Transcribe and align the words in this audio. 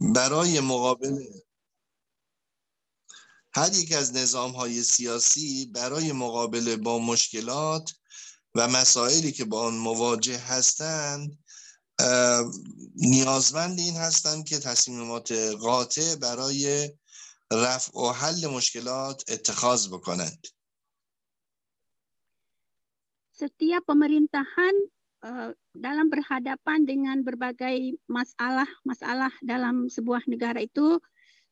برای 0.00 0.60
مقابله 0.60 1.44
هر 3.52 3.74
یک 3.74 3.92
از 3.92 4.16
نظام 4.16 4.50
های 4.50 4.82
سیاسی 4.82 5.66
برای 5.74 6.12
مقابله 6.12 6.76
با 6.76 6.98
مشکلات 6.98 7.92
و 8.54 8.68
مسائلی 8.68 9.32
که 9.32 9.44
با 9.44 9.62
آن 9.62 9.74
مواجه 9.74 10.38
هستند 10.38 11.38
نیازمند 12.96 13.78
این 13.78 13.96
هستند 13.96 14.48
که 14.48 14.58
تصمیمات 14.58 15.32
قاطع 15.60 16.14
برای 16.14 16.90
رفع 17.52 17.98
و 17.98 18.12
حل 18.12 18.46
مشکلات 18.46 19.24
اتخاذ 19.28 19.88
بکنند. 19.88 20.46
setiap 23.40 23.88
pemerintahan 23.88 24.76
dalam 25.73 26.07
berhadapan 26.13 26.85
dengan 26.85 27.17
berbagai 27.25 27.97
masalah-masalah 28.05 29.33
dalam 29.41 29.89
sebuah 29.89 30.21
negara 30.29 30.61
itu 30.61 31.01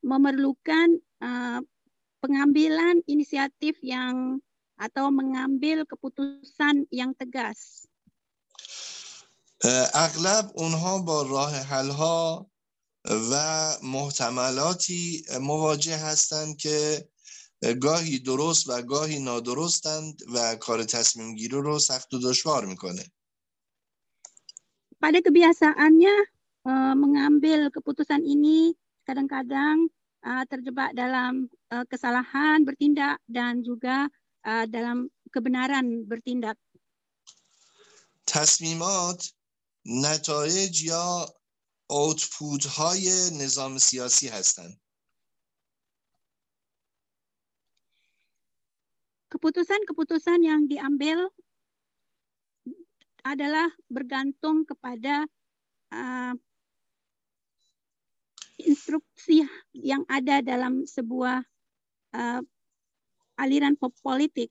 memerlukan 0.05 0.99
uh, 1.23 1.59
pengambilan 2.21 3.01
inisiatif 3.09 3.79
yang 3.81 4.37
atau 4.77 5.09
mengambil 5.09 5.87
keputusan 5.89 6.85
yang 6.91 7.15
tegas. 7.17 7.87
اغلب 9.95 10.51
اونها 10.59 10.97
با 11.07 11.21
راه 11.21 11.53
حل 11.55 11.89
ها 11.89 12.47
و 13.07 13.33
محتملاتی 13.83 15.23
مواجه 15.39 15.97
هستند 15.97 16.57
که 16.57 17.07
گاهی 17.81 18.19
درست 18.19 18.69
و 18.69 18.81
گاهی 18.81 19.19
نادرستند 19.19 20.21
و 20.33 20.55
کار 20.55 20.83
تصمیم 20.83 21.35
گیری 21.35 21.55
رو 21.55 21.79
سخت 21.79 22.13
و 22.13 22.19
دشوار 22.19 22.65
میکنه. 22.65 23.03
Pada 24.99 25.19
kebiasaannya 25.19 26.15
mengambil 26.95 27.67
keputusan 27.73 28.23
ini 28.23 28.71
kadang-kadang 29.03 29.91
terjebak 30.47 30.95
dalam 30.95 31.51
kesalahan 31.91 32.63
bertindak 32.63 33.19
dan 33.27 33.59
juga 33.63 34.07
dalam 34.43 35.11
kebenaran 35.31 36.07
bertindak. 36.07 36.55
تصمیمات 38.23 39.27
نتایج 39.85 40.83
یا 40.83 41.25
اوتپوت 41.91 42.65
های 42.65 43.05
نظام 43.43 43.77
سیاسی 43.77 44.27
هستند. 44.27 44.79
Keputusan-keputusan 49.29 50.39
yang 50.45 50.71
diambil 50.71 51.27
adalah 53.28 53.68
bergantung 53.92 54.64
kepada 54.64 55.28
uh, 55.92 56.32
instruksi 58.56 59.44
yang 59.76 60.02
ada 60.08 60.40
dalam 60.40 60.88
sebuah 60.88 61.44
uh, 62.16 62.40
aliran 63.36 63.76
politik. 63.76 64.50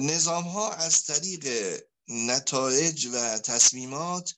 نظام 0.00 0.44
ها 0.44 0.72
از 0.72 1.04
طریق 1.04 1.46
نتایج 2.08 3.06
و 3.06 3.38
تصمیمات 3.38 4.34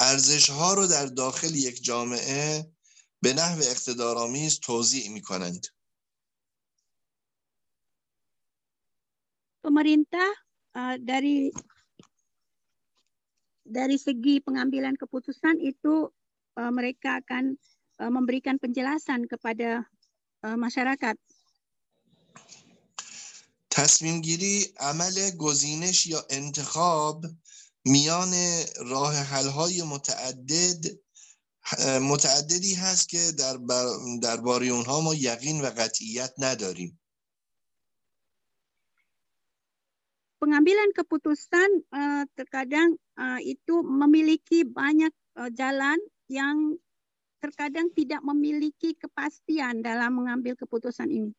ارزش 0.00 0.50
ها 0.50 0.74
رو 0.74 0.86
در 0.86 1.06
داخل 1.06 1.54
یک 1.54 1.82
جامعه 1.82 2.72
به 3.22 3.34
نحو 3.34 3.58
اقتدارآمیز 3.62 4.60
توضیح 4.60 5.10
می 5.10 5.22
کنند. 5.22 5.66
Pemerintah 9.62 10.47
uh, 10.78 10.96
dari 11.02 11.50
dari 13.66 13.96
segi 13.98 14.40
pengambilan 14.40 14.94
keputusan 14.94 15.58
itu 15.60 16.08
uh, 16.56 16.72
mereka 16.72 17.20
akan 17.20 17.58
uh, 18.00 18.10
memberikan 18.12 18.56
penjelasan 18.62 19.26
kepada 19.26 19.82
uh, 20.46 20.56
masyarakat. 20.56 21.18
تصمیم 23.70 24.20
گیری 24.20 24.74
عمل 24.80 25.30
گزینش 25.38 26.06
یا 26.06 26.20
انتخاب 26.30 27.26
میان 27.84 28.34
راه 28.78 29.14
حل 29.14 29.48
های 29.48 29.82
متعدد 29.82 30.98
متعددی 32.02 32.74
هست 32.74 33.08
که 33.08 33.32
در 33.38 33.58
درباره 34.22 34.66
اونها 34.66 35.00
ما 35.00 35.14
یقین 35.14 35.60
و 35.60 35.66
قطعیت 35.66 36.32
نداریم 36.38 37.00
pengambilan 40.43 40.91
keputusan 40.91 41.69
uh, 41.95 42.23
terkadang 42.35 42.99
uh, 43.15 43.39
itu 43.39 43.79
memiliki 43.79 44.67
banyak 44.67 45.15
uh, 45.39 45.47
jalan 45.55 45.95
yang 46.27 46.75
terkadang 47.39 47.91
tidak 47.91 48.23
memiliki 48.23 48.95
kepastian 48.95 49.83
dalam 49.83 50.15
mengambil 50.15 50.55
keputusan 50.55 51.11
ini. 51.11 51.31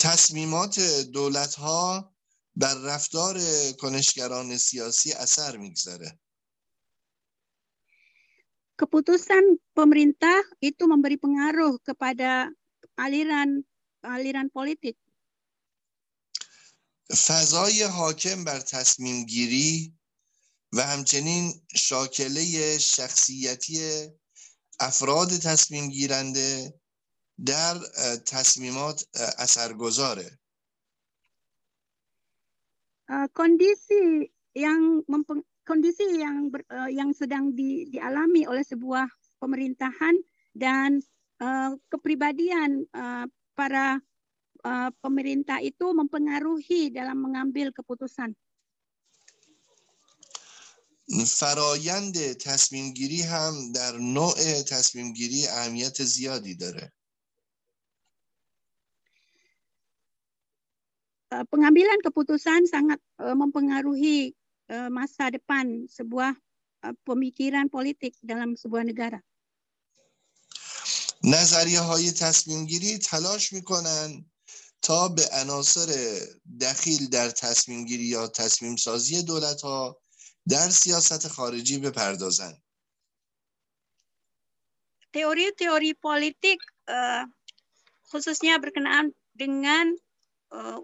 تصمیمات 0.00 0.76
دولت 1.16 1.54
ها 1.58 2.12
بر 2.56 2.76
رفتار 2.84 3.36
کنشگران 3.80 4.56
سیاسی 4.56 5.12
اثر 5.12 5.56
میگذاره. 5.56 6.10
Keputusan 8.74 9.56
pemerintah 9.72 10.42
itu 10.58 10.84
memberi 10.90 11.16
pengaruh 11.16 11.78
kepada 11.86 12.50
aliran 12.98 13.62
aliran 14.02 14.50
politik. 14.50 14.98
فضای 17.15 17.83
حاکم 17.83 18.43
بر 18.43 18.59
تصمیم 18.59 19.25
گیری 19.25 19.93
و 20.73 20.81
همچنین 20.81 21.53
شاکله 21.75 22.77
شخصیتی 22.77 24.07
افراد 24.79 25.37
تصمیم 25.37 25.89
گیرنده 25.89 26.79
در 27.45 27.77
تصمیمات 28.25 29.03
اثرگذاره 29.37 30.39
kondisi 33.33 34.29
yang 34.53 35.01
kondisi 35.65 36.05
yang 36.21 36.53
ber, 36.53 36.61
yang 36.93 37.09
sedang 37.09 37.57
di, 37.57 37.89
dialami 37.89 38.45
oleh 38.45 38.61
sebuah 38.61 39.09
pemerintahan 39.41 40.13
dan 40.53 41.01
uh, 41.41 41.73
kepribadian 41.89 42.85
uh, 42.93 43.25
para 43.57 43.97
uh, 44.64 44.90
pemerintah 45.04 45.60
itu 45.60 45.92
mempengaruhi 45.92 46.90
dalam 46.90 47.20
mengambil 47.20 47.70
keputusan. 47.70 48.32
فرایند 51.26 52.32
تصمیم 52.32 52.92
گیری 52.92 53.22
هم 53.22 53.72
در 53.72 53.96
نوع 53.96 54.62
تصمیم 54.62 55.12
گیری 55.12 55.46
اهمیت 55.46 56.02
زیادی 56.02 56.54
داره. 56.54 56.92
pengambilan 61.50 61.98
keputusan 61.98 62.62
sangat 62.70 63.02
uh, 63.18 63.34
mempengaruhi 63.34 64.30
uh, 64.70 64.86
masa 64.86 65.34
depan 65.34 65.90
sebuah 65.90 66.30
uh, 66.86 66.94
pemikiran 67.02 67.66
politik 67.66 68.14
dalam 68.22 68.54
sebuah 68.54 68.86
negara. 68.86 69.18
نظریه 71.24 71.80
های 71.80 72.12
تصمیم 72.12 72.64
گیری 72.64 72.98
تلاش 72.98 73.52
میکنن 73.52 74.24
تا 74.81 75.07
به 75.07 75.25
عناصر 75.31 75.89
دخیل 76.61 77.09
در 77.09 77.29
تصمیم 77.29 77.85
گیری 77.85 78.03
یا 78.03 78.27
تصمیم 78.27 78.75
سازی 78.75 79.23
دولت 79.23 79.61
ها 79.61 80.01
در 80.49 80.69
سیاست 80.69 81.27
خارجی 81.27 81.77
بپردازند. 81.77 82.61
Teori-teori 85.09 85.97
politik 85.97 86.61
uh, 86.85 87.25
khususnya 88.13 88.61
berkenaan 88.61 89.09
dengan 89.33 89.97
uh, 90.53 90.77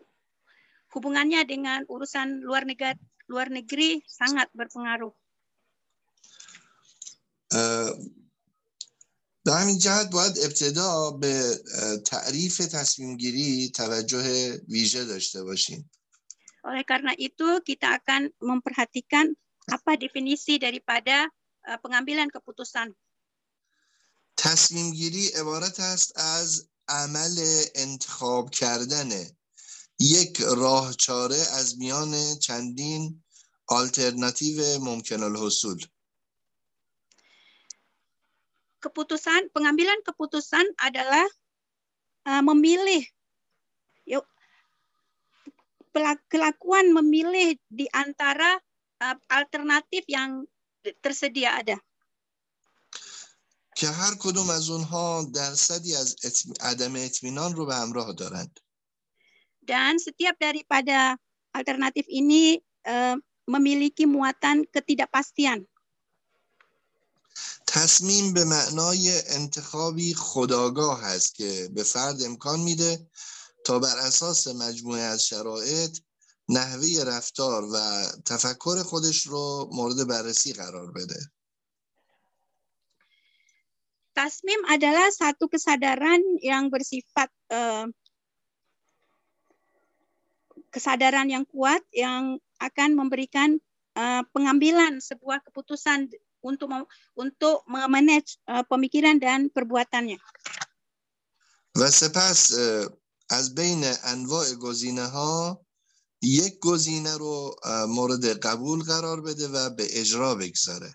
hubungannya 0.89 1.45
dengan 1.45 1.85
urusan 1.85 2.41
luar 2.41 2.66
negara 2.66 2.97
luar 3.29 3.49
negeri 3.49 4.02
sangat 4.05 4.49
berpengaruh. 4.53 5.14
به 9.46 9.53
همین 9.53 9.78
جهت 9.78 10.09
باید 10.09 10.40
ابتدا 10.40 11.12
به 11.12 11.59
تعریف 12.06 12.58
تصمیم 12.58 13.18
گیری 13.18 13.70
توجه 13.70 14.58
ویژه 14.68 15.06
داشته 15.06 15.44
باشیم. 15.44 15.90
Oleh 16.66 16.82
karena 16.82 17.14
itu 17.14 17.62
kita 17.62 18.02
akan 18.02 18.34
memperhatikan 18.42 19.38
apa 19.70 20.02
definisi 20.02 20.58
daripada 20.58 21.30
pengambilan 21.86 22.34
keputusan. 22.34 22.97
تصمیم 24.38 24.92
گیری 24.92 25.28
عبارت 25.28 25.80
است 25.80 26.20
از 26.20 26.70
عمل 26.88 27.38
انتخاب 27.76 28.50
کردن 28.50 29.09
یک 30.00 30.42
راه 30.42 30.94
چاره 30.94 31.38
از 31.38 31.78
میان 31.78 32.36
چندین 32.36 33.24
آلترناتیو 33.68 34.80
ممکن 34.80 35.24
الحصول 35.24 35.86
keputusan 38.84 39.53
pengambilan 39.53 40.01
keputusan 40.03 40.65
adalah 40.80 41.27
uh, 42.27 42.42
memilih 42.45 43.04
yuk 44.09 44.24
kelakuan 46.30 46.95
memilih 46.95 47.59
di 47.68 47.84
antara 47.92 48.57
uh, 49.04 49.16
alternatif 49.28 50.04
yang 50.09 50.48
tersedia 51.04 51.60
ada. 51.60 51.78
که 53.80 53.89
هر 53.89 54.15
کدوم 54.21 54.51
از 54.51 54.71
اونها 54.71 55.24
درصدی 55.34 55.97
از 55.97 56.16
عدم 56.60 56.97
اطمینان 56.97 57.54
رو 57.54 57.66
به 57.66 57.74
همراه 57.74 58.12
دارند. 58.12 58.60
Dan 59.65 59.97
setiap 59.97 60.36
daripada 60.36 61.16
alternatif 61.57 62.04
ini 62.09 62.60
uh, 62.84 63.16
memiliki 63.48 64.04
muatan 64.04 64.68
ketidakpastian. 64.68 65.65
تصمیم 67.75 68.33
به 68.33 68.43
معنای 68.45 69.22
انتخابی 69.27 70.13
خداگاه 70.13 71.03
است 71.03 71.35
که 71.35 71.69
به 71.75 71.83
فرد 71.83 72.23
امکان 72.23 72.59
میده 72.59 73.07
تا 73.66 73.79
بر 73.79 73.97
اساس 73.97 74.47
مجموعه 74.47 75.01
از 75.01 75.25
شرایط 75.25 75.99
نحوه 76.49 77.03
رفتار 77.07 77.63
و 77.73 77.77
تفکر 78.25 78.83
خودش 78.83 79.27
رو 79.27 79.69
مورد 79.72 80.07
بررسی 80.07 80.53
قرار 80.53 80.91
بده. 80.91 81.19
تصمیم 84.16 84.61
adalah 84.72 85.11
satu 85.11 85.51
kesadaran 85.51 86.23
yang 86.39 86.72
bersifat 86.72 87.27
uh, 87.51 87.83
kesadaran 90.72 91.27
yang 91.27 91.43
kuat 91.43 91.83
yang 91.91 92.39
akan 92.63 92.95
memberikan 92.95 93.59
uh, 93.99 94.23
pengambilan 94.31 95.03
sebuah 95.03 95.43
keputusan 95.43 96.07
untuk 96.45 96.68
untuk 97.16 97.65
memanage 97.68 98.41
uh, 98.48 98.65
pemikiran 98.65 99.21
dan 99.21 99.48
perbuatannya. 99.53 100.18
و 101.78 101.91
سپس 101.91 102.51
از 103.30 103.54
بین 103.54 103.84
انواع 104.04 104.54
گزینه 104.54 105.07
ها 105.07 105.66
یک 106.22 106.59
گزینه 106.59 107.16
رو 107.16 107.57
مورد 107.89 108.24
قبول 108.27 108.83
قرار 108.83 109.21
بده 109.21 109.48
و 109.48 109.71
به 109.71 109.86
اجرا 109.91 110.34
بگذاره 110.34 110.95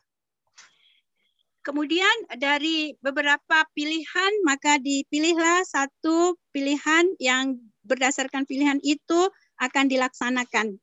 Kemudian 1.65 2.29
dari 2.38 2.94
beberapa 3.01 3.65
pilihan 3.73 4.33
maka 4.45 4.77
dipilihlah 4.77 5.65
satu 5.65 6.38
pilihan 6.53 7.09
yang 7.17 7.57
berdasarkan 7.81 8.45
pilihan 8.45 8.77
itu 8.85 9.33
akan 9.57 9.89
dilaksanakan. 9.89 10.77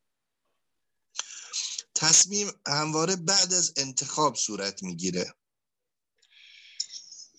تصمیم 1.98 2.48
همواره 2.68 3.16
بعد 3.16 3.54
از 3.54 3.74
انتخاب 3.78 4.36
صورت 4.36 4.84
می‌گیره. 4.84 5.26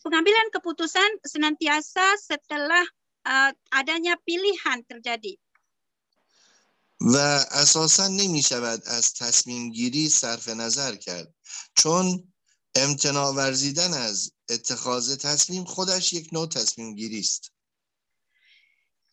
Pengambilan 0.03 0.49
keputusan 0.55 1.11
senantiasa 1.27 2.17
setelah 2.17 2.85
uh, 3.29 3.51
adanya 3.71 4.19
pilihan 4.27 4.83
terjadi. 4.89 5.39
و 7.01 7.17
اساسا 7.63 8.09
نمی 8.09 8.43
شود 8.43 8.83
از 8.87 9.15
تصمیم 9.15 9.71
گیری 9.71 10.09
صرف 10.09 10.49
نظر 10.49 10.95
کرد 10.95 11.35
چون 11.75 12.33
امتناع 12.75 13.31
ورزیدن 13.35 13.95
از 13.95 14.33
اتخاذ 14.51 15.17
تصمیم 15.17 15.65
خودش 15.65 16.13
یک 16.13 16.29
نوع 16.33 16.49
تصمیم 16.49 16.95
گیری 16.95 17.21
است. 17.21 17.53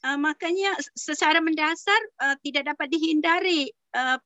Uh, 0.05 0.21
makanya 0.21 0.69
secara 0.93 1.41
mendasar 1.41 1.97
uh, 2.21 2.37
tidak 2.45 2.77
dapat 2.77 2.93
dihindari 2.93 3.73
uh, 3.97 4.21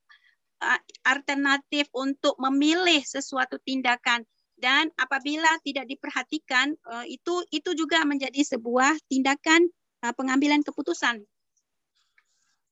alternatif 1.05 1.91
untuk 1.93 2.39
memilih 2.41 3.05
sesuatu 3.05 3.61
tindakan 3.61 4.25
dan 4.56 4.89
apabila 4.97 5.51
tidak 5.67 5.85
diperhatikan 5.91 6.73
uh, 6.89 7.05
itu 7.05 7.43
itu 7.53 7.75
juga 7.75 8.06
menjadi 8.06 8.41
sebuah 8.41 8.97
tindakan 9.11 9.69
uh, 10.06 10.15
pengambilan 10.15 10.62
keputusan. 10.65 11.27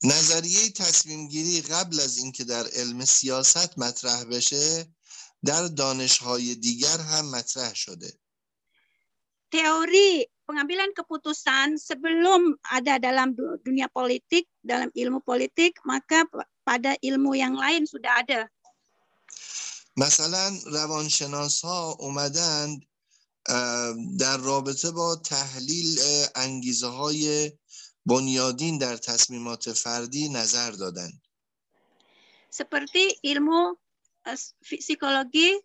نظریه 0.02 0.70
تصمیم 0.74 1.28
گیری 1.28 1.60
قبل 1.62 2.00
از 2.00 2.18
اینکه 2.18 2.44
در 2.44 2.66
علم 2.74 3.04
سیاست 3.04 3.78
مطرح 3.78 4.24
بشه 4.24 4.86
در 5.46 5.66
دانشهای 5.66 6.54
دیگر 6.54 6.98
هم 6.98 7.30
مطرح 7.30 7.74
شده. 7.74 8.10
Teori 9.52 10.26
pengambilan 10.48 10.90
keputusan 10.96 11.76
sebelum 11.76 12.56
ada 12.72 12.98
dalam 12.98 13.36
dunia 13.62 13.86
politik, 13.92 14.48
dalam 14.64 14.88
ilmu 14.90 15.20
politik, 15.22 15.76
maka 15.84 16.24
pada 16.66 16.94
ilmu 17.02 17.34
yang 17.34 17.54
lain 17.54 17.86
sudah 17.86 18.22
ada. 18.22 18.48
مثلا 19.96 20.58
روانشناس 20.66 21.64
ها 21.64 21.96
اومدند 22.00 22.82
در 24.18 24.36
رابطه 24.36 24.90
با 24.90 25.16
تحلیل 25.16 25.98
انگیزه 26.34 26.86
های 26.86 27.52
بنیادین 28.06 28.78
در 28.78 28.96
تصمیمات 28.96 29.72
فردی 29.72 30.28
نظر 30.28 30.70
دادند. 30.70 31.22
Seperti 32.52 33.16
ilmu 33.24 33.72
uh, 34.28 34.38
psikologi 34.60 35.56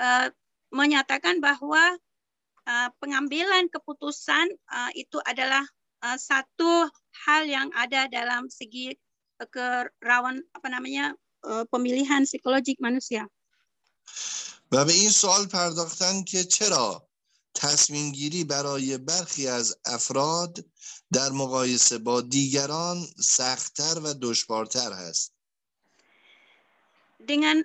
uh, 0.00 0.32
menyatakan 0.72 1.44
bahwa 1.44 2.00
uh, 2.64 2.88
pengambilan 2.96 3.68
keputusan 3.68 4.48
uh, 4.72 4.90
itu 4.96 5.20
adalah 5.28 5.60
uh, 6.00 6.16
satu 6.16 6.88
hal 7.28 7.44
yang 7.44 7.68
ada 7.76 8.08
dalam 8.08 8.48
segi 8.48 8.96
uh, 8.96 9.05
kerawan 9.50 10.42
apa 10.54 10.68
namanya 10.70 11.16
uh, 11.46 11.64
pemilihan 11.70 12.22
psikologik 12.26 12.78
manusia. 12.78 13.26
و 14.72 14.84
به 14.84 14.92
این 14.92 15.10
سوال 15.10 15.46
پرداختن 15.46 16.24
که 16.24 16.44
چرا 16.44 17.08
تصمیم 17.54 18.12
گیری 18.12 18.44
برای 18.44 18.98
برخی 18.98 19.48
از 19.48 19.76
افراد 19.86 20.64
در 21.12 21.30
مقایسه 21.30 21.98
با 21.98 22.20
دیگران 22.20 22.96
سختتر 23.18 24.00
و 24.04 24.14
دشوارتر 24.14 24.92
هست. 24.92 25.32
Dengan 27.22 27.62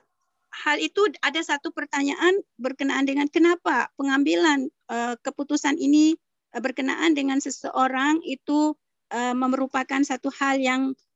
hal 0.54 0.78
itu 0.78 1.02
ada 1.24 1.42
satu 1.42 1.74
pertanyaan 1.74 2.44
berkenaan 2.62 3.10
dengan 3.10 3.26
kenapa 3.32 3.90
pengambilan 3.98 4.70
uh, 4.92 5.18
keputusan 5.24 5.80
ini 5.80 6.14
uh, 6.54 6.62
berkenaan 6.62 7.18
dengan 7.18 7.42
seseorang 7.42 8.22
itu 8.22 8.76
uh, 9.16 9.34
merupakan 9.34 10.04
satu 10.06 10.30
hal 10.30 10.62
yang 10.62 10.94
uh, 10.94 11.08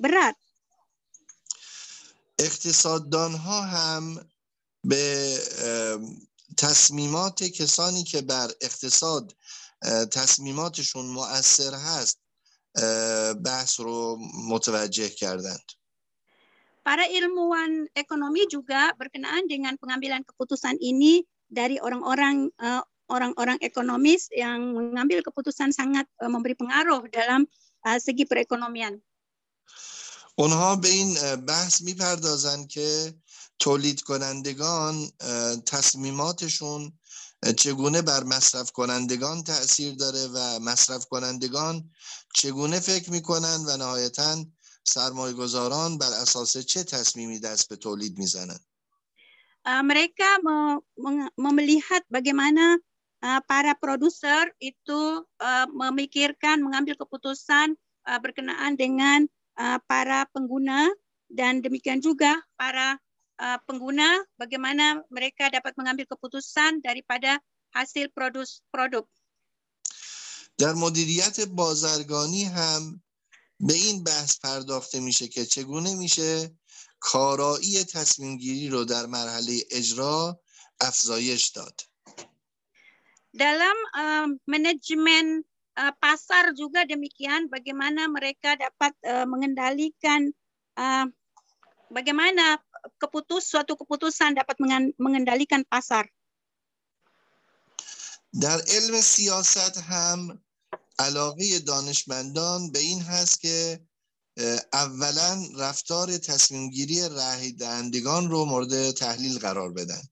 berat. 0.00 0.36
اقتصاددان 2.38 3.34
ها 3.34 3.60
هم 3.62 4.26
به 4.84 5.38
تصمیمات 6.58 7.44
کسانی 7.44 8.04
که 8.04 8.20
بر 8.22 8.50
اقتصاد 8.60 9.36
تصمیماتشون 10.12 11.06
مؤثر 11.06 11.74
هست 11.74 12.18
بحث 13.44 13.80
رو 13.80 14.18
متوجه 14.48 15.08
کردند. 15.08 15.66
Para 16.84 17.08
ilmuwan 17.08 17.88
ekonomi 17.96 18.44
juga 18.44 18.92
berkenaan 19.00 19.48
dengan 19.48 19.80
pengambilan 19.80 20.20
keputusan 20.20 20.76
ini 20.84 21.24
dari 21.48 21.80
orang-orang 21.80 22.52
uh, 22.60 22.84
orang-orang 23.08 23.56
ekonomis 23.64 24.28
yang 24.36 24.76
mengambil 24.76 25.24
keputusan 25.24 25.72
sangat 25.72 26.04
uh, 26.20 26.28
memberi 26.28 26.52
pengaruh 26.52 27.08
dalam 27.08 27.48
uh, 27.88 27.96
segi 27.96 28.28
perekonomian. 28.28 29.00
اونها 30.35 30.75
به 30.75 30.89
این 30.89 31.35
بحث 31.35 31.81
می‌پردازند 31.81 32.67
که 32.67 33.13
تولید 33.59 34.01
کنندگان 34.01 35.11
تصمیماتشون 35.65 36.93
چگونه 37.57 38.01
بر 38.01 38.23
مصرف 38.23 38.71
کنندگان 38.71 39.43
تاثیر 39.43 39.95
داره 39.95 40.27
و 40.33 40.59
مصرف 40.59 41.05
کنندگان 41.05 41.91
چگونه 42.33 42.79
فکر 42.79 43.11
می‌کنن 43.11 43.65
و 43.67 43.77
نهایتا 43.77 44.45
سرمایه 44.83 45.33
گذاران 45.33 45.97
بر 45.97 46.11
اساس 46.11 46.57
چه 46.57 46.83
تصمیمی 46.83 47.39
دست 47.39 47.69
به 47.69 47.75
تولید 47.75 48.17
می‌زنن 48.17 48.59
mereka 49.65 50.29
melihat 51.37 52.03
bagaimana 52.09 52.79
para 53.45 53.75
produser 53.77 54.49
itu 54.57 55.01
memikirkan 55.75 56.63
mengambil 56.63 56.95
keputusan 56.97 57.75
berkenaan 58.23 58.73
dengan 58.79 59.29
para 59.87 60.23
pengguna 60.31 60.87
dan 61.27 61.59
demikian 61.59 61.99
juga 61.99 62.39
para 62.55 62.95
pengguna 63.67 64.07
bagaimana 64.35 65.03
mereka 65.11 65.47
dapat 65.51 65.75
mengambil 65.79 66.07
keputusan 66.07 66.83
daripada 66.83 67.39
hasil 67.75 68.11
produs 68.11 68.63
produk. 68.71 69.07
در 70.59 70.73
مدیریت 70.73 71.39
بازرگانی 71.39 72.43
هم 72.43 73.01
به 73.59 73.73
این 73.73 74.03
بحث 74.03 74.39
پرداخته 74.39 74.99
میشه 74.99 75.27
که 75.27 75.45
چگونه 75.45 75.95
میشه 75.95 76.51
کارایی 76.99 77.83
تصمیم 77.83 78.37
گیری 78.37 78.69
رو 78.69 78.85
در 78.85 79.05
مرحله 79.05 79.63
اجرا 79.71 80.41
افزایش 80.81 81.47
داد. 81.47 81.81
Dalam 83.29 83.77
uh, 83.93 84.27
manajemen 84.49 85.45
uh, 85.78 85.92
pasar 85.98 86.54
juga 86.54 86.86
demikian 86.86 87.50
bagaimana 87.50 88.06
mereka 88.06 88.54
dapat 88.54 88.92
uh, 89.06 89.26
mengendalikan 89.26 90.30
uh, 90.78 91.06
bagaimana 91.90 92.58
keputus 93.00 93.48
suatu 93.48 93.78
keputusan 93.78 94.36
dapat 94.36 94.56
mengendalikan 94.98 95.64
pasar. 95.66 96.06
در 98.34 98.58
علم 98.66 99.00
سیاست 99.00 99.78
هم 99.78 100.42
علاقه 100.98 101.58
دانشمندان 101.58 102.70
به 102.70 102.78
این 102.78 103.02
هست 103.02 103.40
که 103.40 103.80
اولا 104.72 105.42
رفتار 105.58 106.18
تصمیم 106.18 106.70
گیری 106.70 107.08
رای 107.08 107.52
دهندگان 107.52 108.30
رو 108.30 108.44
مورد 108.44 108.90
تحلیل 108.90 109.38
قرار 109.38 109.70
بدن 109.70 110.02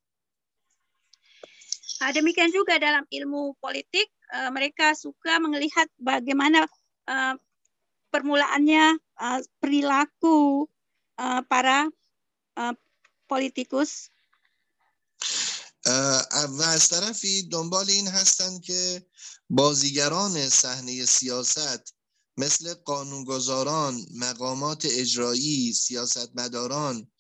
demikian 2.11 2.51
juga 2.51 2.83
dalam 2.83 3.07
ilmu 3.07 3.55
politik 3.63 4.11
mereka 4.52 4.94
suka 4.96 5.40
melihat 5.40 5.88
bagaimana 6.00 6.68
permulaannya 8.12 9.00
perilaku 9.62 10.68
para 11.48 11.88
politikus 13.28 14.10
و 16.58 16.62
از 16.62 16.88
طرفی 16.88 17.44
دنبال 17.44 17.90
این 17.90 18.08
هستند 18.08 18.62
که 18.62 19.06
بازیگران 19.50 20.50
صحنه 20.50 21.06
سیاست 21.06 21.96
مثل 22.38 22.74
قانونگذاران، 22.74 24.06
مقامات 24.16 24.86
اجرایی، 24.86 25.74
سیاستمداران 25.74 27.12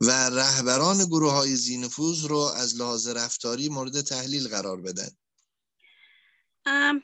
و 0.00 0.10
رهبران 0.30 1.04
گروه 1.04 1.32
های 1.32 1.56
زینفوز 1.56 2.24
رو 2.24 2.38
از 2.38 2.76
لحاظ 2.76 3.08
رفتاری 3.08 3.68
مورد 3.68 4.00
تحلیل 4.00 4.48
قرار 4.48 4.80
بدن. 4.80 5.10
Um, 6.67 7.01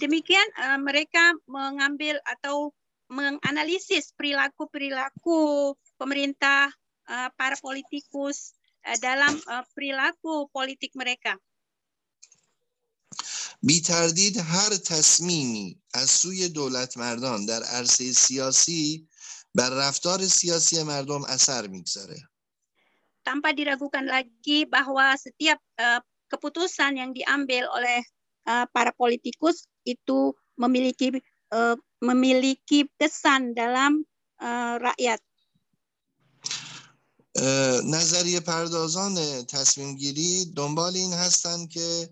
demikian 0.00 0.48
uh, 0.56 0.80
mereka 0.80 1.36
mengambil 1.44 2.16
atau 2.24 2.72
menganalisis 3.12 4.16
perilaku-perilaku 4.16 5.72
pemerintah, 6.00 6.72
uh, 7.08 7.28
para 7.34 7.56
politikus 7.58 8.54
uh, 8.86 8.98
dalam 9.02 9.34
uh, 9.48 9.64
perilaku 9.74 10.48
politik 10.52 10.92
mereka. 10.94 11.38
بی 13.62 13.80
تردید 13.80 14.36
هر 14.36 14.76
تصمیمی 14.76 15.78
از 15.94 16.10
سوی 16.10 16.48
دولت 16.48 16.96
مردان 16.96 17.46
در 17.46 17.62
عرصه 17.62 18.12
سیاسی 18.12 19.08
بر 19.54 19.70
رفتار 19.70 20.26
سیاسی 20.26 20.82
مردم 20.82 21.24
اثر 21.24 21.66
میگذاره. 21.66 22.28
Tanpa 23.22 23.54
diragukan 23.54 24.02
lagi 24.02 24.66
bahwa 24.66 25.14
setiap 25.14 25.62
uh, 25.78 26.02
keputusan 26.26 26.98
yang 26.98 27.14
diambil 27.14 27.70
oleh 27.70 28.02
uh, 28.47 28.65
para 28.71 28.95
politikus 28.95 29.67
itu 29.83 30.33
memiliki 30.55 31.19
uh, 31.51 31.75
memiliki 31.99 32.87
kesan 32.97 33.53
dalam 33.53 34.01
uh, 34.41 34.79
rakyat. 34.79 35.19
نظریه 37.85 38.39
پردازان 38.39 39.45
تصمیم 39.45 39.95
گیری 39.95 40.45
دنبال 40.45 40.95
این 40.95 41.13
هستند 41.13 41.69
که 41.69 42.09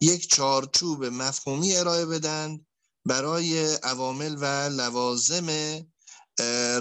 یک 0.00 0.28
چارچوب 0.30 1.04
مفهومی 1.04 1.76
ارائه 1.76 2.06
بدن 2.06 2.66
برای 3.04 3.74
عوامل 3.82 4.36
و 4.40 4.68
لوازم 4.68 5.48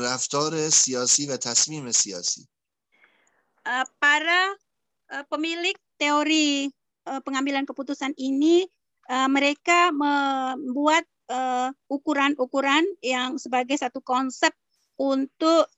رفتار 0.02 0.70
سیاسی 0.70 1.26
و 1.26 1.38
تصمیم 1.38 1.92
سیاسی 1.92 2.48
para 4.02 4.56
pemilik 5.32 5.76
teori 6.00 6.72
pengambilan 7.04 7.68
keputusan 7.68 8.16
ini 8.16 8.68
mereka 9.28 9.92
membuat 9.92 11.04
ukuran-ukuran 11.88 12.85
yang 13.00 13.40
sebagai 13.40 13.76
satu 13.81 14.00
konsep 14.04 14.52
untuk 15.00 15.69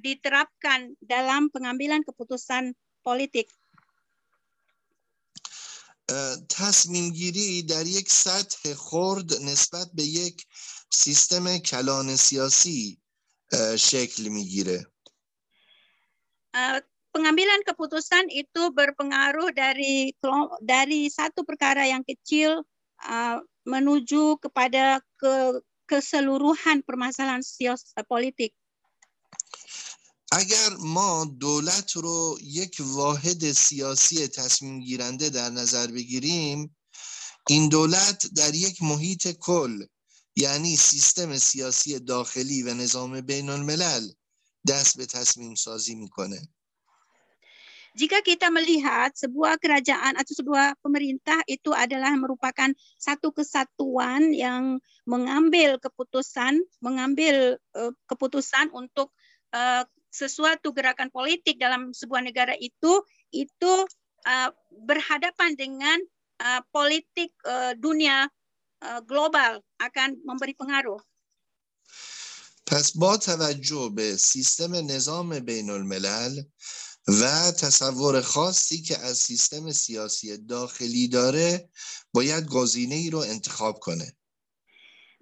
diterapkan 0.00 0.96
dalam 1.00 1.52
pengambilan 1.52 2.02
keputusan 2.04 2.72
politik. 3.04 3.48
تصمیم 6.48 7.10
گیری 7.10 7.62
در 7.62 7.86
یک 7.86 8.10
سطح 8.10 8.74
خرد 8.74 9.42
نسبت 9.42 9.90
به 9.94 10.02
یک 10.02 10.46
سیستم 10.90 11.58
کلان 11.58 12.16
سیاسی 12.16 12.98
شکل 13.78 14.28
میگیره 14.28 14.86
pengambilan 17.12 17.60
keputusan 17.68 18.32
itu 18.32 18.72
berpengaruh 18.72 19.52
dari 19.52 20.16
dari 20.64 21.12
satu 21.12 21.44
perkara 21.44 21.84
yang 21.84 22.00
kecil 22.04 22.64
uh, 23.03 23.37
menuju 23.67 24.39
kepada 24.41 25.03
ke, 25.19 25.61
keseluruhan 25.89 26.81
permasalahan 26.87 27.43
sios 27.43 27.93
politik. 28.07 28.53
اگر 30.31 30.75
ما 30.79 31.25
دولت 31.25 31.91
رو 31.91 32.37
یک 32.43 32.77
واحد 32.79 33.51
سیاسی 33.51 34.27
تصمیم 34.27 34.79
گیرنده 34.79 35.29
در 35.29 35.49
نظر 35.49 35.87
بگیریم 35.87 36.75
این 37.49 37.69
دولت 37.69 38.27
در 38.35 38.55
یک 38.55 38.83
محیط 38.83 39.27
کل 39.39 39.85
یعنی 40.35 40.77
سیستم 40.77 41.37
سیاسی 41.37 41.99
داخلی 41.99 42.63
و 42.63 42.73
نظام 42.73 43.21
بین 43.21 43.49
الملل 43.49 44.11
دست 44.67 44.97
به 44.97 45.05
تصمیم 45.05 45.55
سازی 45.55 45.95
می‌کنه 45.95 46.49
Jika 47.96 48.24
kita 48.24 48.48
melihat 48.48 49.12
sebuah 49.12 49.60
kerajaan 49.60 50.16
atau 50.16 50.32
sebuah 50.32 50.80
pemerintah 50.80 51.40
itu 51.44 51.76
adalah 51.76 52.16
merupakan 52.16 52.72
satu 52.96 53.32
kesatuan 53.36 54.32
yang 54.32 54.80
mengambil 55.04 55.76
keputusan, 55.76 56.64
mengambil 56.80 57.60
uh, 57.76 57.92
keputusan 58.08 58.72
untuk 58.72 59.12
uh, 59.52 59.84
sesuatu 60.12 60.72
gerakan 60.76 61.08
politik 61.08 61.56
dalam 61.56 61.92
sebuah 61.96 62.20
negara 62.20 62.52
itu 62.60 63.00
itu 63.32 63.74
uh, 64.28 64.50
berhadapan 64.84 65.56
dengan 65.56 65.98
uh, 66.44 66.60
politik 66.68 67.32
uh, 67.48 67.72
dunia 67.76 68.28
uh, 68.84 69.00
global 69.04 69.64
akan 69.80 70.20
memberi 70.24 70.56
pengaruh. 70.56 71.00
پس 72.66 72.96
با 72.96 73.16
توجه 73.16 73.88
به 73.88 74.16
سیستم 74.16 74.74
نظام 74.74 75.38
بین 75.38 75.70
الملل 75.70 76.44
و 77.08 77.50
تصور 77.60 78.20
خاصی 78.20 78.82
که 78.82 78.98
از 78.98 79.18
سیستم 79.18 79.72
سیاسی 79.72 80.36
داخلی 80.36 81.08
داره 81.08 81.68
باید 82.14 82.46
گزینه 82.46 82.94
ای 82.94 83.10
رو 83.10 83.18
انتخاب 83.18 83.78
کنه 83.78 84.12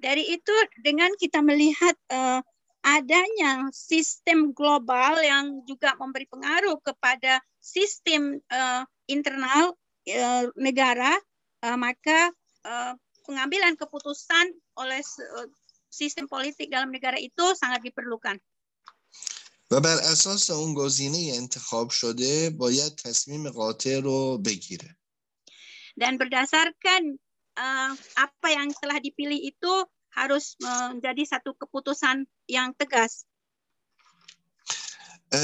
Dari 0.00 0.32
itu 0.32 0.54
dengan 0.80 1.12
kita 1.20 1.44
melihat 1.44 1.92
uh, 2.08 2.40
adanya 2.80 3.68
sistem 3.68 4.56
global 4.56 5.20
yang 5.20 5.60
juga 5.68 5.92
memberi 6.00 6.24
pengaruh 6.24 6.80
kepada 6.80 7.44
sistem 7.60 8.40
uh, 8.48 8.88
internal 9.04 9.76
uh, 10.08 10.44
negara, 10.56 11.12
uh, 11.60 11.76
maka 11.76 12.32
uh, 12.64 12.96
pengambilan 13.28 13.76
keputusan 13.76 14.56
oleh 14.80 15.04
uh, 15.04 15.46
sistem 15.92 16.24
politik 16.24 16.72
dalam 16.72 16.88
negara 16.88 17.20
itu 17.20 17.52
sangat 17.52 17.84
diperlukan. 17.84 18.40
و 19.71 19.81
بر 19.81 19.97
اساس 19.97 20.49
اون 20.49 20.73
گزینه 20.73 21.31
انتخاب 21.33 21.89
شده 21.89 22.49
باید 22.49 22.95
تصمیم 22.95 23.49
قاطع 23.49 23.99
رو 23.99 24.37
بگیره 24.37 24.97
dan 25.95 26.19
berdasarkan 26.19 27.15
uh, 27.55 27.91
apa 28.19 28.47
yang 28.51 28.69
telah 28.75 28.99
dipilih 28.99 29.39
itu 29.39 29.73
harus 30.11 30.59
menjadi 30.59 31.23
satu 31.27 31.55
keputusan 31.55 32.27
yang 32.51 32.75
tegas 32.75 33.25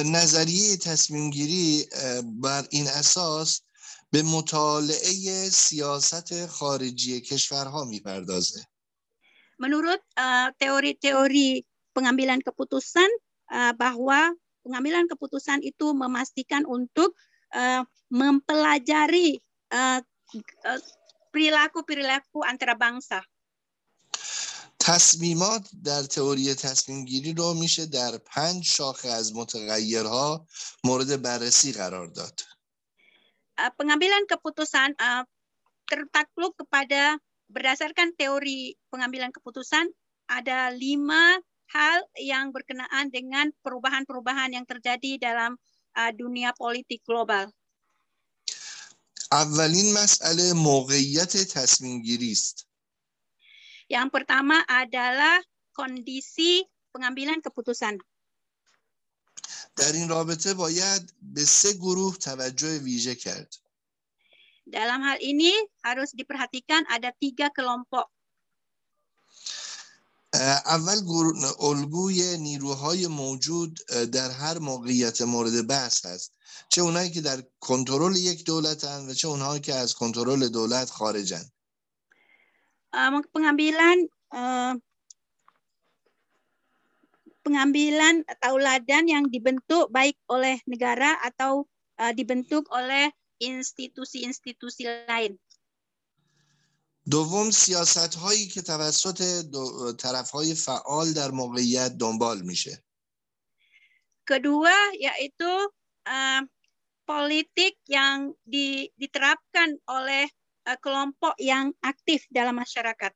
نظریه 0.06 0.78
تصمیم 0.78 1.30
گیری 1.30 1.86
بر 2.24 2.64
این 2.70 2.88
اساس 2.88 3.62
به 4.12 4.22
مطالعه 4.24 5.50
سیاست 5.50 6.46
خارجی 6.46 7.22
کشورها 7.22 7.84
می‌پردازه. 7.84 8.68
Menurut 9.60 10.02
teori-teori 10.62 11.50
uh, 11.60 11.64
pengambilan 11.94 12.40
keputusan, 12.42 13.10
uh, 13.10 13.31
bahwa 13.79 14.35
pengambilan 14.67 15.07
keputusan 15.07 15.63
itu 15.63 15.95
memastikan 15.95 16.67
untuk 16.67 17.15
uh, 17.55 17.87
mempelajari 18.11 19.39
perilaku-perilaku 21.31 22.43
uh, 22.43 22.51
antara 22.51 22.75
bangsa. 22.75 23.23
تصمیمات 24.87 25.69
در 25.85 26.03
تئوری 26.03 26.55
تصمیم 26.55 27.05
گیری 27.05 27.33
رو 27.33 27.55
میشه 27.55 27.87
در 27.87 28.19
پنج 28.19 28.65
شاخه 28.65 29.09
از 29.09 29.37
متغیرها 29.37 30.47
مورد 30.85 31.23
بررسی 31.23 31.73
قرار 31.73 32.07
داد. 32.07 32.41
pengambilan 33.57 34.29
keputusan 34.31 34.95
uh, 35.01 35.25
tertakluk 35.91 36.55
kepada 36.61 37.19
berdasarkan 37.49 38.15
teori 38.15 38.77
pengambilan 38.93 39.33
keputusan 39.33 39.91
ada 40.29 40.71
lima 40.71 41.41
hal 41.71 42.01
yang 42.17 42.55
berkenaan 42.55 43.11
dengan 43.11 43.51
perubahan-perubahan 43.61 44.55
yang 44.55 44.65
terjadi 44.65 45.19
dalam 45.19 45.59
uh, 45.99 46.13
dunia 46.15 46.55
politik 46.55 47.03
global. 47.05 47.51
اولین 49.33 49.93
مسئله 49.93 50.53
موقعیت 50.53 51.37
تصمیم 51.37 52.03
گیری 52.03 52.33
است. 52.33 52.67
Yang 53.91 54.09
pertama 54.11 54.63
adalah 54.67 55.43
kondisi 55.75 56.63
pengambilan 56.95 57.43
keputusan. 57.43 57.99
در 59.77 59.93
این 59.93 60.09
رابطه 60.09 60.55
باید 60.55 61.13
به 61.23 61.45
سه 61.45 61.73
گروه 61.73 62.17
توجه 62.17 62.79
ویژه 62.79 63.15
کرد. 63.15 63.55
Dalam 64.67 64.99
hal 65.03 65.19
ini 65.23 65.55
harus 65.87 66.11
diperhatikan 66.11 66.83
ada 66.91 67.15
tiga 67.15 67.55
kelompok 67.55 68.11
اول 70.66 70.98
الگوی 71.60 72.38
نیروهای 72.38 73.08
موجود 73.08 73.80
در 74.12 74.32
هر 74.32 74.58
موقعیت 74.60 75.22
مورد 75.22 75.68
بحث 75.68 76.06
هست 76.06 76.34
چه 76.70 76.82
اونایی 76.82 77.12
که 77.12 77.22
در 77.22 77.44
کنترل 77.60 78.16
یک 78.16 78.46
دولتن 78.46 79.10
و 79.10 79.14
چه 79.14 79.28
اونهایی 79.28 79.62
که 79.62 79.74
از 79.74 79.94
کنترل 79.94 80.48
دولت 80.48 80.90
خارجن 80.90 81.44
pengambilan 83.34 83.98
pengambilan 87.44 88.16
tauladan 88.44 89.06
yang 89.08 89.26
dibentuk 89.32 89.88
baik 89.88 90.20
oleh 90.28 90.60
negara 90.68 91.16
atau 91.24 91.64
dibentuk 92.14 92.68
oleh 92.72 93.12
institusi-institusi 93.42 94.84
lain. 95.08 95.40
دوم 97.10 97.52
سیاست 97.52 98.16
هایی 98.16 98.48
که 98.48 98.62
توسط 98.62 99.46
طرف 99.98 100.32
های 100.32 100.56
فعال 100.56 101.14
در 101.14 101.32
موقعیت 101.32 101.92
دنبال 101.98 102.42
میشه. 102.42 102.84
Kedua 104.32 104.78
yaitu 105.02 105.52
uh, 106.08 106.42
politik 107.10 107.76
yang 107.90 108.32
di, 108.46 108.88
diterapkan 108.96 109.76
oleh 109.90 110.30
uh, 110.70 110.78
kelompok 110.80 111.36
yang 111.42 111.74
aktif 111.82 112.30
dalam 112.32 112.62
masyarakat. 112.62 113.12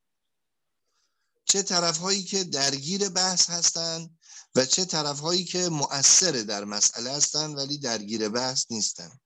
چه 1.46 1.62
طرف 1.62 1.98
هایی 1.98 2.24
که 2.24 2.44
درگیر 2.44 3.10
بحث 3.10 3.50
هستند 3.50 4.18
و 4.56 4.66
چه 4.66 4.86
طرف 4.86 5.20
هایی 5.20 5.44
که 5.46 5.70
مؤثر 5.70 6.32
در 6.32 6.64
مسئله 6.64 7.12
هستند 7.12 7.58
ولی 7.58 7.78
درگیر 7.78 8.30
بحث 8.30 8.66
نیستند. 8.72 9.22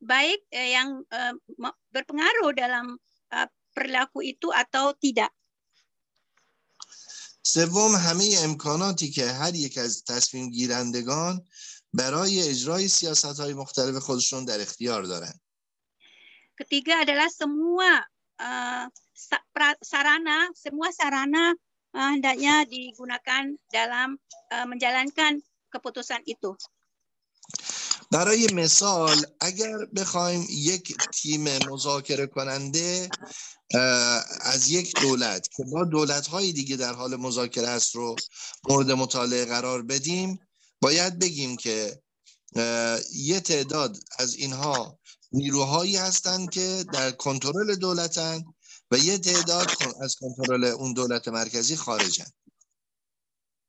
Baik 0.00 0.40
eh, 0.52 0.72
yang 0.76 1.04
uh, 1.12 1.34
berpengaruh 1.92 2.52
dalam 2.56 2.96
perilaku 3.71 4.21
itu 4.23 4.51
atau 4.51 4.93
tidak. 4.95 5.31
سوم 7.43 7.95
همه 7.95 8.37
امکاناتی 8.43 9.11
که 9.11 9.25
هر 9.25 9.55
یک 9.55 9.77
از 9.77 10.03
تصمیم 10.03 10.49
گیرندگان 10.49 11.47
برای 11.93 12.49
اجرای 12.49 12.87
سیاست 12.87 13.39
های 13.39 13.53
مختلف 13.53 13.95
خودشون 13.97 14.45
در 14.45 14.61
اختیار 14.61 15.03
دارند. 15.03 15.41
Ketiga 16.61 17.01
adalah 17.01 17.25
semua 17.25 18.05
uh, 18.37 18.85
sarana, 19.81 20.53
semua 20.53 20.93
sarana 20.93 21.57
uh, 21.97 22.09
hendaknya 22.13 22.69
digunakan 22.69 23.57
dalam 23.73 24.21
uh, 24.53 24.65
menjalankan 24.69 25.41
keputusan 25.73 26.21
itu. 26.29 26.53
برای 28.10 28.46
مثال 28.54 29.26
اگر 29.40 29.84
بخوایم 29.96 30.46
یک 30.50 30.96
تیم 31.12 31.58
مذاکره 31.58 32.26
کننده 32.26 33.08
از 34.40 34.70
یک 34.70 35.00
دولت 35.00 35.48
که 35.56 35.64
با 35.72 35.84
دولت 35.84 36.26
های 36.26 36.52
دیگه 36.52 36.76
در 36.76 36.92
حال 36.92 37.16
مذاکره 37.16 37.68
است 37.68 37.96
رو 37.96 38.16
مورد 38.68 38.90
مطالعه 38.90 39.44
قرار 39.44 39.82
بدیم 39.82 40.38
باید 40.80 41.18
بگیم 41.18 41.56
که 41.56 42.02
یه 43.12 43.40
تعداد 43.40 43.98
از 44.18 44.34
اینها 44.34 44.98
نیروهایی 45.32 45.96
هستند 45.96 46.50
که 46.50 46.84
در 46.92 47.10
کنترل 47.10 47.74
دولتن 47.74 48.44
و 48.90 48.98
یه 48.98 49.18
تعداد 49.18 49.70
از 50.02 50.16
کنترل 50.16 50.64
اون 50.64 50.92
دولت 50.92 51.28
مرکزی 51.28 51.76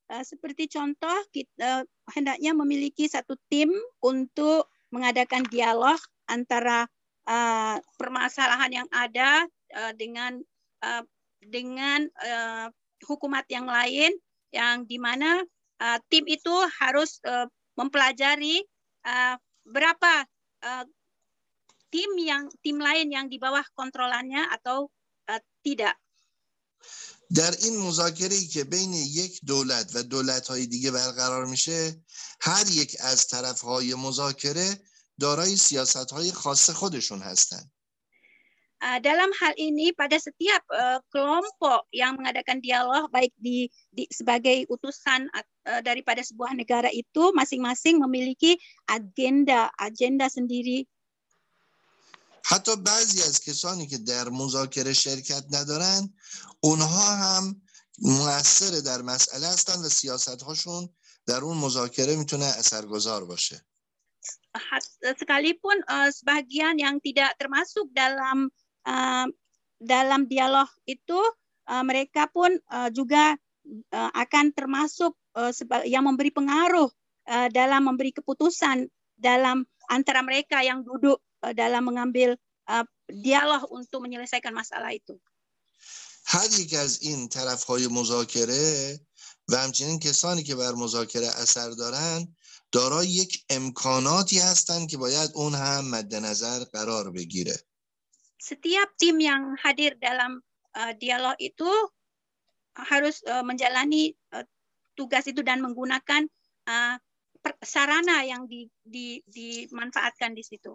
Eh, 0.07 0.23
seperti 0.23 0.71
contoh 0.71 1.19
kita 1.35 1.83
eh, 1.83 1.83
hendaknya 2.15 2.55
memiliki 2.55 3.11
satu 3.11 3.35
tim 3.51 3.67
untuk 3.99 4.71
mengadakan 4.87 5.43
dialog 5.51 5.99
antara 6.31 6.87
uh, 7.27 7.75
permasalahan 7.99 8.71
yang 8.71 8.87
ada 8.87 9.43
uh, 9.75 9.91
dengan 9.99 10.39
uh, 10.79 11.03
dengan 11.43 12.07
uh, 12.23 12.71
hukumat 13.03 13.43
yang 13.51 13.67
lain 13.67 14.15
yang 14.55 14.87
di 14.87 14.95
mana 14.95 15.43
uh, 15.83 15.99
tim 16.07 16.23
itu 16.23 16.55
harus 16.79 17.19
uh, 17.27 17.51
mempelajari 17.75 18.63
uh, 19.03 19.35
berapa 19.67 20.23
uh, 20.63 20.85
tim 21.91 22.15
yang 22.15 22.47
tim 22.63 22.79
lain 22.79 23.11
yang 23.11 23.27
di 23.27 23.35
bawah 23.43 23.63
kontrolannya 23.75 24.47
atau 24.55 24.87
uh, 25.27 25.41
tidak. 25.67 25.99
در 27.35 27.51
این 27.63 27.77
مذاکره 27.77 28.35
ای 28.35 28.47
که 28.47 28.63
بین 28.63 28.93
یک 28.93 29.39
دولت 29.45 29.91
و 29.95 30.03
دولت 30.03 30.47
های 30.47 30.65
دیگه 30.65 30.91
برقرار 30.91 31.45
میشه 31.45 31.95
هر 32.41 32.65
یک 32.71 32.97
از 32.99 33.27
طرف 33.27 33.61
های 33.61 33.95
مذاکره 33.95 34.79
دارای 35.19 35.55
سیاست 35.55 36.11
های 36.11 36.31
خاص 36.31 36.69
خودشون 36.69 37.19
هستند. 37.19 37.71
dalam 39.01 39.33
hal 39.41 39.53
ini 39.57 39.89
pada 39.97 40.21
setiap 40.21 40.61
uh, 40.69 41.01
kelompok 41.09 41.89
yang 41.89 42.13
mengadakan 42.13 42.61
dialog 42.61 43.09
baik 43.09 43.33
di, 43.33 43.65
di 43.89 44.05
sebagai 44.13 44.69
utusan 44.69 45.25
uh, 45.33 45.81
daripada 45.81 46.21
sebuah 46.21 46.53
negara 46.53 46.93
itu 46.93 47.33
masing-masing 47.33 47.97
memiliki 47.97 48.53
agenda 48.85 49.73
agenda 49.81 50.29
sendiri. 50.29 50.85
حتی 52.46 52.76
بعضی 52.76 53.22
از 53.22 53.40
کسانی 53.40 53.86
که 53.86 53.98
در 53.98 54.28
مذاکره 54.28 54.92
شرکت 54.92 55.44
ندارن 55.50 56.14
اونها 56.60 57.16
هم 57.16 57.62
موثر 57.98 58.80
در 58.80 59.02
مسئله 59.02 59.46
هستند 59.46 59.84
و 59.84 59.88
سیاست 59.88 60.42
هاشون 60.42 60.88
در 61.26 61.40
اون 61.40 61.58
مذاکره 61.58 62.16
میتونه 62.16 62.44
اثرگذار 62.44 63.24
باشه. 63.24 63.64
sekalipun 65.18 65.78
uh, 65.88 66.10
sebagian 66.12 66.76
yang 66.78 67.00
tidak 67.00 67.34
termasuk 67.40 67.88
dalam 67.90 68.52
uh, 68.86 69.26
dalam 69.80 70.28
dialog 70.28 70.68
itu 70.86 71.18
uh, 71.66 71.82
mereka 71.82 72.28
pun 72.30 72.52
uh, 72.70 72.92
juga 72.92 73.34
uh, 73.90 74.10
akan 74.12 74.52
termasuk 74.54 75.16
uh, 75.34 75.50
yang 75.88 76.04
memberi 76.04 76.30
pengaruh 76.30 76.86
uh, 77.26 77.48
dalam 77.50 77.88
memberi 77.88 78.12
keputusan 78.14 78.86
dalam 79.16 79.64
antara 79.90 80.20
mereka 80.22 80.60
yang 80.62 80.84
duduk 80.84 81.18
uh, 81.18 81.25
dalam 81.54 81.82
mengambil 81.82 82.38
uh, 82.70 82.86
dialog 83.10 83.66
untuk 83.70 84.02
menyelesaikan 84.02 84.54
masalah 84.54 84.94
itu. 84.94 85.18
هر 86.24 86.60
یک 86.60 86.74
از 86.74 87.02
این 87.02 87.28
طرف 87.28 87.64
های 87.64 87.86
مذاکره 87.86 89.00
و 89.48 89.56
همچنین 89.56 89.98
کسانی 89.98 90.42
که 90.42 90.54
بر 90.54 90.72
مذاکره 90.72 91.26
اثر 91.26 91.70
دارند 91.70 92.36
دارای 92.72 93.08
یک 93.08 93.44
امکاناتی 93.50 94.38
هستند 94.38 94.88
که 94.88 94.96
باید 94.96 95.30
اون 95.34 95.54
هم 95.54 95.90
مد 95.90 96.14
نظر 96.14 96.64
قرار 96.64 97.10
بگیره. 97.10 97.56
setiap 98.42 98.90
tim 98.98 99.22
yang 99.22 99.54
hadir 99.62 99.94
dalam 100.02 100.42
uh, 100.74 100.92
dialog 100.98 101.38
itu 101.38 101.70
harus 102.74 103.22
uh, 103.30 103.46
menjalani 103.46 104.18
uh, 104.34 104.42
tugas 104.98 105.30
itu 105.30 105.46
dan 105.46 105.62
menggunakan 105.62 106.26
uh, 106.66 106.98
sarana 107.62 108.26
yang 108.26 108.50
di, 108.50 108.66
di, 108.82 109.22
dimanfaatkan 109.30 110.34
di 110.34 110.42
situ. 110.42 110.74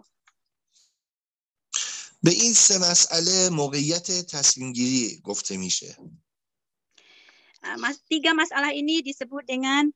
به 2.23 2.31
این 2.31 2.53
سه 2.53 2.77
مسئله 2.77 3.49
موقعیت 3.49 4.11
تصمیم 4.11 4.73
گیری 4.73 5.21
گفته 5.23 5.57
میشه. 5.57 5.97
Tiga 8.11 8.35
masalah 8.35 8.75
ini 8.75 8.99
disebut 8.99 9.47
dengan 9.47 9.87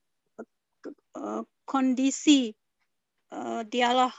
kondisi 1.68 2.56
dialog 3.68 4.12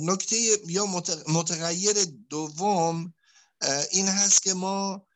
نکته 0.00 0.36
یا 0.68 0.86
متغیر 1.28 2.04
دوم 2.30 3.14
این 3.92 4.08
هست 4.08 4.42
که 4.42 4.54
ما 4.54 5.06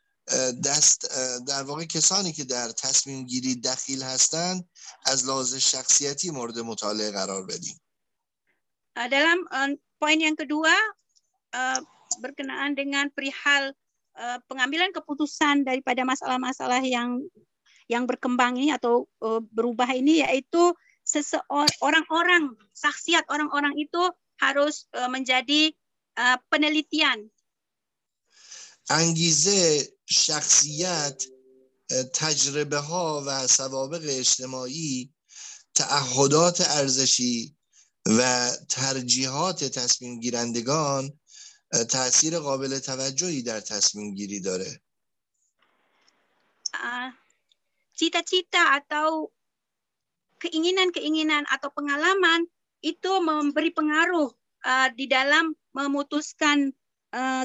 دست 0.65 1.01
در 1.47 1.63
واقع 1.63 1.85
کسانی 1.85 2.33
که 2.33 2.45
در 2.45 2.69
تصمیم 2.73 3.27
گیری 3.27 3.55
دخیل 3.55 4.03
هستند 4.03 4.69
از 5.07 5.27
لحاظ 5.27 5.55
شخصیتی 5.55 6.31
مورد 6.31 6.59
مطالعه 6.59 7.11
قرار 7.11 7.47
بدیم 7.47 7.82
dalam 8.96 9.46
poin 10.02 10.18
yang 10.18 10.34
kedua 10.34 10.74
berkenaan 12.18 12.74
dengan 12.74 13.14
perihal 13.14 13.74
pengambilan 14.50 14.90
keputusan 14.90 15.62
daripada 15.62 16.02
masalah-masalah 16.02 16.82
yang 16.82 17.22
yang 17.88 18.10
berkembang 18.10 18.58
ini 18.58 18.74
atau 18.74 19.06
berubah 19.54 19.88
ini 19.94 20.26
yaitu 20.26 20.74
seseorang 21.08 21.72
orang-orang 21.80 22.44
saksiat 22.76 23.24
orang-orang 23.32 23.72
itu 23.80 24.12
harus 24.44 24.86
uh, 24.94 25.08
menjadi 25.08 25.72
uh, 26.20 26.38
penelitian. 26.52 27.32
انگیزه 28.92 29.88
شخصیت 30.06 31.24
تجربه 32.14 32.80
ها 32.80 33.24
و 33.26 33.48
سوابق 33.48 34.02
اجتماعی 34.04 35.10
تعهدات 35.76 36.62
ارزشی 36.62 37.56
و 38.06 38.50
ترجیحات 38.70 39.64
تصمیم 39.64 40.20
گیرندگان 40.20 41.20
تاثیر 41.90 42.40
قابل 42.40 42.80
توجهی 42.80 43.42
در 43.42 43.60
تصمیم 43.60 44.14
گیری 44.14 44.40
داره 44.40 44.82
cita-cita 47.98 48.78
atau 48.78 49.34
keinginan-keinginan 50.38 51.50
atau 51.50 51.74
pengalaman 51.74 52.46
itu 52.86 53.12
memberi 53.26 53.74
pengaruh 53.74 54.30
uh, 54.62 54.88
di 54.94 55.10
dalam 55.10 55.58
memutuskan 55.74 56.70
uh, 57.18 57.44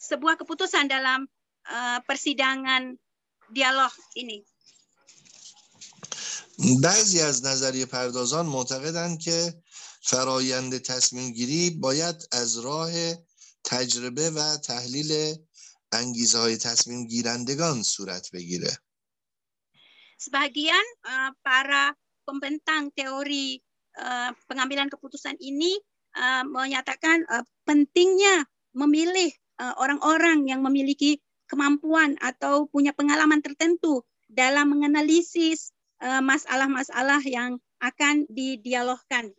sebuah 0.00 0.40
keputusan 0.40 0.88
dalam 0.88 1.28
uh, 1.68 2.00
persidangan 2.08 2.96
dialog 3.52 3.92
ini. 4.16 4.40
بعضی 6.60 7.20
از 7.20 7.44
نظریه 7.44 7.86
پردازان 7.86 8.46
معتقدند 8.46 9.18
که 9.20 9.54
فرایند 10.04 10.78
تصمیم 10.78 11.32
گیری 11.32 11.70
باید 11.70 12.28
از 12.32 12.58
راه 12.58 12.92
تجربه 13.64 14.30
و 14.30 14.56
تحلیل 14.56 15.34
انگیزه 15.92 16.38
های 16.38 16.56
تصمیم 16.56 17.06
گیرندگان 17.06 17.82
صورت 17.82 18.30
بگیره. 18.30 18.78
Sebagian 20.20 20.86
uh, 21.08 21.32
para 21.40 21.96
pembentang 22.28 22.92
teori 22.92 23.56
uh, 23.96 24.30
pengambilan 24.44 24.92
keputusan 24.92 25.40
ini 25.40 25.80
uh, 26.12 26.44
menyatakan 26.44 27.24
uh, 27.24 27.40
pentingnya 27.64 28.44
memilih 28.76 29.32
orang-orang 29.80 30.44
uh, 30.44 30.48
yang 30.56 30.60
memiliki 30.60 31.20
kemampuan 31.48 32.20
atau 32.20 32.68
punya 32.68 32.92
pengalaman 32.92 33.40
tertentu 33.40 34.04
dalam 34.28 34.72
menganalisis 34.72 35.72
masalah-masalah 36.00 37.20
uh, 37.20 37.28
yang 37.28 37.50
akan 37.80 38.24
didialogkan. 38.28 39.32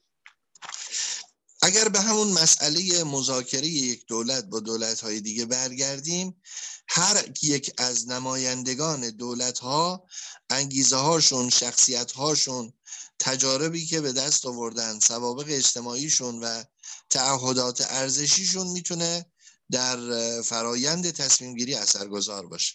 اگر 1.63 1.89
به 1.89 2.01
همون 2.01 2.29
مسئله 2.29 3.05
مذاکره 3.05 3.67
یک 3.67 4.07
دولت 4.07 4.45
با 4.45 4.61
دولت 4.61 5.01
های 5.01 5.21
دیگه 5.21 5.45
برگردیم 5.47 6.43
هر 6.89 7.25
یک 7.43 7.73
از 7.79 8.09
نمایندگان 8.09 9.11
دولت 9.11 9.59
ها 9.59 10.07
انگیزه 10.51 10.97
هاشون 10.97 11.51
شخصیت 11.51 12.13
هاشون 12.13 12.73
تجاربی 13.19 13.87
که 13.87 14.01
به 14.01 14.13
دست 14.13 14.47
آوردن 14.47 14.99
سوابق 14.99 15.45
اجتماعیشون 15.49 16.39
و 16.45 16.65
تعهدات 17.11 17.87
ارزشیشون 17.91 18.67
می‌تونه 18.67 19.27
در 19.71 19.99
فرایند 20.43 21.11
تصمیم 21.11 21.55
گیری 21.55 21.75
اثرگذار 21.75 22.47
باشه. 22.47 22.75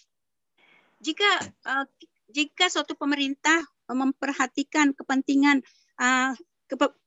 jika 1.02 1.32
jika 2.30 2.70
suatu 2.70 2.94
pemerintah 2.94 3.66
memperhatikan 3.90 4.94
kepentingan 4.94 5.66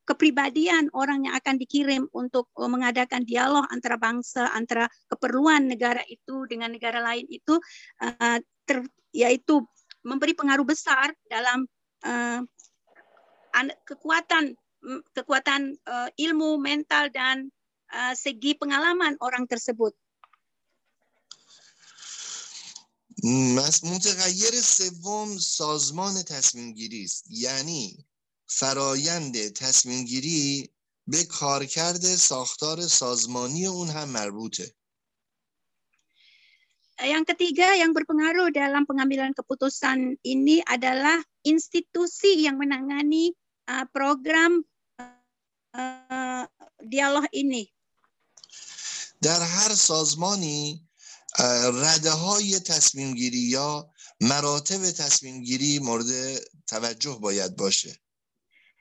kepribadian 0.04 0.90
orang 0.90 1.30
yang 1.30 1.35
akan 1.38 1.56
dikirim 1.61 2.11
untuk 2.11 2.50
uh, 2.59 2.66
mengadakan 2.66 3.22
dialog 3.22 3.62
antara 3.70 3.94
bangsa, 3.94 4.50
antara 4.50 4.90
keperluan 5.06 5.70
negara 5.70 6.02
itu 6.11 6.48
dengan 6.50 6.74
negara 6.74 6.98
lain 6.98 7.26
itu, 7.30 7.59
uh, 8.02 8.38
ter, 8.66 8.83
yaitu 9.14 9.62
memberi 10.02 10.33
pengaruh 10.35 10.64
besar 10.64 11.12
dalam 11.28 11.68
uh, 12.06 12.40
kekuatan 13.87 14.56
kekuatan 15.12 15.76
uh, 15.85 16.09
ilmu 16.16 16.56
mental 16.56 17.12
dan 17.12 17.52
uh, 17.92 18.16
segi 18.16 18.56
pengalaman 18.56 19.16
orang 19.20 19.44
tersebut. 19.46 19.92
متغیر 23.85 24.54
سوم 24.64 25.38
سازمان 25.38 26.22
تصمیم 26.22 26.72
گیری 26.72 27.04
است 27.04 27.24
یعنی 27.30 28.04
فرایند 28.47 29.47
تصمیم 29.47 30.05
گیری 30.05 30.69
به 31.08 31.23
کارکرد 31.23 32.15
ساختار 32.15 32.88
سازمانی 32.88 33.65
اون 33.65 33.89
هم 33.89 34.10
مربوطه. 34.10 34.75
Yang 36.95 37.36
ketiga 37.36 37.75
yang 37.75 37.91
berpengaruh 37.91 38.55
dalam 38.55 38.88
pengambilan 38.88 39.36
keputusan 39.36 40.15
ini 40.23 40.63
adalah 40.63 41.19
institusi 41.43 42.47
yang 42.47 42.55
menangani 42.55 43.36
uh, 43.67 43.84
program 43.91 44.63
uh, 45.75 46.47
dialog 46.79 47.27
ini. 47.36 47.67
در 49.21 49.41
هر 49.41 49.75
سازمانی 49.75 50.88
رده 51.73 52.12
های 52.12 52.60
تصمیم 52.60 53.13
گیری 53.13 53.38
یا 53.39 53.89
مراتب 54.21 54.91
تصمیم 54.91 55.41
گیری 55.41 55.79
مورد 55.79 56.39
توجه 56.67 57.17
باید 57.21 57.55
باشه. 57.55 58.04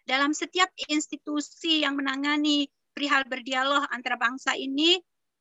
dalam 0.09 0.33
setiap 0.33 0.69
institusi 0.89 1.85
yang 1.85 1.93
menangani 1.93 2.65
perihal 2.97 3.23
berdialog 3.29 3.85
antara 3.93 4.17
bangsa 4.17 4.57
ini 4.57 4.97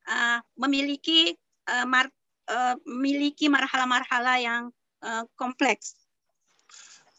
uh, 0.06 0.38
memiliki 0.60 1.32
uh, 1.72 1.88
mar, 1.88 2.06
uh, 2.52 2.76
memiliki 2.84 3.48
marhala-marhala 3.48 4.34
yang 4.38 4.62
uh, 5.02 5.24
kompleks. 5.34 5.96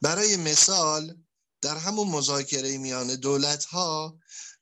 برای 0.01 0.37
مثال 0.37 1.15
در 1.61 1.77
همون 1.77 2.07
مذاکره 2.07 2.77
میان 2.77 3.15
دولت 3.15 3.65
ها 3.65 4.17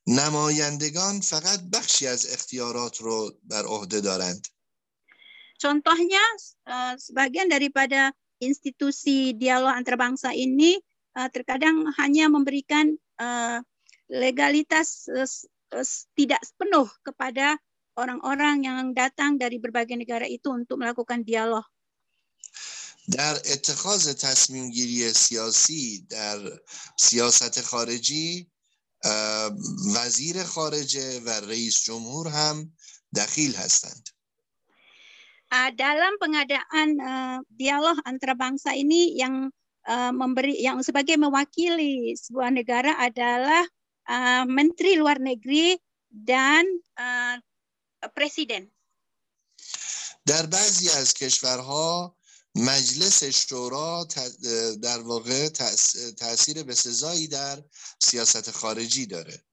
نمایندگان 0.07 1.21
فقط 1.21 1.59
بخشی 1.73 2.07
از 2.07 2.25
اختیارات 2.33 2.97
رو 2.97 3.31
بر 3.43 3.65
عهده 3.65 4.01
دارند. 4.01 4.47
Contohnya 5.61 6.21
uh, 6.69 6.93
sebagian 7.01 7.49
daripada 7.49 8.13
institusi 8.37 9.33
dialog 9.33 9.73
antar 9.73 9.97
bangsa 9.97 10.29
ini 10.33 10.77
uh, 11.17 11.29
terkadang 11.33 11.89
hanya 11.97 12.29
memberikan 12.29 12.95
uh, 13.17 13.59
legalitas 14.07 15.09
uh, 15.09 15.27
tidak 16.15 16.39
penuh 16.55 16.87
kepada 17.03 17.59
orang-orang 17.97 18.63
yang 18.63 18.93
datang 18.93 19.41
dari 19.41 19.57
berbagai 19.57 19.97
negara 19.97 20.29
itu 20.29 20.53
untuk 20.53 20.79
melakukan 20.79 21.25
dialog. 21.25 21.65
در 23.07 23.35
اتخاذ 23.45 24.13
تصمیم 24.13 24.71
گیری 24.71 25.13
سیاسی 25.13 26.05
در 26.09 26.59
سیاست 26.99 27.61
خارجی 27.61 28.51
وزیر 29.95 30.43
خارجه 30.43 31.19
و 31.19 31.29
رئیس 31.29 31.83
جمهور 31.83 32.27
هم 32.27 32.73
دخیل 33.15 33.55
هستند. 33.55 34.09
dalam 35.79 36.19
pengadaan 36.19 36.89
uh, 36.99 37.39
dialog 37.47 37.95
antara 38.03 38.35
bangsa 38.35 38.75
ini 38.75 39.15
yang 39.15 39.47
uh, 39.87 40.11
memberi 40.13 40.59
yang 40.59 40.83
sebagai 40.83 41.15
mewakili 41.15 42.13
sebuah 42.13 42.51
negara 42.51 42.95
adalah 42.99 43.63
uh, 44.11 44.43
menteri 44.45 44.99
luar 44.99 45.17
negeri 45.17 45.79
dan 46.11 46.63
uh, 46.99 47.35
presiden. 48.13 48.69
در 50.27 50.45
بعضی 50.45 50.89
از 50.89 51.13
کشورها 51.13 52.17
مجلس 52.55 53.23
شورا 53.23 54.07
در 54.83 54.99
واقع 54.99 55.47
تاثیر 56.17 56.63
بسزایی 56.63 57.27
در 57.27 57.63
سیاست 57.99 58.51
خارجی 58.51 59.05
داره. 59.05 59.43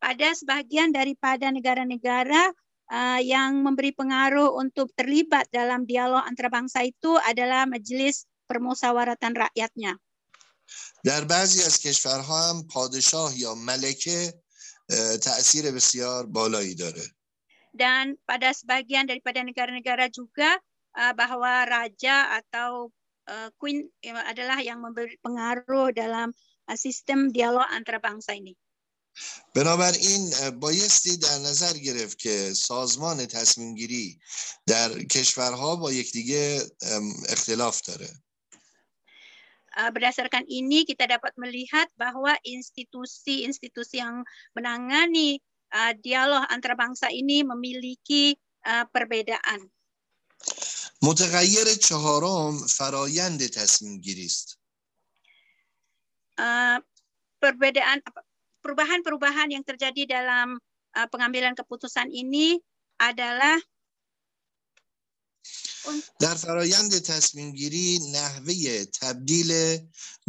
Pada 0.00 0.32
sebagian 0.32 0.96
daripada 0.96 1.52
negara-negara 1.52 2.48
uh, 2.88 3.20
yang 3.20 3.60
memberi 3.60 3.92
pengaruh 3.92 4.56
untuk 4.56 4.88
terlibat 4.96 5.44
dalam 5.52 5.84
dialog 5.84 6.24
antara 6.24 6.48
bangsa 6.48 6.80
itu 6.80 7.20
adalah 7.28 7.68
majelis 7.68 8.24
permusyawaratan 8.49 9.33
rakyatnya. 9.35 9.99
در 11.05 11.23
بعضی 11.23 11.63
از 11.63 11.77
کشورها 11.77 12.49
هم 12.49 12.67
پادشاه 12.67 13.39
یا 13.39 13.55
ملکه 13.55 14.33
تأثیر 15.21 15.71
بسیار 15.71 16.25
بالایی 16.25 16.75
داره. 16.75 17.05
Dan 17.75 18.15
pada 18.25 18.55
sebagian 18.55 19.05
daripada 19.05 19.43
negara-negara 19.43 20.09
juga 20.09 20.57
bahwa 20.95 21.67
raja 21.67 22.39
atau 22.39 22.89
queen 23.59 23.85
adalah 24.01 24.63
yang 24.63 24.81
memberi 24.81 25.19
pengaruh 25.21 25.91
dalam 25.91 26.33
sistem 26.73 27.29
dialog 27.29 27.67
antara 27.69 28.01
bangsa 28.01 28.33
ini. 28.33 28.57
بنابراین 29.55 30.31
بایستی 30.59 31.17
در 31.17 31.37
نظر 31.37 31.73
گرفت 31.73 32.19
که 32.19 32.53
سازمان 32.53 33.25
تصمیم 33.25 33.75
گیری 33.75 34.19
در 34.67 35.03
کشورها 35.03 35.75
با 35.75 35.91
یکدیگه 35.91 36.61
اختلاف 37.29 37.81
داره. 37.81 38.09
Uh, 39.74 39.86
berdasarkan 39.94 40.42
ini 40.50 40.82
kita 40.82 41.06
dapat 41.06 41.30
melihat 41.38 41.86
bahwa 41.94 42.34
institusi-institusi 42.42 44.02
yang 44.02 44.26
menangani 44.50 45.38
uh, 45.70 45.94
dialog 45.94 46.42
antara 46.50 46.74
bangsa 46.74 47.06
ini 47.14 47.46
memiliki 47.46 48.34
uh, 48.66 48.86
perbedaan. 48.90 49.70
متغیر 51.02 51.66
چهارم 51.80 52.66
فرایند 52.66 53.46
تصمیم 53.46 54.00
گیری 54.00 54.26
است. 54.26 54.58
perbedaan 57.40 58.04
perubahan-perubahan 58.60 59.48
yang 59.52 59.64
terjadi 59.64 60.04
dalam 60.04 60.60
uh, 60.96 61.08
pengambilan 61.08 61.56
keputusan 61.56 62.12
ini 62.12 62.60
adalah 63.00 63.56
در 66.19 66.35
فرایند 66.35 66.99
تصمیم 66.99 67.51
گیری 67.51 67.99
نحوه 68.13 68.85
تبدیل 68.85 69.79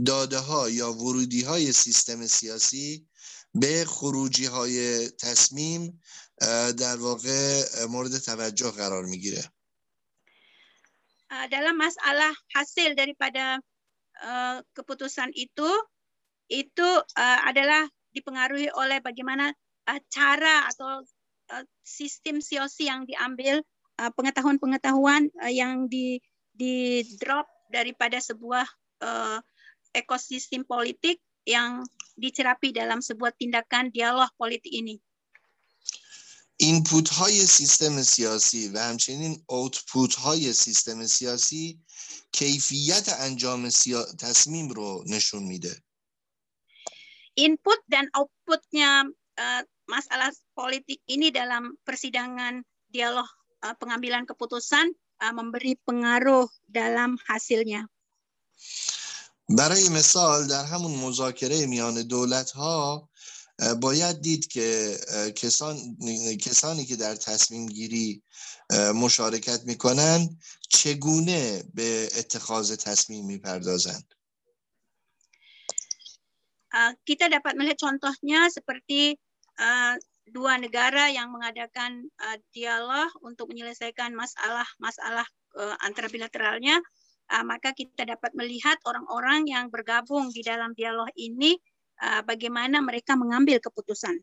داده 0.07 0.38
ها 0.38 0.71
یا 0.71 0.92
ورودی 0.92 1.42
های 1.42 1.73
سیستم 1.73 2.27
سیاسی 2.27 3.07
به 3.55 3.85
خروجی 3.85 4.45
های 4.45 5.09
تصمیم 5.09 6.03
در 6.79 6.97
واقع 6.97 7.64
مورد 7.88 8.19
توجه 8.19 8.71
قرار 8.71 9.05
می‌گیره 9.05 9.45
dalam 11.51 11.75
masalah 11.75 12.33
hasil 12.55 12.95
daripada 12.95 13.59
uh, 14.23 14.62
keputusan 14.73 15.35
itu 15.35 15.69
itu 16.47 16.88
uh, 17.19 17.38
adalah 17.45 17.83
dipengaruhi 18.14 18.71
oleh 18.73 19.03
bagaimana 19.03 19.51
uh, 19.90 20.01
cara 20.09 20.71
atau 20.71 21.03
uh, 21.51 21.64
sistem 21.83 22.38
siosi 22.38 22.87
yang 22.87 23.03
diambil 23.05 23.59
uh, 23.59 23.76
pengetahuan-pengetahuan 23.97 25.30
uh, 25.41 25.52
yang 25.52 25.86
di 25.86 26.17
di 26.52 27.06
drop 27.21 27.45
daripada 27.69 28.17
sebuah 28.17 28.65
uh, 29.02 29.39
ekosistem 29.93 30.65
politik 30.65 31.21
yang 31.47 31.86
dicerapi 32.17 32.74
dalam 32.74 33.02
sebuah 33.02 33.34
tindakan 33.38 33.89
dialog 33.93 34.30
politik 34.38 34.71
ini. 34.71 35.00
اینپوت 36.62 37.10
های 37.10 37.45
سیستم 37.45 38.02
سیاسی 38.02 38.67
و 38.67 38.78
همچنین 38.78 39.43
اوتپوت 39.45 40.15
های 40.15 40.54
سیستم 40.54 41.06
سیاسی 41.06 41.80
کیفیت 42.32 43.10
انجام 43.19 43.69
سیا... 43.69 44.06
تصمیم 44.19 44.69
رو 44.69 45.04
نشون 45.08 45.43
میده 45.43 45.84
input 47.39 47.80
dan 47.88 48.06
outputnya 48.13 49.08
uh, 49.39 49.62
masalah 49.88 50.30
politik 50.54 51.00
ini 51.08 51.32
dalam 51.32 51.74
persidangan 51.88 52.62
dialog 52.91 53.26
uh, 53.26 53.41
pengambilan 53.74 54.22
keputusan 54.22 54.94
uh, 55.22 55.33
memberi 55.35 55.74
pengaruh 55.83 56.46
dalam 56.70 57.18
hasilnya. 57.26 57.90
برای 59.48 59.88
مثال 59.88 60.46
در 60.46 60.64
همون 60.64 60.94
مذاکره 60.98 61.66
میان 61.66 62.02
دولت 62.02 62.50
ها 62.50 63.09
باید 63.81 64.20
دید 64.20 64.46
که 64.46 64.98
کسان، 65.37 65.96
کسانی 66.40 66.85
که 66.85 66.96
در 66.96 67.14
تصمیم 67.14 67.66
گیری 67.66 68.22
مشارکت 68.94 69.62
می‌کنند 69.64 70.42
چگونه 70.68 71.62
به 71.74 72.11
اتخاذ 72.18 72.76
تصمیم 72.76 73.26
می‌پردازند 73.26 74.07
kita 77.09 77.33
dapat 77.33 77.57
melihat 77.57 77.79
contohnya 77.88 78.52
seperti 78.52 79.16
uh, 79.57 79.96
dua 80.28 80.56
negara 80.62 81.12
yang 81.12 81.34
mengadakan 81.34 82.08
uh, 82.21 82.38
dialog 82.56 83.10
untuk 83.26 83.52
menyelesaikan 83.52 84.15
masalah-masalah 84.15 85.28
uh, 85.60 85.76
antara 85.84 86.08
bilateralnya, 86.08 86.80
uh, 87.34 87.43
maka 87.43 87.76
kita 87.76 88.08
dapat 88.08 88.32
melihat 88.38 88.80
orang-orang 88.88 89.50
yang 89.50 89.67
bergabung 89.67 90.32
di 90.32 90.41
dalam 90.41 90.74
dialog 90.74 91.10
ini 91.17 91.58
bagaimana 92.26 92.82
mereka 92.82 93.13
mengambil 93.13 93.62
keputusan. 93.62 94.17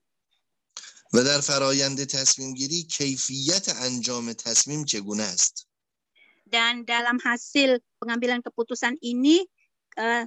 و 1.15 1.25
در 1.25 1.41
فرایند 1.41 2.05
تصمیم 2.05 2.55
گیری 2.55 2.83
کیفیت 2.83 3.69
انجام 3.69 4.33
تصمیم 4.33 4.85
چگونه 4.85 5.23
است؟ 5.23 5.65
Dan 6.49 6.89
dalam 6.89 7.21
hasil 7.21 7.79
pengambilan 8.01 8.41
keputusan 8.41 8.97
ini 9.05 9.45
uh, 10.01 10.25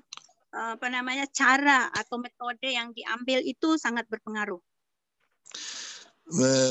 apa 0.51 0.87
namanya 0.91 1.25
cara 1.31 1.89
atau 1.89 2.19
metode 2.19 2.67
yang 2.69 2.93
diambil 2.93 3.39
itu 3.41 3.79
sangat 3.79 4.05
berpengaruh. 4.11 4.59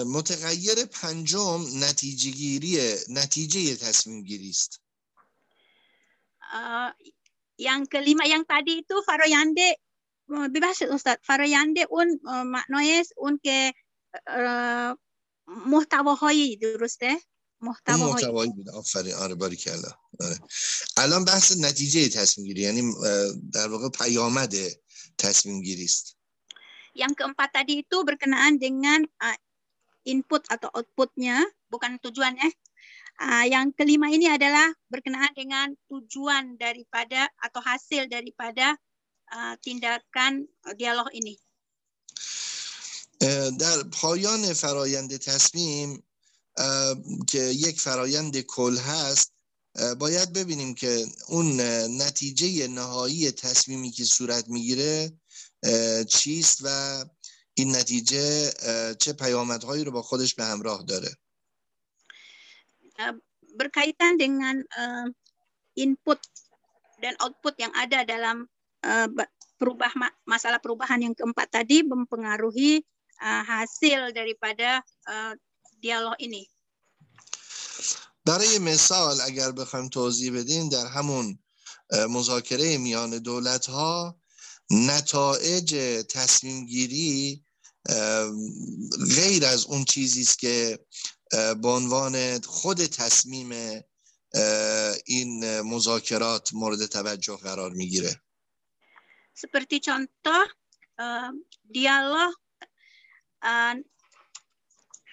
متغیر 0.05 0.85
پنجم 0.85 1.65
نتیجه 1.73 2.31
گیری 2.31 2.95
نتیجه 3.09 3.75
تصمیم 3.75 4.23
گیری 4.23 4.49
است. 4.49 4.81
Yang 7.55 7.87
kelima 7.87 8.27
yang 8.27 8.43
tadi 8.43 8.83
itu 8.83 8.95
Faroyande 9.07 9.79
ببخشید 10.29 10.89
استاد 10.89 11.17
فراینده 11.23 11.87
اون 11.89 12.19
معنای 12.25 13.05
اون 13.17 13.39
که 13.43 13.73
محتواهایی 15.47 16.57
درسته؟ 16.57 17.21
محتوایی 17.61 18.51
بود. 18.51 18.69
آفرین. 18.69 19.13
آره 19.13 19.35
باری 19.35 19.55
کلا. 19.55 19.91
آره. 20.19 20.39
الان 20.97 21.25
بحث 21.25 21.57
نتیجه 21.57 22.09
تصمیم 22.09 22.47
گیری 22.47 22.61
یعنی 22.61 22.93
در 23.53 23.67
واقع 23.67 23.89
پیامد 23.89 24.55
تصمیم 25.17 25.61
گیری 25.61 25.85
است. 25.85 26.14
yang 26.94 27.14
keempat 27.14 27.54
tadi 27.54 27.86
itu 27.86 28.02
berkenaan 28.02 28.58
dengan 28.58 29.04
uh, 29.22 29.38
input 30.06 30.46
atau 30.50 30.70
outputnya 30.74 31.44
bukan 31.70 32.00
tujuan 32.02 32.34
ya 32.34 32.50
uh, 33.22 33.44
yang 33.46 33.70
kelima 33.76 34.10
ini 34.10 34.26
adalah 34.26 34.66
berkenaan 34.90 35.30
dengan 35.36 35.70
tujuan 35.86 36.58
daripada 36.58 37.30
atau 37.42 37.60
hasil 37.62 38.10
daripada 38.10 38.74
tindakan 39.62 40.50
دیالوگ 40.74 41.06
ini 41.14 41.38
در 43.58 43.82
پایان 43.82 44.52
فرایند 44.52 45.16
تصمیم 45.16 46.02
که 47.28 47.38
یک 47.38 47.80
فرایند 47.80 48.40
کل 48.40 48.76
هست 48.76 49.32
باید 49.98 50.32
ببینیم 50.32 50.74
که 50.74 51.06
اون 51.28 51.60
نتیجه 52.02 52.68
نهایی 52.68 53.30
تصمیمی 53.30 53.90
که 53.90 54.04
صورت 54.04 54.48
میگیره 54.48 55.12
چیست 56.09 56.59
و 56.63 56.67
این 57.53 57.75
نتیجه 57.75 58.51
چه 58.99 59.13
پیامدهایی 59.13 59.83
رو 59.83 59.91
با 59.91 60.01
خودش 60.01 60.35
به 60.35 60.43
همراه 60.43 60.83
داره 60.87 61.09
berkaitan 63.55 64.19
dengan 64.19 64.55
uh, 64.75 65.07
input 65.79 66.19
dan 66.99 67.15
output 67.23 67.55
yang 67.59 67.71
ada 67.75 68.03
dalam 68.03 68.47
uh, 68.83 69.07
perubah 69.55 69.91
masalah 70.27 70.59
perubahan 70.59 70.99
yang 70.99 71.15
keempat 71.15 71.47
tadi 71.47 71.87
mempengaruhi 71.87 72.83
uh, 73.23 73.43
hasil 73.47 74.11
daripada 74.11 74.83
uh, 75.07 75.33
dialog 75.79 76.15
ini. 76.19 76.45
برای 78.25 78.59
مثال 78.59 79.21
اگر 79.21 79.51
بخوایم 79.51 79.89
توضیح 79.89 80.33
بدیم 80.33 80.69
در 80.69 80.85
همون 80.85 81.39
مذاکره 82.09 82.77
میان 82.77 83.17
دولت 83.21 83.65
ها 83.69 84.17
نتایج 84.71 85.75
تصمیم 86.09 86.65
گیری 86.65 87.45
غیر 89.15 89.45
از 89.45 89.65
اون 89.65 89.85
چیزی 89.85 90.21
است 90.21 90.39
که 90.39 90.79
به 91.31 91.67
عنوان 91.67 92.41
خود 92.41 92.85
تصمیم 92.85 93.51
این 95.05 95.61
مذاکرات 95.61 96.53
مورد 96.53 96.85
توجه 96.85 97.37
قرار 97.37 97.71
می‌گیره 97.71 98.21
Seperti 99.35 99.83
contoh 99.83 100.47
uh, 100.95 101.31
dialog 101.67 102.31
uh, 103.43 103.75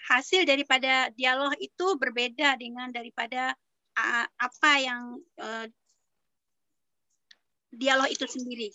hasil 0.07 0.47
daripada 0.47 1.11
dialog 1.11 1.59
itu 1.59 1.99
berbeda 1.99 2.55
dengan 2.55 2.95
daripada 2.95 3.51
uh, 3.99 4.27
apa 4.39 4.73
yang 4.79 5.19
uh, 5.43 5.67
dialog 7.75 8.15
itu 8.15 8.23
sendiri. 8.31 8.71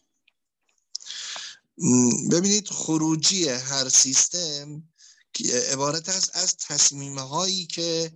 ببینید 2.32 2.68
خروجی 2.68 3.50
هر 3.50 3.90
سیستم 3.90 4.84
عبارت 5.72 6.10
است 6.10 6.32
از 6.34 6.58
تصمیم 6.58 7.20
هایی 7.20 7.66
که 7.66 8.12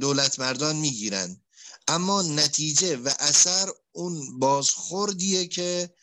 دولت 0.00 0.38
مردان 0.38 0.76
می‌گیرند 0.76 1.42
اما 1.88 2.22
نتیجه 2.22 2.96
و 2.96 3.10
اثر 3.18 3.72
اون 3.92 4.38
بازخوردیه 4.38 5.46
که 5.46 5.94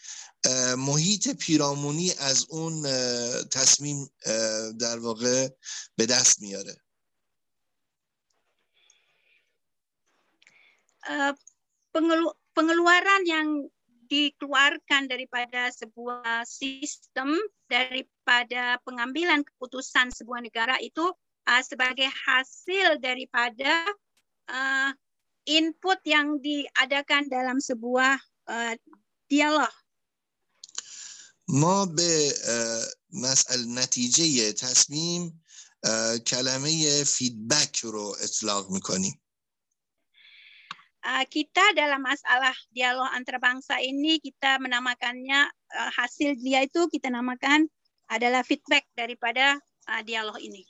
محیط 0.78 1.30
پیرامونی 1.30 2.12
از 2.12 2.46
اون 2.50 2.84
تصمیم 3.48 4.10
در 4.80 5.00
واقع 5.00 5.50
به 5.96 6.06
دست 6.06 6.42
میاره. 6.42 6.78
pengeluaran 12.56 13.22
yang 13.34 13.50
dikeluarkan 14.11 15.11
daripada 15.11 15.71
sebuah 15.75 16.47
sistem 16.47 17.35
daripada 17.67 18.79
pengambilan 18.87 19.43
keputusan 19.43 20.15
sebuah 20.15 20.47
negara 20.47 20.79
itu 20.79 21.03
uh, 21.47 21.63
sebagai 21.63 22.07
hasil 22.07 23.03
daripada 23.03 23.83
uh, 24.51 24.91
input 25.47 25.99
yang 26.07 26.39
diadakan 26.39 27.27
dalam 27.27 27.59
sebuah 27.59 28.19
uh, 28.51 28.75
dialog 29.27 29.71
ما 31.49 31.87
به 31.87 32.35
مسئله 33.13 33.67
نتیجه 33.67 34.53
تصمیم 34.53 35.43
کلمه 36.27 37.05
فیدبک 37.05 37.77
رو 37.79 38.17
اطلاق 38.23 38.71
میکنیم 38.71 39.21
Eh, 41.02 41.26
kita 41.34 41.74
dalam 41.74 42.06
masalah 42.06 42.54
dialog 42.70 43.10
antarbangsa 43.10 43.82
ini 43.82 44.22
kita 44.22 44.62
menamakannya 44.62 45.50
uh, 45.50 45.90
hasil 45.98 46.38
dia 46.38 46.62
itu 46.62 46.86
kita 46.94 47.10
namakan 47.10 47.66
adalah 48.06 48.46
feedback 48.46 48.86
daripada 48.94 49.58
uh, 49.90 50.02
dialog 50.06 50.38
ini. 50.38 50.62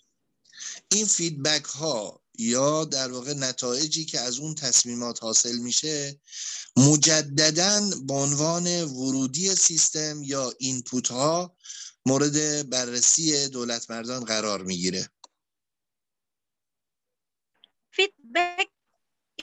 این 0.91 1.06
فیدبک 1.06 1.65
ها 1.65 2.24
یا 2.39 2.86
در 2.86 3.12
واقع 3.12 3.34
نتایجی 3.34 4.06
که 4.06 4.20
از 4.20 4.39
اون 4.39 4.56
تصمیمات 4.56 5.24
حاصل 5.24 5.58
میشه 5.58 6.20
مجددا 6.78 7.89
به 8.08 8.13
عنوان 8.13 8.84
ورودی 8.84 9.56
سیستم 9.56 10.24
یا 10.24 10.54
اینپوت 10.60 11.08
ها 11.08 11.56
مورد 12.06 12.70
بررسی 12.70 13.48
دولت 13.48 13.91
مردان 13.91 14.24
قرار 14.26 14.63
می‌گیره 14.63 15.10
فیدبک 17.91 18.81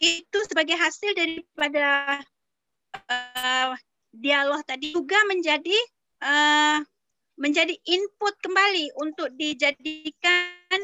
itu 0.01 0.39
sebagai 0.49 0.75
hasil 0.75 1.13
daripada 1.13 2.19
uh, 2.97 3.73
dialog 4.13 4.61
tadi 4.65 4.93
juga 4.93 5.17
menjadi 5.29 5.77
uh, 6.21 6.79
menjadi 7.37 7.73
input 7.89 8.33
kembali 8.45 8.93
untuk 9.01 9.33
dijadikan 9.33 10.81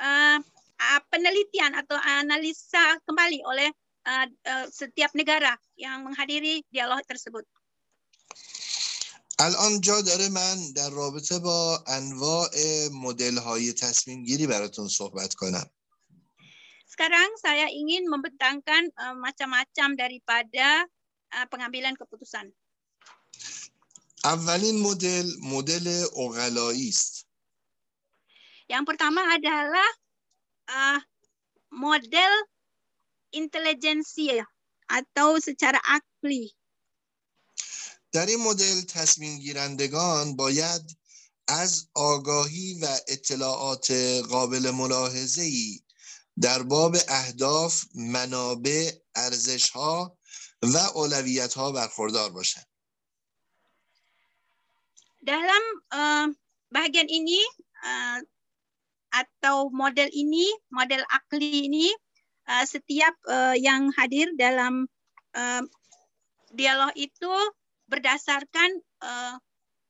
uh, 0.00 0.38
uh, 0.76 1.00
penelitian 1.08 1.72
atau 1.72 1.96
analisa 1.96 3.00
kembali 3.08 3.40
oleh 3.48 3.68
uh, 4.04 4.26
uh, 4.28 4.66
setiap 4.68 5.12
negara 5.16 5.56
yang 5.80 6.04
menghadiri 6.04 6.64
dialog 6.72 7.00
tersebut. 7.08 7.44
الان 9.40 9.80
جا 9.80 10.00
داره 10.00 10.28
من 10.28 10.72
در 10.72 10.90
رابطه 10.90 11.38
با 11.38 11.84
انواع 11.86 12.50
مدل 12.92 13.38
های 13.38 13.72
تصمیم 13.72 14.24
گیری 14.24 14.46
براتون 14.46 14.88
صحبت 14.88 15.34
کنم 15.34 15.70
sekarang 17.00 17.30
saya 17.40 17.72
ingin 17.72 18.04
membentangkan 18.06 18.92
uh, 19.00 19.16
macam-macam 19.16 19.88
daripada 19.96 20.84
uh, 21.32 21.46
pengambilan 21.48 21.96
keputusan. 21.96 22.52
اولین 24.26 24.82
مدل 24.82 25.26
مدل 25.42 25.86
اغلایی 26.16 26.88
است. 26.88 27.26
Yang 28.66 28.84
pertama 28.90 29.22
adalah 29.30 29.90
uh, 30.66 30.98
model 31.70 32.32
intelijensi 33.30 34.42
atau 34.90 35.38
secara 35.38 35.78
akli. 35.78 36.50
در 38.12 38.26
این 38.26 38.40
مدل 38.40 38.80
تصمیم 38.80 39.38
گیرندگان 39.38 40.36
باید 40.36 40.96
از 41.48 41.88
آگاهی 41.94 42.78
و 42.82 42.86
اطلاعات 43.08 43.90
قابل 44.30 44.70
ملاحظه 44.70 45.42
ای 45.42 45.80
در 46.42 46.62
باب 46.62 46.96
اهداف، 47.08 47.84
منابع، 47.94 48.90
ارزش 49.16 49.70
ها 49.70 50.18
و 50.62 50.76
اولویت 50.76 51.54
ها 51.54 51.72
برخوردار 51.72 52.30
باشند. 52.30 52.66
Dalam 55.26 55.62
uh, 55.90 56.26
bagian 56.70 57.10
ini 57.10 57.42
uh, 57.82 58.22
atau 59.10 59.72
model 59.74 60.06
ini, 60.14 60.46
model 60.70 61.02
akli 61.10 61.66
ini, 61.66 61.90
uh, 62.46 62.62
setiap 62.62 63.14
uh, 63.26 63.58
yang 63.58 63.90
hadir 63.98 64.30
dalam 64.38 64.86
uh, 65.34 65.66
dialog 66.54 66.94
itu 66.94 67.34
berdasarkan 67.90 68.70
uh, 69.02 69.34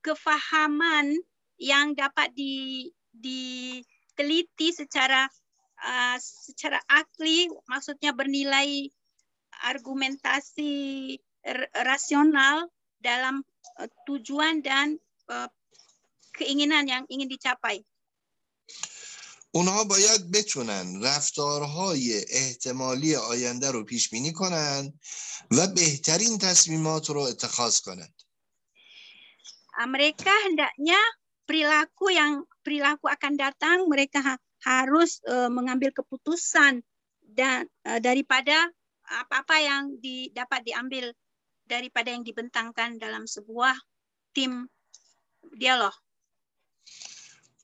kefahaman 0.01 1.21
yang 1.61 1.93
dapat 1.93 2.33
di, 2.33 2.89
diteliti 3.13 4.73
secara 4.73 5.29
uh, 5.83 6.17
secara 6.21 6.81
akli, 6.89 7.49
maksudnya 7.69 8.13
bernilai 8.13 8.91
argumentasi 9.65 11.17
rasional 11.73 12.69
dalam 13.01 13.41
uh, 13.81 13.89
tujuan 14.05 14.61
dan 14.61 15.01
keinginan 16.37 16.87
yang 16.87 17.05
ingin 17.11 17.27
dicapai. 17.27 17.83
اونها 19.57 19.85
باید 19.85 20.31
بتونن 20.31 21.03
رفتارهای 21.03 22.25
احتمالی 22.29 23.17
آینده 23.17 23.71
رو 23.71 23.85
پیش 23.85 24.09
بینی 24.09 24.33
کنند 24.33 25.01
و 25.51 25.67
بهترین 25.67 26.39
تصمیمات 26.39 27.11
رو 27.11 27.21
اتخاذ 27.21 27.81
کنند. 27.81 28.15
Mereka 29.77 30.33
hendaknya 30.45 31.01
perilaku 31.49 32.09
yang 32.09 32.45
perilaku 32.65 33.07
akan 33.09 33.33
datang 33.37 33.79
mereka 33.89 34.41
harus 34.62 35.22
uh, 35.26 35.50
mengambil 35.50 35.90
keputusan 35.94 36.86
dan 37.22 37.66
uh, 37.86 38.00
daripada 38.00 38.56
apa-apa 39.06 39.58
yang 39.60 39.84
di, 40.00 40.32
dapat 40.32 40.64
diambil 40.64 41.12
daripada 41.68 42.12
yang 42.12 42.24
dibentangkan 42.24 43.00
dalam 43.00 43.28
sebuah 43.28 43.76
tim 44.36 44.68
dialog. 45.58 45.94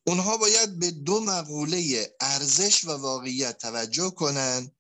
اونها 0.08 0.38
باید 0.38 0.80
به 0.80 0.92
دو 0.92 1.20
مقوله 1.20 2.16
ارزش 2.22 2.86
و 2.86 2.92
واقعیت 2.92 3.58
توجه 3.58 4.10
کنند 4.10 4.76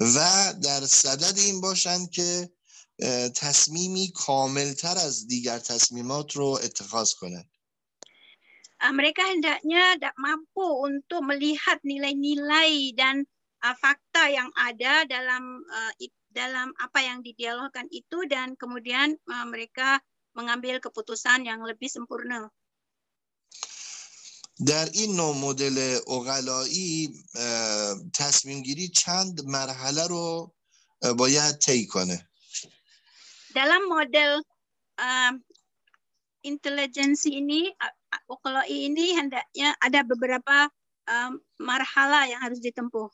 و 0.00 0.18
در 0.62 0.86
صدد 0.86 1.38
این 1.38 1.60
باشند 1.60 2.10
که 2.10 2.50
تصمیمی 3.34 4.12
کاملتر 4.14 4.98
از 4.98 5.26
دیگر 5.26 5.58
تصمیمات 5.58 6.36
رو 6.36 6.58
اتخاذ 6.62 7.12
کنند. 7.12 7.51
mereka 8.93 9.25
hendaknya 9.25 9.97
mampu 10.21 10.85
untuk 10.85 11.25
melihat 11.25 11.81
nilai-nilai 11.81 12.93
dan 12.93 13.25
fakta 13.81 14.29
yang 14.29 14.49
ada 14.53 15.05
dalam 15.09 15.65
dalam 16.29 16.69
apa 16.77 16.99
yang 17.01 17.25
didialogkan 17.25 17.89
itu 17.89 18.29
dan 18.29 18.53
kemudian 18.53 19.17
mereka 19.49 19.97
mengambil 20.37 20.77
keputusan 20.77 21.49
yang 21.49 21.65
lebih 21.65 21.89
sempurna. 21.89 22.53
در 24.65 24.89
این 24.93 25.15
نوع 25.15 25.37
مدل 25.37 25.99
اقلایی 26.07 27.13
تصمیم 28.13 28.61
گیری 28.61 28.87
چند 28.87 29.45
مرحله 29.45 30.07
رو 30.07 30.55
باید 31.17 31.57
طی 31.57 31.85
کنه 31.85 32.29
dalam 33.53 33.89
model 33.89 34.41
uh, 35.01 35.33
intelijensi 36.45 37.41
ini 37.41 37.73
uqlai 38.29 38.67
ini 38.69 39.15
hendaknya 39.15 39.75
ada 39.83 40.03
beberapa 40.03 40.69
um, 41.07 41.39
marhala 41.59 42.27
yang 42.27 42.41
harus 42.43 42.59
ditempuh. 42.59 43.09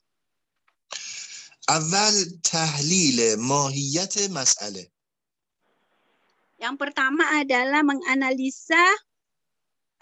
اول 1.69 2.15
تحلیل 2.43 3.39
ماهیت 3.39 4.29
مسئله 4.35 4.85
Yang 6.59 6.75
pertama 6.79 7.23
adalah 7.39 7.83
menganalisa 7.83 8.83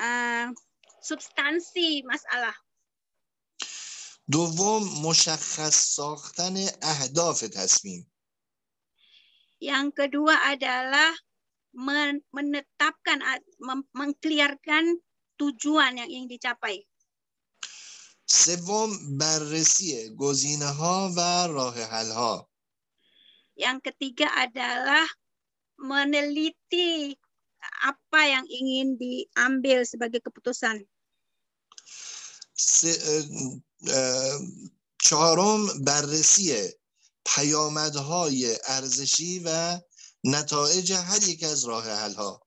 uh, 0.02 0.50
substansi 1.02 2.02
masalah. 2.06 2.54
دوم 4.28 5.06
مشخص 5.06 5.76
ساختن 5.95 6.56
اهداف 6.84 7.45
تصمیم 7.45 8.12
Yang 9.62 9.88
kedua 9.93 10.34
adalah 10.50 11.13
menetapkan 12.36 13.19
mengkliarkan 13.95 15.00
tujuan 15.39 15.97
yang 15.97 16.10
ingin 16.12 16.30
dicapai. 16.30 16.86
سوم 18.32 19.17
بررسی 19.19 20.15
گزینه 20.15 20.65
ها 20.65 21.12
و 21.15 21.19
راه 21.52 21.76
حل 21.91 22.12
ها 22.12 22.47
Yang 23.60 23.91
ketiga 23.91 24.32
adalah 24.39 25.04
meneliti 25.76 27.12
apa 27.84 28.21
yang 28.26 28.45
ingin 28.47 28.95
diambil 28.95 29.84
sebagai 29.84 30.24
keputusan. 30.24 30.88
چهارم 35.04 35.62
بررسی 35.86 36.71
پیامدهای 37.26 38.58
ارزشی 38.65 39.39
و 39.45 39.78
نتایج 40.26 40.93
هر 40.93 41.24
یک 41.30 41.43
از 41.43 41.65
راه 41.65 41.86
حل 41.89 42.13
ها 42.13 42.41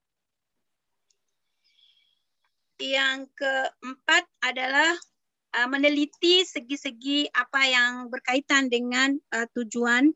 Yang 2.75 3.31
keempat 3.39 4.27
adalah 4.43 4.91
uh, 5.55 5.67
meneliti 5.71 6.43
segi-segi 6.43 7.31
apa 7.31 7.63
yang 7.71 8.11
berkaitan 8.11 8.67
dengan 8.67 9.15
uh, 9.31 9.47
tujuan. 9.55 10.11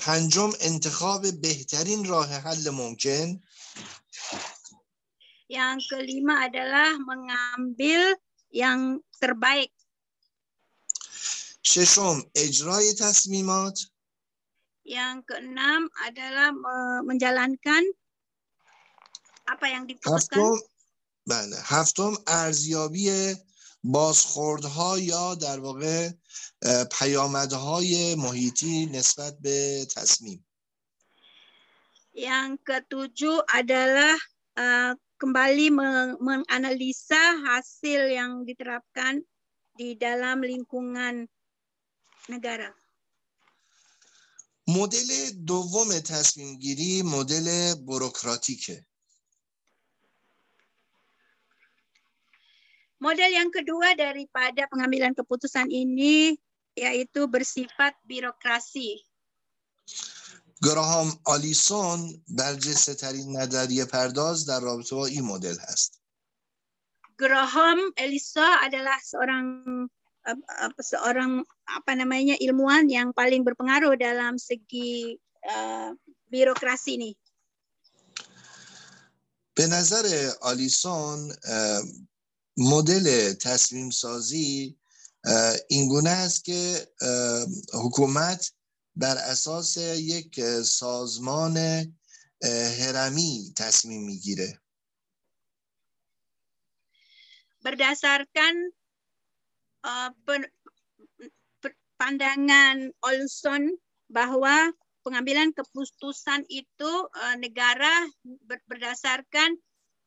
پنجم 0.00 0.50
انتخاب 0.60 1.22
بهترین 1.40 2.04
راه 2.04 2.40
حل 2.40 2.70
ممکن. 2.70 3.40
Yang 5.48 5.78
kelima 5.92 6.48
adalah 6.48 6.96
mengambil 7.04 8.16
yang 8.48 9.04
terbaik. 9.20 9.70
ششم 11.62 12.22
اجرای 12.34 12.94
تصمیمات. 12.94 13.80
Yang 14.88 15.32
keenam 15.32 15.88
adalah 16.04 16.52
menjalankan 17.04 17.82
apa 19.48 19.66
yang 19.68 19.84
diputuskan. 19.88 20.40
هفتم 20.40 20.54
بله 21.26 21.56
هفتم 21.64 22.12
ارزیابی 22.28 23.34
بازخوردها 23.84 24.98
یا 24.98 25.34
در 25.34 25.60
واقع 25.60 26.10
پیامدهای 26.98 28.14
محیطی 28.14 28.86
نسبت 28.86 29.38
به 29.40 29.86
تصمیم 29.96 30.44
Yang 32.14 32.62
ketujuh 32.62 33.42
adalah 33.50 34.14
uh, 34.54 34.94
kembali 35.18 35.74
menganalisa 36.22 37.42
hasil 37.42 38.06
yang 38.06 38.46
diterapkan 38.46 39.18
di 39.74 39.98
dalam 39.98 40.46
lingkungan 40.46 41.26
negara. 42.30 42.70
مدل 44.77 45.09
دوم 45.47 45.99
تصمیم 45.99 46.57
گیری 46.57 47.01
مدل 47.01 47.75
بروکراتیکه. 47.85 48.85
Model 52.99 53.31
yang 53.31 53.47
kedua 53.47 53.95
daripada 53.95 54.67
pengambilan 54.67 55.15
keputusan 55.15 55.71
ini 55.71 56.35
yaitu 56.75 57.31
bersifat 57.31 57.95
birokrasi. 58.03 58.99
گراهام 60.63 61.19
آلیسون 61.25 62.23
برجسته 62.27 62.93
ترین 62.93 63.37
نظریه 63.37 63.85
پرداز 63.85 64.45
در 64.45 64.59
رابطه 64.59 64.95
با 64.95 65.05
این 65.05 65.25
مدل 65.25 65.55
هست. 65.59 66.01
Graham 67.19 67.91
Elisa 67.99 68.63
adalah 68.63 68.95
seorang 69.03 69.45
uh, 69.67 69.98
seorang 70.81 71.43
apa 71.69 71.91
namanya 71.95 72.35
ilmuwan 72.41 72.89
yang 72.89 73.13
paling 73.13 73.45
berpengaruh 73.45 73.95
dalam 73.95 74.35
segi 74.35 75.17
uh, 75.45 75.93
birokrasi 76.29 76.97
ini. 76.97 77.13
به 79.59 79.67
نظر 79.67 80.31
آلیسون 80.41 81.35
مدل 82.57 83.33
تصمیم 83.33 83.89
سازی 83.89 84.77
اینگونه 85.67 86.09
است 86.09 86.45
که 86.45 86.87
حکومت 87.73 88.51
بر 88.95 89.17
اساس 89.17 89.77
یک 89.97 90.39
سازمان 90.63 91.57
هرمی 92.79 93.53
تصمیم 93.57 94.03
می‌گیره 94.03 94.59
berdasarkan 97.59 98.71
uh, 99.83 100.09
pen, 100.25 100.45
pandangan 101.99 102.91
Olson 103.03 103.75
bahwa 104.09 104.71
pengambilan 105.03 105.51
keputusan 105.55 106.47
itu 106.51 106.91
uh, 107.07 107.35
negara 107.39 107.91
ber, 108.47 108.59
berdasarkan 108.67 109.59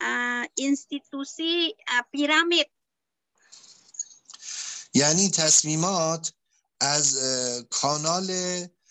uh, 0.02 0.44
institusi 0.56 1.72
uh, 1.92 2.04
piramid. 2.12 2.68
یعنی 4.94 5.30
تصمیمات 5.30 6.32
از 6.80 7.16
کانال 7.70 8.28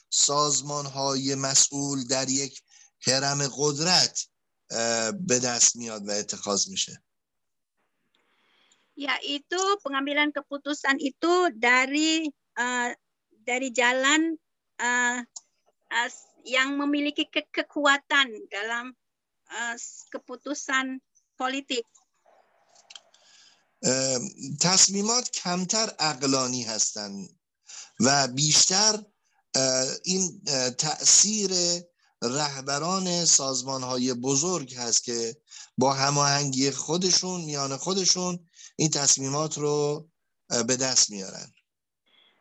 سازمان 0.09 0.85
های 0.85 1.35
مسئول 1.35 2.03
در 2.03 2.29
یک 2.29 2.61
هرم 3.01 3.47
قدرت 3.57 4.27
به 5.19 5.39
دست 5.39 5.75
میاد 5.75 6.07
و 6.07 6.11
اتخاذ 6.11 6.67
میشه 6.67 7.03
yaitu 8.95 9.61
pengambilan 9.81 10.29
keputusan 10.35 10.99
itu 10.99 11.49
dari 11.55 12.27
uh, 12.59 12.91
dari 13.41 13.71
jalan 13.73 14.35
uh, 14.79 15.19
uh, 15.89 16.09
yang 16.43 16.75
memiliki 16.77 17.29
ke 17.29 17.47
kekuatan 17.49 18.27
dalam 18.51 18.91
uh, 19.51 19.75
keputusan 20.11 20.99
politik. 21.37 21.85
تصمیمات 24.61 25.29
کمتر 25.29 25.89
اقلانی 25.99 26.63
هستند 26.63 27.29
و 27.99 28.27
بیشتر 28.27 29.03
این 30.03 30.41
تاثیر 30.77 31.51
رهبران 32.23 33.25
سازمان 33.25 33.83
های 33.83 34.13
بزرگ 34.13 34.75
هست 34.75 35.03
که 35.03 35.37
با 35.77 35.93
هماهنگی 35.93 36.71
خودشون 36.71 37.41
میان 37.41 37.77
خودشون 37.77 38.49
این 38.76 38.90
تصمیمات 38.90 39.58
رو 39.58 40.08
به 40.68 40.76
دست 40.76 41.10
میارن 41.10 41.52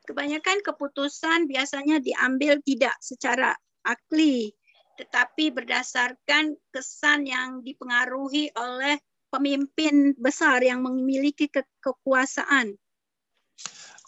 Kebanyakan 0.06 0.62
keputusan 0.62 1.50
biasanya 1.50 1.98
diambil 1.98 2.62
tidak 2.62 2.93
secara 3.02 3.58
akli, 3.82 4.54
tetapi 5.02 5.50
berdasarkan 5.50 6.54
kesan 6.70 7.26
yang 7.26 7.66
dipengaruhi 7.66 8.54
oleh 8.54 9.02
pemimpin 9.34 10.14
besar 10.22 10.62
yang 10.62 10.86
memiliki 10.86 11.50
ke 11.50 11.66
kekuasaan. 11.82 12.78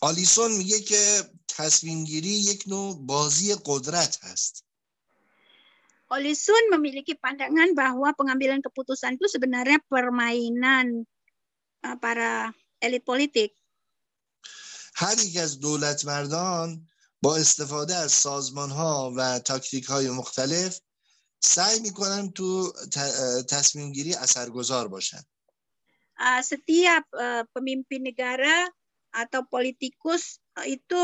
آلیسون 0.02 0.52
میگه 0.62 0.80
که 0.80 1.02
تصمیم 1.48 2.04
گیری 2.04 2.30
یک 2.30 2.64
نوع 2.68 2.96
بازی 3.02 3.56
قدرت 3.66 4.20
هست. 4.24 4.68
Olisun 6.08 6.72
memiliki 6.72 7.20
pandangan 7.20 7.76
bahwa 7.76 8.16
pengambilan 8.16 8.64
keputusan 8.64 9.20
itu 9.20 9.28
sebenarnya 9.28 9.84
permainan 9.92 11.04
uh, 11.04 11.11
para 12.02 12.54
elit 12.82 13.06
politik. 13.06 13.52
هر 14.98 15.20
یک 15.20 15.38
از 15.38 15.60
دولت 15.60 16.06
مردان 16.06 16.88
با 17.22 17.36
استفاده 17.36 17.96
از 17.96 18.12
سازمان 18.12 18.72
ها 18.72 19.14
و 19.18 19.40
تاکتیک 19.40 19.86
های 19.86 20.10
مختلف 20.10 20.80
سعی 21.40 21.80
میکنن 21.80 22.32
تو 22.32 22.74
تصمیم 23.50 23.92
گیری 23.92 24.14
اثرگذار 24.14 24.88
باشن. 24.88 25.22
setiap 26.42 27.06
uh, 27.14 27.46
pemimpin 27.54 28.02
negara 28.10 28.66
atau 29.14 29.46
politikus 29.46 30.42
itu 30.66 31.04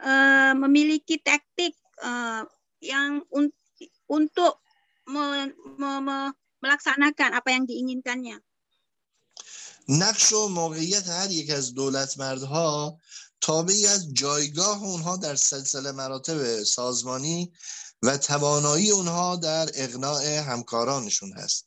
uh, 0.00 0.52
memiliki 0.56 1.20
taktik 1.20 1.76
uh, 2.00 2.48
yang 2.80 3.20
un 3.28 3.52
untuk 4.08 4.64
me 5.04 5.52
me 5.76 5.90
me 6.00 6.18
melaksanakan 6.64 7.36
apa 7.36 7.48
yang 7.52 7.68
diinginkannya. 7.68 8.40
نقش 9.89 10.33
و 10.33 10.47
موقعیت 10.47 11.07
هر 11.07 11.31
یک 11.31 11.49
از 11.49 11.73
دولتمردها 11.73 12.99
تابعی 13.41 13.87
از 13.87 14.13
جایگاه 14.13 14.83
اونها 14.83 15.17
در 15.17 15.35
سلسله 15.35 15.91
مراتب 15.91 16.63
سازمانی 16.63 17.53
و 18.03 18.17
توانایی 18.17 18.91
اونها 18.91 19.35
در 19.35 19.69
اقناع 19.73 20.23
همکارانشون 20.39 21.33
هست. 21.33 21.65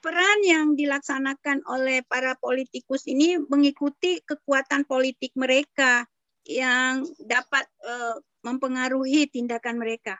Peran 0.00 0.40
yang 0.40 0.80
dilaksanakan 0.80 1.60
oleh 1.68 2.00
para 2.08 2.32
politikus 2.32 3.04
ini 3.04 3.36
mengikuti 3.36 4.24
kekuatan 4.24 4.88
politik 4.88 5.36
mereka 5.36 6.08
yang 6.48 7.04
dapat 7.20 7.68
uh, 7.84 8.16
mempengaruhi 8.40 9.28
tindakan 9.28 9.76
mereka. 9.76 10.16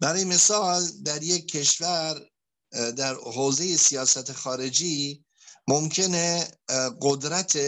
برای 0.00 0.24
مثال 0.24 0.82
در 1.04 1.22
یک 1.22 1.48
کشور 1.48 2.29
در 2.72 3.14
حوزه 3.14 3.76
سیاست 3.76 4.32
خارجی 4.32 5.24
ممکنه 5.68 6.48
قدرت 7.02 7.58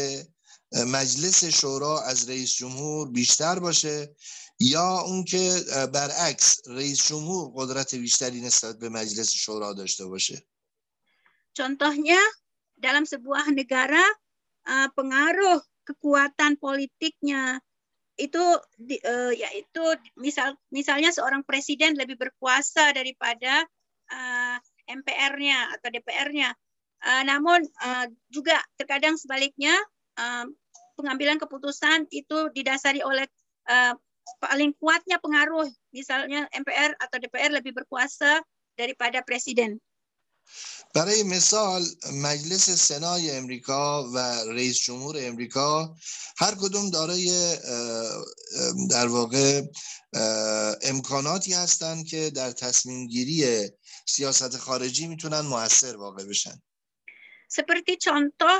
مجلس 0.73 1.45
شورا 1.45 2.03
از 2.03 2.29
رئیس 2.29 2.55
جمهور 2.55 3.11
بیشتر 3.11 3.59
باشه 3.59 4.17
یا 4.61 5.01
اون 5.01 5.25
که 5.25 5.65
برعکس 5.93 6.61
رئیس 6.67 7.07
جمهور 7.07 7.53
قدرت 7.57 7.95
بیشتری 7.95 8.41
نسبت 8.41 8.79
به 8.79 8.89
مجلس 8.89 9.31
شورا 9.31 9.73
داشته 9.73 10.07
باشه 10.07 10.43
Contohnya 11.53 12.17
dalam 12.81 13.05
sebuah 13.05 13.53
negara 13.53 14.01
pengaruh 14.97 15.61
kekuatan 15.85 16.57
politiknya 16.57 17.61
itu 18.17 18.41
uh, 18.41 19.33
yaitu 19.33 19.85
misal 20.21 20.55
misalnya 20.69 21.11
seorang 21.11 21.43
presiden 21.43 21.97
lebih 21.97 22.21
berkuasa 22.21 22.93
daripada 22.93 23.65
uh, 24.13 24.57
MPR-nya 24.88 25.78
atau 25.78 25.88
DPR-nya. 25.92 26.50
Uh, 26.98 27.24
namun 27.30 27.62
uh, 27.86 28.06
juga 28.34 28.58
terkadang 28.74 29.20
sebaliknya 29.22 29.76
uh, 30.18 30.50
pengambilan 30.98 31.38
keputusan 31.38 32.10
itu 32.10 32.50
didasari 32.58 33.06
oleh 33.06 33.30
uh, 33.70 33.94
paling 34.42 34.74
kuatnya 34.82 35.22
pengaruh 35.22 35.70
misalnya 35.94 36.50
MPR 36.52 36.98
atau 36.98 37.18
DPR 37.22 37.54
lebih 37.54 37.78
berkuasa 37.78 38.42
daripada 38.74 39.22
presiden. 39.22 39.78
برای 40.96 41.24
مثال 41.24 41.84
مجلس 42.12 42.70
سنای 42.70 43.38
امریکا 43.38 44.04
و 44.04 44.18
رئیس 44.48 44.80
جمهور 44.80 45.16
امریکا 45.20 45.96
هر 46.38 46.56
کدوم 46.56 46.90
دارای 46.90 47.58
در 48.90 49.08
واقع 49.08 49.62
امکاناتی 50.84 51.54
هستند 51.54 52.06
که 52.06 52.30
در 52.30 52.52
تصمیم 52.52 53.08
گیری 53.08 53.70
سیاست 54.06 54.58
خارجی 54.58 55.08
میتونن 55.08 55.42
موثر 55.42 55.98
واقع 55.98 56.24
بشن 56.24 56.62
Seperti 57.48 57.96
contoh 57.96 58.60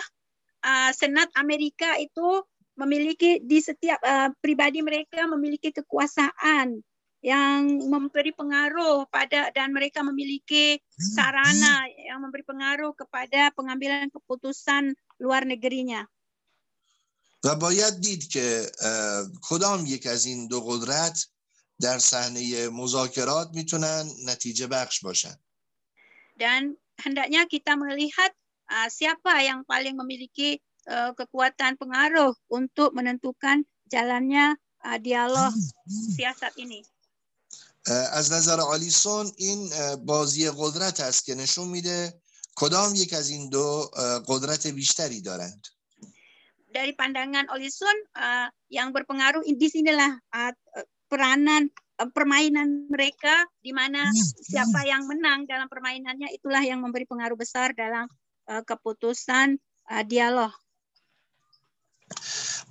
Senat 0.96 1.30
Amerika 1.36 2.00
itu 2.00 2.44
memiliki 2.80 3.44
di 3.44 3.60
setiap 3.60 4.00
pribadi 4.40 4.80
mereka 4.80 5.28
memiliki 5.28 5.76
kekuasaan 5.76 6.80
yang 7.26 7.62
memberi 7.90 8.32
pengaruh 8.32 9.10
pada 9.10 9.50
dan 9.52 9.74
mereka 9.74 10.06
memiliki 10.06 10.78
sarana 10.96 11.90
yang 11.98 12.22
memberi 12.22 12.46
pengaruh 12.46 12.94
kepada 12.94 13.50
pengambilan 13.58 14.08
keputusan 14.14 14.94
luar 15.20 15.44
negerinya. 15.44 16.06
و 17.44 17.56
باید 17.56 18.00
دید 18.00 18.28
که 18.28 18.72
کدام 19.42 19.86
یک 19.86 20.08
از 20.08 20.26
این 20.26 20.48
دو 20.48 20.62
قدرت 20.62 21.28
در 21.83 21.99
صحنه 21.99 22.69
مذاکرات 22.69 23.51
می‌تونن 23.55 24.05
نتیجه 24.25 24.67
بخش 24.67 25.01
باشن. 25.01 25.35
Dan 26.39 26.79
hendaknya 27.03 27.45
kita 27.51 27.77
melihat 27.77 28.33
uh, 28.71 28.89
siapa 28.89 29.43
yang 29.43 29.67
paling 29.67 29.99
memiliki 29.99 30.63
uh, 30.89 31.11
kekuatan 31.19 31.77
pengaruh 31.77 32.33
untuk 32.49 32.95
menentukan 32.95 33.67
jalannya 33.91 34.57
uh, 34.87 34.99
dialog 35.03 35.53
siasat 36.17 36.55
ini. 36.57 36.87
از 38.13 38.33
نظر 38.33 38.61
آلیسون 38.61 39.33
این 39.37 39.71
بازی 40.07 40.51
قدرت 40.51 41.01
است 41.01 41.25
که 41.25 41.35
نشون 41.35 41.69
میده 41.69 42.23
کدام 42.55 42.95
یک 42.95 43.13
از 43.13 43.29
این 43.31 43.49
دو 43.49 43.91
قدرت 44.27 44.67
بیشتری 44.67 45.21
دارند 45.21 45.67
dari 46.73 46.97
pandangan 46.97 47.47
Olison 47.53 47.93
uh, 48.17 48.49
yang 48.73 48.97
berpengaruh 48.97 49.45
di 49.45 49.69
sinilah 49.69 50.17
uh, 50.33 50.53
peranan 51.12 51.72
permainan 52.14 52.86
mereka 52.92 53.50
di 53.58 53.74
mana 53.74 54.06
siapa 54.46 54.86
yang 54.86 55.10
menang 55.10 55.50
dalam 55.50 55.66
permainannya 55.66 56.30
itulah 56.30 56.62
yang 56.62 56.78
memberi 56.84 57.10
pengaruh 57.10 57.34
besar 57.34 57.74
dalam 57.74 58.06
uh, 58.52 58.62
keputusan 58.62 59.58
uh, 59.90 60.04
dialog. 60.06 60.54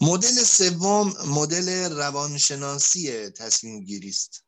مدل 0.01 0.37
سوم 0.45 1.13
مدل 1.37 1.69
روانشناسی 1.93 3.31
تصمیم 3.31 3.85
گیری 3.85 4.09
است. 4.09 4.43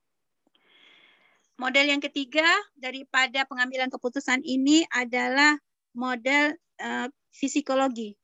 Model 1.59 1.91
yang 1.91 1.99
ketiga 1.99 2.47
daripada 2.78 3.43
pengambilan 3.43 3.91
keputusan 3.91 4.47
ini 4.47 4.86
adalah 4.95 5.59
model 5.91 6.55
uh, 6.78 7.11
psikologi. 7.34 8.14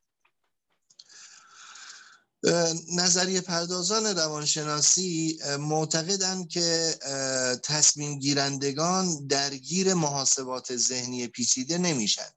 نظریه 2.95 3.41
پردازان 3.41 4.05
روانشناسی 4.05 5.39
معتقدند 5.59 6.47
که 6.49 6.95
تصمیم 7.63 8.19
گیرندگان 8.19 9.27
درگیر 9.27 9.93
محاسبات 9.93 10.75
ذهنی 10.75 11.27
پیچیده 11.27 11.77
نمیشن 11.77 12.29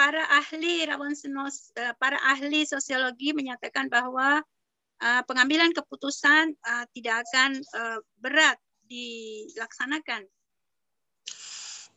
para 0.00 0.24
ahli 0.40 0.80
rawansenos 0.88 1.76
para 2.00 2.16
ahli 2.32 2.64
sosiologi 2.64 3.36
menyatakan 3.36 3.92
bahwa 3.92 4.40
uh, 5.04 5.22
pengambilan 5.28 5.76
keputusan 5.76 6.56
uh, 6.64 6.88
tidak 6.96 7.20
akan 7.28 7.60
uh, 7.76 7.98
berat 8.16 8.56
dilaksanakan. 8.88 10.24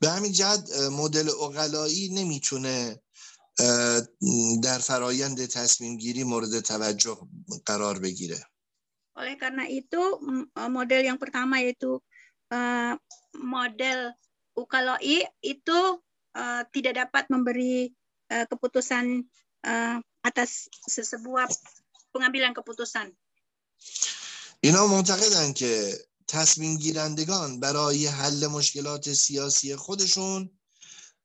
به 0.04 0.10
همین 0.10 0.32
جهت 0.32 0.70
مدل 0.92 1.30
اقلایی 1.30 2.10
نمی‌تونه 2.12 3.03
در 4.64 4.80
فرایند 4.80 5.46
تصمیم 5.46 5.98
گیری 5.98 6.24
مورد 6.24 6.60
توجه 6.60 7.18
قرار 7.66 8.00
بگیره 8.00 8.42
oleh 9.14 9.38
karena 9.38 9.70
itu 9.70 10.02
model 10.74 11.02
yang 11.06 11.22
pertama 11.22 11.62
yaitu 11.62 12.02
model 13.38 14.10
ukaloi 14.58 15.22
itu 15.42 15.80
tidak 16.74 16.94
dapat 16.98 17.30
memberi 17.30 17.94
keputusan 18.26 19.22
atas 20.26 20.66
sebuah 20.90 21.46
pengambilan 22.14 22.58
keputusan. 22.58 23.14
اینا 24.64 24.88
معتقدن 24.88 25.54
که 25.54 25.94
تصمیم 26.28 26.78
گیرندگان 26.78 27.60
برای 27.60 28.08
حل 28.08 28.48
مشکلات 28.48 29.14
سیاسی 29.14 29.76
خودشون 29.76 30.50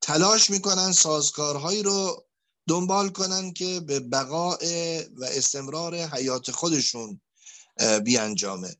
تلاش 0.02 0.50
میکنن 0.50 0.92
سازکارهایی 0.92 1.84
رو 1.84 2.26
دنبال 2.68 3.10
کنن 3.10 3.54
که 3.54 3.80
به 3.88 4.00
بقاء 4.00 4.58
و 5.16 5.24
استمرار 5.24 5.96
حیات 5.96 6.52
خودشون 6.52 7.22
بیانجامه 8.04 8.76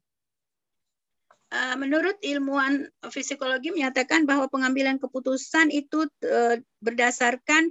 Menurut 1.54 2.18
ilmuwan 2.26 2.90
psikologi 3.14 3.70
menyatakan 3.70 4.26
bahwa 4.26 4.50
pengambilan 4.50 4.98
keputusan 4.98 5.70
itu 5.70 6.10
berdasarkan 6.82 7.70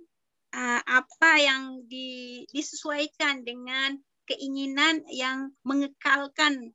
apa 0.86 1.32
yang 1.42 1.82
disesuaikan 2.54 3.42
dengan 3.42 3.98
keinginan 4.30 5.02
yang 5.10 5.50
mengekalkan 5.66 6.70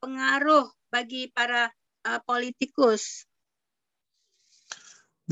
pengaruh 0.00 0.72
bagi 0.88 1.28
para 1.28 1.68
politikus. 2.24 3.28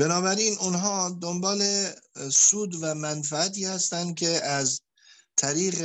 بنابراین 0.00 0.58
اونها 0.60 1.18
دنبال 1.22 1.60
سود 2.32 2.74
و 2.82 2.94
منفعتی 2.94 3.64
هستند 3.64 4.14
که 4.14 4.44
از 4.44 4.80
طریق 5.36 5.76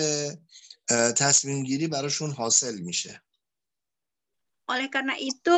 تصمیم 1.18 1.64
گیری 1.64 1.88
براشون 1.88 2.32
حاصل 2.32 2.76
میشه 2.80 3.22
oleh 4.72 4.90
karena 4.90 5.14
itu 5.22 5.58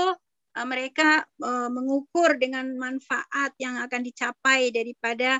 mereka 0.67 1.23
mengukur 1.71 2.35
dengan 2.41 2.65
manfaat 2.75 3.53
yang 3.61 3.79
akan 3.79 4.01
dicapai 4.03 4.73
daripada 4.73 5.39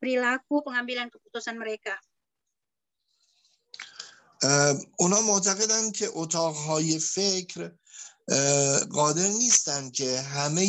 perilaku 0.00 0.64
pengambilan 0.64 1.12
keputusan 1.12 1.58
mereka. 1.60 1.94
اونا 5.02 5.20
معتقدند 5.20 5.92
که 5.92 6.08
اتاقهای 6.14 6.98
فکر 6.98 7.72
قادر 8.90 9.28
نیستند 9.28 9.92
که 9.92 10.20
همه 10.20 10.62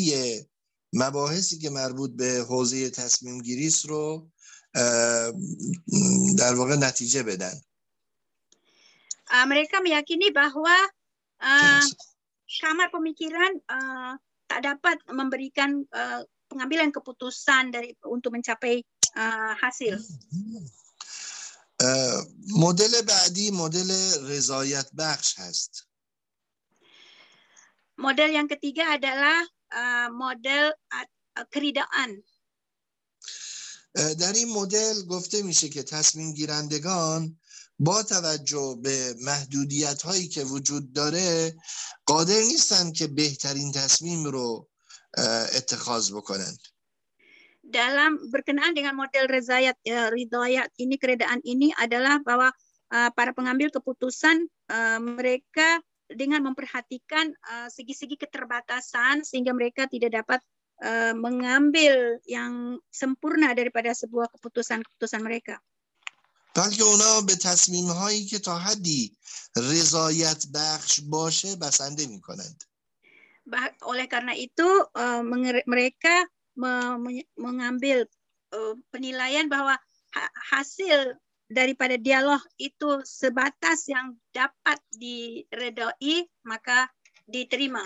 مباحثی 0.94 1.60
که 1.60 1.70
مربوط 1.70 2.12
به 2.12 2.46
حوزه 2.50 2.90
تصمیم 2.90 3.42
گیریس 3.42 3.86
رو 3.86 4.30
در 6.38 6.56
واقع 6.56 6.76
نتیجه 6.76 7.24
بدن. 7.24 7.62
امریکا 9.30 9.80
میاکینی 9.80 10.30
بحوا 10.30 10.78
کامر 12.62 12.88
پمیکیران 12.94 13.62
تا 14.50 14.60
دپت 14.64 14.98
ممبریکن 15.10 15.86
پنگامیلن 16.50 16.92
کپوتوسان 16.92 17.72
داری 17.72 17.98
اونتو 18.04 18.30
منچاپی 18.30 18.86
حاصل. 19.62 20.00
مدل 22.58 23.02
بعدی 23.02 23.52
مدل 23.52 23.92
رضایت 24.30 24.90
بخش 24.98 25.40
هست. 25.40 25.88
مدل 27.98 28.30
یعنی 28.30 28.48
یا 28.50 28.56
کتیگه 28.56 28.84
ادالا 28.88 29.48
مدل 30.12 30.72
کریدان 31.52 32.24
در 33.94 34.34
این 34.34 34.50
مدل 34.54 35.06
گفته 35.10 35.42
میشه 35.42 35.70
که 35.70 35.84
تصمیم 35.84 36.34
گیرندگان 36.34 37.40
با 37.80 38.04
توجه 38.04 38.80
به 38.84 39.16
محدودیت 39.22 40.02
هایی 40.02 40.28
که 40.28 40.44
وجود 40.44 40.94
داره 40.94 41.56
قادر 42.06 42.40
نیستن 42.40 42.92
که 42.92 43.08
بهترین 43.08 43.72
تصمیم 43.72 44.26
رو 44.26 44.70
اتخاذ 45.54 46.12
بکنند 46.12 46.60
dalam 47.70 48.18
berkenaan 48.34 48.74
dengan 48.74 48.98
model 48.98 49.30
rezayat 49.30 49.78
uh, 49.86 50.10
ridayat 50.10 50.74
ini 50.82 50.98
keredaan 50.98 51.40
ini 51.46 51.70
adalah 51.78 52.18
bahwa 52.26 52.50
uh, 52.90 53.10
para 53.14 53.32
pengambil 53.32 53.70
keputusan 53.70 54.50
uh, 54.74 54.98
mereka 54.98 55.78
dengan 56.11 56.45
memperhatikan 56.45 57.33
uh, 57.33 57.69
segi-segi 57.73 58.17
uh, 58.17 58.21
keterbatasan 58.29 59.25
sehingga 59.25 59.57
mereka 59.57 59.89
tidak 59.89 60.25
dapat 60.25 60.41
uh, 60.85 61.17
mengambil 61.17 62.21
yang 62.29 62.77
sempurna 62.93 63.57
daripada 63.57 63.93
sebuah 63.97 64.29
keputusan-keputusan 64.37 65.23
mereka. 65.25 65.59
بلکه 66.55 66.83
اونا 66.83 67.21
به 67.27 67.35
تصمیم 67.35 67.87
هایی 67.87 68.25
که 68.27 68.39
تا 68.39 68.59
حدی 68.59 69.17
رضایت 69.57 70.47
بخش 70.55 71.01
باشه 71.01 71.57
بسنده 71.57 72.07
می 72.07 72.21
کنند. 72.21 72.65
Oleh 73.85 74.07
karena 74.09 74.33
itu 74.33 74.65
uh, 74.97 75.21
mereka 75.67 76.25
mengambil 77.37 78.09
uh, 78.55 78.75
penilaian 78.89 79.51
bahwa 79.51 79.77
hasil 80.55 81.19
daripada 81.50 81.98
dialog 81.98 82.40
itu 82.62 83.02
sebatas 83.02 83.90
yang 83.90 84.14
dapat 84.30 84.80
diredoi 84.94 86.30
maka 86.46 86.88
diterima. 87.26 87.84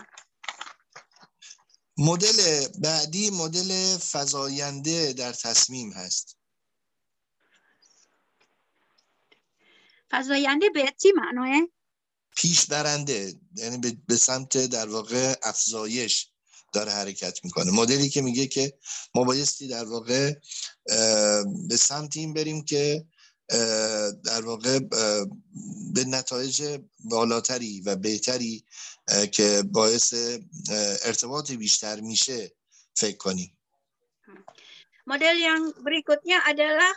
مدل 1.97 2.68
بعدی 2.82 3.30
مدل 3.30 3.97
فزاینده 3.97 5.14
در 5.14 5.34
تصمیم 5.34 5.93
هست. 5.93 6.38
فزاینده 10.11 10.70
به 10.70 10.93
چی 11.01 11.11
معناه؟ 11.16 11.70
پیش 12.36 12.66
برنده 12.66 13.34
یعنی 13.55 13.78
به 14.07 14.18
سمت 14.18 14.57
در 14.57 14.89
واقع 14.89 15.36
افزایش 15.43 16.28
داره 16.74 16.91
حرکت 16.91 17.39
می‌کنه 17.43 17.72
مدلی 17.72 18.09
که 18.09 18.22
میگه 18.22 18.47
که 18.47 18.74
ما 19.16 19.24
بایستی 19.24 19.68
در 19.68 19.86
واقع 19.86 20.34
به 21.70 21.78
سمت 21.78 22.18
این 22.18 22.34
بریم 22.34 22.66
که 22.66 23.05
در 24.26 24.46
واقع 24.46 24.80
به 25.94 26.04
نتایج 26.08 26.80
بالاتری 27.00 27.82
و 27.82 27.96
بهتری 27.96 28.66
که 29.32 29.64
باعث 29.72 30.14
ارتباط 31.06 31.52
بیشتر 31.52 32.00
میشه 32.00 32.56
فکر 32.96 33.18
کنیم 33.18 33.58
Model 35.04 35.36
yang 35.36 35.76
berikutnya 35.84 36.39
adalah 36.48 36.88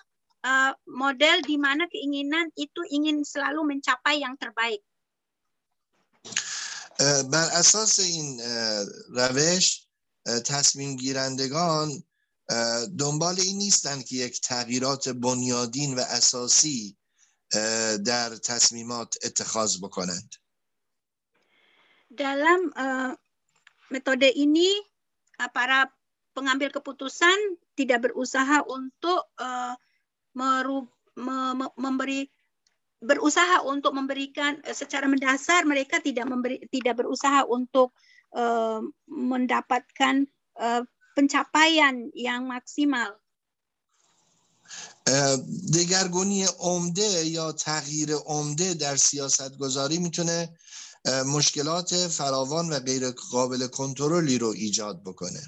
uh, 0.46 0.72
model 0.86 1.42
di 1.42 1.58
mana 1.58 1.90
keinginan 1.90 2.54
itu 2.54 2.78
ingin 2.86 3.26
selalu 3.26 3.74
mencapai 3.74 4.22
yang 4.22 4.38
terbaik. 4.38 4.82
بر 7.30 7.48
اساس 7.52 8.00
این 8.00 8.40
روش 9.08 9.86
تصمیم 10.46 10.96
گیرندگان 10.96 12.02
دنبال 12.99 13.39
این 13.39 13.57
نیستند 13.57 14.05
که 14.05 14.15
یک 14.15 14.41
تغییرات 14.41 15.09
بنیادین 15.09 15.95
و 15.95 15.99
اساسی 15.99 16.97
در 18.05 18.29
تصمیمات 18.35 19.15
اتخاذ 19.23 19.77
بکنند 19.81 20.35
dalam 22.11 22.59
uh, 22.75 23.15
metode 23.87 24.27
ini 24.27 24.67
uh, 25.39 25.49
para 25.55 25.87
pengambil 26.35 26.67
keputusan 26.71 27.35
tidak 27.79 28.11
berusaha 28.11 28.67
untuk 28.67 29.31
uh, 29.39 29.73
meru, 30.35 30.91
me, 31.15 31.55
me, 31.55 31.65
memberi 31.79 32.27
berusaha 33.01 33.63
untuk 33.63 33.95
memberikan 33.95 34.59
uh, 34.67 34.75
secara 34.75 35.07
mendasar 35.07 35.63
mereka 35.63 36.03
tidak 36.03 36.27
memberi 36.27 36.59
tidak 36.67 36.99
berusaha 36.99 37.47
untuk 37.47 37.95
uh, 38.35 38.83
mendapatkan 39.07 40.27
uh, 40.59 40.83
pencapaian 41.15 42.09
yang 42.15 42.47
maksimal. 42.47 43.17
دگرگونی 45.73 46.45
عمده 46.59 47.25
یا 47.25 47.51
تغییر 47.51 48.15
عمده 48.15 48.73
در 48.73 48.95
سیاست 48.95 49.57
گذاری 49.57 49.97
میتونه 49.97 50.49
مشکلات 51.25 52.07
فراوان 52.07 52.69
و 52.69 52.79
غیر 52.79 53.11
قابل 53.11 53.67
کنترلی 53.67 54.37
رو 54.37 54.47
ایجاد 54.47 55.03
بکنه. 55.03 55.41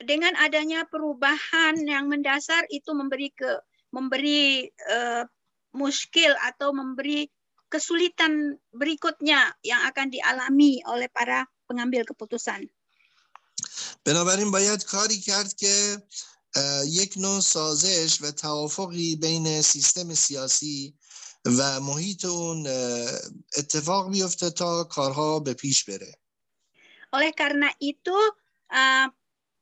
Dengan 0.00 0.32
adanya 0.40 0.88
perubahan 0.88 1.76
yang 1.84 2.08
mendasar 2.08 2.64
itu 2.72 2.96
memberi 2.96 3.36
ke 3.36 3.60
memberi 3.92 4.64
uh, 4.88 5.28
muskil 5.76 6.32
atau 6.40 6.72
memberi 6.72 7.28
kesulitan 7.68 8.56
berikutnya 8.72 9.52
yang 9.60 9.84
akan 9.92 10.08
dialami 10.08 10.80
oleh 10.88 11.06
para 11.12 11.44
pengambil 11.68 12.02
keputusan. 12.08 12.64
بنابراین 14.04 14.50
باید 14.50 14.84
کاری 14.84 15.20
کرد 15.20 15.54
که 15.54 16.02
یک 16.86 17.14
نوع 17.16 17.40
سازش 17.40 18.22
و 18.22 18.30
توافقی 18.30 19.16
بین 19.16 19.62
سیستم 19.62 20.14
سیاسی 20.14 20.94
و 21.44 21.80
محیط 21.80 22.24
اون 22.24 22.66
اتفاق 23.58 24.10
بیفته 24.10 24.50
تا 24.50 24.84
کارها 24.84 25.40
به 25.40 25.54
پیش 25.54 25.84
بره. 25.84 26.14
Oleh 27.10 27.34
karena 27.34 27.66
itu 27.82 28.14
uh, 28.70 29.10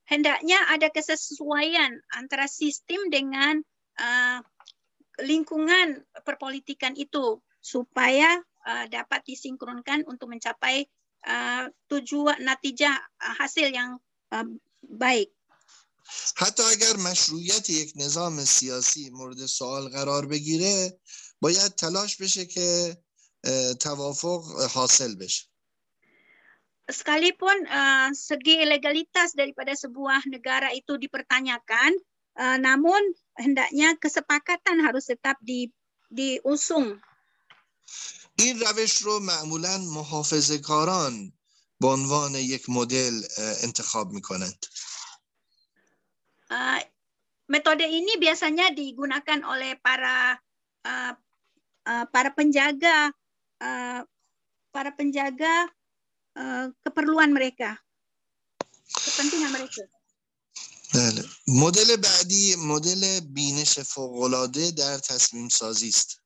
hendaknya 0.04 0.58
ada 0.68 0.92
kesesuaian 0.92 1.96
antara 2.12 2.44
sistem 2.44 3.08
dengan 3.08 3.64
uh, 3.96 4.44
lingkungan 5.24 6.04
perpolitikan 6.28 6.92
itu 6.92 7.40
supaya 7.60 8.40
uh, 8.68 8.84
dapat 8.92 9.24
disinkronkan 9.24 10.04
untuk 10.04 10.28
mencapai 10.28 10.84
uh, 11.24 11.72
tujuan 11.88 12.40
natijah 12.44 12.96
uh, 12.96 13.34
hasil 13.40 13.72
yang 13.72 13.96
uh, 13.96 14.08
baik. 14.81 15.29
حتی 16.35 16.63
اگر 16.63 16.95
مشروعیت 16.97 17.69
یک 17.69 17.93
نظام 17.95 18.45
سیاسی 18.45 19.09
مورد 19.09 19.45
سوال 19.45 19.89
قرار 19.89 20.25
بگیره 20.25 20.99
باید 21.41 21.75
تلاش 21.75 22.17
بشه 22.17 22.45
که 22.45 22.97
توافق 23.79 24.43
حاصل 24.73 25.15
بشه 25.15 25.43
sekalipun 26.91 27.57
uh, 27.71 28.11
segi 28.11 28.59
legalitas 28.67 29.31
daripada 29.31 29.71
sebuah 29.71 30.27
negara 30.27 30.75
itu 30.75 30.99
dipertanyakan, 30.99 31.95
uh, 32.35 32.57
namun 32.59 32.99
hendaknya 33.39 33.95
kesepakatan 33.95 34.83
harus 34.83 35.07
tetap 35.07 35.39
di, 35.39 35.71
diusung. 36.11 36.99
این 38.35 38.59
روش 38.59 38.97
رو 38.97 39.19
معمولا 39.19 39.77
محافظه 39.77 40.57
کاران 40.57 41.33
به 41.81 41.87
عنوان 41.87 42.35
یک 42.35 42.69
مدل 42.69 43.23
انتخاب 43.63 44.11
می 44.11 44.21
کنند. 44.21 44.65
Uh, 46.53 46.77
metode 47.49 47.81
ini 47.81 48.13
biasanya 48.21 48.69
digunakan 48.77 49.41
oleh 49.41 49.73
para 49.81 50.37
uh, 50.85 51.13
uh, 51.89 52.05
para 52.13 52.29
penjaga 52.29 53.09
uh, 53.57 54.05
para 54.69 54.93
penjaga 54.93 55.65
uh, 56.37 56.69
keperluan 56.85 57.33
mereka, 57.33 57.77
kepentingan 58.85 59.51
mereka. 59.53 59.83
بله. 60.93 61.25
مدل 61.47 61.95
بعدی 61.97 62.55
مدل 62.55 63.19
بینش 63.19 63.79
فوق‌العاده 63.79 64.71
در 64.71 64.97
تصمیم 64.97 65.49
سازی 65.49 65.89
است. 65.89 66.22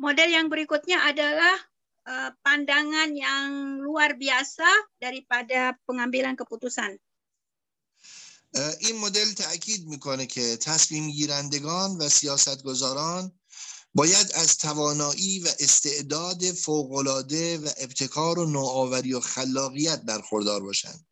model 0.00 0.28
yang 0.32 0.48
berikutnya 0.48 1.04
adalah 1.04 1.56
uh, 2.08 2.30
pandangan 2.40 3.12
yang 3.12 3.80
luar 3.84 4.16
biasa 4.16 4.66
daripada 4.96 5.76
pengambilan 5.84 6.36
keputusan. 6.36 6.96
این 8.80 8.98
مدل 8.98 9.30
تاکید 9.38 9.86
میکنه 9.86 10.26
که 10.26 10.56
تصمیم 10.56 11.10
گیرندگان 11.10 11.90
و 12.02 12.08
سیاستگزاران 12.08 13.32
باید 13.94 14.32
از 14.34 14.58
توانایی 14.58 15.38
و 15.38 15.48
استعداد 15.60 16.42
فوق‌العاده 16.42 17.58
و 17.58 17.68
ابتکار 17.78 18.38
و 18.38 18.46
نوآوری 18.46 19.14
و 19.14 19.20
خلاقیت 19.20 20.02
برخوردار 20.02 20.60
باشند. 20.60 21.06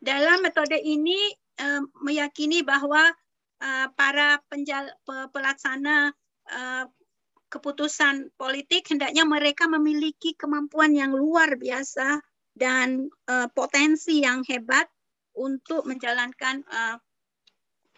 Dalam 0.00 0.40
metode 0.40 0.80
ini 0.80 1.36
uh, 1.60 1.84
meyakini 2.00 2.64
bahwa 2.64 3.12
uh, 3.60 3.86
para 3.92 4.40
penjal, 4.48 4.88
pelaksana 5.28 6.16
uh, 6.50 6.84
keputusan 7.50 8.30
politik 8.38 8.86
hendaknya 8.90 9.26
mereka 9.26 9.66
memiliki 9.66 10.38
kemampuan 10.38 10.94
yang 10.94 11.12
luar 11.12 11.58
biasa 11.58 12.22
dan 12.54 13.10
uh, 13.26 13.48
potensi 13.50 14.22
yang 14.22 14.46
hebat 14.46 14.86
untuk 15.34 15.86
menjalankan 15.86 16.62
uh, 16.70 16.96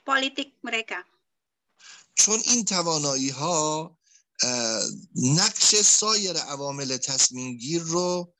politik 0.04 0.56
mereka. 0.64 1.04
چون 2.14 2.38
این 2.44 2.64
توانایی 2.64 3.28
ها 3.30 3.90
نقش 5.16 5.74
سایر 5.74 6.36
عوامل 6.36 6.96
تصمیم 6.96 7.56
گیر 7.56 7.82
رو 7.82 8.34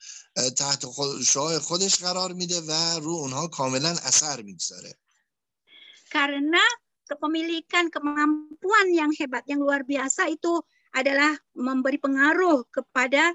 تحت 0.59 0.85
شاه 1.27 1.59
خودش 1.59 1.97
قرار 1.97 2.33
میده 2.33 2.61
و 2.61 2.73
رو 3.01 3.11
اونها 3.13 3.47
کاملا 3.47 3.89
اثر 3.89 4.43
میگذاره 4.43 4.99
karena 6.13 6.65
kepemilikan 7.07 7.91
kemampuan 7.93 8.87
yang 8.95 9.11
hebat 9.19 9.45
yang 9.51 9.61
luar 9.61 9.85
biasa 9.85 10.31
itu 10.33 10.63
adalah 10.93 11.33
memberi 11.57 11.97
pengaruh 12.01 12.65
kepada 12.69 13.33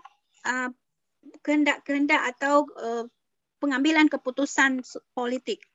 kehendak-kehendak 1.44 2.22
uh, 2.22 2.30
atau 2.32 2.56
uh, 2.78 3.04
pengambilan 3.60 4.08
keputusan 4.08 4.82
politik. 5.14 5.66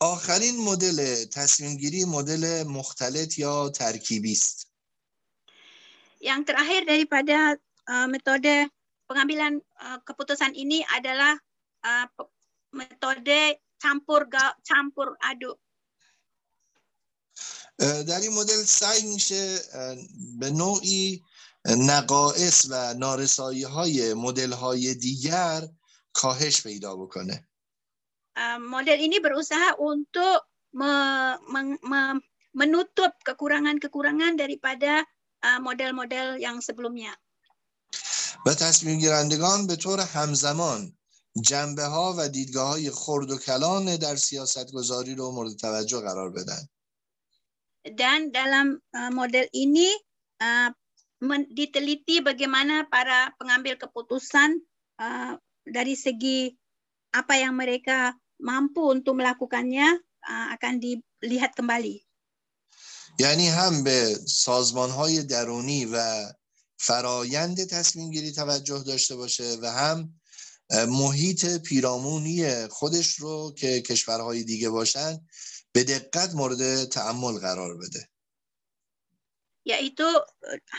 آخرین 0.00 0.56
مدل 0.64 1.24
تصمیم 1.24 1.76
گیری 1.76 2.04
مدل 2.04 2.64
مختلط 2.66 3.38
یا 3.38 3.68
ترکیبی 3.68 4.32
است. 4.32 4.66
Yang 6.20 6.40
terakhir 6.52 6.80
daripada 6.84 7.56
uh, 7.88 8.08
metode 8.08 8.68
pengambilan 9.08 9.60
uh, 9.80 9.98
keputusan 10.04 10.52
ini 10.52 10.84
adalah 10.92 11.36
uh, 11.84 12.06
metode 12.76 13.60
campur 13.80 14.28
campur 14.64 15.16
aduk. 15.24 15.56
در 17.79 18.19
این 18.19 18.33
مدل 18.33 18.63
سعی 18.63 19.13
میشه 19.13 19.59
به 20.39 20.51
نوعی 20.51 21.23
نقائص 21.65 22.65
و 22.69 22.93
نارسایی 22.93 23.63
های 23.63 24.13
مدل 24.13 24.51
های 24.51 24.93
دیگر 24.93 25.67
کاهش 26.13 26.61
پیدا 26.63 26.95
بکنه. 26.95 27.47
model 28.59 28.99
ini 28.99 29.23
berusaha 29.23 29.79
untuk 29.79 30.43
me, 30.75 30.91
me, 31.47 31.79
me, 31.79 32.19
menutup 32.51 33.15
kekurangan-kekurangan 33.23 34.35
daripada 34.35 35.07
model-model 35.63 36.39
yang 36.39 36.59
sebelumnya. 36.59 37.15
و 38.45 38.53
تصمیم 38.53 38.99
گیرندگان 38.99 39.67
به 39.67 39.75
طور 39.75 39.99
همزمان 39.99 40.97
جنبه 41.41 41.83
ها 41.83 42.15
و 42.17 42.29
دیدگاه 42.29 42.67
های 42.67 42.91
خرد 42.91 43.31
و 43.31 43.37
کلان 43.37 43.95
در 43.95 44.15
سیاست 44.15 44.71
گذاری 44.71 45.15
رو 45.15 45.31
مورد 45.31 45.55
توجه 45.55 46.01
قرار 46.01 46.29
بدن. 46.29 46.69
Dan 47.85 48.33
dalam 48.33 48.81
model 49.13 49.45
ini 49.53 49.93
diteliti 51.53 52.25
bagaimana 52.25 52.89
para 52.89 53.29
pengambil 53.37 53.77
keputusan 53.77 54.57
dari 55.65 55.93
segi 55.93 56.49
apa 57.13 57.37
yang 57.37 57.53
mereka 57.53 58.17
mampu 58.41 58.89
untuk 58.89 59.21
melakukannya 59.21 60.01
akan 60.25 60.73
dilihat 60.81 61.53
kembali. 61.53 62.01
یعنی 63.19 63.47
هم 63.47 63.83
به 63.83 64.19
سازمان 64.27 64.89
های 64.89 65.23
درونی 65.23 65.85
و 65.85 66.25
فرایند 66.77 67.63
تصمیم 67.63 68.11
گیری 68.11 68.31
توجه 68.31 68.83
داشته 68.83 69.15
باشه 69.15 69.57
و 69.61 69.71
هم 69.71 70.13
محیط 70.87 71.45
پیرامونی 71.45 72.67
خودش 72.67 73.15
رو 73.15 73.53
که 73.57 73.81
کشورهای 73.81 74.43
دیگه 74.43 74.69
باشن 74.69 75.27
به 75.74 75.82
دقت 75.84 76.34
مورد 76.34 76.84
تعمل 76.84 77.38
قرار 77.38 77.76
بده. 77.76 78.02
Yaitu 79.60 80.08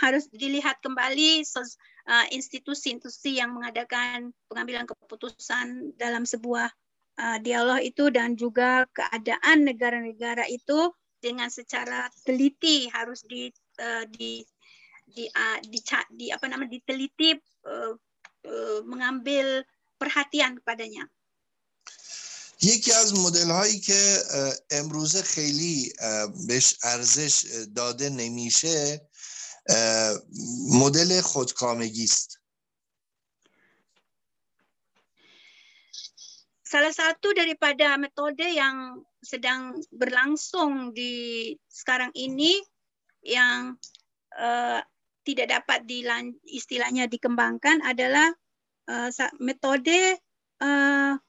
harus 0.02 0.26
dilihat 0.34 0.82
kembali 0.82 1.45
institusi-institusi 2.34 3.38
yang 3.38 3.54
mengadakan 3.54 4.34
pengambilan 4.49 4.89
keputusan 4.89 5.95
dalam 6.02 6.26
sebuah 6.26 6.68
uh, 7.22 7.38
dialog 7.39 7.80
itu 7.80 8.10
dan 8.10 8.34
juga 8.34 8.89
keadaan 8.91 9.70
negara-negara 9.70 10.49
itu 10.49 10.91
dengan 11.22 11.54
secara 11.54 12.10
teliti 12.26 12.89
harus 12.89 13.22
di 13.22 13.54
uh, 13.78 14.04
di 14.10 14.41
di, 15.06 15.30
uh, 15.30 15.60
di, 15.62 15.80
di 16.18 16.26
apa 16.34 16.49
namanya 16.49 16.74
diteliti 16.74 17.38
uh, 17.70 17.93
uh, 18.49 18.80
mengambil 18.89 19.62
perhatian 20.02 20.58
kepadanya. 20.58 21.06
یکی 22.62 22.91
از 22.91 23.20
مدل 23.20 23.49
هایی 23.49 23.80
که 23.80 24.24
امروزه 24.72 25.22
خیلی 25.22 25.93
بهش 26.47 26.76
ارزش 26.84 27.45
داده 27.76 28.10
نمیشه 28.10 29.02
model 30.80 31.22
خودکامگی 31.24 32.04
است 32.04 32.41
Salah 36.72 36.95
satu 36.95 37.36
daripada 37.36 37.99
metode 37.99 38.47
yang 38.47 39.04
sedang 39.20 39.76
berlangsung 39.91 40.95
di 40.95 41.52
sekarang 41.68 42.16
ini 42.16 42.64
yang 43.28 43.76
uh, 44.39 44.80
tidak 45.28 45.52
dapat 45.52 45.84
dilan, 45.84 46.32
istilahnya 46.47 47.12
dikembangkan 47.12 47.84
adalah 47.84 48.32
uh, 48.88 49.12
metode 49.43 50.16
uh, 50.64 51.20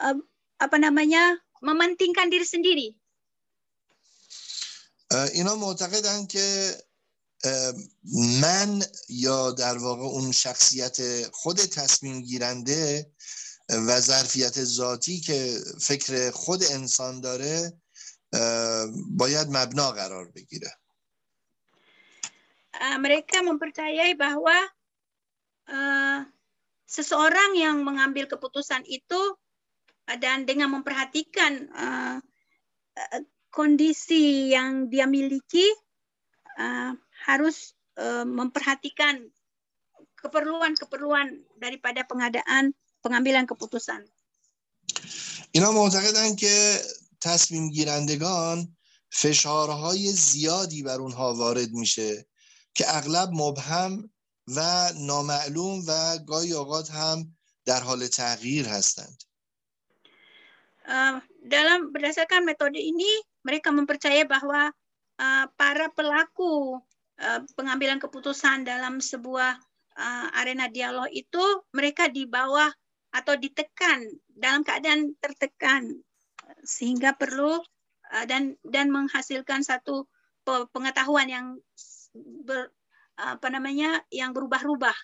uh, 0.00 0.16
apa 0.59 0.77
namanya 0.77 1.39
mementingkan 1.63 2.27
diri 2.27 2.45
sendiri. 2.45 2.87
Uh, 5.09 5.25
اینا 5.33 5.55
معتقدن 5.55 6.27
که 6.29 6.77
من 8.41 8.83
یا 9.09 9.51
در 9.51 9.77
واقع 9.77 10.01
اون 10.03 10.31
شخصیت 10.31 11.27
خود 11.31 11.57
تصمیم 11.57 12.21
گیرنده 12.21 13.11
و 13.69 13.99
ظرفیت 13.99 14.63
ذاتی 14.63 15.19
که 15.19 15.59
فکر 15.81 16.31
خود 16.31 16.63
انسان 16.63 17.21
داره 17.21 17.73
باید 19.09 19.47
مبنا 19.49 19.91
قرار 19.91 20.31
بگیره 20.31 20.71
mereka 22.79 23.43
mempercayai 23.43 24.15
bahwa 24.15 24.55
uh, 25.67 26.23
seseorang 26.87 27.59
yang 27.59 27.83
mengambil 27.83 28.23
keputusan 28.23 28.87
itu 28.87 29.19
dan 30.17 30.49
dengan 30.49 30.73
memperhatikan 30.73 31.69
uh, 31.75 32.17
kondisi 33.53 34.49
yang 34.49 34.89
dia 34.89 35.05
miliki 35.05 35.65
uh, 36.57 36.97
harus 37.29 37.77
uh, 38.01 38.25
memperhatikan 38.25 39.29
keperluan-keperluan 40.17 41.45
daripada 41.61 42.03
pengadaan 42.07 42.73
pengambilan 43.03 43.45
keputusan. 43.45 44.07
اینا 45.51 45.71
معتقدن 45.71 46.35
که 46.35 46.81
تصمیم 47.21 47.69
گیرندگان 47.69 48.77
فشارهای 49.09 50.11
زیادی 50.11 50.83
بر 50.83 50.99
اونها 51.01 51.33
وارد 51.33 51.71
میشه 51.71 52.25
که 52.73 52.97
اغلب 52.97 53.29
مبهم 53.33 54.09
و 54.47 54.89
نامعلوم 54.99 55.83
و 55.87 56.17
گاهی 56.17 56.53
اوقات 56.53 56.91
هم 56.91 57.37
در 57.65 57.79
حال 57.79 58.07
تغییر 58.07 58.67
هستند. 58.67 59.23
Uh, 60.88 61.16
dalam 61.40 61.96
berdasarkan 61.96 62.44
metode 62.44 62.76
ini 62.76 63.08
mereka 63.40 63.72
mempercayai 63.72 64.28
bahwa 64.28 64.68
uh, 65.16 65.44
para 65.56 65.88
pelaku 65.96 66.76
uh, 67.24 67.40
pengambilan 67.56 67.96
keputusan 67.96 68.68
dalam 68.68 69.00
sebuah 69.00 69.56
uh, 69.96 70.28
arena 70.36 70.68
dialog 70.68 71.08
itu 71.08 71.40
mereka 71.72 72.12
di 72.12 72.28
bawah 72.28 72.68
atau 73.16 73.32
ditekan 73.40 74.04
dalam 74.28 74.60
keadaan 74.60 75.16
tertekan 75.24 76.04
sehingga 76.68 77.16
perlu 77.16 77.56
uh, 78.12 78.24
dan 78.28 78.52
dan 78.68 78.92
menghasilkan 78.92 79.64
satu 79.64 80.04
pengetahuan 80.44 81.32
yang 81.32 81.46
ber, 82.44 82.68
apa 83.16 83.48
namanya 83.48 84.04
yang 84.12 84.36
berubah-ubah. 84.36 84.96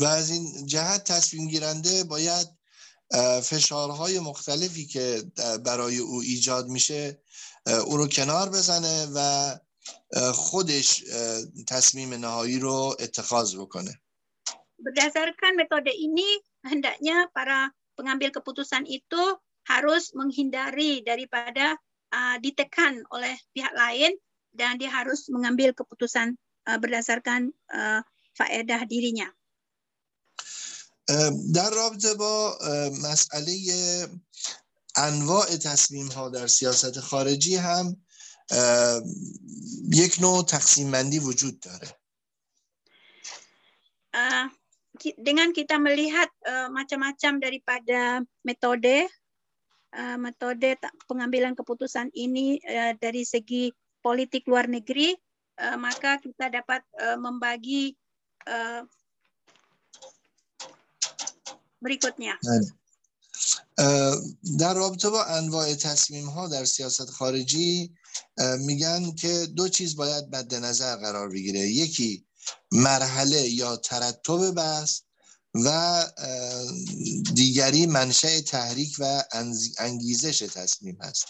و 0.00 0.04
از 0.04 0.30
این 0.30 0.66
جهت 0.66 1.04
تصمیم 1.04 1.48
گیرنده 1.48 2.04
باید 2.04 2.46
فشارهای 3.43 4.19
مختلفی 4.19 4.85
که 4.85 5.23
برای 5.65 5.97
او 5.97 6.21
ایجاد 6.21 6.67
میشه 6.67 7.19
او 7.85 7.97
رو 7.97 8.07
کنار 8.07 8.49
بزنه 8.49 9.07
و 9.15 9.19
خودش 10.33 11.03
تصمیم 11.67 12.13
نهایی 12.13 12.59
رو 12.59 12.95
اتخاذ 12.99 13.55
بکنه 13.55 14.01
berdasarkan 14.85 15.57
metode 15.57 15.89
ini 15.89 16.27
hendaknya 16.61 17.25
para 17.33 17.73
pengambil 17.97 18.29
keputusan 18.29 18.85
itu 18.85 19.23
harus 19.65 20.13
menghindari 20.13 21.01
daripada 21.01 21.73
uh, 22.13 22.37
ditekan 22.37 23.01
oleh 23.09 23.33
pihak 23.55 23.73
lain 23.73 24.13
dan 24.53 24.77
dia 24.77 24.93
harus 24.93 25.25
mengambil 25.31 25.73
keputusan 25.73 26.37
uh, 26.69 26.77
berdasarkan 26.77 27.49
uh, 27.73 28.05
faedah 28.37 28.85
dirinya. 28.85 29.25
در 31.54 31.70
رابطه 31.70 32.14
با 32.14 32.58
مسئله 33.02 33.56
انواع 34.96 35.46
تصمیم 35.46 36.06
ها 36.06 36.28
در 36.28 36.46
سیاست 36.46 37.00
خارجی 37.00 37.56
هم 37.56 38.02
یک 39.92 40.16
نوع 40.20 40.44
تقسیم 40.44 40.90
بندی 40.90 41.18
وجود 41.18 41.60
داره. 41.60 42.00
dengan 45.00 45.48
kita 45.56 45.80
melihat 45.80 46.28
uh, 46.44 46.68
macam-macam 46.68 47.40
daripada 47.40 48.20
metode 48.44 49.08
uh, 49.96 50.18
metode 50.20 50.76
pengambilan 51.08 51.56
keputusan 51.56 52.12
ini 52.12 52.60
uh, 52.68 52.92
dari 53.00 53.24
segi 53.24 53.72
politik 54.04 54.44
luar 54.44 54.68
negeri 54.68 55.16
uh, 55.56 55.76
maka 55.80 56.20
kita 56.20 56.52
dapat 56.52 56.84
uh, 57.00 57.16
membagi 57.16 57.96
uh, 58.44 58.84
berikutnya. 61.81 62.35
در 64.59 64.73
رابطه 64.73 65.09
با 65.09 65.23
انواع 65.23 65.75
تصمیم 65.75 66.25
ها 66.25 66.47
در 66.47 66.65
سیاست 66.65 67.09
خارجی 67.09 67.91
میگن 68.59 69.11
که 69.15 69.47
دو 69.55 69.67
چیز 69.69 69.95
باید 69.95 70.35
مد 70.35 70.55
نظر 70.55 70.95
قرار 70.95 71.29
بگیره. 71.29 71.59
یکی 71.59 72.25
مرحله 72.71 73.49
یا 73.49 73.75
ترتب 73.75 74.51
بحث 74.51 75.01
و 75.55 75.69
دیگری 77.35 77.85
منشأ 77.85 78.41
تحریک 78.41 78.95
و 78.99 79.23
انگیزش 79.79 80.39
تصمیم 80.39 80.97
هست 81.01 81.27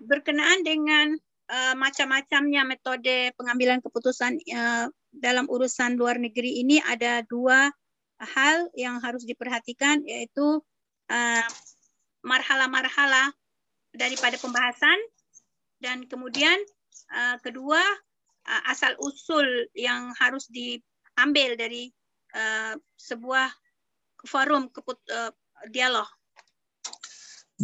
berkenaan 0.00 0.64
dengan 0.64 1.12
uh, 1.52 1.74
macam-macamnya 1.76 2.64
metode 2.64 3.36
pengambilan 3.36 3.84
keputusan 3.84 4.40
uh, 4.48 4.88
dalam 5.15 5.47
urusan 5.47 5.95
luar 5.95 6.19
negeri 6.19 6.59
ini 6.61 6.81
ada 6.83 7.23
dua 7.23 7.71
hal 8.19 8.67
yang 8.75 8.99
harus 8.99 9.23
diperhatikan 9.27 10.03
yaitu 10.07 10.63
uh, 11.11 11.47
marhala-marhala 12.23 13.31
daripada 13.95 14.35
pembahasan 14.39 14.97
dan 15.79 16.03
kemudian 16.07 16.55
uh, 17.11 17.37
kedua 17.43 17.79
uh, 18.47 18.61
asal 18.71 18.95
usul 19.03 19.45
yang 19.75 20.11
harus 20.15 20.47
diambil 20.51 21.55
dari 21.59 21.91
uh, 22.35 22.75
sebuah 22.97 23.51
forum 24.25 24.71
keput, 24.71 24.99
uh, 25.11 25.31
dialog. 25.71 26.07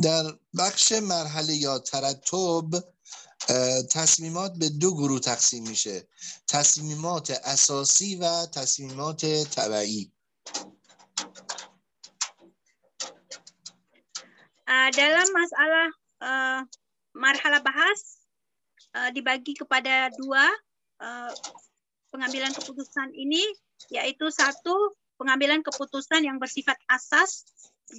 در 0.03 0.39
بخش 0.53 0.93
مرحله 0.93 1.53
یا 1.53 1.77
ترتب 1.77 2.83
تصمیمات 3.91 4.53
به 4.59 4.69
دو 4.69 4.95
گروه 4.95 5.19
تقسیم 5.19 5.67
میشه 5.67 6.07
تصمیمات 6.47 7.31
اساسی 7.31 8.15
و 8.15 8.45
تصمیمات 8.45 9.25
تبعی 9.25 10.11
uh, 14.71 14.89
dalam 14.95 15.27
masalah 15.35 15.87
uh, 16.23 16.59
marhala 17.11 17.59
bahas 17.59 18.23
uh, 18.95 19.09
dibagi 19.11 19.53
kepada 19.59 20.09
dua 20.15 20.47
uh, 21.03 21.31
pengambilan 22.11 22.55
keputusan 22.55 23.11
ini 23.15 23.43
yaitu 23.91 24.31
satu 24.31 24.95
pengambilan 25.19 25.61
keputusan 25.65 26.23
yang 26.23 26.37
bersifat 26.39 26.79
asas 26.87 27.45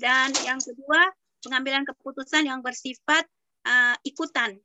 dan 0.00 0.32
yang 0.46 0.58
kedua 0.58 1.12
pengambilan 1.42 1.84
keputusan 1.84 2.46
yang 2.48 2.62
bersifat 2.62 3.26
uh, 3.66 3.98
ikutan. 4.06 4.56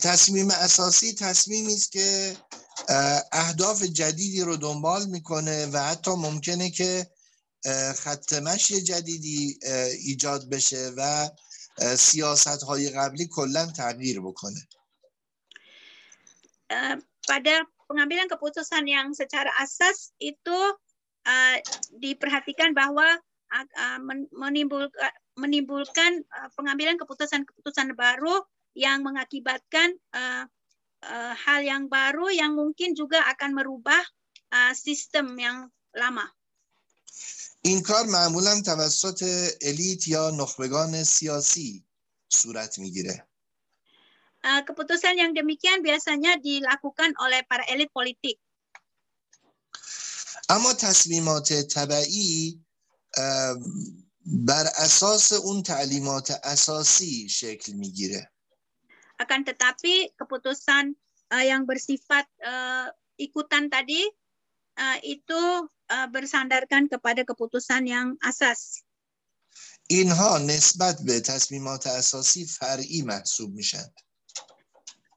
تصمیم 0.00 0.50
اساسی 0.50 1.14
تصمیمی 1.14 1.74
است 1.74 1.92
که 1.92 2.36
اهداف 3.32 3.82
جدیدی 3.82 4.40
رو 4.40 4.56
دنبال 4.56 5.06
می‌کنه 5.06 5.66
و 5.66 5.78
حتی 5.78 6.10
ممکنه 6.10 6.70
که 6.70 7.10
خط 7.96 8.32
مشی 8.32 8.80
جدیدی 8.80 9.58
ایجاد 10.04 10.48
بشه 10.50 10.92
و 10.96 11.28
سیاست 11.96 12.62
های 12.62 12.90
قبلی 12.90 13.26
کلا 13.26 13.66
تغییر 13.66 14.20
بکنه 14.20 14.68
pada 17.26 17.66
pengambilan 17.90 18.30
keputusan 18.30 18.86
yang 18.86 19.10
secara 19.14 19.50
asas 19.62 20.14
itu 20.22 20.58
uh, 21.26 21.56
diperhatikan 21.98 22.74
bahwa 22.74 23.06
uh, 23.54 23.98
menimbulkan, 24.34 25.10
menimbulkan 25.38 26.22
uh, 26.26 26.48
pengambilan 26.54 26.98
keputusan-keputusan 26.98 27.94
baru 27.94 28.42
yang 28.75 29.03
mengakibatkan 29.03 29.95
uh, 30.15 30.47
uh, 31.03 31.33
hal 31.35 31.61
yang 31.63 31.91
baru 31.91 32.31
yang 32.31 32.55
mungkin 32.55 32.95
juga 32.95 33.19
akan 33.35 33.51
merubah 33.55 34.01
uh, 34.53 34.73
sistem 34.75 35.35
yang 35.39 35.67
lama. 35.95 36.27
این 37.61 37.81
کار 37.81 38.05
معمولا 38.05 38.61
توسط 38.61 39.23
الیت 39.61 40.07
یا 40.07 40.29
نخبگان 40.29 41.03
سیاسی 41.03 41.85
صورت 42.29 42.79
میگیره 42.79 43.27
keputusan 44.41 45.21
yang 45.21 45.31
demikian 45.37 45.85
biasanya 45.85 46.41
dilakukan 46.41 47.13
oleh 47.21 47.45
para 47.45 47.61
elit 47.69 47.93
politik. 47.93 48.41
اما 50.49 50.73
تصمیمات 50.73 51.53
تبعی 51.53 52.59
بر 54.25 54.65
اساس 54.77 55.33
اون 55.33 55.63
تعلیمات 55.63 56.31
اساسی 56.43 57.29
شکل 57.29 57.73
میگیره. 57.73 58.31
Akan 59.21 59.45
tetapi 59.45 60.17
keputusan 60.17 60.97
uh, 61.31 61.43
yang 61.45 61.63
bersifat 61.69 62.25
uh, 62.41 62.89
ikutan 63.21 63.69
tadi 63.69 64.01
uh, 64.81 64.97
itu 65.05 65.69
uh, 65.69 66.07
bersandarkan 66.09 66.89
kepada 66.89 67.21
keputusan 67.21 67.85
yang 67.85 68.17
asas. 68.25 68.83
اینها 69.91 70.37
نسبت 70.37 71.01
به 71.03 71.19
تصمیمات 71.19 71.87
اساسی 71.87 72.45
فرعی 72.45 73.01
محسوب 73.01 73.55
میشن. 73.55 73.87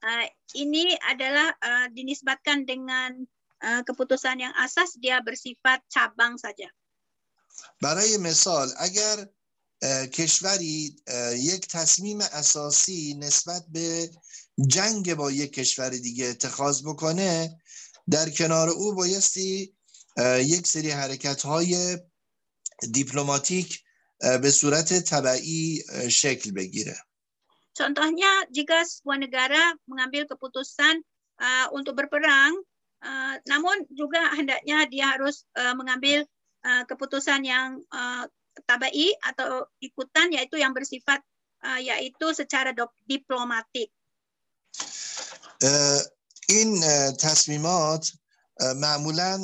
Uh, 0.05 0.27
ini 0.59 0.93
adalah 1.09 1.55
uh, 1.65 1.87
dinisbatkan 1.89 2.69
dengan 2.69 3.25
uh, 3.65 3.81
keputusan 3.87 4.37
yang 4.37 4.53
asas 4.61 4.99
dia 5.01 5.23
bersifat 5.25 5.81
cabang 5.89 6.37
saja. 6.37 6.69
برای 7.83 8.19
مثال 8.19 8.69
اگر 8.79 9.29
کشوری 10.14 10.96
یک 11.36 11.68
تصمیم 11.68 12.22
اساسی 12.22 13.14
نسبت 13.14 13.66
به 13.70 14.10
جنگ 14.68 15.14
با 15.14 15.32
یک 15.32 15.54
کشور 15.54 15.90
دیگه 15.90 16.26
اتخاذ 16.26 16.84
بکنه 16.84 17.62
در 18.12 18.30
کنار 18.30 18.70
او 18.70 18.96
بایستی 18.96 19.74
یک 20.40 20.68
سری 20.68 20.92
حرکت 20.92 21.42
های 21.42 21.98
دیپلماتیک 22.92 23.84
به 24.42 24.52
صورت 24.52 25.00
طبعی 25.00 25.84
شکل 26.10 26.52
بگیره 26.52 26.98
Contohnya 27.80 28.44
jika 28.52 28.84
sebuah 28.84 29.16
negara 29.24 29.64
mengambil 29.88 30.28
keputusan 30.28 31.00
uh, 31.40 31.72
untuk 31.72 31.96
berperang, 31.96 32.52
uh, 33.00 33.40
namun 33.48 33.88
juga 33.96 34.36
hendaknya 34.36 34.84
dia 34.92 35.16
harus 35.16 35.48
uh, 35.56 35.72
mengambil 35.72 36.28
uh, 36.68 36.84
keputusan 36.84 37.40
yang 37.48 37.80
uh, 37.96 38.28
tabai 38.68 39.14
atau 39.24 39.66
ikutan 39.82 40.32
yaitu 40.34 40.58
yang 40.58 40.74
bersifat 40.74 41.22
uh, 41.64 41.80
yaitu 41.80 42.32
secara 42.36 42.76
diplomatik. 43.08 43.90
Uh, 45.60 46.02
این 46.50 46.82
تصمیمات 47.14 48.12
معمولا 48.76 49.38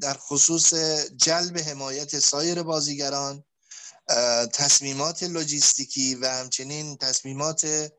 در 0.00 0.14
خصوص 0.14 0.74
جلب 1.16 1.58
حمایت 1.58 2.18
سایر 2.18 2.62
بازیگران 2.62 3.44
تصمیمات 4.52 5.22
لوجستیکی 5.22 6.14
و 6.14 6.26
همچنین 6.26 6.96
تصمیمات 6.96 7.90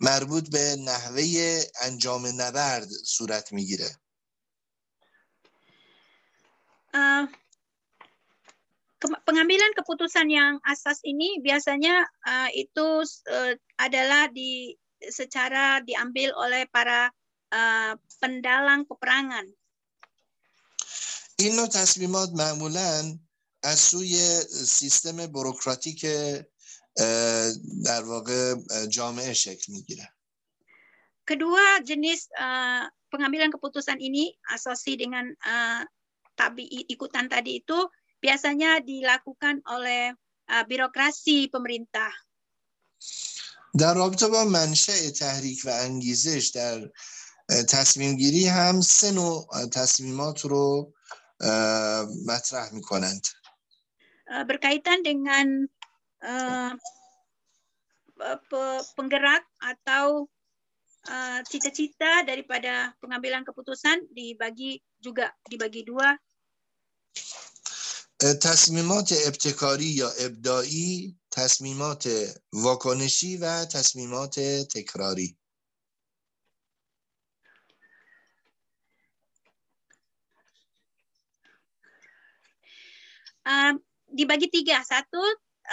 مربوط 0.00 0.50
به 0.50 0.76
نحوه 0.76 1.60
انجام 1.82 2.26
نبرد 2.26 2.88
صورت 3.04 3.52
می‌گیره 3.52 3.90
uh, 6.94 7.43
pengambilan 8.99 9.71
keputusan 9.79 10.27
yang 10.27 10.59
asas 10.67 10.99
ini 11.07 11.39
biasanya 11.39 12.03
uh, 12.27 12.49
itu 12.51 13.03
uh, 13.31 13.53
adalah 13.79 14.27
di 14.27 14.75
secara 14.99 15.79
diambil 15.79 16.35
oleh 16.35 16.67
para 16.67 17.07
uh, 17.55 17.93
pendalang 18.19 18.83
peperangan. 18.83 19.47
این 21.39 21.55
نوع 21.55 21.67
تصمیمات 21.67 22.29
معمولا 22.35 23.15
از 23.63 23.79
سوی 23.79 24.15
سیستم 24.67 25.27
بروکراتیک 25.27 26.05
در 27.85 28.03
واقع 28.03 28.55
جامعه 28.89 29.33
شکل 29.33 29.73
میگیره 29.73 30.07
Kedua 31.29 31.77
jenis 31.85 32.25
uh, 32.41 32.89
pengambilan 33.13 33.53
keputusan 33.53 34.01
ini 34.01 34.33
asasi 34.49 34.97
dengan 34.97 35.29
uh, 35.45 35.85
tabi 36.33 36.65
ikutan 36.89 37.29
tadi 37.29 37.61
itu 37.61 37.77
biasanya 38.23 38.79
dilakukan 38.83 39.63
oleh 39.67 40.15
uh, 40.51 40.63
birokrasi 40.67 41.47
pemerintah. 41.51 42.11
در 43.79 43.93
رابطه 43.93 44.27
با 44.27 44.43
منشأ 44.43 45.09
تحریک 45.09 45.61
و 45.65 45.69
انگیزش 45.69 46.51
در 46.55 46.89
تصمیم 47.69 48.15
گیری 48.17 48.47
هم 48.47 48.81
سه 48.81 49.11
نوع 49.11 49.47
تصمیمات 49.73 50.45
رو 50.45 50.93
مطرح 52.25 52.73
می 52.73 52.81
کنند. 52.81 53.27
uh, 54.29 54.43
berkaitan 54.45 55.01
dengan 55.01 55.47
uh, 56.21 56.73
penggerak 58.93 59.43
atau 59.63 60.29
cita-cita 61.47 62.21
uh, 62.21 62.25
daripada 62.27 62.93
pengambilan 62.99 63.47
keputusan 63.47 64.11
dibagi 64.11 64.83
juga 64.99 65.31
dibagi 65.47 65.87
dua. 65.87 66.13
تصمیمات 68.41 69.13
ابتکاری 69.27 69.85
یا 69.85 70.09
ابداعی، 70.09 71.19
تصمیمات 71.31 72.07
واکنشی 72.53 73.37
و 73.37 73.65
تصمیمات 73.65 74.39
تکراری. 74.73 75.39
Um, 83.49 83.81
dibagi 84.13 84.45
tiga. 84.53 84.85
Satu, 84.85 85.17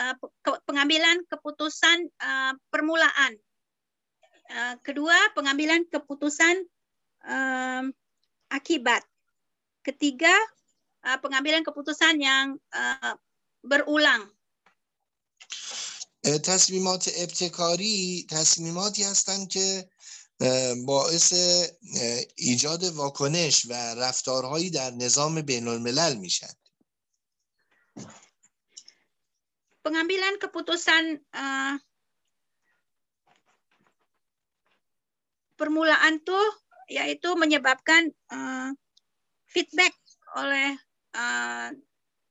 uh, 0.01 0.17
pengambilan 0.65 1.29
keputusan 1.29 2.09
uh, 2.09 2.57
permulaan. 2.73 3.37
Uh, 4.49 4.75
kedua, 4.81 5.13
pengambilan 5.37 5.85
keputusan 5.93 6.57
uh, 7.29 7.85
akibat. 8.49 9.05
Ketiga, 9.85 10.33
uh, 11.07 11.19
pengambilan 11.21 11.63
keputusan 11.63 12.21
yang 12.21 12.59
uh, 12.73 13.15
berulang. 13.65 14.31
تصمیمات 16.27 17.09
ابتکاری 17.17 18.27
تصمیماتی 18.31 19.05
هستند 19.05 19.49
که 19.49 19.89
باعث 20.87 21.33
ایجاد 22.37 22.85
واکنش 22.85 23.67
و 23.67 23.73
رفتارهایی 23.95 24.71
در 24.71 24.91
نظام 24.91 25.41
بین 25.41 25.69
الملل 25.69 26.15
میشن 26.15 26.51
pengambilan 29.87 30.35
keputusan 30.43 31.23
uh, 31.31 31.79
permulaan 35.55 36.19
tuh 36.27 36.43
yaitu 36.91 37.39
menyebabkan 37.39 38.11
uh, 38.35 38.75
feedback 39.47 39.95
oleh 40.35 40.75
uh, 41.16 41.70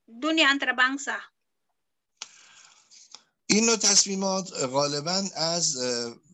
dunia 0.07 0.51
antarabangsa. 0.51 1.19
این 3.51 3.67
نوع 3.67 3.77
تصمیمات 3.77 4.53
غالبا 4.53 5.23
از 5.35 5.77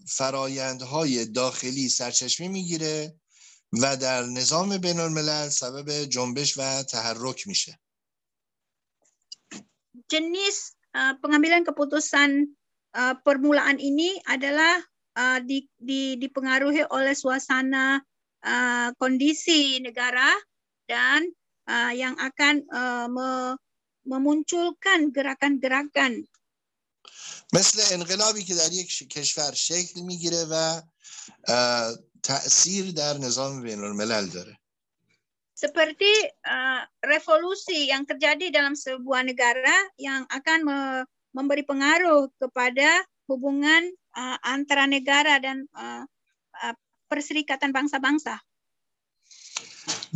فرایندهای 0.07 1.25
داخلی 1.25 1.89
سرچشمه 1.89 2.49
می‌گیره 2.49 3.15
و 3.73 3.97
در 3.97 4.23
نظام 4.23 4.79
بین 4.79 5.01
الملل 5.01 5.49
سبب 5.49 6.05
جنبش 6.05 6.59
و 6.59 6.83
تحرک 6.83 7.47
میشه. 7.47 7.81
Jenis 10.13 10.77
uh, 10.95 11.17
pengambilan 11.19 11.65
keputusan 11.65 12.53
uh, 12.95 13.15
permulaan 13.25 13.81
ini 13.81 14.21
adalah 14.29 14.79
uh, 15.19 15.41
di, 15.43 15.67
di, 15.75 16.21
dipengaruhi 16.21 16.87
oleh 16.93 17.17
suasana 17.17 17.99
uh, 18.45 18.89
kondisi 19.01 19.81
negara 19.83 20.31
dan 20.87 21.27
uh, 21.68 21.92
yang 21.94 22.16
akan 22.20 22.66
uh, 22.72 23.08
me, 23.08 23.30
memunculkan 24.06 25.14
gerakan-gerakan 25.14 26.26
مثل 27.54 27.82
انقلابی 27.94 28.44
که 28.44 28.56
در 28.56 28.72
یک 28.74 29.10
کشور 29.10 29.52
شکل 29.52 30.02
میگیره 30.02 30.46
و 30.52 30.82
تأثیر 32.24 32.92
در 32.92 33.18
نظام 33.18 33.62
بین 33.62 33.84
الملل 33.84 34.26
داره 34.26 34.58
seperti 35.62 36.10
uh, 36.50 36.82
revolusi 37.06 37.94
yang 37.94 38.02
terjadi 38.02 38.50
dalam 38.50 38.74
sebuah 38.74 39.22
negara 39.22 39.78
yang 40.02 40.26
akan 40.34 40.60
me 40.66 40.80
memberi 41.38 41.64
pengaruh 41.64 42.28
kepada 42.42 43.06
hubungan 43.30 43.94
uh, 44.18 44.38
antara 44.44 44.90
negara 44.90 45.40
dan 45.40 45.64
uh, 45.78 46.04
uh, 46.60 46.76
perserikatan 47.08 47.72
bangsa-bangsa. 47.72 48.36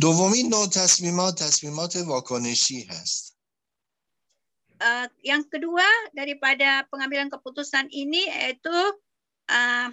دومین 0.00 0.48
نوع 0.48 0.66
تصمیمات 0.66 1.42
تصمیمات 1.42 1.96
واکنشی 1.96 2.82
هست. 2.82 3.36
Uh, 4.76 5.08
yang 5.24 5.40
kedua 5.48 5.88
daripada 6.12 6.84
pengambilan 6.92 7.32
keputusan 7.32 7.88
ini 7.88 8.28
yaitu 8.28 8.76
uh, 9.48 9.88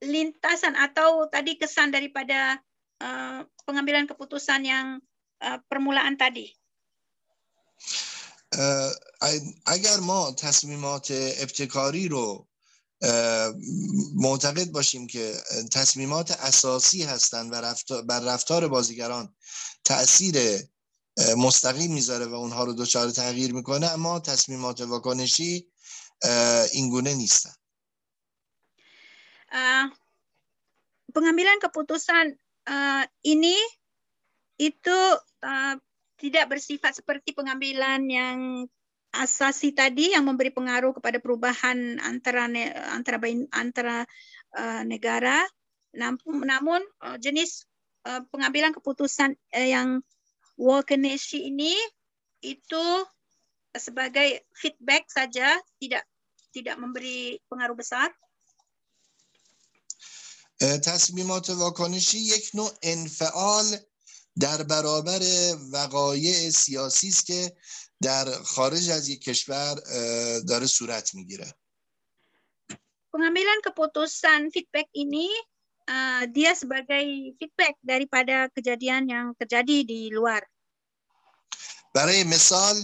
lintasan 0.00 0.72
atau 0.72 1.28
tadi 1.28 1.60
kesan 1.60 1.92
daripada 1.92 2.56
uh, 3.04 3.44
pengambilan 3.68 4.08
keputusan 4.08 4.64
yang 4.64 4.86
uh, 5.44 5.60
permulaan 5.68 6.16
tadi. 6.16 6.56
اگر 9.66 10.00
ما 10.00 10.30
تصمیمات 10.30 11.10
ابتکاری 11.10 12.08
رو 12.08 12.46
معتقد 14.15 14.71
باشیم 14.71 15.07
که 15.07 15.33
تصمیمات 15.73 16.31
اساسی 16.31 17.03
هستند 17.03 17.49
و 17.53 18.01
بر 18.01 18.19
رفتار 18.19 18.67
بازیگران 18.67 19.35
تاثیر 19.83 20.35
مستقیم 21.37 21.93
می‌ذاره 21.93 22.25
و 22.25 22.33
اونها 22.33 22.63
رو 22.63 22.73
دچار 22.73 23.11
تغییر 23.11 23.53
می‌کنه 23.53 23.87
اما 23.87 24.19
تصمیمات 24.19 24.81
واکنشی 24.81 25.67
اینگونه 26.73 27.13
نیستن 27.13 27.51
pengambilan 31.15 31.63
keputusan 31.63 32.35
uh, 32.67 33.03
ini 33.23 33.55
itu 34.59 34.97
uh, 35.47 35.75
tidak 36.19 36.51
bersifat 36.51 36.91
seperti 36.99 37.31
pengambilan 37.31 38.03
yang 38.11 38.39
asasi 39.14 39.74
tadi 39.74 40.14
yang 40.14 40.22
memberi 40.22 40.54
pengaruh 40.54 40.94
kepada 40.94 41.18
perubahan 41.18 41.98
antara 41.98 42.46
ne, 42.46 42.70
antara 42.94 43.18
antara 43.50 43.96
uh, 44.54 44.82
negara 44.86 45.42
namun, 45.90 46.46
namun 46.46 46.80
uh, 47.02 47.18
jenis 47.18 47.66
uh, 48.06 48.22
pengambilan 48.30 48.70
keputusan 48.70 49.34
uh, 49.34 49.66
yang 49.66 50.02
Walkeneshi 50.54 51.50
ini 51.50 51.74
itu 52.44 52.84
sebagai 53.74 54.46
feedback 54.54 55.10
saja 55.10 55.58
tidak 55.82 56.06
tidak 56.54 56.76
memberi 56.78 57.38
pengaruh 57.50 57.74
besar 57.74 58.10
تصمیمات 60.60 61.50
واکنشی 61.50 62.18
یک 62.18 62.50
نوع 62.54 62.70
انفعال 62.82 63.76
در 64.40 64.62
برابر 64.62 65.22
وقایع 65.72 66.50
سیاسی 66.50 67.08
است 67.08 67.26
که 67.26 67.56
در 68.05 68.25
خارج 68.31 68.89
از 68.89 69.09
یک 69.09 69.21
کشور 69.21 69.73
داره 70.47 70.65
صورت 70.65 71.15
می‌گیره 71.15 71.49
pengambilan 73.15 73.63
keputusan 73.63 74.51
feedback 74.51 74.91
ini 74.91 75.31
uh, 75.87 76.27
dia 76.27 76.51
sebagai 76.51 77.31
feedback 77.39 77.79
daripada 77.79 78.51
kejadian 78.51 79.07
yang 79.07 79.25
terjadi 79.39 79.87
di 79.87 80.11
luar. 80.11 80.43
برای 81.95 82.23
مثال 82.23 82.75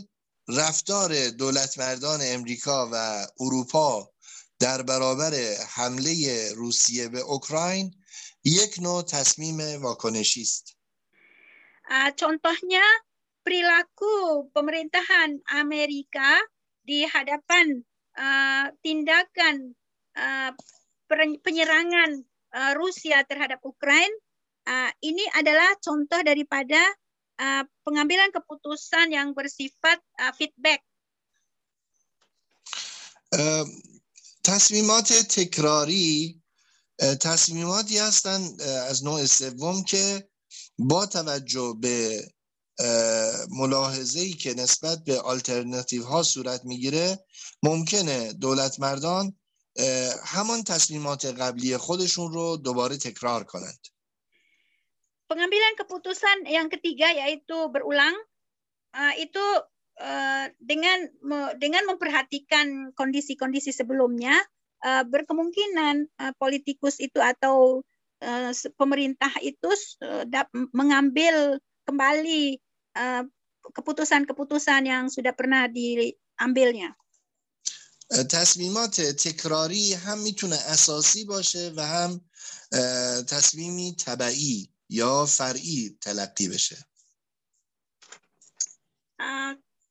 رفتار 0.47 1.30
دولت 1.30 1.78
مردان 1.80 2.19
امریکا 2.24 2.89
و 2.93 3.28
اروپا 3.39 4.11
در 4.59 4.82
برابر 4.82 5.34
حمله 5.76 6.15
روسیه 6.55 7.07
به 7.07 7.19
اوکراین 7.19 7.91
یک 8.43 8.80
نوع 8.80 9.03
تصمیم 9.03 9.82
واکنشی 9.82 10.41
است. 10.41 10.78
contohnya 12.15 12.86
perilaku 13.46 14.50
pemerintahan 14.50 15.38
Amerika 15.54 16.40
di 16.82 17.07
hadapan 17.07 17.82
uh, 18.18 18.66
tindakan 18.82 19.74
uh, 20.18 20.50
penyerangan 21.42 22.26
uh, 22.54 22.72
Rusia 22.74 23.22
terhadap 23.26 23.62
Ukraina 23.62 24.14
uh, 24.66 24.90
ini 25.00 25.22
adalah 25.38 25.78
contoh 25.78 26.20
daripada 26.26 26.82
uh, 27.38 27.62
pengambilan 27.86 28.34
keputusan 28.34 29.14
yang 29.14 29.32
bersifat 29.32 30.02
uh, 30.20 30.34
feedback. 30.34 30.82
Uh, 33.34 33.66
تصمیمات 34.46 35.12
تکراری 35.12 36.42
تصمیماتی 37.20 37.98
هستند 37.98 38.62
از 38.62 39.04
نوع 39.04 39.26
سوم 39.26 39.82
که 39.82 40.28
با 40.78 41.07
توجه 41.07 41.74
به 41.80 42.28
ملاحظه 43.49 44.19
ای 44.19 44.34
که 44.34 44.53
نسبت 44.53 45.03
به 45.05 45.19
آلترناتیو 45.21 46.03
ها 46.03 46.23
صورت 46.23 46.61
می‌گیره 46.65 47.25
ممکنه 47.63 48.34
دولت 48.34 48.79
مردان 48.79 49.36
همان 50.25 50.63
تصمیمات 50.63 51.25
قبلی 51.25 51.77
خودشون 51.77 52.32
رو 52.34 52.57
دوباره 52.57 52.97
تکرار 52.97 53.43
کنند 53.43 53.88
pengambilan 55.32 55.79
keputusan 55.79 56.43
yang 56.51 56.67
ketiga 56.67 57.07
yaitu 57.07 57.71
berulang 57.71 58.11
uh, 58.91 59.15
itu 59.15 59.45
uh, 60.03 60.45
dengan 60.59 61.07
dengan 61.55 61.88
memperhatikan 61.88 62.91
kondisi-kondisi 62.91 63.71
sebelumnya 63.71 64.36
uh, 64.84 65.07
berkemungkinan 65.07 66.11
uh, 66.19 66.36
politikus 66.36 66.99
itu 66.99 67.23
atau 67.23 67.79
uh, 68.19 68.51
pemerintah 68.75 69.32
itu 69.39 69.71
uh, 70.03 70.27
mengambil 70.75 71.63
kembali 71.88 72.59
keputusan-keputusan 73.72 74.82
yang 74.86 75.04
sudah 75.12 75.32
pernah 75.36 75.68
diambilnya. 75.68 76.94
تصمیمات 78.07 79.00
تکراری 79.00 79.94
هم 79.94 80.18
میتونه 80.18 80.57
اساسی 80.57 81.24
باشه 81.24 81.72
و 81.76 81.80
هم 81.80 82.20
تصمیمی 83.26 83.96
طبعی 83.98 84.70
یا 84.88 85.26
فرعی 85.26 85.98
تلقی 86.00 86.48
بشه. 86.48 86.78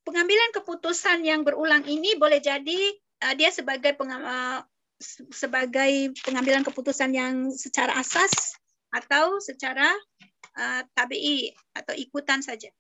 pengambilan 0.06 0.54
keputusan 0.54 1.26
yang 1.26 1.42
berulang 1.42 1.84
ini 1.84 2.16
boleh 2.16 2.40
jadi 2.40 2.80
uh, 3.26 3.34
dia 3.34 3.50
sebagai 3.50 3.98
pengam, 3.98 4.22
uh, 4.22 4.62
sebagai 5.34 6.14
pengambilan 6.24 6.64
keputusan 6.64 7.12
yang 7.12 7.52
secara 7.52 8.00
asas 8.00 8.56
atau 8.94 9.42
secara 9.44 9.92
uh, 10.56 10.82
tabii 10.96 11.52
atau 11.76 11.92
ikutan 11.98 12.40
saja. 12.40 12.72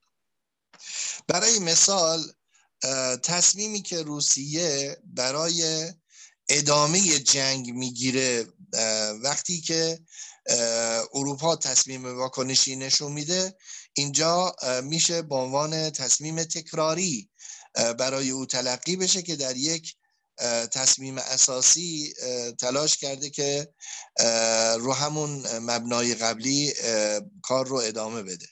برای 1.28 1.58
مثال 1.58 2.32
تصمیمی 3.22 3.82
که 3.82 4.02
روسیه 4.02 4.96
برای 5.04 5.90
ادامه 6.48 7.18
جنگ 7.18 7.70
می‌گیره 7.70 8.46
وقتی 9.22 9.60
که 9.60 9.98
اروپا 11.14 11.56
تصمیم 11.56 12.18
واکنشی 12.18 12.76
نشون 12.76 13.12
میده 13.12 13.56
اینجا 13.92 14.56
میشه 14.82 15.22
به 15.22 15.34
عنوان 15.34 15.90
تصمیم 15.90 16.44
تکراری 16.44 17.30
برای 17.98 18.30
او 18.30 18.46
تلقی 18.46 18.96
بشه 18.96 19.22
که 19.22 19.36
در 19.36 19.56
یک 19.56 19.96
تصمیم 20.72 21.18
اساسی 21.18 22.14
تلاش 22.60 22.96
کرده 22.96 23.30
که 23.30 23.68
رو 24.78 24.92
همون 24.92 25.58
مبنای 25.58 26.14
قبلی 26.14 26.72
کار 27.42 27.66
رو 27.66 27.76
ادامه 27.76 28.22
بده. 28.22 28.46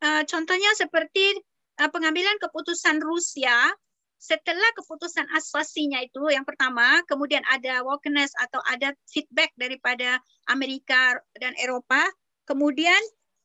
Contohnya 0.00 0.70
seperti 0.78 1.34
pengambilan 1.78 2.38
keputusan 2.42 3.02
Rusia. 3.02 3.70
Setelah 4.18 4.74
keputusan 4.74 5.30
asasinya 5.30 6.02
itu 6.02 6.26
yang 6.34 6.42
pertama 6.42 7.06
kemudian 7.06 7.42
ada 7.46 7.86
wokeness 7.86 8.34
atau 8.34 8.58
ada 8.66 8.90
feedback 9.06 9.54
daripada 9.54 10.18
Amerika 10.50 11.14
dan 11.38 11.54
Eropa. 11.54 12.02
Kemudian 12.42 12.98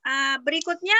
uh, 0.07 0.41
berikutnya 0.41 0.97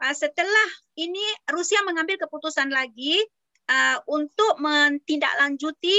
uh, 0.00 0.14
setelah 0.16 0.68
ini 0.96 1.22
Rusia 1.52 1.84
mengambil 1.84 2.16
keputusan 2.16 2.72
lagi 2.72 3.20
uh, 3.68 3.98
untuk 4.08 4.56
mentindaklanjuti 4.56 5.98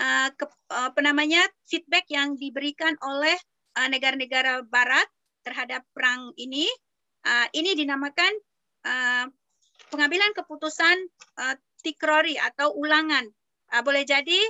uh, 0.00 0.28
ke, 0.34 0.44
uh, 0.72 0.90
apa 0.90 1.00
feedback 1.68 2.08
yang 2.10 2.34
diberikan 2.40 2.96
oleh 3.04 3.36
negara-negara 3.74 4.62
uh, 4.62 4.66
Barat 4.66 5.06
terhadap 5.44 5.84
perang 5.92 6.32
ini 6.38 6.64
uh, 7.24 7.46
ini 7.56 7.74
dinamakan 7.74 8.32
uh, 8.86 9.26
pengambilan 9.90 10.32
keputusan 10.36 10.96
uh, 11.40 11.54
tikrori 11.82 12.36
atau 12.38 12.72
ulangan. 12.76 13.24
Uh, 13.72 13.82
boleh 13.84 14.04
jadi 14.06 14.40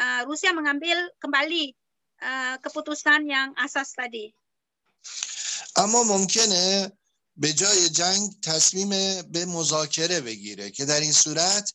uh, 0.00 0.20
Rusia 0.26 0.52
mengambil 0.56 0.96
kembali 1.20 1.72
uh, 2.24 2.56
keputusan 2.60 3.28
yang 3.28 3.52
asas 3.56 3.92
tadi. 3.94 4.32
اما 5.76 6.02
ممکنه 6.02 6.92
به 7.36 7.52
جای 7.52 7.88
جنگ 7.88 8.40
تصمیم 8.44 9.22
به 9.22 9.46
مذاکره 9.46 10.20
بگیره 10.20 10.70
که 10.70 10.84
در 10.84 11.00
این 11.00 11.12
صورت 11.12 11.74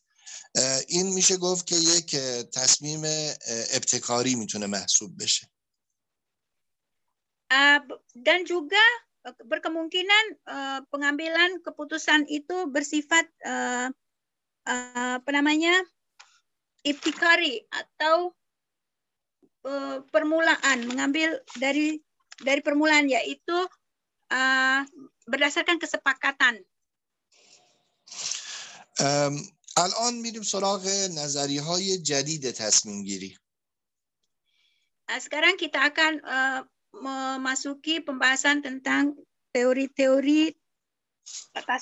این 0.88 1.06
میشه 1.14 1.36
گفت 1.36 1.66
که 1.66 1.76
یک 1.76 2.16
تصمیم 2.54 3.02
ابتکاری 3.74 4.34
می‌تونه 4.34 4.66
محسوب 4.66 5.22
بشه 5.22 5.50
dan 8.14 8.40
juga 8.44 8.84
berkemungkinan 9.27 10.25
pengambilan 10.91 11.63
keputusan 11.63 12.27
itu 12.27 12.67
bersifat 12.67 13.23
uh, 13.47 13.87
apa 14.67 15.29
namanya 15.31 15.79
ibtikari 16.83 17.63
atau 17.71 18.35
uh, 19.63 20.03
permulaan 20.11 20.87
mengambil 20.87 21.39
dari 21.55 21.99
dari 22.43 22.59
permulaan 22.59 23.07
yaitu 23.07 23.55
uh, 24.31 24.81
berdasarkan 25.27 25.79
kesepakatan. 25.79 26.59
Um, 28.99 29.39
الان 29.77 30.21
میریم 30.21 30.43
سراغ 30.43 30.87
نظری 31.17 31.57
های 31.57 31.97
جدید 31.97 32.51
تصمیم 32.51 33.03
گیری. 33.03 33.37
Sekarang 35.13 35.59
kita 35.59 35.93
akan 35.93 36.13
uh, 36.25 36.61
memasuki 36.94 38.00
pembahasan 38.00 38.64
tentang 38.64 39.16
teori-teori 39.52 40.52
apa 41.56 41.76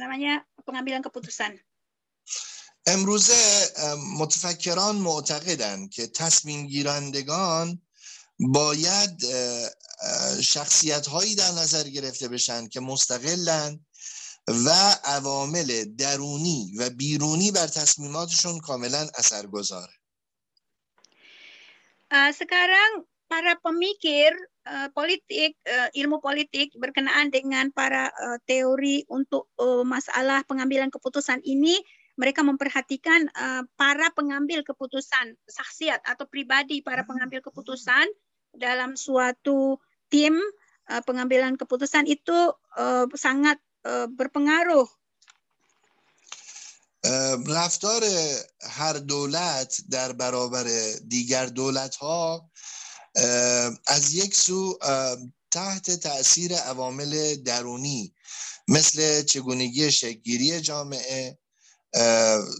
namanya 0.00 0.44
pengambilan 0.64 1.04
keputusan. 1.04 1.56
امروزه 2.88 3.68
متفکران 4.18 4.96
معتقدند 4.96 5.90
که 5.90 6.06
تصمیم 6.06 6.66
گیرندگان 6.66 7.82
باید 8.38 9.24
شخصیت 10.40 11.06
هایی 11.06 11.34
در 11.34 11.52
نظر 11.52 11.84
گرفته 11.88 12.28
بشن 12.28 12.68
که 12.68 12.80
مستقلن 12.80 13.80
و 14.48 14.70
عوامل 15.04 15.84
درونی 15.84 16.72
و 16.78 16.90
بیرونی 16.90 17.50
بر 17.50 17.66
تصمیماتشون 17.66 18.60
کاملا 18.60 19.08
اثرگذاره 19.14 19.92
sekarang 22.40 23.04
para 23.27 23.57
pemikir 23.65 24.29
uh, 24.69 24.93
politik, 24.93 25.57
uh, 25.65 25.89
ilmu 25.97 26.21
politik 26.21 26.69
berkenaan 26.77 27.33
dengan 27.33 27.73
para 27.73 28.13
uh, 28.13 28.37
teori 28.45 29.09
untuk 29.09 29.49
uh, 29.57 29.81
masalah 29.81 30.45
pengambilan 30.45 30.93
keputusan 30.93 31.41
ini, 31.41 31.81
mereka 32.13 32.45
memperhatikan 32.45 33.25
uh, 33.33 33.65
para 33.73 34.13
pengambil 34.13 34.61
keputusan, 34.61 35.33
saksiat 35.49 36.05
atau 36.05 36.29
pribadi 36.29 36.85
para 36.85 37.01
pengambil 37.09 37.41
keputusan 37.41 38.05
dalam 38.53 38.93
suatu 38.93 39.81
tim 40.13 40.37
uh, 40.93 41.01
pengambilan 41.01 41.57
keputusan 41.57 42.05
itu 42.05 42.53
uh, 42.77 43.09
sangat 43.17 43.57
uh, 43.87 44.05
berpengaruh 44.09 44.85
رفتار 47.47 48.03
هر 48.63 48.97
دولت 48.97 49.81
در 49.91 50.11
برابر 50.11 50.67
دیگر 51.03 51.45
دولت 51.45 51.95
ها 51.95 52.49
از 53.86 54.14
یک 54.14 54.34
سو 54.34 54.78
تحت 55.50 55.90
تاثیر 55.90 56.54
عوامل 56.54 57.34
درونی 57.34 58.14
مثل 58.68 59.22
چگونگی 59.22 59.92
شکگیری 59.92 60.60
جامعه 60.60 61.38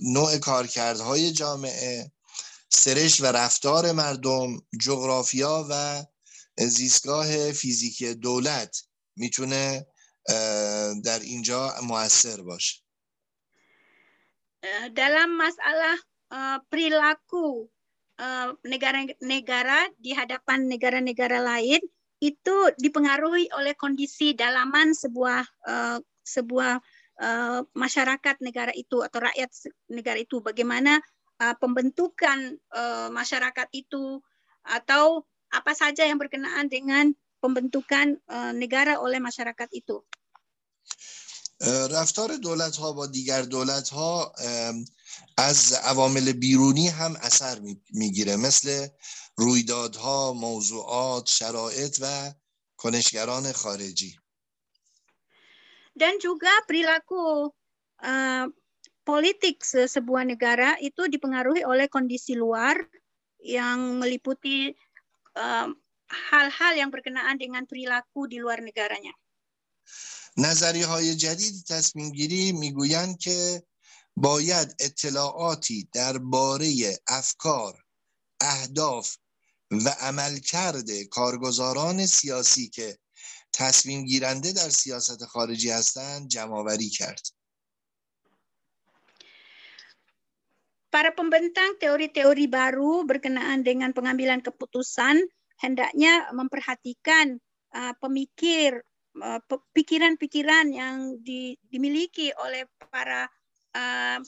نوع 0.03 0.39
کارکردهای 0.39 1.33
جامعه 1.33 2.13
سرش 2.69 3.21
و 3.21 3.27
رفتار 3.27 3.93
مردم 3.93 4.57
جغرافیا 4.81 5.67
و 5.71 6.05
زیستگاه 6.59 7.53
فیزیکی 7.53 8.15
دولت 8.15 8.83
می‌تونه 9.17 9.87
در 11.05 11.19
اینجا 11.19 11.75
موثر 11.83 12.41
باشه. 12.43 12.75
dalam 14.95 15.31
masalah 15.39 15.97
perilaku 16.71 17.71
negara-negara 18.64 19.90
di 20.00 20.14
hadapan 20.16 20.70
negara-negara 20.70 21.42
lain 21.44 21.82
itu 22.24 22.56
dipengaruhi 22.80 23.52
oleh 23.52 23.76
kondisi 23.76 24.32
dalaman 24.32 24.96
sebuah 24.96 25.44
uh, 25.68 26.00
sebuah 26.24 26.80
uh, 27.20 27.60
masyarakat 27.76 28.36
negara 28.40 28.72
itu 28.72 29.04
atau 29.04 29.28
rakyat 29.28 29.52
negara 29.92 30.24
itu 30.24 30.40
bagaimana 30.40 31.04
uh, 31.44 31.56
pembentukan 31.60 32.56
uh, 32.72 33.12
masyarakat 33.12 33.68
itu 33.76 34.24
atau 34.64 35.28
apa 35.52 35.76
saja 35.76 36.08
yang 36.08 36.16
berkenaan 36.16 36.72
dengan 36.72 37.12
pembentukan 37.44 38.16
uh, 38.32 38.56
negara 38.56 39.04
oleh 39.04 39.20
masyarakat 39.20 39.70
itu. 39.76 40.00
رفتار 41.64 42.36
دولت 42.36 42.80
ها 42.80 42.92
با 42.92 43.06
دیگر 43.06 43.42
دولت 43.42 43.94
ها 43.94 44.32
از 45.37 45.73
عوامل 45.73 46.33
بیرونی 46.33 46.89
هم 46.89 47.17
اثر 47.17 47.61
می‌گیره 47.91 48.37
مثل 48.37 48.89
رویدادها، 49.37 50.33
موضوعات، 50.33 51.27
شرایط 51.27 51.99
و 52.01 52.33
کنشگران 52.77 53.53
خارجی 53.53 54.19
dan 55.99 56.15
juga 56.23 56.55
perilaku 56.71 57.51
uh, 58.07 58.47
politik 59.03 59.67
sebuah 59.67 60.23
negara 60.23 60.79
itu 60.79 61.11
dipengaruhi 61.11 61.67
oleh 61.67 61.91
kondisi 61.91 62.39
luar 62.39 62.79
yang 63.43 63.99
meliputi 63.99 64.71
hal-hal 66.31 66.73
uh, 66.75 66.79
yang 66.79 66.91
berkenaan 66.95 67.35
dengan 67.35 67.67
perilaku 67.67 68.31
di 68.31 68.39
luar 68.39 68.63
negaranya. 68.63 69.11
نظری 70.39 70.83
های 70.83 71.15
جدید 71.15 71.65
تصمیم 71.69 72.11
گیری 72.11 72.53
می‌گویند 72.53 73.19
که 73.19 73.63
باید 74.23 74.75
اطلاعاتی 74.81 75.89
درباره 75.93 76.99
افکار، 77.09 77.85
اهداف 78.41 79.17
و 79.71 79.89
عملکرد 80.01 80.91
کارگزاران 81.11 82.07
سیاسی 82.07 82.69
که 82.69 82.99
تصمیم 83.53 84.05
گیرنده 84.05 84.53
در 84.53 84.69
سیاست 84.69 85.25
خارجی 85.25 85.71
هستند 85.71 86.29
جمعآوری 86.29 86.89
کرد. 86.89 87.29
Para 90.89 91.13
pembentang 91.13 91.77
teori-teori 91.77 92.49
baru 92.49 93.05
berkenaan 93.05 93.61
dengan 93.61 93.93
pengambilan 93.93 94.41
keputusan 94.41 95.21
hendaknya 95.61 96.33
memperhatikan 96.33 97.37
uh, 97.77 97.93
pemikir 98.01 98.89
Eh, 99.19 99.41
pikiran-pikiran 99.75 100.71
yang 100.71 101.19
di, 101.19 101.59
dimiliki 101.59 102.31
oleh 102.39 102.71
para 102.79 103.27
uh, 103.78 104.20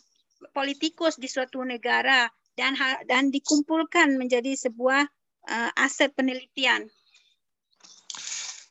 politikus 0.52 1.18
di 1.20 1.28
suatu 1.28 1.64
negara 1.64 2.28
dan 2.56 2.76
dan 3.10 3.32
dikumpulkan 3.32 4.16
menjadi 4.16 4.56
sebuah 4.56 5.04
uh, 5.50 5.72
aset 5.76 6.12
penelitian. 6.16 6.88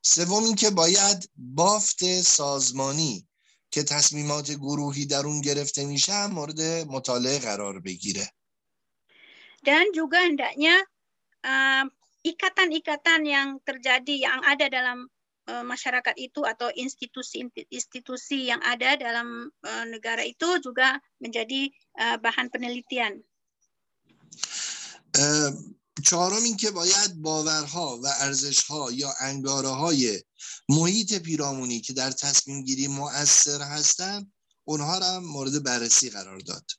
سوم 0.04 0.44
اینکه 0.44 0.70
باید 0.70 1.30
بافت 1.36 2.20
سازمانی 2.20 3.28
که 3.70 3.82
تصمیمات 3.82 4.50
گروهی 4.50 5.06
در 5.06 5.26
اون 5.26 5.40
گرفته 5.40 5.84
میشه 5.84 6.26
مورد 6.26 6.60
مطالعه 6.88 7.38
قرار 7.38 7.80
بگیره. 7.80 8.28
Dan 9.64 9.96
juga 9.96 10.20
hendaknya 10.28 10.76
ikatan-ikatan 12.20 13.20
uh, 13.24 13.30
yang 13.32 13.48
terjadi 13.64 14.28
yang 14.28 14.44
ada 14.44 14.68
dalam 14.68 15.08
Eh, 15.08 15.17
masyarakat 15.65 16.15
itu 16.17 16.41
atau 16.45 16.69
institusi-institusi 16.73 18.51
yang 18.51 18.61
ada 18.63 18.95
dalam 18.95 19.49
uh, 19.65 19.85
negara 19.89 20.21
itu 20.25 20.59
juga 20.61 20.97
menjadi 21.21 21.69
uh, 21.99 22.17
bahan 22.21 22.47
penelitian. 22.53 23.21
چهارم 26.03 26.43
اینکه 26.43 26.71
باید 26.71 27.21
باورها 27.21 27.99
و 28.03 28.07
ارزشها 28.07 28.91
یا 28.91 29.13
انگاره 29.19 29.69
های 29.69 30.23
محیط 30.69 31.13
پیرامونی 31.13 31.81
که 31.81 31.93
در 31.93 32.11
تصمیم 32.11 32.63
گیری 32.63 32.87
مؤثر 32.87 33.61
هستند 33.61 34.33
اونها 34.63 34.97
را 34.97 35.19
مورد 35.19 35.63
بررسی 35.63 36.09
قرار 36.09 36.39
داد. 36.39 36.71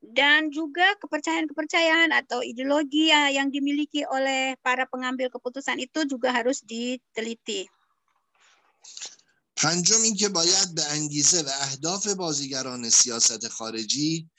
Dan 0.00 0.48
juga 0.48 0.96
kepercayaan-kepercayaan 0.98 2.10
atau 2.16 2.40
ideologi 2.40 3.12
yang 3.12 3.52
dimiliki 3.52 4.02
oleh 4.08 4.56
para 4.64 4.88
pengambil 4.88 5.28
keputusan 5.28 5.76
itu 5.76 6.08
juga 6.08 6.32
harus 6.32 6.64
diteliti. 6.64 7.68
پنجم 9.60 10.02
اینکه 10.02 10.28
باید 10.28 10.74
به 10.74 10.84
انگیزه 10.84 11.42
و 11.42 11.48
اهداف 11.48 12.08
بازیگران 12.08 12.88
سیاست 12.88 13.48
خارجی 13.48 14.30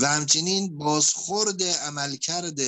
و 0.00 0.06
همچنین 0.06 0.78
بازخورد 0.78 1.62
عملکرد 1.62 2.60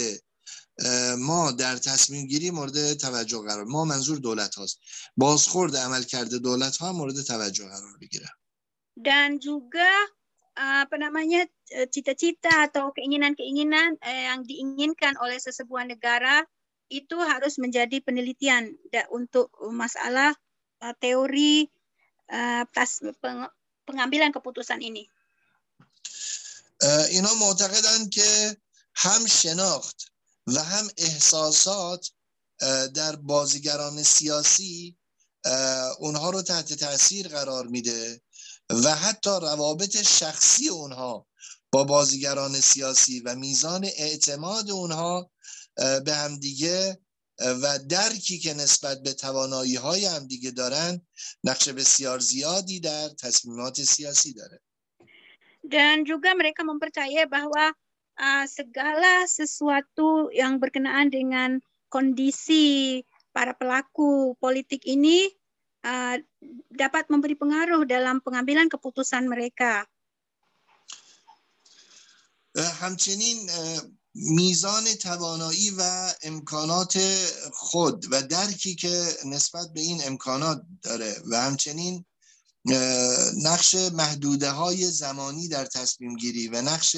ما 1.19 1.51
در 1.51 1.77
تصمیم 1.77 2.27
گیری 2.27 2.51
مورد 2.51 2.95
توجه 2.95 3.39
قرار 3.39 3.65
ما 3.65 3.85
منظور 3.85 4.19
دولت 4.19 4.55
هاست 4.55 4.79
بازخورد 5.17 5.77
عملکرد 5.77 6.35
دولت 6.35 6.77
ها 6.77 6.93
مورد 6.93 7.23
توجه 7.23 7.65
قرار 7.65 7.99
بگیره 8.01 8.29
dan 9.09 9.41
juga 9.41 9.89
apa 10.58 10.98
namanya 10.98 11.46
eh, 11.70 11.86
cita-cita 11.86 12.66
atau 12.66 12.90
keinginan-keinginan 12.90 14.02
eh, 14.02 14.34
yang 14.34 14.42
diinginkan 14.42 15.14
oleh 15.22 15.38
sesebuah 15.38 15.86
negara 15.86 16.42
itu 16.90 17.20
harus 17.20 17.60
menjadi 17.60 18.00
penelitian 18.00 18.72
untuk 19.12 19.52
masalah 19.76 20.32
uh, 20.80 20.96
teori 21.04 21.68
uh, 22.32 22.64
tas, 22.72 23.04
peng, 23.20 23.44
pengambilan 23.84 24.32
keputusan 24.32 24.82
ini. 24.84 25.08
اینا 27.10 27.34
معتقدند 27.34 28.10
که 28.10 28.58
هم 28.96 29.28
شناخت 29.28 30.12
و 30.48 30.64
هم 30.64 30.88
احساسات 30.98 32.12
در 32.94 33.16
بازیگران 33.16 34.04
سیاسی 34.04 34.98
اونها 36.00 36.30
رو 36.30 36.42
تحت 36.42 36.74
تاثیر 36.74 37.28
قرار 37.28 37.68
میده 37.68 38.22
و 38.73 38.95
حتی 38.95 39.31
روابط 39.31 39.97
شخصی 40.03 40.69
اونها 40.69 41.27
با 41.73 41.85
بازیگران 41.85 42.61
سیاسی 42.61 43.21
و 43.21 43.35
میزان 43.35 43.85
اعتماد 43.85 44.71
اونها 44.71 45.31
به 46.05 46.15
همدیگه 46.15 46.99
و 47.39 47.79
درکی 47.89 48.39
که 48.39 48.55
نسبت 48.55 49.03
به 49.03 49.13
توانایی 49.13 49.75
های 49.75 50.05
همدیگه 50.05 50.51
دارن 50.51 51.01
نقش 51.45 51.69
بسیار 51.69 52.19
زیادی 52.19 52.81
در 52.81 53.09
تصمیمات 53.09 53.81
سیاسی 53.81 54.33
داره. 54.33 54.61
Dan 55.63 56.03
juga 56.03 56.35
mereka 56.35 56.67
mempercayai 56.67 57.31
bahwa 57.31 57.71
uh, 58.19 58.45
segala 58.51 59.31
sesuatu 59.31 60.27
yang 60.35 60.59
berkenaan 60.59 61.07
dengan 61.07 61.63
kondisi 61.87 62.99
para 63.31 63.55
pelaku 63.55 64.35
politik 64.43 64.83
ini 64.91 65.31
uh, 65.87 66.19
dapat 66.73 67.09
memberi 67.13 67.37
pengaruh 67.37 67.85
dalam 67.85 68.21
pengambilan 68.25 68.69
keputusan 68.69 69.29
mereka. 69.29 69.87
همچنین 72.53 73.49
میزان 74.15 74.85
توانایی 74.85 75.71
و 75.71 76.13
امکانات 76.23 76.99
خود 77.53 78.07
و 78.11 78.23
درکی 78.23 78.75
که 78.75 79.09
نسبت 79.25 79.73
به 79.73 79.81
این 79.81 80.01
امکانات 80.05 80.63
داره 80.83 81.17
و 81.31 81.41
همچنین 81.41 82.05
نقش 83.43 83.75
محدوده 83.75 84.51
های 84.51 84.91
زمانی 84.91 85.49
در 85.49 85.65
تصمیم 85.65 86.17
گیری 86.17 86.49
و 86.49 86.63
نقش 86.63 86.97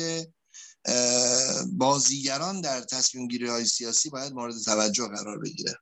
بازیگران 1.72 2.60
در 2.60 2.80
تصمیم 2.80 3.28
گیری 3.28 3.48
های 3.48 3.64
سیاسی 3.64 4.10
باید 4.10 4.32
مورد 4.32 4.54
توجه 4.64 5.08
قرار 5.08 5.38
بگیره 5.38 5.74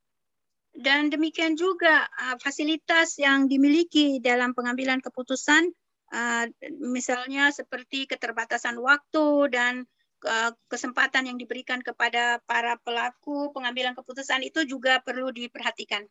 Dan 0.82 1.10
demikian 1.10 1.58
juga 1.58 2.06
uh, 2.06 2.38
fasilitas 2.38 3.18
yang 3.18 3.50
dimiliki 3.50 4.22
dalam 4.22 4.54
pengambilan 4.54 5.02
keputusan, 5.02 5.74
uh, 6.14 6.46
misalnya 6.78 7.50
seperti 7.50 8.06
keterbatasan 8.06 8.78
waktu 8.78 9.50
dan 9.50 9.90
uh, 10.30 10.54
kesempatan 10.70 11.34
yang 11.34 11.38
diberikan 11.42 11.82
kepada 11.82 12.38
para 12.46 12.78
pelaku 12.86 13.50
pengambilan 13.58 13.98
keputusan 13.98 14.46
itu 14.46 14.70
juga 14.70 15.02
perlu 15.02 15.34
diperhatikan. 15.34 16.06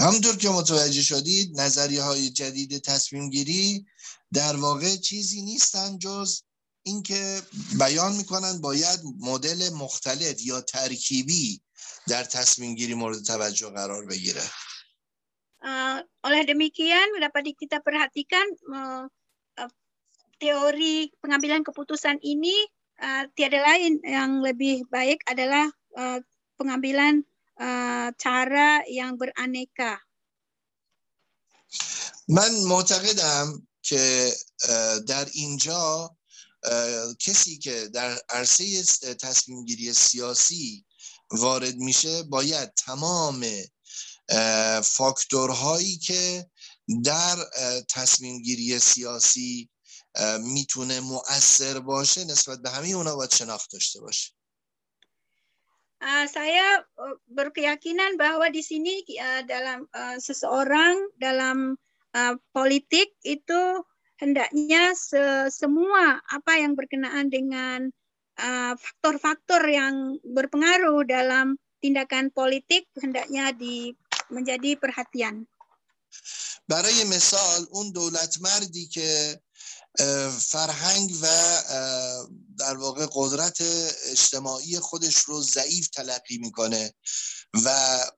همونطور 0.00 0.36
که 0.36 0.50
متوجه 0.50 1.02
شدید 1.02 1.60
نظریه 1.60 2.02
های 2.02 2.30
جدید 2.30 2.78
تصمیم 2.78 3.30
گیری 3.30 3.86
در 4.32 4.56
واقع 4.56 4.96
چیزی 4.96 5.42
نیستن 5.42 5.98
جز 5.98 6.42
اینکه 6.82 7.42
بیان 7.78 8.12
میکنن 8.16 8.60
باید 8.60 9.00
مدل 9.20 9.70
مختلف 9.72 10.46
یا 10.46 10.60
ترکیبی 10.60 11.60
در 12.08 12.24
تصمیم 12.24 12.74
گیری 12.74 12.94
مورد 12.94 13.22
توجه 13.22 13.70
قرار 13.70 14.06
بگیره 14.06 14.42
uh, 15.62 15.98
oleh 16.26 16.42
demikian 16.46 17.08
dapat 17.18 17.54
kita 17.58 17.82
perhatikan 17.82 18.46
uh, 18.70 19.04
uh, 19.58 19.70
teori 20.38 21.10
pengambilan 21.18 21.66
keputusan 21.66 22.18
ini 22.22 22.54
uh, 23.02 23.26
tiada 23.34 23.62
lain 23.62 23.98
yang 24.06 24.38
lebih 24.42 24.86
baik 24.90 25.22
adalah 25.26 25.66
uh, 25.98 26.18
pengambilan 26.58 27.22
uh, 27.58 28.10
cara 28.18 28.82
yang 28.86 29.18
beraneka. 29.18 29.98
من 32.28 32.52
معتقدم 32.68 33.68
که 33.82 34.32
در 35.06 35.26
اینجا 35.32 36.16
کسی 37.18 37.58
که 37.58 37.88
در 37.88 38.18
عرصه 38.28 38.82
تصمیم 39.14 39.64
گیری 39.64 39.92
سیاسی 39.92 40.84
وارد 41.33 41.75
میشه 41.75 42.23
باید 42.23 42.73
تمام 42.73 43.45
فاکتورهایی 44.83 45.97
که 45.97 46.49
در 47.03 47.35
تصمیم 47.89 48.41
گیری 48.41 48.79
سیاسی 48.79 49.69
می‌تونه 50.39 50.99
مؤثر 50.99 51.79
باشه 51.79 52.23
نسبت 52.23 52.59
به 52.59 52.69
همه 52.69 52.87
اونا 52.87 53.15
باید 53.15 53.31
شناخت 53.31 53.71
داشته 53.71 54.01
باشه 54.01 54.31
Uh, 56.03 56.27
saya 56.27 56.83
uh, 56.99 57.15
berkeyakinan 57.31 58.19
bahwa 58.19 58.51
di 58.51 58.59
sini 58.59 59.07
uh, 59.23 59.39
dalam 59.47 59.87
uh, 59.95 60.19
seseorang 60.19 60.99
dalam 61.15 61.79
uh, 62.11 62.35
politik 62.51 63.15
itu 63.23 63.61
hendaknya 64.19 64.91
se 64.99 65.47
semua 65.47 66.19
apa 66.27 66.59
yang 66.59 66.75
berkenaan 66.75 67.31
dengan 67.31 67.87
Uh, 67.87 68.02
faktor-faktor 68.79 69.61
uh, 69.67 69.73
yang 69.73 69.95
berpengaruh 70.25 71.05
dalam 71.05 71.55
tindakan 71.83 72.31
politik 72.31 72.89
hendaknya 72.97 73.53
di 73.53 73.93
menjadi 74.31 74.79
perhatian. 74.79 75.45
برای 76.67 77.03
مثال 77.03 77.67
اون 77.71 77.91
دولت 77.91 78.37
مردی 78.41 78.87
که 78.87 79.41
فرهنگ 80.39 81.11
و 81.21 81.25
در 82.57 82.77
واقع 82.77 83.07
قدرت 83.11 83.57
اجتماعی 84.05 84.79
خودش 84.79 85.17
رو 85.17 85.41
ضعیف 85.41 85.87
تلقی 85.87 86.37
می‌کنه 86.37 86.93
و 87.65 87.69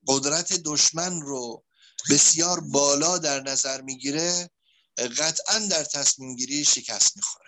قدرت 0.06 0.52
دشمن 0.52 1.20
رو 1.20 1.64
بسیار 2.10 2.60
بالا 2.60 3.18
در 3.18 3.40
نظر 3.40 3.80
می‌گیره 3.80 4.50
قطعا 4.98 5.58
در 5.58 5.84
تصمیم 5.84 6.36
گیری 6.36 6.64
شکست 6.64 7.16
می‌خوره 7.16 7.46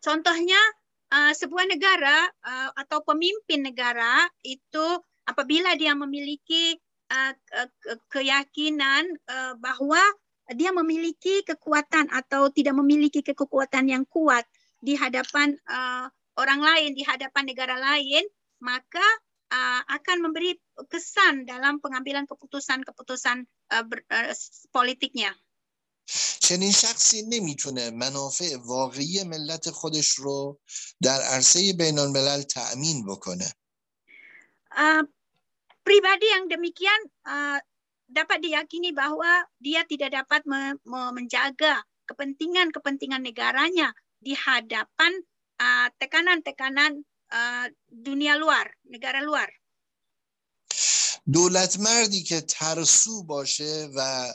Contohnya 0.00 0.79
uh, 1.10 1.32
sebuah 1.34 1.66
negara 1.66 2.26
uh, 2.46 2.70
atau 2.78 3.02
pemimpin 3.04 3.66
negara 3.66 4.26
itu 4.46 4.86
apabila 5.26 5.74
dia 5.76 5.94
memiliki 5.94 6.78
uh, 7.10 7.34
keyakinan 8.10 9.04
uh, 9.28 9.54
bahwa 9.58 10.00
dia 10.50 10.74
memiliki 10.74 11.46
kekuatan 11.46 12.10
atau 12.10 12.50
tidak 12.50 12.74
memiliki 12.74 13.22
kekuatan 13.22 13.86
yang 13.86 14.02
kuat 14.10 14.42
di 14.82 14.98
hadapan 14.98 15.54
uh, 15.70 16.10
orang 16.40 16.60
lain, 16.64 16.90
di 16.96 17.04
hadapan 17.06 17.44
negara 17.46 17.76
lain, 17.78 18.24
maka 18.58 19.04
uh, 19.52 19.82
akan 19.86 20.30
memberi 20.30 20.56
kesan 20.88 21.44
dalam 21.46 21.78
pengambilan 21.78 22.24
keputusan-keputusan 22.26 23.44
uh, 23.46 23.84
uh, 23.86 24.34
politiknya. 24.72 25.30
چنین 26.40 26.72
شخصی 26.72 27.22
نمی‌تونه 27.22 27.90
منافع 27.90 28.56
واقعی 28.56 29.24
ملت 29.24 29.70
خودش 29.70 30.08
رو 30.08 30.60
در 31.02 31.20
عرصه 31.22 31.72
بین 31.72 31.98
الملل 31.98 32.42
تأمین 32.42 33.06
بکنه 33.06 33.52
uh, 34.74 35.02
pribadi 35.86 36.26
yang 36.30 36.46
demikian 36.46 37.00
uh, 37.26 37.58
dapat 38.10 38.42
diyakini 38.42 38.90
bahwa 38.90 39.46
dia 39.62 39.86
tidak 39.86 40.10
dapat 40.22 40.42
me 40.46 40.74
menjaga 41.14 41.82
kepentingan-kepentingan 42.10 43.22
negaranya 43.22 43.94
di 44.18 44.34
hadapan 44.34 45.14
tekanan-tekanan 46.02 46.98
uh, 46.98 47.06
uh, 47.30 47.66
dunia 47.86 48.34
luar, 48.34 48.66
negara 48.90 49.22
luar. 49.22 49.50
دولت 51.32 51.78
مردی 51.80 52.22
که 52.22 52.40
ترسو 52.40 53.22
باشه 53.22 53.88
و 53.94 54.32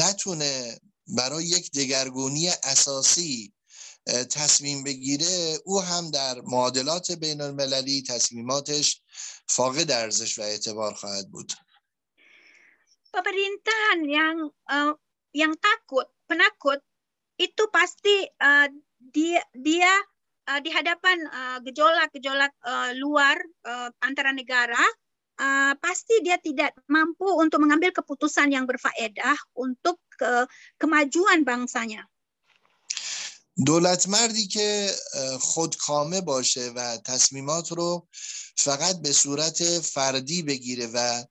نتونه 0.00 0.80
برای 1.06 1.44
یک 1.44 1.70
دگرگونی 1.72 2.48
اساسی 2.48 3.52
تصمیم 4.30 4.84
بگیره 4.84 5.58
او 5.64 5.80
هم 5.80 6.10
در 6.10 6.40
معادلات 6.40 7.12
بین 7.12 7.40
المللی 7.40 8.02
تصمیماتش 8.02 9.02
فاقد 9.48 9.90
ارزش 9.90 10.38
و 10.38 10.42
اعتبار 10.42 10.94
خواهد 10.94 11.30
بود 11.30 11.52
pemerintahan 13.14 13.98
yang 14.10 14.36
uh, 14.66 14.92
yang 15.30 15.54
takut 15.62 16.10
penakut 16.26 16.82
itu 17.38 17.62
pasti 17.70 18.26
uh, 18.42 18.66
dia 18.98 19.38
dia 19.54 19.94
uh, 20.50 20.58
di 20.58 20.74
hadapan 20.74 21.22
gejolak-gejolak 21.62 22.50
uh, 22.66 22.90
uh, 22.90 22.90
luar 22.98 23.38
uh, 23.66 23.88
antara 24.02 24.34
negara 24.34 24.82
uh, 25.40 25.72
pasti 25.78 26.20
dia 26.22 26.38
tidak 26.38 26.74
mampu 26.86 27.26
untuk 27.38 27.62
mengambil 27.62 27.90
keputusan 27.90 28.52
yang 28.52 28.66
berfaedah 28.66 29.36
untuk 29.58 29.98
ke, 30.14 30.46
kemajuan 30.78 31.42
bangsanya. 31.42 32.06
دولت 33.66 34.08
مردی 34.08 34.46
که 34.46 34.90
خودکامه 35.40 36.20
باشه 36.20 36.72
و 36.76 36.98
تصمیمات 37.06 37.72
رو 37.72 38.08
فقط 38.56 39.02
به 39.02 39.12
صورت 39.12 39.80
فردی 39.80 40.42
بگیره 40.42 40.86
و 40.86 41.24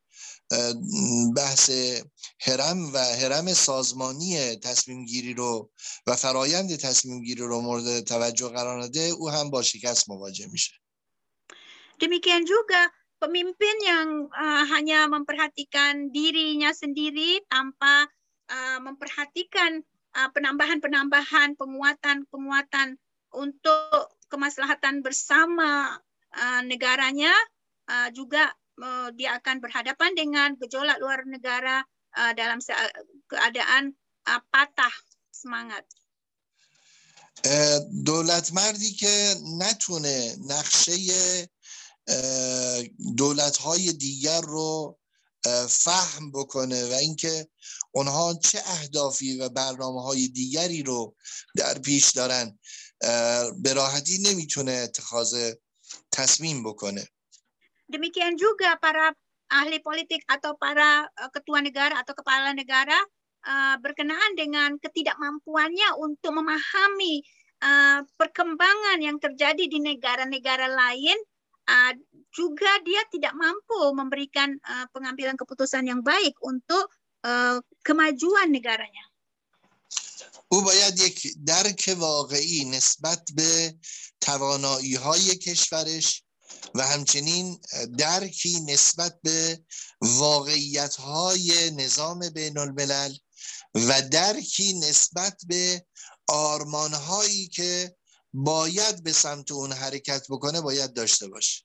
بحث 1.35 1.69
هرم 2.39 2.93
و 2.93 2.97
هرم 2.97 3.53
سازمانی 3.53 4.55
تصمیم 4.55 5.05
گیری 5.05 5.33
رو 5.33 5.71
و 6.07 6.15
فرایند 6.15 6.75
تصمیم 6.75 7.23
گیری 7.23 7.41
رو 7.41 7.61
مورد 7.61 7.99
توجه 7.99 8.49
قرار 8.49 8.83
نده 8.83 8.99
او 8.99 9.29
هم 9.29 9.49
با 9.49 9.61
شکست 9.61 10.09
مواجه 10.09 10.47
میشه 10.47 10.73
Demikian 12.03 12.43
juga 12.43 12.91
pemimpin 13.22 13.76
yang 13.82 14.08
uh, 14.30 14.64
hanya 14.74 15.10
memperhatikan 15.10 16.14
dirinya 16.14 16.70
sendiri 16.70 17.42
tanpa 17.50 18.06
uh, 18.50 18.78
memperhatikan 18.82 19.82
penambahan-penambahan, 20.34 21.54
uh, 21.54 21.56
penguatan-penguatan 21.58 22.98
untuk 23.34 24.18
kemaslahatan 24.32 25.04
bersama 25.04 25.98
uh, 26.34 26.62
negaranya 26.64 27.32
uh, 27.90 28.08
juga 28.14 28.50
uh, 28.82 29.10
dia 29.14 29.36
akan 29.38 29.60
berhadapan 29.62 30.14
dengan 30.14 30.48
gejolak 30.56 30.98
luar 31.02 31.26
negara 31.26 31.82
uh, 32.16 32.32
dalam 32.34 32.58
keadaan 33.28 33.92
uh, 34.26 34.40
patah 34.50 34.94
semangat. 35.30 35.84
دولت 38.04 38.52
مردی 38.52 38.92
که 38.92 39.34
نتونه 39.62 40.36
نقشه 40.50 40.98
دولت 43.17 43.57
های 43.57 43.93
دیگر 43.93 44.41
رو 44.41 44.99
فهم 45.69 46.31
بکنه 46.31 46.89
و 46.89 46.93
اینکه 46.93 47.47
اونها 47.91 48.33
چه 48.33 48.59
اهدافی 48.65 49.39
و 49.39 49.49
برنامه 49.49 50.03
های 50.03 50.27
دیگری 50.27 50.83
رو 50.83 51.15
در 51.55 51.79
پیش 51.79 52.09
دارن 52.09 52.59
به 53.61 53.73
راحتی 53.73 54.17
نمی‌تونه 54.17 54.71
اتخاذ 54.71 55.53
تصمیم 56.11 56.63
بکنه 56.63 57.07
demikian 57.93 58.33
juga 58.39 58.73
para 58.81 59.13
ahli 59.53 59.77
politik 59.77 60.25
atau 60.25 60.57
para 60.57 61.05
ketua 61.29 61.61
negara 61.61 62.01
atau 62.01 62.17
kepala 62.17 62.49
negara 62.57 62.97
berkenaan 63.83 64.33
dengan 64.39 64.79
ketidakmampuannya 64.79 65.99
untuk 65.99 66.31
memahami 66.31 67.21
uh, 67.59 67.99
perkembangan 68.15 68.99
yang 69.03 69.17
terjadi 69.19 69.67
di 69.67 69.79
negara-negara 69.83 70.71
lain 70.71 71.19
uh, 71.69 71.93
juga 72.33 72.71
dia 72.83 73.01
tidak 73.13 73.33
mampu 73.37 73.93
memberikan 73.93 74.55
uh, 74.65 74.85
pengambilan 74.91 75.37
keputusan 75.37 75.85
yang 75.87 76.01
baik 76.01 76.33
untuk 76.41 76.89
uh, 77.25 77.59
kemajuan 77.85 78.49
negaranya. 78.49 79.05
او 80.53 80.61
باید 80.61 80.99
یک 80.99 81.27
درک 81.45 81.95
واقعی 81.97 82.65
نسبت 82.65 83.31
به 83.35 83.75
توانایی 84.21 84.95
های 84.95 85.35
کشورش 85.35 86.23
و 86.75 86.87
همچنین 86.87 87.59
درکی 87.97 88.59
نسبت 88.59 89.19
به 89.23 89.63
واقعیت 90.01 90.95
های 90.95 91.71
نظام 91.71 92.29
بین 92.29 92.57
الملل 92.57 93.13
و 93.75 94.01
درکی 94.01 94.73
نسبت 94.73 95.41
به 95.47 95.85
آرمان 96.27 96.93
هایی 96.93 97.47
که 97.47 97.95
باید 98.32 99.02
به 99.04 99.12
سمت 99.12 99.52
اون 99.52 99.72
حرکت 99.72 100.26
بکنه 100.30 100.60
باید 100.60 100.92
داشته 100.92 101.28
باشه 101.28 101.64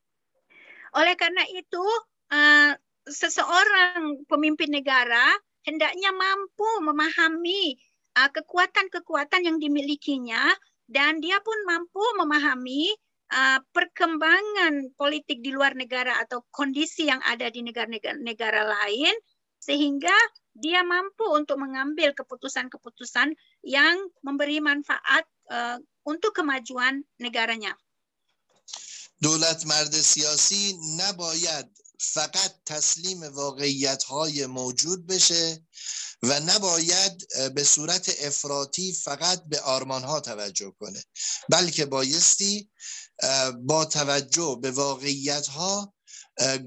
Oleh 0.94 1.18
karena 1.18 1.42
itu, 1.50 1.82
uh, 2.30 2.72
seseorang 3.10 4.24
pemimpin 4.30 4.72
negara 4.72 5.26
hendaknya 5.66 6.12
mampu 6.14 6.70
memahami 6.86 7.76
uh, 8.16 8.30
kekuatan-kekuatan 8.32 9.42
yang 9.48 9.58
dimilikinya 9.60 10.54
dan 10.88 11.20
dia 11.24 11.40
pun 11.42 11.56
mampu 11.66 12.04
memahami 12.20 12.92
uh, 13.32 13.60
perkembangan 13.72 14.92
politik 14.96 15.42
di 15.42 15.52
luar 15.52 15.76
negara 15.76 16.20
atau 16.22 16.44
kondisi 16.52 17.08
yang 17.08 17.20
ada 17.24 17.48
di 17.50 17.64
negara-negara 17.64 18.62
lain 18.68 19.16
sehingga 19.64 20.16
dia 20.54 20.84
mampu 20.84 21.26
untuk 21.34 21.58
mengambil 21.58 22.14
keputusan-keputusan 22.14 23.34
yang 23.66 23.96
memberi 24.22 24.60
manfaat 24.60 25.26
uh, 25.51 25.77
untuk 26.07 26.33
kemajuan 26.37 27.05
negaranya. 27.21 27.75
دولت 29.23 29.67
مرد 29.67 29.91
سیاسی 29.91 30.79
نباید 30.97 31.67
فقط 32.01 32.55
تسلیم 32.67 33.23
واقعیت 33.23 34.05
های 34.05 34.47
موجود 34.47 35.07
بشه 35.07 35.67
و 36.23 36.41
نباید 36.41 37.27
به 37.55 37.65
صورت 37.65 38.15
افراطی 38.23 38.93
فقط 38.93 39.45
به 39.45 39.61
آرمان 39.61 40.03
ها 40.03 40.21
توجه 40.21 40.73
کنه 40.79 41.05
بلکه 41.49 41.87
بایستی 41.87 42.71
با 43.61 43.85
توجه 43.85 44.59
به 44.63 44.71
واقعیت 44.71 45.47
ها 45.47 45.95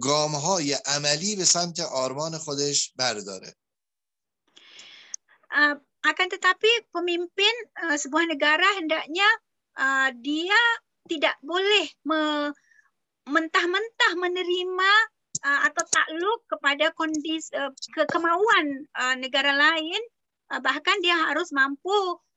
گام 0.02 0.36
های 0.36 0.74
عملی 0.74 1.36
به 1.36 1.46
سمت 1.46 1.80
آرمان 1.80 2.38
خودش 2.38 2.94
برداره 2.96 3.56
akan 6.02 6.28
tetapi 6.34 6.90
pemimpin 6.90 7.56
sebuah 7.78 8.26
negara 8.26 8.66
hendaknya 8.78 9.28
dia 10.18 10.58
tidak 11.06 11.38
boleh 11.46 11.86
mentah-mentah 13.30 14.14
menerima 14.18 14.92
uh, 15.46 15.60
atau 15.70 15.84
takluk 15.90 16.40
kepada 16.50 16.94
kondisi 16.94 17.54
uh, 17.58 17.70
ke 17.94 18.04
kemauan 18.10 18.86
uh, 18.98 19.16
negara 19.18 19.54
lain. 19.54 20.02
Uh, 20.52 20.60
bahkan 20.60 20.98
dia 21.00 21.16
harus 21.32 21.54
mampu 21.54 21.94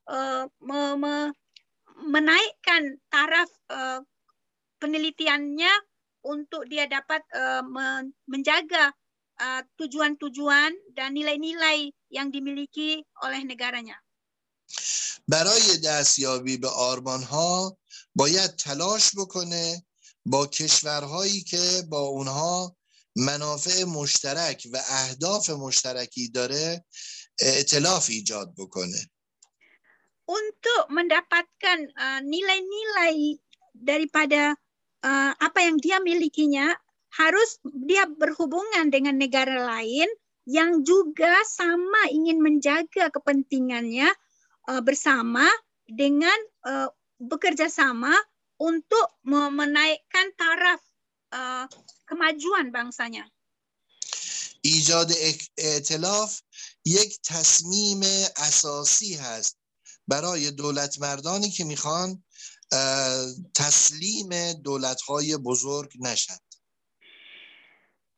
uh, 0.09 0.45
me 0.62 0.81
me 0.99 1.15
menaikkan 1.95 2.99
taraf 3.09 3.47
uh, 3.70 4.03
penelitiannya 4.82 5.70
untuk 6.27 6.66
dia 6.66 6.91
dapat 6.91 7.23
uh, 7.32 7.62
menjaga 8.27 8.91
tujuan-tujuan 9.78 10.73
uh, 10.73 10.82
dan 10.94 11.15
nilai-nilai 11.15 11.90
yang 12.11 12.31
dimiliki 12.31 13.02
oleh 13.23 13.43
negaranya. 13.43 13.98
برای 15.28 15.77
دستیابی 15.85 16.56
به 16.56 16.69
آرمان 16.69 17.23
ها 17.23 17.77
باید 18.15 18.56
تلاش 18.56 19.11
بکنه 19.16 19.85
با 20.27 20.47
کشورهایی 20.47 21.40
که 21.40 21.82
با 21.89 22.01
اونها 22.01 22.77
منافع 23.16 23.85
مشترک 23.85 24.69
و 24.73 24.77
اهداف 24.89 25.51
مشترکی 25.51 26.28
داره 26.28 26.85
ائتلاف 27.40 28.11
ایجاد 28.11 28.55
بکنه 28.59 29.11
untuk 30.24 30.89
mendapatkan 30.89 31.78
nilai-nilai 32.24 33.36
uh, 33.36 33.39
daripada 33.77 34.56
uh, 35.05 35.32
apa 35.36 35.61
yang 35.61 35.77
dia 35.77 36.01
milikinya 36.01 36.73
harus 37.14 37.60
dia 37.64 38.06
berhubungan 38.06 38.94
dengan 38.94 39.18
negara 39.18 39.66
lain 39.66 40.07
yang 40.49 40.82
juga 40.86 41.34
sama 41.45 42.10
ingin 42.10 42.41
menjaga 42.41 43.14
kepentingannya 43.14 44.10
uh, 44.70 44.82
bersama 44.82 45.45
dengan 45.90 46.36
uh, 46.66 46.90
bekerja 47.22 47.70
sama 47.70 48.14
untuk 48.60 49.20
menaikkan 49.26 50.28
taraf 50.36 50.82
uh, 51.34 51.66
kemajuan 52.06 52.74
bangsanya. 52.74 53.26
ایجاد 54.61 55.11
ائتلاف 55.57 56.41
یک 56.86 57.22
تصمیم 57.22 58.02
اساسی 58.38 59.16
هست 59.16 59.57
برای 60.07 60.52
دولت 60.52 60.99
مردانی 60.99 61.49
که 61.49 61.64
میخوان 61.64 62.24
تسلیم 63.56 64.53
دولت 64.53 65.02
های 65.02 65.38
بزرگ 65.38 65.94
نشد 65.99 66.40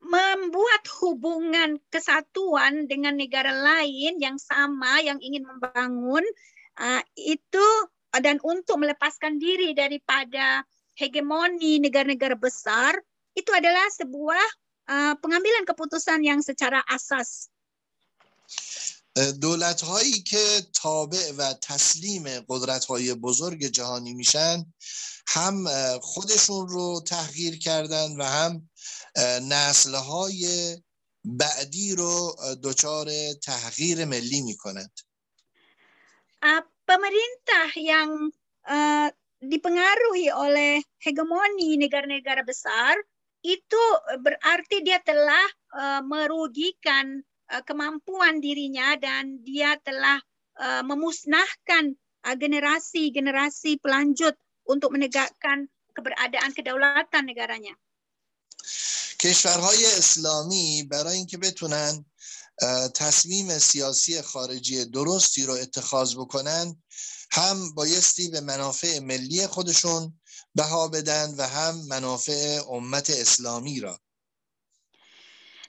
membuat 0.06 0.84
hubungan 1.00 1.78
kesatuan 1.94 2.90
dengan 2.90 3.16
negara 3.16 3.54
lain 3.54 4.18
yang 4.18 4.36
sama 4.42 5.00
yang 5.06 5.22
ingin 5.22 5.46
membangun 5.46 6.26
uh, 6.82 7.02
itu 7.16 7.68
dan 8.12 8.42
untuk 8.44 8.82
melepaskan 8.82 9.40
diri 9.40 9.72
daripada 9.72 10.66
hegemoni 10.98 11.80
negara-negara 11.80 12.36
besar 12.36 12.98
itu 13.38 13.52
adalah 13.56 13.88
sebuah 13.96 14.48
uh, 14.92 15.14
pengambilan 15.22 15.64
keputusan 15.64 16.20
yang 16.26 16.44
secara 16.44 16.84
asas. 16.90 17.48
دولت 19.40 19.82
هایی 19.82 20.24
که 20.24 20.68
تابع 20.74 21.32
و 21.38 21.54
تسلیم 21.54 22.24
قدرت 22.48 22.86
های 22.86 23.14
بزرگ 23.14 23.66
جهانی 23.66 24.14
میشن 24.14 24.66
هم 25.28 25.68
خودشون 26.00 26.68
رو 26.68 27.02
تحقیر 27.08 27.60
کردن 27.60 28.12
و 28.18 28.24
هم 28.24 28.70
نسل 29.52 29.96
های 29.96 30.76
بعدی 31.26 31.96
رو 31.96 32.36
دچار 32.64 33.08
تحقیر 33.44 34.06
ملی 34.06 34.42
میکنند 34.42 34.92
pemerintah 36.92 37.70
yang 37.80 38.10
uh, 38.68 39.08
dipengaruhi 39.40 40.28
oleh 40.28 40.84
hegemoni 41.00 41.80
negara-negara 41.80 42.44
besar 42.44 43.00
itu 43.42 43.84
berarti 44.22 44.84
dia 44.86 45.00
telah 45.02 45.48
uh, 45.74 46.02
merugikan 46.04 47.24
uh, 47.50 47.64
kemampuan 47.64 48.44
dirinya 48.44 49.00
dan 49.00 49.40
dia 49.42 49.80
telah 49.82 50.20
uh, 50.60 50.84
memusnahkan 50.86 51.96
generasi-generasi 52.22 53.72
uh, 53.78 53.82
pelanjut 53.82 54.36
untuk 54.68 54.94
menegakkan 54.94 55.66
keberadaan 55.96 56.54
kedaulatan 56.54 57.24
negaranya. 57.26 57.74
کشورهای 59.19 59.87
اسلامی 59.87 60.83
برای 60.91 61.17
اینکه 61.17 61.39
بتونن 61.39 62.05
تصمیم 62.95 63.59
سیاسی 63.59 64.23
خارجی 64.23 64.85
درستی 64.85 65.47
رو 65.47 65.53
اتخاذ 65.53 66.15
بکنن 66.15 66.77
هم 67.33 67.75
بایستی 67.75 68.29
به 68.29 68.41
منافع 68.41 68.99
ملی 68.99 69.47
خودشون 69.47 70.21
بها 70.55 70.89
بدن 70.89 71.35
و 71.39 71.43
هم 71.43 71.75
منافع 71.89 72.61
امت 72.71 73.11
اسلامی 73.11 73.81
را 73.81 74.01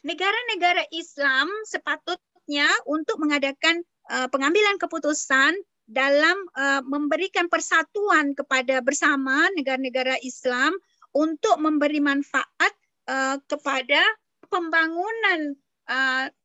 negara-negara 0.08 0.88
Islam 0.96 1.52
sepatutnya 1.68 2.70
untuk 2.88 3.20
mengadakan 3.20 3.84
uh, 4.08 4.32
pengambilan 4.32 4.80
keputusan 4.80 5.52
dalam 5.84 6.38
uh, 6.56 6.80
memberikan 6.88 7.52
persatuan 7.52 8.32
kepada 8.32 8.80
bersama 8.80 9.52
negara-negara 9.60 10.16
Islam 10.24 10.72
untuk 11.12 11.60
memberi 11.60 12.00
manfaat 12.00 12.77
uh, 13.09 13.37
kepada 13.49 14.01
pembangunan 14.47 15.57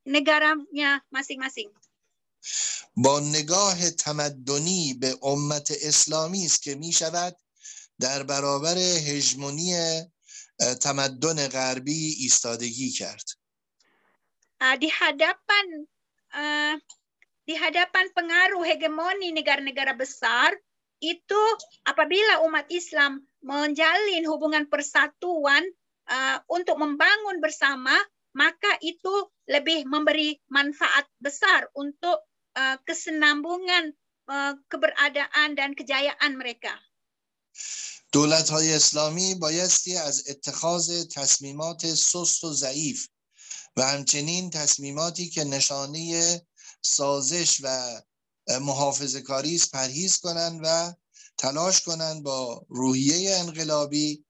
نگرمnya 0.07 1.01
masing-masing. 1.13 1.71
با 2.97 3.19
نگاه 3.19 3.89
تمدنی 3.89 4.93
به 4.93 5.17
امت 5.23 5.71
اسلامی 5.81 6.45
است 6.45 6.61
که 6.61 6.75
می 6.75 6.91
شود 6.91 7.38
در 7.99 8.23
برابر 8.23 8.77
هژمونی 8.77 9.73
تمدن 10.81 11.47
غربی 11.47 12.15
ایستادگی 12.19 12.91
کرد. 12.91 13.27
di 14.81 14.89
hadapan 14.89 15.67
uh, 16.34 16.73
di 17.45 17.53
hadapan 17.53 18.09
pengaruh 18.17 18.65
hegemoni 18.65 19.29
negara-negara 19.29 19.93
besar 19.93 20.49
itu 20.97 21.41
apabila 21.85 22.41
umat 22.49 22.65
Islam 22.73 23.21
menjalin 23.45 24.25
hubungan 24.25 24.65
persatuan 24.65 25.61
uh, 26.12 26.39
untuk 26.52 26.76
membangun 26.76 27.40
bersama 27.40 27.97
maka 28.36 28.80
itu 28.80 29.28
lebih 29.48 29.84
memberi 29.89 30.36
manfaat 30.48 31.05
besar 31.20 31.68
untuk 31.76 32.24
uh, 32.56 32.76
kesenambungan 32.84 33.93
uh, 34.28 34.56
keberadaan 34.68 35.56
dan 35.56 35.72
kejayaan 35.76 36.36
mereka. 36.36 36.72
دولت 38.12 38.51
های 38.51 38.72
اسلامی 38.72 39.34
بایستی 39.34 39.97
از 39.97 40.28
اتخاذ 40.28 41.05
تصمیمات 41.09 41.94
سست 41.94 42.44
و 42.44 42.52
ضعیف 42.52 43.09
و 43.76 43.82
همچنین 43.82 44.51
تصمیماتی 44.51 45.30
که 45.30 45.44
نشانه 45.44 46.40
سازش 46.82 47.60
و 47.62 48.01
محافظه 48.60 49.20
کاری 49.20 49.60
پرهیز 49.72 50.16
کنند 50.20 50.60
و 50.64 50.94
تلاش 51.39 51.80
کنند 51.80 52.22
با 52.22 52.66
روحیه 52.68 53.36
انقلابی 53.36 54.24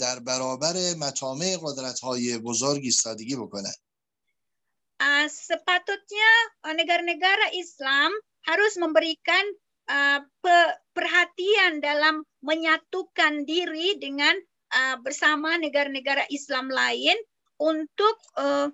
در 0.00 0.18
برابر 0.18 0.94
مطامع 0.98 1.56
قدرت 1.62 2.00
های 2.00 2.38
بزرگ 2.38 2.80
ایستادگی 2.84 3.36
بکنند 3.36 3.74
uh, 5.02 5.26
sepatutnya 5.26 6.30
negara-negara 6.78 7.50
Islam 7.58 8.14
harus 8.46 8.78
memberikan 8.78 9.44
uh, 9.90 10.22
perhatian 10.94 11.82
dalam 11.82 12.22
menyatukan 12.46 13.42
diri 13.42 13.98
dengan 13.98 14.34
uh, 14.74 14.96
bersama 15.02 15.58
negara-negara 15.58 16.26
Islam 16.30 16.70
lain 16.70 17.18
untuk 17.58 18.16
uh, 18.38 18.70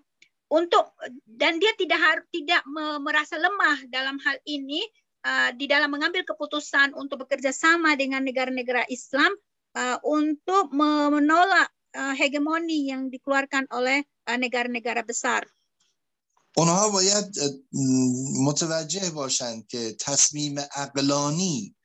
untuk 0.49 0.97
dan 1.29 1.61
dia 1.61 1.77
tidak 1.77 2.01
harus 2.01 2.27
tidak 2.33 2.65
merasa 3.05 3.37
lemah 3.37 3.85
dalam 3.93 4.17
hal 4.25 4.41
ini 4.49 4.81
uh, 5.29 5.53
di 5.53 5.69
dalam 5.69 5.93
mengambil 5.93 6.25
keputusan 6.25 6.97
untuk 6.97 7.29
bekerja 7.29 7.53
sama 7.53 7.93
dengan 8.01 8.25
negara-negara 8.25 8.89
Islam 8.89 9.29
uh, 9.76 9.98
untuk 10.06 10.74
menolak 10.74 11.70
uh, 11.98 12.14
hegemoni 12.18 12.90
yang 12.90 13.10
dikeluarkan 13.10 13.70
oleh 13.74 14.06
negara-negara 14.28 15.04
besar. 15.06 15.44
اونها 16.58 16.90
باید 16.90 17.26
متوجه 18.46 19.10
باشند 19.10 19.68
که 19.68 19.96
تصمیم 20.00 20.56
اقلانی 20.76 21.76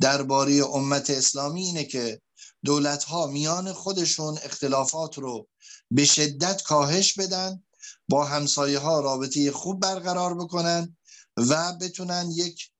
درباره 0.00 0.62
امت 0.74 1.10
اسلامی 1.10 1.62
اینه 1.62 1.84
که 1.84 2.20
دولت 2.64 3.04
ها 3.04 3.26
میان 3.26 3.72
خودشون 3.72 4.38
اختلافات 4.42 5.18
رو 5.18 5.48
به 5.90 6.04
شدت 6.04 6.62
کاهش 6.62 7.18
بدن 7.18 7.62
با 8.08 8.24
همسایه 8.24 8.78
ها 8.78 9.00
رابطه 9.00 9.52
خوب 9.52 9.80
برقرار 9.80 10.34
بکنن 10.34 10.96
و 11.36 11.72
بتونن 11.80 12.30
یک 12.34 12.70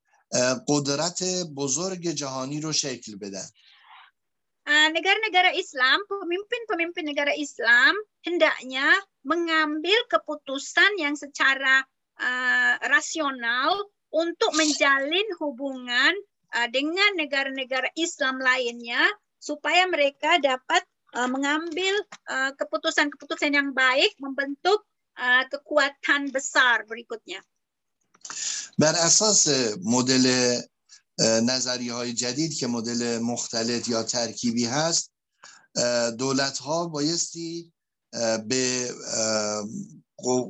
قدرت 0.69 1.25
بزرگ 1.57 2.09
جهانی 2.11 2.61
رو 2.61 2.73
شکل 2.73 3.17
بدن 3.17 3.49
Ah, 4.63 4.89
negara-negara 4.95 5.51
Islam, 5.59 6.07
pemimpin-pemimpin 6.07 7.03
negara 7.03 7.35
Islam 7.35 7.99
hendaknya 8.23 8.87
mengambil 9.27 9.99
keputusan 10.07 11.03
yang 11.03 11.19
secara 11.19 11.83
uh, 12.23 12.75
rasional 12.87 13.91
untuk 14.15 14.55
menjalin 14.55 15.27
hubungan 15.43 16.15
uh, 16.55 16.69
dengan 16.71 17.19
negara-negara 17.19 17.91
Islam 17.99 18.39
lainnya 18.39 19.03
supaya 19.43 19.83
mereka 19.91 20.39
dapat 20.39 20.87
uh, 21.19 21.27
mengambil 21.27 21.99
keputusan-keputusan 22.55 23.51
uh, 23.51 23.57
yang 23.59 23.75
baik 23.75 24.15
membentuk 24.23 24.87
uh, 25.19 25.43
kekuatan 25.51 26.31
besar 26.31 26.87
berikutnya. 26.87 27.43
Berasas 28.79 29.47
eh, 29.51 29.77
model 29.85 30.23
eh, 30.25 30.57
مدل 31.19 31.41
نظری 31.41 31.89
های 31.89 32.13
جدید 32.13 32.55
که 32.55 32.67
مدل 32.67 33.19
مختلط 33.19 33.89
یا 33.89 34.03
ترکیبی 34.03 34.67
هست 34.67 35.13
دولت 36.19 36.59
ها 36.59 36.87
بایستی 36.87 37.73
به 38.49 38.95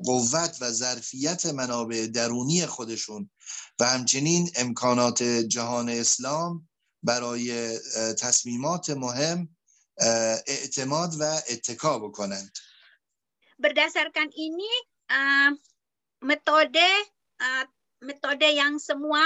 قوت 0.05 0.57
و 0.61 0.71
ظرفیت 0.71 1.47
منابع 1.47 2.07
درونی 2.07 2.67
خودشون 2.67 3.31
و 3.79 3.85
همچنین 3.85 4.51
امکانات 4.57 5.23
جهان 5.23 5.89
اسلام 5.89 6.69
برای 7.03 7.79
تصمیمات 8.19 8.91
مهم 8.91 9.57
اعتماد 10.47 11.15
و 11.21 11.23
اتکا 11.49 11.99
بکنند. 11.99 12.53
berdasarkan 13.63 14.27
ini 14.35 14.73
uh, 15.07 15.55
metode 16.27 16.89
uh, 17.39 17.65
metode 18.03 18.51
yang 18.51 18.83
semua 18.83 19.23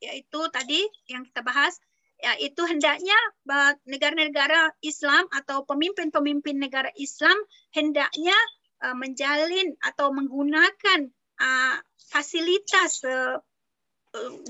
yaitu 0.00 0.40
tadi 0.52 0.80
yang 1.12 1.26
kita 1.28 1.44
bahas 1.44 1.76
yaitu 2.20 2.62
hendaknya 2.68 3.16
negara-negara 3.88 4.76
Islam 4.84 5.24
atau 5.32 5.64
pemimpin-pemimpin 5.64 6.60
negara 6.60 6.92
Islam 7.00 7.36
hendaknya 7.72 8.36
uh, 8.84 8.96
menjalin 8.96 9.72
atau 9.80 10.12
menggunakan 10.12 11.08
uh, 11.40 11.76
fasilitas 12.12 13.00
uh, 13.08 13.40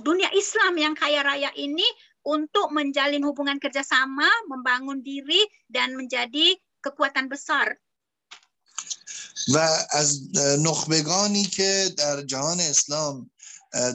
dunia 0.02 0.34
Islam 0.34 0.74
yang 0.82 0.94
kaya 0.98 1.22
raya 1.22 1.54
ini 1.54 1.86
untuk 2.26 2.68
menjalin 2.72 3.24
hubungan 3.24 3.56
kerjasama, 3.56 4.28
membangun 4.48 5.00
diri 5.00 5.40
dan 5.70 5.96
menjadi 5.96 6.56
kekuatan 6.84 7.28
besar. 7.30 7.78
و 9.48 9.58
از 9.90 10.20
نخبگانی 10.60 11.44
که 11.44 11.94
در 11.98 12.22
جهان 12.22 12.60
اسلام 12.60 13.30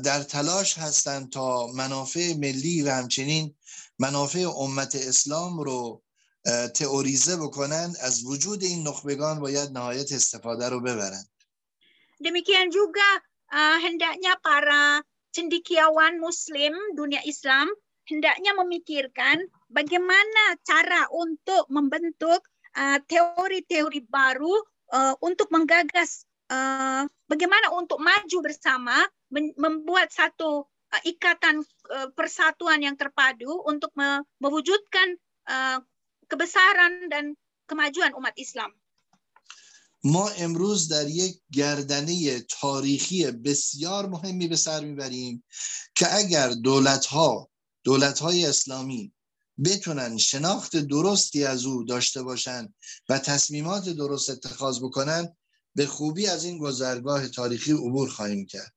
در 0.04 0.22
تلاش 0.22 0.78
هستند 0.78 1.30
تا 1.30 1.66
منافع 1.66 2.34
ملی 2.34 2.82
و 2.82 2.90
همچنین 2.90 3.54
منافع 3.98 4.46
امت 4.56 4.94
اسلام 4.94 5.60
رو 5.60 6.02
تئوریزه 6.74 7.36
بکنن 7.36 7.94
از 8.00 8.24
وجود 8.24 8.62
این 8.62 8.88
نخبگان 8.88 9.40
باید 9.40 9.70
نهایت 9.70 10.12
استفاده 10.12 10.68
رو 10.68 10.80
ببرند 10.80 11.30
demikian 12.20 12.68
juga 12.68 13.08
uh, 13.48 13.76
hendaknya 13.80 14.36
para 14.44 15.00
cendikiawan 15.32 16.20
muslim 16.20 16.76
dunia 16.92 17.24
Islam 17.24 17.72
hendaknya 18.04 18.52
memikirkan 18.60 19.40
bagaimana 19.72 20.60
cara 20.66 21.08
untuk 21.14 21.66
membentuk 21.72 22.44
teori-teori 23.08 24.00
uh, 24.04 24.06
baru 24.06 24.54
uh, 24.94 25.14
untuk 25.24 25.50
menggagas 25.50 26.28
uh, 26.52 27.08
bagaimana 27.26 27.72
untuk 27.74 27.98
maju 27.98 28.38
bersama 28.44 29.00
membuat 29.32 30.10
satu 30.10 30.66
uh, 30.66 31.02
ikatan 31.06 31.62
uh, 31.62 32.08
persatuan 32.12 32.82
yang 32.82 32.98
terpadu 32.98 33.50
untuk 33.66 33.94
me 33.94 34.26
mewujudkan 34.42 35.16
uh, 35.46 35.78
kebesaran 36.26 37.08
dan 37.10 37.34
kemajuan 37.66 38.14
umat 38.18 38.34
Islam. 38.36 38.74
ما 40.04 40.28
امروز 40.28 40.88
در 40.88 41.08
یک 41.08 41.40
گردنه 41.52 42.40
تاریخی 42.40 43.30
بسیار 43.30 44.06
مهمی 44.06 44.48
به 44.48 44.56
سر 44.56 44.80
می‌بریم 44.80 45.44
که 45.94 46.14
اگر 46.16 46.48
دولت 46.48 47.06
ها 47.06 47.50
دولت 47.84 48.18
های 48.18 48.46
اسلامی 48.46 49.12
بتونن 49.64 50.16
شناخت 50.16 50.76
درستی 50.76 51.44
از 51.44 51.64
او 51.64 51.84
داشته 51.84 52.22
باشند 52.22 52.74
و 53.08 53.18
تصمیمات 53.18 53.88
درست 53.88 54.30
اتخاذ 54.30 54.78
بکنن 54.80 55.36
به 55.74 55.86
خوبی 55.86 56.26
از 56.26 56.44
این 56.44 56.58
گذرگاه 56.58 57.28
تاریخی 57.28 57.72
عبور 57.72 58.08
خواهیم 58.08 58.46
کرد 58.46 58.74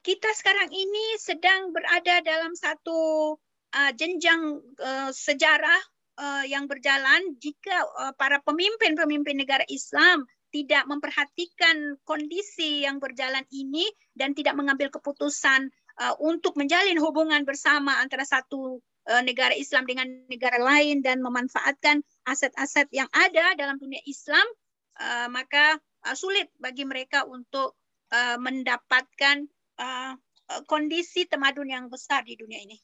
kita 0.00 0.32
sekarang 0.32 0.72
ini 0.72 1.04
sedang 1.20 1.76
berada 1.76 2.24
dalam 2.24 2.56
satu 2.56 3.34
uh, 3.76 3.92
jenjang 3.96 4.60
uh, 4.80 5.12
sejarah 5.12 5.80
uh, 6.16 6.44
yang 6.48 6.64
berjalan 6.64 7.36
jika 7.36 7.84
uh, 8.00 8.12
para 8.16 8.40
pemimpin-pemimpin 8.40 9.36
negara 9.36 9.64
Islam 9.68 10.24
tidak 10.50 10.88
memperhatikan 10.90 12.00
kondisi 12.02 12.82
yang 12.82 12.98
berjalan 12.98 13.46
ini 13.54 13.86
dan 14.18 14.34
tidak 14.34 14.58
mengambil 14.58 14.90
keputusan 14.90 15.70
uh, 16.00 16.14
untuk 16.18 16.56
menjalin 16.58 16.98
hubungan 16.98 17.44
bersama 17.46 18.00
antara 18.02 18.26
satu 18.26 18.82
uh, 19.06 19.22
negara 19.22 19.52
Islam 19.54 19.86
dengan 19.86 20.08
negara 20.26 20.58
lain 20.58 21.04
dan 21.04 21.22
memanfaatkan 21.22 22.02
aset-aset 22.26 22.90
yang 22.90 23.06
ada 23.14 23.54
dalam 23.54 23.78
dunia 23.78 24.00
Islam, 24.08 24.42
uh, 24.98 25.28
maka 25.30 25.78
uh, 26.08 26.16
sulit 26.16 26.50
bagi 26.58 26.82
mereka 26.88 27.28
untuk 27.28 27.78
uh, 28.10 28.40
mendapatkan 28.40 29.46
کندیسی 30.66 31.24
تمدن 31.24 31.68
yang 31.68 31.86
besar 31.90 32.22
di 32.24 32.36
dunia 32.36 32.60
ini. 32.60 32.78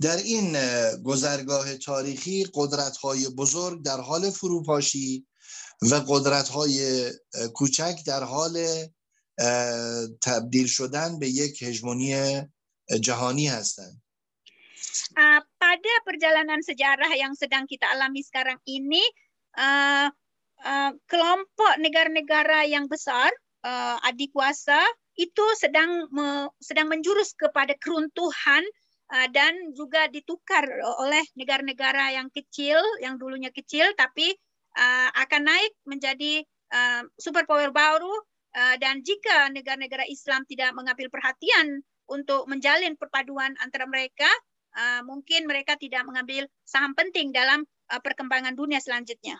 در 0.00 0.16
این 0.16 0.56
گذرگاه 1.04 1.76
تاریخی 1.76 2.46
قدرت 2.54 2.96
های 2.96 3.28
بزرگ 3.28 3.84
در 3.84 4.00
حال 4.00 4.30
فروپاشی 4.30 5.26
و 5.90 5.94
قدرت 5.94 6.48
های 6.48 7.10
کوچک 7.54 7.96
در 8.06 8.24
حال 8.24 8.64
تبدیل 10.22 10.66
شدن 10.66 11.18
به 11.18 11.28
یک 11.28 11.62
هژمونی 11.62 12.42
جهانی 13.00 13.48
هستند. 13.48 14.02
Uh, 15.14 15.40
pada 15.60 15.94
perjalanan 16.02 16.62
sejarah 16.66 17.12
yang 17.14 17.36
sedang 17.38 17.68
kita 17.68 17.86
alami 17.94 18.26
sekarang 18.26 18.58
ini, 18.66 19.02
uh, 19.54 20.10
uh, 20.66 20.92
kelompok 21.06 21.78
negara-negara 21.78 22.66
yang 22.66 22.90
besar, 22.90 23.30
uh, 23.65 23.97
adik 24.05 24.31
kuasa, 24.31 24.79
itu 25.15 25.45
sedang 25.55 26.11
me, 26.11 26.51
sedang 26.59 26.91
menjurus 26.91 27.31
kepada 27.33 27.73
keruntuhan 27.79 28.63
uh, 29.11 29.27
dan 29.31 29.73
juga 29.73 30.11
ditukar 30.11 30.67
oleh 31.01 31.23
negara-negara 31.39 32.19
yang 32.19 32.27
kecil 32.29 32.77
yang 32.99 33.15
dulunya 33.15 33.49
kecil 33.49 33.87
tapi 33.95 34.35
uh, 34.75 35.09
akan 35.15 35.47
naik 35.47 35.71
menjadi 35.87 36.43
uh, 36.75 37.03
superpower 37.15 37.71
baru 37.71 38.11
dan 38.55 39.03
jika 39.03 39.51
negara-negara 39.51 40.07
Islam 40.07 40.47
tidak 40.47 40.71
mengambil 40.79 41.11
perhatian 41.11 41.83
untuk 42.07 42.47
menjalin 42.47 42.95
perpaduan 42.95 43.51
antara 43.59 43.83
mereka, 43.83 44.31
mungkin 45.03 45.43
mereka 45.43 45.75
tidak 45.75 46.07
mengambil 46.07 46.47
saham 46.63 46.95
penting 46.95 47.35
dalam 47.35 47.67
perkembangan 47.99 48.55
dunia 48.55 48.79
selanjutnya. 48.79 49.35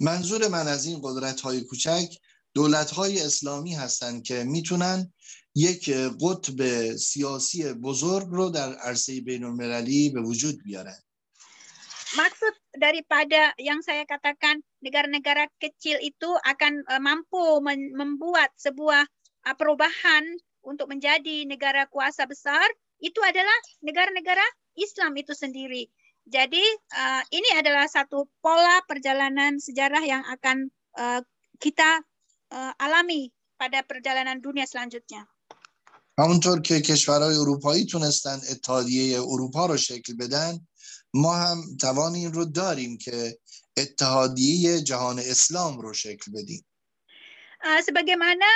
منظور 0.00 0.48
من 0.48 0.68
از 0.68 0.86
این 0.86 1.00
قدرت 1.00 1.40
های 1.40 1.60
کوچک 1.60 2.08
دولت 2.54 2.90
های 2.90 3.20
اسلامی 3.20 3.74
هستند 3.74 4.22
که 4.22 4.44
میتونن 4.44 5.12
یک 5.54 5.90
قطب 6.22 6.90
سیاسی 6.96 7.72
بزرگ 7.72 8.26
رو 8.30 8.50
در 8.50 8.74
عرصه 8.74 9.20
بین 9.20 9.44
المللی 9.44 10.10
به 10.10 10.20
وجود 10.20 10.58
بیارن 10.64 10.98
maksud 12.14 12.54
daripada 12.78 13.50
yang 13.58 13.82
saya 13.82 14.06
katakan 14.06 14.62
negara-negara 14.78 15.50
kecil 15.58 15.98
itu 15.98 16.30
akan 16.46 16.86
uh, 16.86 17.02
mampu 17.02 17.58
membuat 17.90 18.54
sebuah 18.54 19.02
uh, 19.50 19.54
perubahan 19.58 20.22
untuk 20.62 20.86
menjadi 20.86 21.42
negara 21.42 21.90
kuasa 21.90 22.22
besar 22.30 22.64
itu 23.02 23.18
adalah 23.18 23.58
negara-negara 23.82 24.46
Islam 24.78 25.18
itu 25.18 25.34
sendiri. 25.34 25.90
Jadi 26.24 26.62
uh, 26.94 27.22
ini 27.34 27.50
adalah 27.58 27.84
satu 27.90 28.30
pola 28.40 28.80
perjalanan 28.88 29.60
sejarah 29.60 30.00
yang 30.06 30.22
akan 30.24 30.70
uh, 30.96 31.20
kita 31.60 32.00
uh, 32.52 32.72
alami 32.80 33.30
pada 33.58 33.82
perjalanan 33.86 34.40
dunia 34.40 34.66
selanjutnya. 34.66 35.28
همونطور 36.18 36.60
که 36.60 36.80
کشورهای 36.80 37.36
اروپایی 37.36 37.84
تونستن 37.84 38.40
اتحادیه 38.50 39.22
اروپا 39.22 39.66
رو 39.66 39.76
شکل 39.76 40.14
بدن 40.16 40.66
ما 41.14 41.34
هم 41.34 41.76
توان 41.80 42.14
این 42.14 42.32
رو 42.32 42.44
داریم 42.44 42.98
که 42.98 43.38
اتحادیه 43.76 44.80
جهان 44.80 45.18
اسلام 45.18 45.80
رو 45.80 45.92
شکل 45.92 46.32
بدیم 46.32 46.64
uh, 47.64 47.80
sebagaimana 47.82 48.46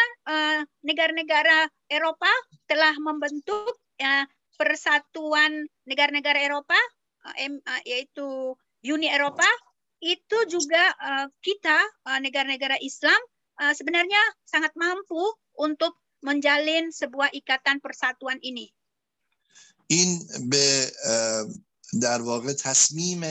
negara-negara 0.85 1.67
uh, 1.67 1.71
Eropa 1.91 2.31
telah 2.71 2.95
membentuk 3.01 3.75
uh, 3.99 4.25
persatuan 4.55 5.67
negara-negara 5.89 6.39
Eropa 6.45 6.79
uh, 7.27 7.35
uh, 7.43 7.83
yaitu 7.83 8.55
Uni 8.87 9.11
Eropa 9.11 9.49
itu 9.99 10.39
juga 10.47 10.95
uh, 11.03 11.27
kita 11.43 11.79
negara-negara 12.23 12.79
Islam 12.79 13.19
uh, 13.62 13.74
sebenarnya 13.74 14.22
sangat 14.46 14.74
mampu 14.74 15.22
untuk 15.60 15.98
menjalin 16.24 16.90
sebuah 16.90 17.30
ikatan 17.36 17.84
persatuan 17.84 18.40
ini. 18.42 18.72
این 19.88 20.24
به 20.50 20.92
در 22.02 22.22
واقع 22.22 22.54
تصمیم 22.54 23.24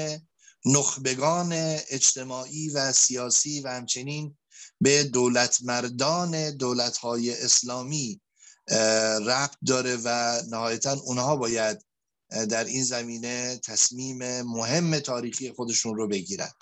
نخبگان 0.66 1.52
اجتماعی 1.88 2.68
و 2.68 2.92
سیاسی 2.92 3.60
و 3.60 3.68
همچنین 3.68 4.38
به 4.80 5.04
دولت 5.04 5.58
مردان 5.62 6.50
دولت 6.50 6.96
های 6.96 7.42
اسلامی 7.42 8.20
ربط 9.26 9.56
داره 9.66 9.96
و 10.04 10.40
نهایتا 10.50 10.92
اونها 10.92 11.36
باید 11.36 11.84
در 12.48 12.64
این 12.64 12.84
زمینه 12.84 13.60
تصمیم 13.64 14.42
مهم 14.42 14.98
تاریخی 14.98 15.52
خودشون 15.52 15.96
رو 15.96 16.08
بگیرند. 16.08 16.54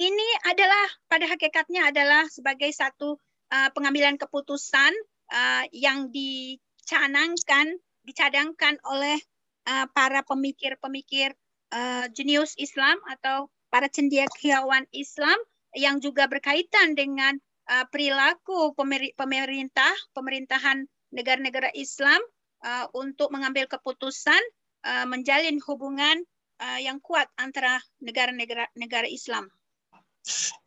Ini 0.00 0.28
adalah 0.48 0.86
pada 1.12 1.28
hakikatnya 1.28 1.92
adalah 1.92 2.24
sebagai 2.32 2.72
satu 2.72 3.20
uh, 3.52 3.68
pengambilan 3.76 4.16
keputusan 4.16 4.96
uh, 5.28 5.68
yang 5.76 6.08
dicanangkan, 6.08 7.76
dicadangkan 8.08 8.80
oleh 8.88 9.20
uh, 9.68 9.84
para 9.92 10.24
pemikir-pemikir 10.24 11.36
uh, 11.76 12.08
jenius 12.16 12.56
Islam 12.56 12.96
atau 13.12 13.52
para 13.68 13.92
cendekiawan 13.92 14.88
Islam 14.96 15.36
yang 15.76 16.00
juga 16.00 16.24
berkaitan 16.32 16.96
dengan 16.96 17.36
uh, 17.68 17.84
perilaku 17.92 18.72
pemerintah 19.20 19.92
pemerintahan 20.16 20.88
negara-negara 21.12 21.76
Islam 21.76 22.24
uh, 22.64 22.88
untuk 22.96 23.28
mengambil 23.36 23.68
keputusan 23.68 24.40
uh, 24.80 25.04
menjalin 25.04 25.60
hubungan 25.60 26.24
uh, 26.56 26.80
yang 26.80 27.04
kuat 27.04 27.28
antara 27.36 27.84
negara-negara 28.00 28.64
negara 28.80 29.04
Islam. 29.04 29.44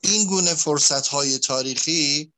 این 0.01 0.27
گونه 0.27 0.53
فرصت 0.53 1.07
های 1.07 1.39
تاریخی 1.39 2.34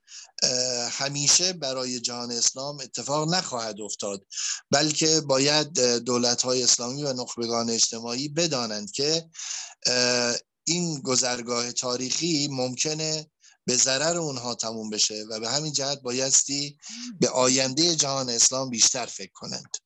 همیشه 0.91 1.53
برای 1.53 1.99
جهان 1.99 2.31
اسلام 2.31 2.79
اتفاق 2.79 3.33
نخواهد 3.33 3.81
افتاد 3.81 4.25
بلکه 4.71 5.21
باید 5.21 5.79
دولت 5.97 6.41
های 6.41 6.63
اسلامی 6.63 7.03
و 7.03 7.13
نخبگان 7.13 7.69
اجتماعی 7.69 8.29
بدانند 8.29 8.91
که 8.91 9.29
این 10.63 11.01
گذرگاه 11.01 11.71
تاریخی 11.71 12.47
ممکنه 12.51 13.31
به 13.65 13.75
ضرر 13.75 14.17
اونها 14.17 14.55
تموم 14.55 14.89
بشه 14.89 15.25
و 15.29 15.39
به 15.39 15.49
همین 15.49 15.73
جهت 15.73 16.01
بایستی 16.01 16.77
به 17.19 17.29
آینده 17.29 17.95
جهان 17.95 18.29
اسلام 18.29 18.69
بیشتر 18.69 19.05
فکر 19.05 19.31
کنند. 19.33 19.77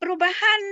perubahan 0.00 0.62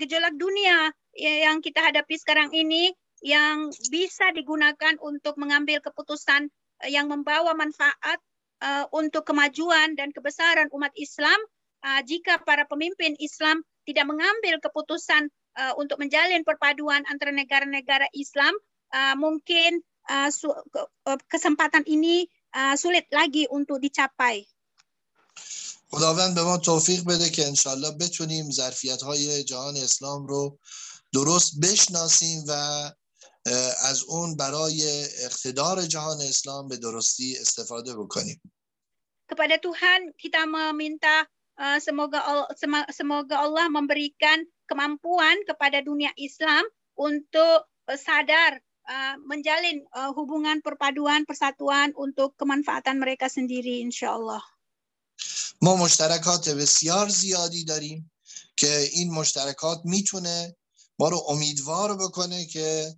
gejolak 0.00 0.32
dunia 0.40 0.88
yang 1.20 1.60
kita 1.60 1.92
hadapi 1.92 2.16
sekarang 2.16 2.56
ini 2.56 2.96
yang 3.25 3.73
bisa 3.89 4.29
digunakan 4.33 4.93
untuk 5.01 5.41
mengambil 5.41 5.81
keputusan 5.81 6.49
yang 6.85 7.09
membawa 7.09 7.57
manfaat 7.57 8.21
uh, 8.61 8.85
untuk 8.93 9.25
kemajuan 9.25 9.97
dan 9.97 10.13
kebesaran 10.13 10.69
umat 10.69 10.93
Islam 10.93 11.37
uh, 11.81 12.01
jika 12.05 12.37
para 12.45 12.69
pemimpin 12.69 13.17
Islam 13.17 13.65
tidak 13.89 14.05
mengambil 14.05 14.61
keputusan 14.61 15.33
uh, 15.57 15.73
untuk 15.81 15.97
menjalin 15.97 16.45
perpaduan 16.45 17.01
antara 17.09 17.33
negara-negara 17.33 18.05
Islam 18.13 18.53
uh, 18.93 19.15
mungkin 19.17 19.81
uh, 20.09 20.29
kesempatan 21.25 21.83
ini 21.89 22.29
uh, 22.53 22.77
sulit 22.77 23.09
lagi 23.09 23.49
untuk 23.49 23.81
dicapai. 23.81 24.45
خداوند 25.91 26.35
به 26.35 26.43
ما 26.43 26.57
توفیق 26.57 27.03
بده 27.03 27.29
که 27.29 27.47
انشالله 27.47 27.91
بتونیم 27.91 28.51
ظرفیت 28.51 29.01
های 29.01 29.43
جهان 29.43 29.77
اسلام 29.77 30.27
رو 30.27 30.59
درست 31.13 31.59
بشناسیم 31.61 32.43
و 32.47 32.51
از 33.90 34.02
اون 34.02 34.36
برای 34.36 35.04
اقتدار 35.24 35.86
جهان 35.86 36.20
اسلام 36.20 36.68
به 36.68 36.76
درستی 36.76 37.36
استفاده 37.40 37.96
بکنیم 37.96 38.40
kepada 39.32 39.56
Tuhan 39.56 40.12
kita 40.20 40.44
meminta 40.44 41.24
uh, 41.56 41.80
semoga 41.80 42.20
Allah, 42.20 42.48
semoga 42.92 43.40
Allah 43.40 43.72
memberikan 43.72 44.44
kemampuan 44.68 45.40
kepada 45.48 45.80
dunia 45.80 46.12
Islam 46.20 46.60
untuk 47.00 47.64
uh, 47.64 47.96
sadar 47.96 48.60
uh, 48.84 49.16
menjalin 49.24 49.80
uh, 49.96 50.12
hubungan 50.12 50.60
perpaduan 50.60 51.24
persatuan 51.24 51.96
untuk 51.96 52.36
kemanfaatan 52.36 53.00
mereka 53.00 53.32
sendiri 53.32 53.80
insyaallah. 53.80 54.44
ما 55.62 55.76
مشترکات 55.76 56.48
بسیار 56.48 57.08
زیادی 57.08 57.64
داریم 57.64 58.10
که 58.56 58.90
این 58.92 59.10
مشترکات 59.14 59.80
می‌تونه 59.84 60.56
ما 60.98 61.08
رو 61.08 61.22
امیدوار 61.28 61.96
بکنه 61.96 62.46
که 62.46 62.96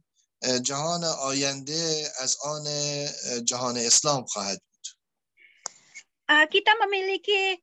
جهان 0.63 1.05
آینده 1.05 2.13
از 2.21 2.37
آن 2.45 2.65
جهان 3.45 3.77
اسلام 3.77 4.25
خواهد 4.25 4.63
بود 4.63 4.87
kita 6.51 6.73
memiliki 6.81 7.61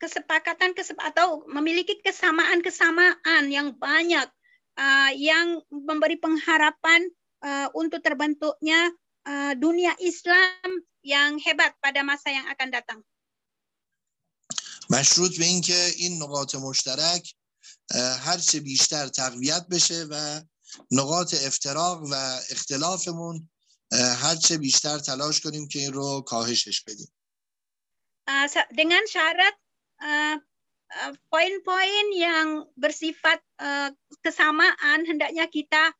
kesepakatan 0.00 0.72
atau 1.00 1.44
memiliki 1.44 2.00
kesamaan-kesamaan 2.00 3.44
yang 3.52 3.76
banyak 3.76 4.28
yang 5.16 5.60
memberi 5.68 6.16
pengharapan 6.16 7.08
untuk 7.76 8.00
terbentuknya 8.00 8.92
dunia 9.56 9.92
Islam 10.00 10.68
yang 11.04 11.36
hebat 11.40 11.76
pada 11.84 12.00
masa 12.00 12.32
yang 12.32 12.46
akan 12.48 12.70
datang. 12.72 13.00
مشروط 14.90 15.38
به 15.38 15.44
اینکه 15.44 15.84
این 15.96 16.22
نقاط 16.22 16.54
مشترک 16.54 17.34
هرچه 18.20 18.60
بیشتر 18.60 19.08
تقویت 19.08 19.66
بشه 19.70 20.06
و 20.10 20.40
نقاط 20.91 21.33
افتراق 21.33 22.01
و 22.03 22.13
اختلافمون 22.51 23.49
هرچه 23.93 24.57
بیشتر 24.57 24.99
تلاش 24.99 25.41
کنیم 25.41 25.67
که 25.67 25.79
این 25.79 25.93
رو 25.93 26.21
کاهشش 26.21 26.81
بدیم 26.81 27.13
dengan 28.71 29.03
syarat 29.11 29.55
poin-poin 31.31 32.05
yang 32.15 32.67
bersifat 32.75 33.39
kesamaan 34.23 35.07
hendaknya 35.07 35.47
kita 35.47 35.91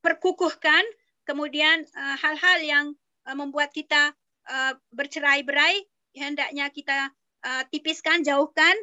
perkukuhkan 0.00 0.84
kemudian 1.28 1.84
hal-hal 1.94 2.58
yang 2.64 2.86
membuat 3.36 3.72
kita 3.72 4.16
bercerai-berai 4.92 5.84
hendaknya 6.16 6.68
kita 6.72 7.12
tipiskan 7.72 8.24
jauhkan 8.24 8.74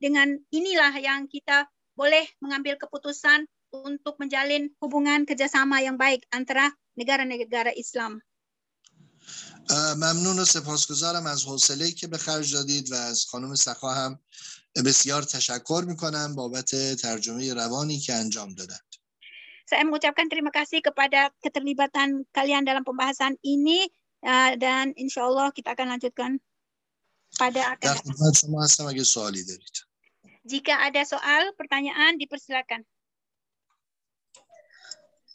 dengan 0.00 0.40
inilah 0.50 0.92
yang 0.98 1.28
kita 1.28 1.68
boleh 1.98 2.26
mengambil 2.42 2.74
keputusan 2.78 3.46
untuk 3.74 4.18
menjalin 4.22 4.70
hubungan 4.78 5.26
kerjasama 5.26 5.82
yang 5.82 5.98
baik 5.98 6.22
antara 6.30 6.70
negara-negara 6.94 7.74
Islam. 7.74 8.22
ممنون 9.96 10.38
و 10.38 10.44
سپاسگزارم 10.44 11.26
از 11.26 11.44
حوصله 11.44 11.90
که 11.90 12.06
به 12.06 12.18
خرج 12.18 12.54
دادید 12.54 12.92
و 12.92 12.94
از 12.94 13.24
خانم 13.24 13.54
سخا 13.54 13.90
هم 13.90 14.20
بسیار 14.84 15.22
تشکر 15.22 15.84
میکنم 15.88 16.34
بابت 16.34 16.74
ترجمه 16.94 17.54
روانی 17.54 17.98
که 17.98 18.14
انجام 18.14 18.54
دادند. 18.54 18.94
saya 19.64 19.80
mengucapkan 19.88 20.28
terima 20.28 20.52
kasih 20.52 20.84
kepada 20.84 21.32
keterlibatan 21.40 22.28
kalian 22.36 22.68
dalam 22.68 22.84
pembahasan 22.84 23.40
ini 23.40 23.88
uh, 24.20 24.52
dan 24.60 24.92
insya 24.94 25.24
Allah 25.24 25.48
kita 25.56 25.72
akan 25.72 25.96
lanjutkan 25.96 26.36
pada 27.40 27.74
akan 27.74 27.96
jika 30.49 30.81
ada 30.81 31.05
soal, 31.05 31.53
pertanyaan, 31.53 32.17
dipersilakan. 32.17 32.81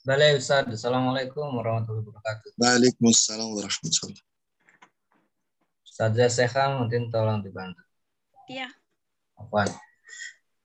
Balai 0.03 0.35
Ustaz. 0.35 0.67
Assalamualaikum 0.67 1.55
warahmatullahi 1.55 2.03
wabarakatuh. 2.03 2.51
Waalaikumsalam 2.59 3.47
warahmatullahi 3.47 4.11
wabarakatuh. 4.11 4.33
Ustaz 5.87 6.19
Sekhan 6.35 6.83
mungkin 6.83 7.15
tolong 7.15 7.47
dibantu. 7.47 7.79
Iya. 8.51 8.75
Apa? 9.39 9.71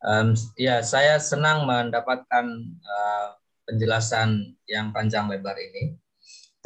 Um, 0.02 0.34
ya, 0.58 0.82
saya 0.82 1.22
senang 1.22 1.70
mendapatkan 1.70 2.46
uh, 2.82 3.28
penjelasan 3.70 4.58
yang 4.66 4.90
panjang 4.90 5.30
lebar 5.30 5.62
ini 5.62 5.94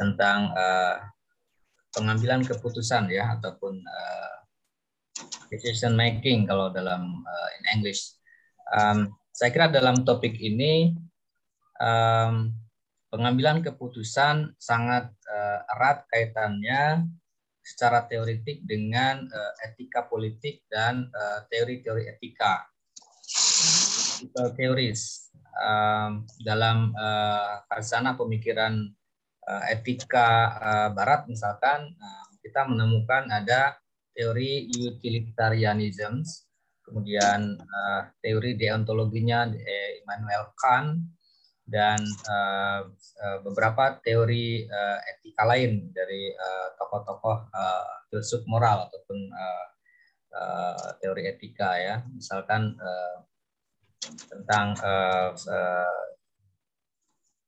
tentang 0.00 0.56
uh, 0.56 1.04
pengambilan 1.92 2.48
keputusan 2.48 3.12
ya 3.12 3.36
ataupun 3.36 3.76
uh, 3.76 4.34
decision 5.48 5.94
making 5.94 6.48
kalau 6.48 6.70
dalam 6.74 7.22
uh, 7.22 7.48
in 7.60 7.64
English. 7.78 8.16
Um, 8.74 9.12
saya 9.34 9.50
kira 9.50 9.70
dalam 9.70 10.06
topik 10.06 10.38
ini 10.38 10.94
um, 11.78 12.54
pengambilan 13.10 13.62
keputusan 13.62 14.58
sangat 14.58 15.10
uh, 15.30 15.60
erat 15.76 16.06
kaitannya 16.10 17.06
secara 17.64 18.04
teoritik 18.04 18.62
dengan 18.66 19.24
uh, 19.24 19.52
etika 19.64 20.04
politik 20.04 20.66
dan 20.68 21.08
teori-teori 21.48 22.04
uh, 22.06 22.10
etika. 22.14 22.54
Teoris 24.56 25.30
um, 25.58 26.24
dalam 26.42 26.92
uh, 26.96 28.14
pemikiran 28.16 28.88
uh, 29.48 29.62
etika 29.70 30.28
uh, 30.58 30.88
Barat 30.92 31.28
misalkan 31.28 31.92
uh, 31.94 32.24
kita 32.40 32.66
menemukan 32.68 33.28
ada 33.30 33.76
teori 34.14 34.70
utilitarianism, 34.70 36.22
kemudian 36.86 37.58
uh, 37.58 38.02
teori 38.22 38.54
deontologinya 38.54 39.50
Immanuel 40.00 40.54
Kant 40.54 41.02
dan 41.64 41.98
uh, 42.28 42.86
uh, 42.94 43.38
beberapa 43.42 43.98
teori 44.04 44.64
uh, 44.68 44.98
etika 45.10 45.42
lain 45.48 45.90
dari 45.90 46.30
tokoh-tokoh 46.78 47.50
uh, 47.50 47.94
filsuf 48.12 48.44
moral 48.46 48.86
ataupun 48.86 49.18
uh, 49.32 49.66
uh, 50.34 50.88
teori 51.00 51.26
etika 51.30 51.74
ya 51.80 51.96
misalkan 52.12 52.76
uh, 52.78 53.16
tentang 54.28 54.76
uh, 54.84 55.32
uh, 55.32 56.04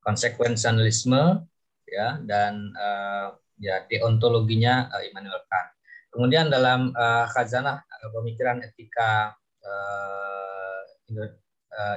konsekuensialisme 0.01 1.45
ya 1.87 2.19
dan 2.25 2.73
uh, 2.75 3.37
ya 3.61 3.85
deontologinya 3.87 4.89
uh, 4.91 5.03
Immanuel 5.05 5.43
Kant. 5.51 5.76
Kemudian 6.13 6.49
dalam 6.49 6.93
uh, 6.97 7.27
khazanah 7.31 7.83
uh, 7.83 8.11
pemikiran 8.15 8.63
etika 8.65 9.37
uh, 9.63 10.81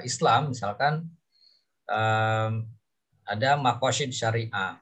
Islam 0.03 0.51
misalkan 0.51 1.07
um, 1.87 2.67
ada 3.23 3.55
makosid 3.55 4.11
syariah 4.11 4.75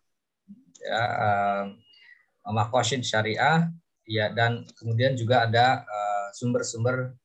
ya 0.81 1.03
uh, 1.05 1.65
makosid 2.49 3.05
syariah 3.05 3.69
ya 4.09 4.33
dan 4.33 4.65
kemudian 4.73 5.13
juga 5.13 5.45
ada 5.45 5.85
sumber-sumber 6.33 7.13
uh, 7.13 7.17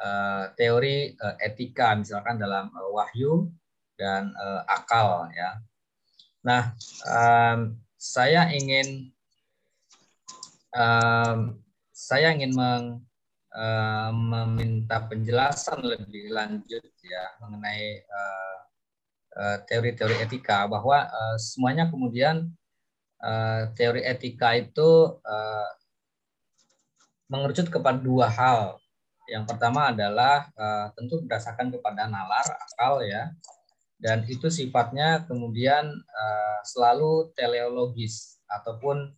uh, 0.00 0.44
teori 0.56 1.16
uh, 1.16 1.36
etika 1.40 1.96
misalkan 1.96 2.36
dalam 2.36 2.68
uh, 2.72 2.90
wahyu 2.92 3.48
dan 3.96 4.32
uh, 4.36 4.62
akal 4.68 5.28
ya. 5.32 5.60
Nah, 6.44 6.76
um, 7.08 7.74
saya 7.96 8.52
ingin 8.52 9.10
um, 10.76 11.56
saya 11.90 12.36
ingin 12.36 12.52
meng, 12.52 13.00
uh, 13.56 14.10
meminta 14.12 15.00
penjelasan 15.08 15.80
lebih 15.80 16.28
lanjut 16.30 16.84
ya 17.00 17.24
mengenai 17.40 18.04
uh, 18.04 18.56
uh, 19.40 19.56
teori-teori 19.64 20.20
etika 20.20 20.68
bahwa 20.68 21.08
uh, 21.08 21.36
semuanya 21.40 21.88
kemudian 21.88 22.52
uh, 23.24 23.72
teori 23.72 24.04
etika 24.04 24.52
itu 24.60 25.16
uh, 25.24 25.68
mengerucut 27.26 27.72
kepada 27.72 27.98
dua 27.98 28.28
hal. 28.30 28.78
Yang 29.26 29.50
pertama 29.50 29.90
adalah 29.90 30.46
uh, 30.54 30.86
tentu 30.94 31.18
berdasarkan 31.26 31.74
kepada 31.74 32.06
nalar 32.06 32.46
akal 32.46 33.02
ya, 33.02 33.34
dan 33.98 34.22
itu 34.30 34.46
sifatnya 34.46 35.26
kemudian 35.26 35.90
uh, 35.90 36.58
selalu 36.62 37.34
teleologis 37.34 38.38
ataupun 38.46 39.10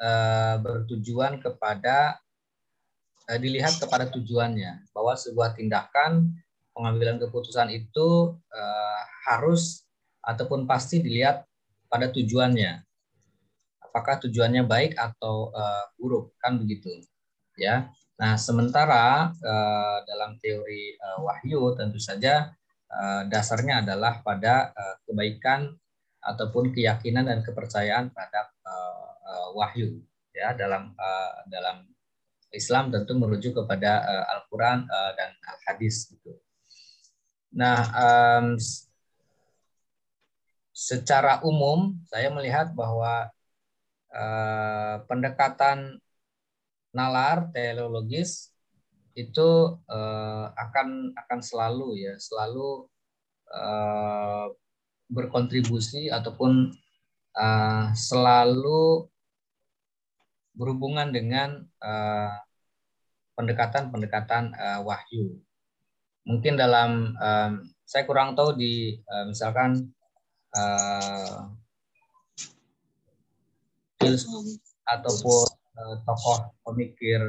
uh, 0.00 0.56
bertujuan 0.64 1.38
kepada 1.38 2.18
uh, 3.28 3.38
dilihat 3.38 3.76
kepada 3.76 4.08
tujuannya. 4.08 4.88
Bahwa 4.96 5.14
sebuah 5.14 5.54
tindakan 5.54 6.32
pengambilan 6.72 7.20
keputusan 7.20 7.68
itu 7.70 8.34
uh, 8.34 9.02
harus 9.28 9.84
ataupun 10.24 10.64
pasti 10.64 11.04
dilihat 11.04 11.44
pada 11.92 12.08
tujuannya. 12.08 12.80
Apakah 13.90 14.22
tujuannya 14.22 14.62
baik 14.62 14.94
atau 14.94 15.50
buruk? 15.98 16.30
Kan 16.38 16.62
begitu 16.62 16.86
ya. 17.58 17.90
Nah, 18.14 18.38
sementara 18.38 19.34
dalam 20.06 20.38
teori 20.38 20.94
wahyu 21.18 21.74
tentu 21.74 21.98
saja 21.98 22.54
dasarnya 23.26 23.82
adalah 23.82 24.22
pada 24.22 24.70
kebaikan 25.02 25.74
ataupun 26.22 26.70
keyakinan 26.70 27.26
dan 27.26 27.42
kepercayaan 27.42 28.14
terhadap 28.14 28.54
uh, 29.30 29.48
wahyu 29.54 30.02
ya 30.34 30.50
dalam 30.58 30.90
uh, 30.98 31.32
dalam 31.46 31.86
Islam 32.50 32.90
tentu 32.90 33.14
merujuk 33.14 33.54
kepada 33.62 34.02
uh, 34.02 34.24
Al-Qur'an 34.34 34.82
uh, 34.90 35.12
dan 35.14 35.30
Al-Hadis 35.46 36.10
gitu. 36.10 36.34
Nah, 37.54 37.78
um, 37.94 38.58
secara 40.74 41.42
umum 41.46 41.98
saya 42.10 42.30
melihat 42.34 42.74
bahwa 42.74 43.30
uh, 44.10 44.96
pendekatan 45.06 45.98
nalar 46.90 47.50
teleologis 47.54 48.50
itu 49.14 49.78
uh, 49.90 50.46
akan 50.54 51.14
akan 51.14 51.40
selalu 51.42 52.06
ya 52.06 52.14
selalu 52.18 52.86
uh, 53.50 54.46
berkontribusi 55.10 56.06
ataupun 56.10 56.70
uh, 57.34 57.90
selalu 57.94 59.09
berhubungan 60.54 61.14
dengan 61.14 61.64
pendekatan-pendekatan 63.40 64.52
uh, 64.52 64.80
wahyu. 64.84 65.40
Mungkin 66.28 66.60
dalam 66.60 67.16
um, 67.16 67.52
saya 67.88 68.04
kurang 68.04 68.36
tahu 68.36 68.52
di 68.52 69.00
uh, 69.08 69.24
misalkan 69.24 69.88
uh, 70.52 71.48
ataupun 74.84 75.44
uh, 75.80 75.96
tokoh 76.04 76.52
pemikir 76.66 77.20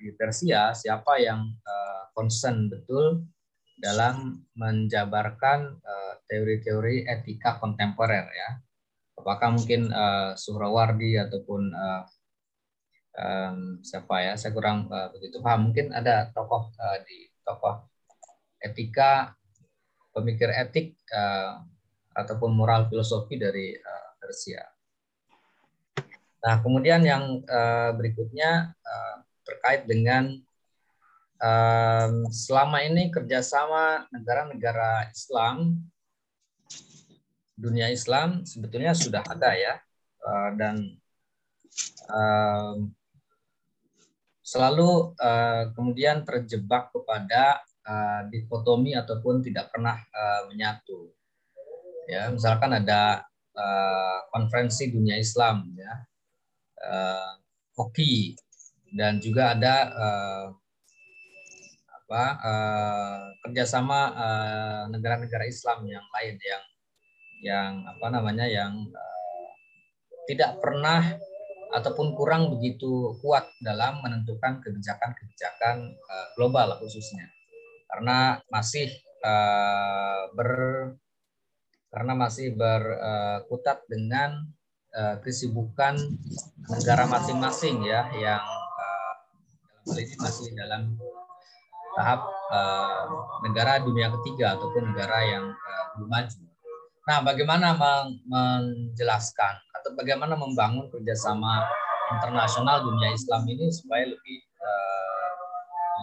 di 0.00 0.12
Persia 0.16 0.72
siapa 0.72 1.20
yang 1.20 1.44
uh, 1.64 2.08
concern 2.16 2.72
betul 2.72 3.24
dalam 3.74 4.46
menjabarkan 4.54 5.82
teori-teori 6.30 7.04
etika 7.10 7.58
kontemporer 7.58 8.30
ya 8.30 8.50
apakah 9.18 9.58
mungkin 9.58 9.90
uh, 9.90 10.38
Suhrawardi 10.38 11.18
ataupun 11.18 11.74
um, 13.18 13.78
siapa 13.80 14.14
ya? 14.22 14.32
Saya 14.38 14.54
kurang 14.54 14.90
uh, 14.90 15.08
begitu 15.14 15.38
paham. 15.40 15.70
Mungkin 15.70 15.94
ada 15.94 16.30
tokoh 16.34 16.70
uh, 16.74 16.98
di 17.06 17.30
tokoh 17.42 17.86
etika 18.62 19.36
pemikir 20.14 20.48
etik 20.54 20.94
uh, 21.10 21.60
ataupun 22.14 22.54
moral 22.54 22.86
filosofi 22.86 23.34
dari 23.34 23.74
uh, 23.74 24.08
Persia. 24.22 24.62
Nah, 26.44 26.60
kemudian 26.60 27.00
yang 27.02 27.40
uh, 27.48 27.90
berikutnya 27.96 28.76
uh, 28.76 29.16
terkait 29.42 29.88
dengan 29.88 30.36
um, 31.40 32.28
selama 32.28 32.84
ini 32.84 33.08
kerjasama 33.08 34.06
negara-negara 34.12 35.08
Islam, 35.08 35.82
dunia 37.56 37.88
Islam 37.88 38.44
sebetulnya 38.44 38.92
sudah 38.92 39.24
ada 39.24 39.56
ya, 39.56 39.74
uh, 40.20 40.50
dan 40.56 41.00
um, 42.12 42.92
selalu 44.44 45.16
uh, 45.16 45.72
kemudian 45.72 46.20
terjebak 46.28 46.92
kepada 46.92 47.64
uh, 47.88 48.28
dikotomi 48.28 48.92
ataupun 48.92 49.40
tidak 49.40 49.72
pernah 49.72 49.96
uh, 50.12 50.44
menyatu. 50.52 51.08
Ya, 52.04 52.28
misalkan 52.28 52.76
ada 52.76 53.24
uh, 53.56 54.18
konferensi 54.28 54.92
dunia 54.92 55.16
Islam 55.16 55.72
ya 55.72 56.04
uh, 56.84 57.32
hoki 57.80 58.36
dan 58.92 59.18
juga 59.18 59.56
ada 59.56 59.74
uh, 59.90 60.46
apa 62.04 62.24
uh, 62.44 63.20
kerjasama 63.42 64.00
negara-negara 64.92 65.48
uh, 65.48 65.50
Islam 65.50 65.88
yang 65.88 66.04
lain 66.12 66.36
yang 66.36 66.64
yang 67.44 67.72
apa 67.88 68.06
namanya 68.12 68.46
yang 68.46 68.72
uh, 68.92 69.48
tidak 70.28 70.60
pernah 70.60 71.16
ataupun 71.74 72.14
kurang 72.14 72.54
begitu 72.54 73.18
kuat 73.18 73.50
dalam 73.58 73.98
menentukan 73.98 74.62
kebijakan-kebijakan 74.62 75.98
uh, 75.98 76.26
global 76.38 76.78
khususnya 76.78 77.26
karena 77.90 78.38
masih 78.46 78.94
uh, 79.26 80.30
ber 80.30 80.50
karena 81.90 82.12
masih 82.14 82.54
berkutat 82.54 83.86
dengan 83.86 84.46
uh, 84.94 85.18
kesibukan 85.22 85.98
negara 86.70 87.06
masing-masing 87.10 87.82
ya 87.86 88.10
yang 88.18 88.42
dalam 89.84 89.94
hal 89.94 89.96
ini 90.00 90.16
masih 90.16 90.48
dalam 90.56 90.96
tahap 91.94 92.26
negara 93.46 93.78
dunia 93.84 94.10
ketiga 94.18 94.58
ataupun 94.58 94.90
negara 94.90 95.22
yang 95.28 95.44
uh, 95.52 95.84
belum 95.94 96.10
maju. 96.10 96.43
Nah, 97.04 97.20
bagaimana 97.20 97.76
menjelaskan 98.24 99.54
atau 99.76 99.92
bagaimana 99.92 100.32
membangun 100.40 100.88
kerjasama 100.88 101.68
internasional 102.16 102.80
dunia 102.80 103.12
Islam 103.12 103.44
ini 103.44 103.68
supaya 103.68 104.08
lebih 104.08 104.38
uh, 104.56 105.28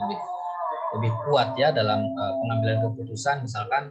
lebih 0.05 0.19
lebih 0.97 1.11
kuat 1.25 1.57
ya 1.57 1.73
dalam 1.73 2.05
uh, 2.05 2.33
pengambilan 2.45 2.85
keputusan, 2.85 3.41
misalkan 3.41 3.89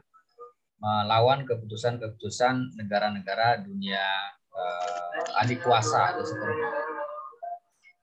melawan 0.78 1.42
keputusan-keputusan 1.44 2.78
negara-negara 2.78 3.58
dunia 3.66 4.06
uh, 4.54 5.42
adik 5.42 5.66
kuasa 5.66 6.14
atau 6.14 6.22
seperti 6.22 6.62
itu. 6.62 6.80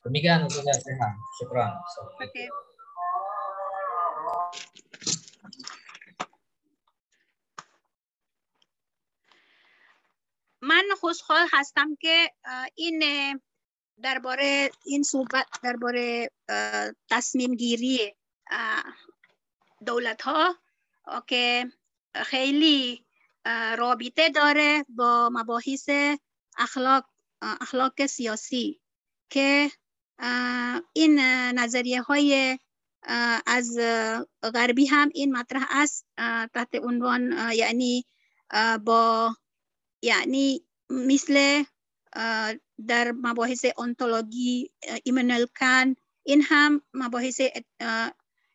Demikian 0.04 0.52
untuk 0.52 0.68
saya 0.68 0.80
sehat. 0.84 1.14
Syukran. 1.40 1.72
Oke. 2.20 2.44
من 10.68 10.84
خوشحال 11.00 11.48
هستم 11.54 11.96
که 11.96 12.32
این 12.76 13.04
درباره 14.04 14.70
این 14.86 15.04
صحبت 15.04 15.46
درباره 15.64 16.32
تصمیم 17.10 17.56
گیری 17.56 18.16
دولت 19.86 20.22
ها 20.22 20.56
که 21.28 21.72
خیلی 22.16 23.06
رابطه 23.78 24.30
داره 24.30 24.86
با 24.90 25.30
مباحث 25.34 25.90
اخلاق 26.58 27.06
اخلاق 27.42 28.06
سیاسی 28.06 28.82
که 29.30 29.72
این 30.94 31.20
نظریه 31.60 32.02
های 32.02 32.60
از 33.46 33.78
غربی 34.54 34.86
هم 34.86 35.10
این 35.14 35.38
مطرح 35.38 35.66
است 35.70 36.06
تحت 36.54 36.76
عنوان 36.76 37.52
یعنی 37.54 38.06
با 38.86 39.36
یعنی 40.02 40.66
مثل 40.90 41.64
در 42.88 43.12
مباحث 43.12 43.66
انتولوژی 43.80 44.72
ایمانوئل 45.04 45.46
کان 45.60 45.96
این 46.24 46.42
هم 46.42 46.82
مباحث 46.94 47.42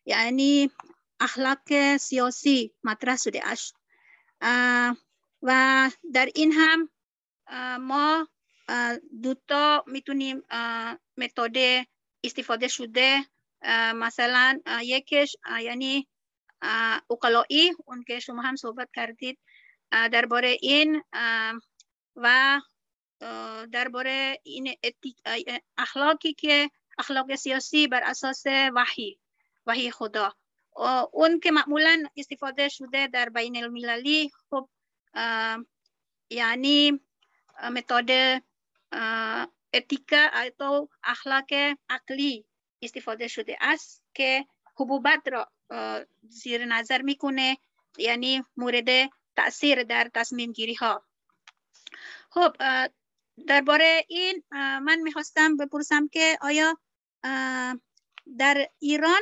یعنی 0.05 0.71
اخلاق 1.19 1.97
سیاسی 1.97 2.73
مطرح 2.83 3.17
شده 3.17 3.47
است 3.47 3.75
و 5.41 5.91
در 6.13 6.29
این 6.35 6.51
هم 6.51 6.89
ما 7.79 8.27
دوتا 9.23 9.83
می‌تونیم 9.87 10.43
متد 11.17 11.85
استفاده 12.23 12.67
شده 12.67 13.25
مثلا 13.95 14.59
یکیش 14.81 15.35
یعنی 15.61 16.07
اقلایی 17.09 17.71
اون 17.85 18.03
که 18.03 18.19
شما 18.19 18.41
هم 18.41 18.55
صحبت 18.55 18.89
کردید 18.95 19.39
درباره 19.93 20.57
این 20.61 21.03
و 22.15 22.59
درباره 23.71 24.39
این 24.43 24.75
اخلاقی 25.77 26.33
که 26.33 26.69
اخلاق 26.97 27.35
سیاسی 27.35 27.87
بر 27.87 28.03
اساس 28.03 28.43
وحی 28.75 29.19
وحی 29.65 29.91
خدا. 29.91 30.33
اون 31.11 31.39
که 31.39 31.51
معمولا 31.51 32.03
استفاده 32.17 32.69
شده 32.69 33.07
در 33.07 33.29
بین 33.29 33.63
المللی 33.63 34.31
خب 34.49 34.69
یعنی 36.29 36.99
متد 37.71 38.41
etika 39.73 40.23
atau 40.45 40.89
akhlak 41.01 41.51
akli 41.89 42.45
استفاده 42.81 43.27
شده 43.27 43.57
است 43.61 44.03
که 44.13 44.45
حبوبات 44.79 45.27
را 45.27 45.51
زیر 46.21 46.65
نظر 46.65 47.01
می‌کنه 47.01 47.57
یعنی 47.97 48.43
مورد 48.57 48.89
تاثیر 49.35 49.83
در 49.83 50.11
تصمیم 50.13 50.51
گیری 50.51 50.73
ها 50.73 51.05
خب 52.29 52.53
درباره 53.47 54.05
این 54.07 54.43
من 54.81 54.99
می‌خواستم 54.99 55.57
بپرسم 55.57 56.07
که 56.07 56.37
آیا 56.41 56.77
در 58.37 58.67
ایران 58.79 59.21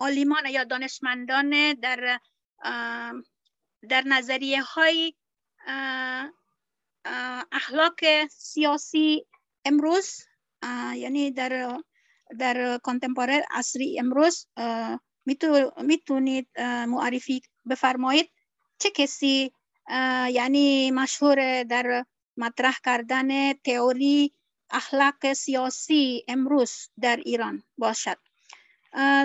عالمان 0.00 0.46
یا 0.46 0.64
دانشمندان 0.64 1.72
در 1.74 2.20
در 3.88 4.02
نظریه 4.06 4.62
های 4.62 5.14
اخلاق 7.52 8.26
سیاسی 8.30 9.26
امروز 9.64 10.20
یعنی 10.94 11.30
در 11.30 11.78
در 12.38 12.78
کنتمپورر 12.78 13.42
عصری 13.50 13.98
امروز 14.00 14.46
می‌تونید 15.76 16.48
معرفی 16.86 17.42
بفرمایید؟ 17.70 18.33
چه 18.78 18.90
کسی 18.90 19.52
یعنی 20.30 20.90
مشهور 20.90 21.62
در 21.62 22.04
مطرح 22.36 22.76
کردن 22.84 23.52
تئوری 23.52 24.32
اخلاق 24.70 25.32
سیاسی 25.32 26.24
امروز 26.28 26.88
در 27.00 27.16
ایران 27.16 27.62
باشد؟ 27.78 28.16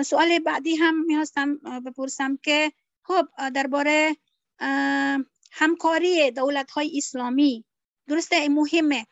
سوال 0.04 0.38
بعدی 0.38 0.76
هم 0.76 1.04
می‌خواستم 1.04 1.56
بپرسم 1.86 2.36
که 2.42 2.72
خب 3.02 3.26
درباره 3.54 4.16
همکاری 5.52 6.30
دولت 6.30 6.70
های 6.70 6.98
اسلامی 6.98 7.64
درسته 8.06 8.48
مهمه. 8.48 9.06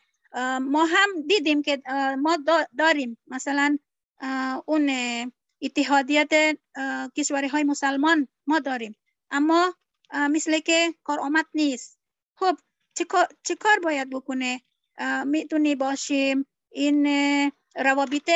ما 0.61 0.85
هم 0.85 1.09
دیدیم 1.27 1.61
که 1.61 1.81
ما 2.21 2.37
داریم. 2.77 3.17
مثلا 3.27 3.77
اون 4.65 4.89
اتحادیت 5.61 6.57
کشوری 7.17 7.47
های 7.47 7.63
مسلمان 7.63 8.27
ما 8.47 8.59
داریم. 8.59 8.95
اما 9.31 9.73
مثل 10.13 10.59
که 10.59 10.93
کار 11.03 11.19
نیست. 11.53 11.99
خب 12.35 12.57
چه 13.43 13.55
کار, 13.55 13.79
باید 13.83 14.09
بکنه؟ 14.09 14.61
می‌تونی 15.25 15.75
باشیم 15.75 16.47
این 16.71 17.07
روابط 17.75 18.31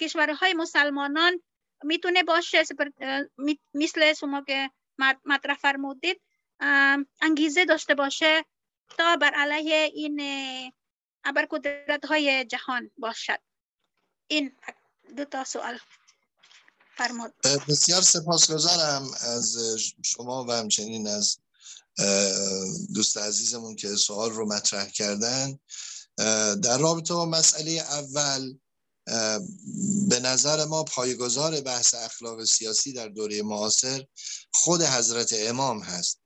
کشورهای 0.00 0.54
مسلمانان 0.54 1.42
می‌تونه 1.82 2.22
باشه؟ 2.22 2.62
مثل 3.74 4.12
شما 4.12 4.42
که 4.42 4.70
مطرح 5.24 5.54
فرمودید 5.54 6.20
انگیزه 7.20 7.64
داشته 7.64 7.94
باشه 7.94 8.44
تا 8.98 9.16
بر 9.16 9.34
علیه 9.34 9.90
این 9.94 10.20
ابرقدرت 11.24 12.04
های 12.04 12.44
جهان 12.44 12.90
باشد. 12.96 13.38
این 14.26 14.52
دو 15.16 15.24
تا 15.24 15.44
سوال. 15.44 15.78
بسیار 17.68 18.02
سپاسگزارم 18.02 19.10
از 19.20 19.56
شما 20.02 20.44
و 20.44 20.52
همچنین 20.52 21.06
از 21.06 21.38
دوست 22.94 23.16
عزیزمون 23.16 23.76
که 23.76 23.96
سوال 23.96 24.30
رو 24.30 24.46
مطرح 24.46 24.88
کردن. 24.88 25.58
در 26.62 26.78
رابطه 26.78 27.14
با 27.14 27.26
مسئله 27.26 27.70
اول 27.70 28.54
به 30.08 30.20
نظر 30.20 30.64
ما 30.64 30.84
پایگذار 30.84 31.60
بحث 31.60 31.94
اخلاق 31.94 32.44
سیاسی 32.44 32.92
در 32.92 33.08
دوره 33.08 33.42
معاصر 33.42 34.06
خود 34.52 34.82
حضرت 34.82 35.34
امام 35.36 35.80
هست 35.80 36.18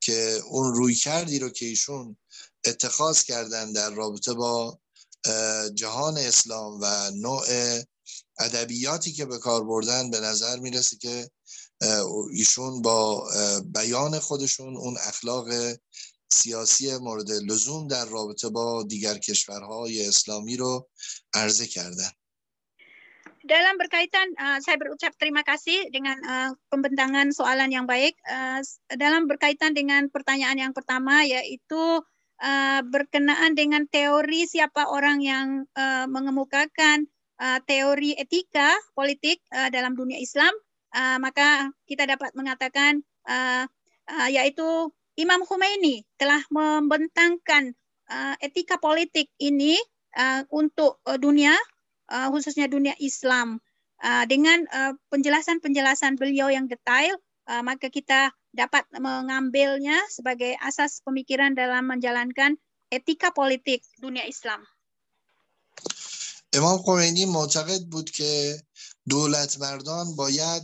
که 0.00 0.40
اون 0.46 0.74
روی 0.74 0.94
کردی 0.94 1.38
رو 1.38 1.50
که 1.50 1.66
ایشون 1.66 2.16
اتخاذ 2.64 3.22
کردن 3.22 3.72
در 3.72 3.90
رابطه 3.90 4.34
با 4.34 4.78
جهان 5.74 6.18
اسلام 6.18 6.78
و 6.82 7.10
نوع 7.10 7.46
ادبیاتی 8.38 9.12
که 9.12 9.24
به 9.26 9.38
کار 9.38 9.64
بردن 9.64 10.10
به 10.10 10.20
نظر 10.20 10.58
می‌رسه 10.58 10.96
که 10.96 11.30
ایشون 12.32 12.82
با 12.82 13.28
بیان 13.74 14.18
خودشون 14.18 14.76
اون 14.76 14.96
اخلاق 15.08 15.48
سیاسی 16.32 16.96
مورد 16.96 17.30
لزوم 17.30 17.88
در 17.88 18.04
رابطه 18.04 18.48
با 18.48 18.82
دیگر 18.82 19.18
کشورهای 19.18 20.06
اسلامی 20.08 20.56
رو 20.56 20.88
عرضه 21.34 21.66
کردن 21.66 22.10
dalam 23.46 23.78
berkaitan 23.78 24.26
uh, 24.34 24.58
saya 24.58 24.74
berucap 24.74 25.14
terima 25.14 25.46
kasih 25.46 25.86
dengan 25.94 26.18
uh, 26.26 26.50
pembentangan 26.66 27.30
soalan 27.30 27.70
yang 27.70 27.86
baik 27.86 28.18
uh, 28.26 28.58
dalam 28.90 29.30
berkaitan 29.30 29.70
dengan 29.70 30.10
pertanyaan 30.10 30.58
yang 30.58 30.74
pertama 30.74 31.22
yaitu 31.22 32.02
uh, 32.42 32.80
berkenaan 32.90 33.54
dengan 33.54 33.86
teori 33.86 34.50
siapa 34.50 34.90
orang 34.90 35.22
yang 35.22 35.48
uh, 35.78 36.10
mengemukakan 36.10 37.06
uh, 37.40 37.58
teori 37.64 38.16
etika 38.16 38.74
politik 38.92 39.42
uh, 39.52 39.68
dalam 39.72 39.96
dunia 39.96 40.16
Islam 40.20 40.52
uh, 40.96 41.18
maka 41.20 41.68
kita 41.84 42.08
dapat 42.08 42.32
mengatakan 42.32 43.04
uh, 43.28 43.64
uh, 44.08 44.28
yaitu 44.32 44.90
Imam 45.16 45.44
Khomeini 45.48 46.04
telah 46.20 46.44
membentangkan 46.52 47.72
uh, 48.12 48.34
etika 48.40 48.76
politik 48.76 49.32
ini 49.40 49.76
uh, 50.16 50.44
untuk 50.52 51.00
uh, 51.08 51.16
dunia, 51.16 51.56
uh, 52.12 52.28
khususnya 52.32 52.68
dunia 52.68 52.92
Islam. 53.00 53.60
Uh, 53.96 54.28
dengan 54.28 54.60
penjelasan-penjelasan 55.08 56.12
uh, 56.14 56.18
beliau 56.20 56.52
yang 56.52 56.68
detail, 56.68 57.16
uh, 57.48 57.64
maka 57.64 57.88
kita 57.88 58.28
dapat 58.52 58.84
mengambilnya 58.92 59.96
sebagai 60.12 60.52
asas 60.60 61.00
pemikiran 61.00 61.56
dalam 61.56 61.88
menjalankan 61.88 62.60
etika 62.92 63.32
politik 63.32 63.80
dunia 63.96 64.28
Islam. 64.28 64.60
امام 66.56 66.78
خمینی 66.78 67.24
معتقد 67.24 67.82
بود 67.90 68.10
که 68.10 68.56
دولت 69.08 69.60
مردان 69.60 70.16
باید 70.16 70.62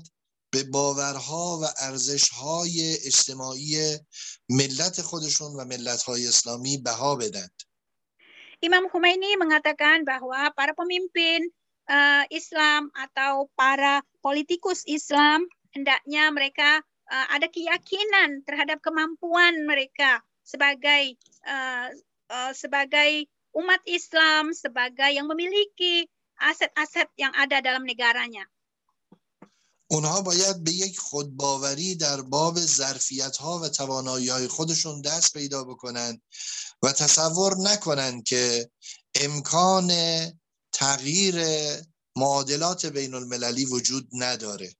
به 0.50 0.62
باورها 0.64 1.60
و 1.62 1.64
ارزشهای 1.80 2.96
اجتماعی 3.06 3.98
ملت 4.48 5.02
خودشون 5.02 5.52
و 5.52 5.64
ملتهای 5.64 6.28
اسلامی 6.28 6.78
بها 6.78 7.16
بدند. 7.16 7.62
Imam 8.62 8.86
Khomeini 8.86 9.34
mengatakan 9.42 10.06
bahwa 10.06 10.54
para 10.54 10.70
pemimpin 10.70 11.50
uh, 11.90 12.22
Islam 12.30 12.94
atau 12.94 13.50
para 13.58 14.06
politikus 14.22 14.86
Islam 14.86 15.50
hendaknya 15.74 16.30
mereka 16.30 16.78
uh, 17.10 17.26
ada 17.34 17.50
keyakinan 17.50 18.46
terhadap 18.46 18.78
kemampuan 18.78 19.66
mereka 19.66 20.22
sebagai 20.46 21.18
uh, 21.42 21.90
uh, 22.30 22.52
sebagai 22.54 23.26
umat 23.52 23.80
Islam 23.84 24.56
sebagai 24.56 25.12
yang 25.12 25.28
memiliki 25.28 26.08
aset-aset 26.40 27.08
yang 27.20 27.32
ada 27.36 27.60
dalam 27.60 27.84
negaranya. 27.84 28.48
اونها 29.92 30.20
باید 30.20 30.64
به 30.64 30.72
یک 30.72 30.98
خودباوری 30.98 31.94
در 31.94 32.20
باب 32.20 32.58
ظرفیت 32.58 33.36
ها 33.36 33.60
و 33.64 33.68
توانایی 33.68 34.28
های 34.28 34.48
خودشون 34.48 35.00
دست 35.00 35.32
پیدا 35.32 35.64
بکنند 35.64 36.22
و 36.82 36.92
تصور 36.92 37.56
نکنند 37.60 38.24
که 38.24 38.70
امکان 39.14 39.92
تغییر 40.72 41.36
معادلات 42.16 42.86
بین 42.86 43.14
المللی 43.14 43.64
وجود 43.64 44.08
نداره 44.12 44.72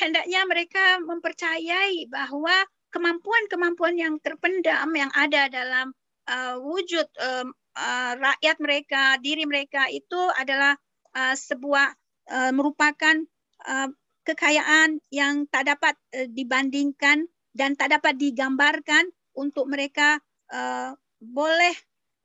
hendaknya 0.00 0.40
mereka 0.48 0.96
mempercayai 1.04 2.08
bahwa 2.08 2.54
kemampuan-kemampuan 2.94 3.98
yang 3.98 4.14
terpendam 4.22 4.86
yang 4.94 5.10
ada 5.18 5.50
dalam 5.50 5.90
uh, 6.30 6.62
wujud 6.62 7.10
uh, 7.18 7.42
uh, 7.74 8.12
rakyat 8.14 8.56
mereka, 8.62 9.18
diri 9.18 9.42
mereka 9.50 9.90
itu 9.90 10.30
adalah 10.38 10.78
uh, 11.18 11.34
sebuah 11.34 11.90
uh, 12.30 12.52
merupakan 12.54 13.18
uh, 13.66 13.90
kekayaan 14.22 15.02
yang 15.10 15.50
tak 15.50 15.74
dapat 15.74 15.98
uh, 16.14 16.30
dibandingkan 16.30 17.26
dan 17.50 17.74
tak 17.74 17.98
dapat 17.98 18.14
digambarkan 18.14 19.10
untuk 19.34 19.66
mereka 19.66 20.22
uh, 20.54 20.94
boleh 21.18 21.74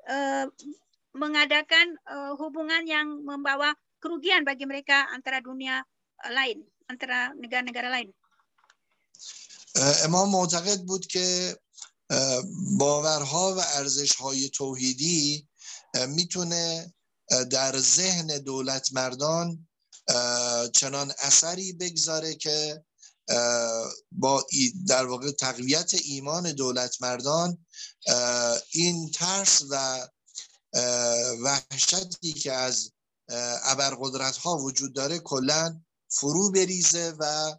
uh, 0.05 0.45
mengadakan 1.17 1.97
uh, 2.05 2.37
hubungan 2.37 2.85
yang 2.85 3.25
membawa 3.25 3.73
kerugian 3.97 4.45
bagi 4.45 4.69
mereka 4.69 5.09
antara 5.09 5.41
dunia 5.41 5.81
lain, 6.29 6.61
antara 6.85 7.33
negara-negara 7.33 7.89
lain. 7.89 8.09
امام 9.75 10.29
معتقد 10.29 10.79
بود 10.79 11.07
که 11.07 11.57
باورها 12.77 13.55
و 13.55 13.59
ارزشهای 13.59 14.49
توحیدی 14.49 15.47
می‌تونه 16.07 16.93
در 17.49 17.79
ذهن 17.79 18.27
دولت 18.27 18.93
مردان 18.93 19.67
چنان 20.73 21.13
اثری 21.19 21.73
بگذاره 21.73 22.35
که 22.35 22.83
با 24.11 24.45
در 24.87 25.05
واقع 25.05 25.31
تقویت 25.31 25.93
ایمان 25.93 26.51
دولت 26.51 27.01
مردان 27.01 27.65
این 28.71 29.11
ترس 29.11 29.61
و 29.69 30.07
وحشتی 31.43 32.33
که 32.33 32.53
از 32.53 32.91
ابرقدرت 33.63 34.37
ها 34.37 34.57
وجود 34.57 34.93
داره 34.95 35.19
کلا 35.19 35.81
فرو 36.07 36.51
بریزه 36.51 37.13
و 37.19 37.55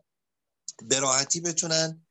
به 0.82 1.00
راحتی 1.00 1.42
بتونن 1.42 2.02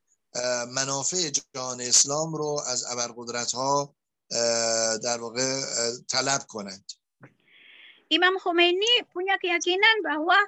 منافع 0.74 1.30
جهان 1.30 1.80
اسلام 1.80 2.34
رو 2.34 2.60
از 2.66 2.84
ابرقدرت 2.84 3.52
ها 3.52 3.94
در 5.02 5.20
واقع 5.20 5.60
طلب 6.09 6.40
کنند 6.48 6.92
Imam 8.12 8.36
Khomeini 8.38 9.02
punya 9.10 9.40
keyakinan 9.40 10.05
bahwa 10.05 10.38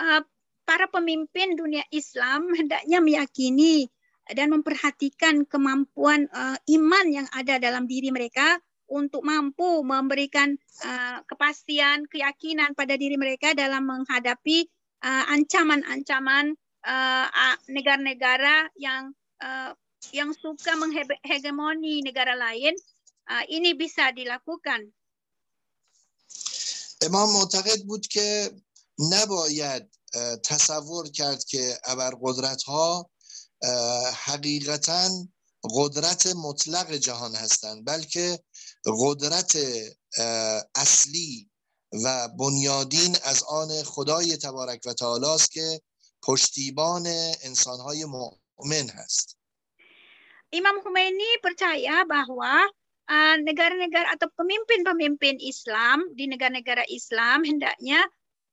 uh, 0.00 0.20
para 0.64 0.88
pemimpin 0.88 1.54
dunia 1.54 1.84
Islam 1.92 2.50
hendaknya 2.56 2.98
meyakini 2.98 3.86
dan 4.32 4.50
memperhatikan 4.54 5.44
kemampuan 5.46 6.30
uh, 6.32 6.56
iman 6.72 7.06
yang 7.10 7.28
ada 7.34 7.60
dalam 7.60 7.84
diri 7.84 8.08
mereka 8.14 8.58
untuk 8.90 9.24
mampu 9.24 9.84
memberikan 9.84 10.56
uh, 10.84 11.20
kepastian, 11.28 12.08
keyakinan 12.08 12.74
pada 12.76 12.96
diri 12.96 13.16
mereka 13.16 13.56
dalam 13.56 13.88
menghadapi 13.88 14.68
ancaman-ancaman 15.02 16.54
uh, 16.54 16.58
negara-negara 17.67 18.71
yang 18.79 19.11
uh, 19.43 19.71
yang 20.15 20.31
suka 20.31 20.71
menghegemoni 20.79 21.99
negara 21.99 22.33
lain 22.37 22.73
uh, 23.29 23.43
ini 23.51 23.75
bisa 23.75 24.11
dilakukan. 24.15 24.91
امام 27.01 27.29
معتقد 27.33 27.81
بود 27.85 28.07
که 28.07 28.51
نباید 28.99 29.89
تصور 30.43 31.09
کرد 31.09 31.43
که 31.43 31.77
ابرقدرت 31.85 32.63
ها 32.63 33.09
حقیقتا 34.13 35.09
قدرت 35.63 36.27
مطلق 36.27 36.93
جهان 36.93 37.35
هستند 37.35 37.85
بلکه 37.85 38.39
قدرت 38.99 39.57
اصلی 40.75 41.49
و 42.03 42.27
بنیادین 42.27 43.17
از 43.23 43.43
آن 43.43 43.83
خدای 43.83 44.37
تبارک 44.37 44.81
و 44.85 44.93
تعالی 44.93 45.25
است 45.25 45.51
که 45.51 45.81
پشتیبان 46.22 47.06
انسانهای 47.44 48.04
مؤمن 48.04 48.90
هست 48.94 49.36
Imam 50.52 50.84
Khomeini 50.84 51.40
percaya 51.40 52.04
bahwa 52.04 52.68
negara-negara 53.40 54.12
uh, 54.12 54.14
atau 54.20 54.28
pemimpin-pemimpin 54.36 55.40
Islam 55.40 56.04
di 56.12 56.28
negara-negara 56.28 56.84
Islam 56.92 57.40
hendaknya 57.40 58.04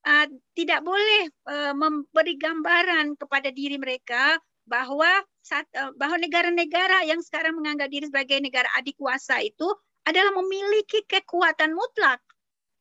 uh, 0.07 0.25
tidak 0.55 0.79
boleh 0.83 1.27
uh, 1.51 1.75
memberi 1.75 2.39
gambaran 2.39 3.19
kepada 3.19 3.51
diri 3.51 3.75
mereka 3.75 4.39
bahwa 4.63 5.07
saat, 5.43 5.67
uh, 5.75 5.91
bahwa 5.99 6.15
negara-negara 6.23 7.03
yang 7.03 7.19
sekarang 7.19 7.59
menganggap 7.59 7.91
diri 7.91 8.07
sebagai 8.07 8.39
negara 8.39 8.71
adik 8.79 8.95
kuasa 8.95 9.43
itu 9.43 9.67
adalah 10.07 10.31
memiliki 10.39 11.03
kekuatan 11.03 11.75
mutlak. 11.75 12.23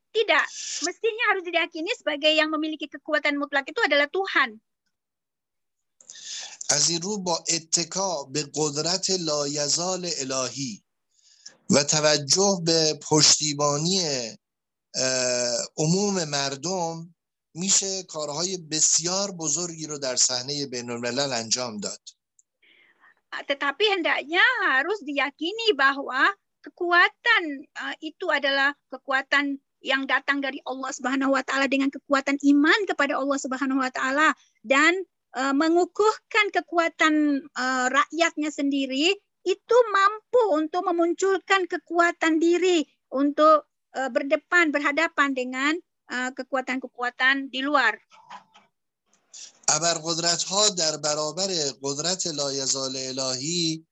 Tidak, 0.09 0.47
mestinya 0.89 1.25
harus 1.35 1.45
diyakini 1.45 1.93
sebagai 1.93 2.33
yang 2.33 2.49
memiliki 2.49 2.89
kekuatan 2.89 3.37
mutlak 3.37 3.69
itu 3.69 3.77
adalah 3.85 4.09
Tuhan. 4.09 4.57
از 6.74 6.90
این 6.90 7.02
رو 7.02 7.18
با 7.18 7.44
اتکا 7.50 8.24
به 8.24 8.50
قدرت 8.56 9.10
لایزال 9.10 10.10
الهی 10.18 10.84
و 11.70 11.84
توجه 11.84 12.62
به 12.66 13.00
پشتیبانی 13.10 14.02
عموم 15.78 16.24
مردم 16.24 17.16
میشه 17.54 18.04
کارهای 18.04 18.58
بسیار 18.58 19.32
بزرگی 19.32 19.88
رو 19.88 19.98
در 19.98 20.16
صحنه 20.16 20.68
بین 20.68 20.90
الملل 20.90 21.34
انجام 21.34 21.78
داد 21.78 22.02
tetapi 23.50 23.90
hendaknya 23.90 24.46
harus 24.70 25.02
diyakini 25.02 25.74
bahwa 25.74 26.30
kekuatan 26.62 27.44
uh, 27.82 27.96
itu 27.98 28.30
adalah 28.30 28.78
kekuatan 28.94 29.58
yang 29.82 30.06
datang 30.06 30.38
dari 30.38 30.62
Allah 30.70 30.94
Subhanahu 30.94 31.34
wa 31.34 31.42
taala 31.42 31.66
dengan 31.66 31.90
kekuatan 31.90 32.38
iman 32.40 32.80
kepada 32.86 33.18
Allah 33.18 33.38
Subhanahu 33.42 33.82
wa 33.82 33.90
taala 33.90 34.38
dan 34.62 34.94
uh, 35.37 35.55
mengukuhkan 35.55 36.51
kekuatan 36.55 37.45
uh, 37.53 37.87
rakyatnya 37.93 38.51
sendiri 38.51 39.15
itu 39.47 39.77
mampu 39.93 40.43
untuk 40.53 40.85
memunculkan 40.85 41.65
kekuatan 41.71 42.43
diri 42.43 42.85
untuk 43.15 43.69
uh, 43.97 44.11
berdepan 44.13 44.73
berhadapan 44.73 45.33
dengan 45.33 45.75
kekuatan-kekuatan 46.09 47.53
di 47.53 47.61
luar. 47.61 48.01
ابرقدرت 49.69 50.45
ها 50.49 50.69
در 50.69 50.97
برابر 50.97 51.53
قدرت 51.85 52.27
لایزال 52.27 52.97
الهی 52.97 53.85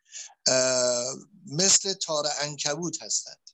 مثل 1.53 1.93
تار 1.93 2.24
انکبوت 2.41 3.03
هستند. 3.03 3.45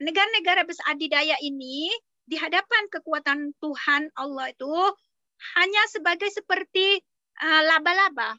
negara-negara 0.00 0.64
besadidaya 0.64 1.36
ini 1.44 1.92
di 2.26 2.36
hadapan 2.38 2.82
kekuatan 2.92 3.56
Tuhan 3.58 4.12
Allah 4.14 4.52
itu 4.52 4.70
hanya 5.56 5.82
sebagai 5.90 6.30
seperti 6.30 7.00
laba-laba. 7.40 8.38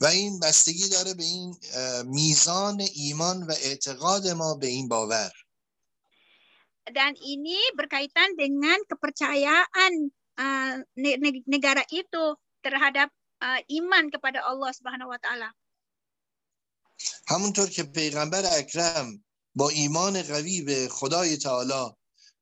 و 0.00 0.06
این 0.06 0.40
بستگی 0.40 0.88
داره 0.88 1.14
به 1.14 1.24
این 1.24 1.56
میزان 2.04 2.80
ایمان 2.94 3.42
و 3.42 3.52
اعتقاد 3.52 4.28
ما 4.28 4.54
به 4.54 4.66
این 4.66 4.88
باور 4.88 5.32
dan 6.86 7.18
ini 7.18 7.58
berkaitan 7.74 8.38
dengan 8.38 8.78
kepercayaan 8.86 9.92
uh, 10.38 10.74
negara 11.50 11.82
itu 11.90 12.38
terhadap 12.62 13.10
uh, 13.42 13.58
iman 13.82 14.06
kepada 14.06 14.46
Allah 14.46 14.70
Subhanahu 14.70 15.10
wa 15.10 15.18
taala. 15.18 15.50
همونطور 17.28 17.68
که 17.68 17.82
پیغمبر 17.82 18.42
اکرم 18.58 19.24
با 19.54 19.68
ایمان 19.68 20.22
قوی 20.22 20.62
به 20.62 20.88
خدای 20.88 21.36
تعالی 21.36 21.92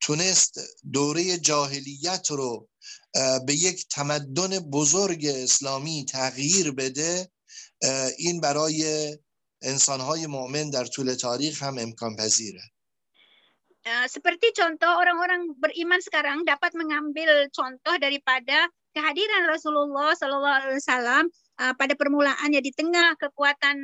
تونست 0.02 0.60
دوره 0.94 1.38
جاهلیت 1.38 2.32
رو 2.32 2.70
به 3.46 3.54
یک 3.54 3.88
تمدن 3.88 4.60
بزرگ 4.60 5.26
اسلامی 5.26 6.06
تغییر 6.06 6.72
بده 6.72 7.32
این 8.18 8.42
برای 8.42 9.18
انسانهای 9.62 10.28
مؤمن 10.28 10.70
در 10.70 10.86
طول 10.86 11.14
تاریخ 11.14 11.64
هم 11.64 11.78
امکان 11.78 12.16
پذیره 12.16 12.62
seperti 14.08 14.54
contoh 14.54 14.92
orang-orang 15.02 15.56
beriman 15.58 15.98
sekarang 16.04 16.46
dapat 16.46 16.78
mengambil 16.78 17.50
contoh 17.50 17.96
daripada 17.98 18.70
kehadiran 18.94 19.50
Rasulullah 19.50 20.14
Sallallahu 20.14 20.58
Alaihi 20.62 20.82
Wasallam 20.84 21.24
pada 21.58 21.94
permulaannya 21.98 22.62
di 22.62 22.72
tengah 22.76 23.18
kekuatan 23.18 23.78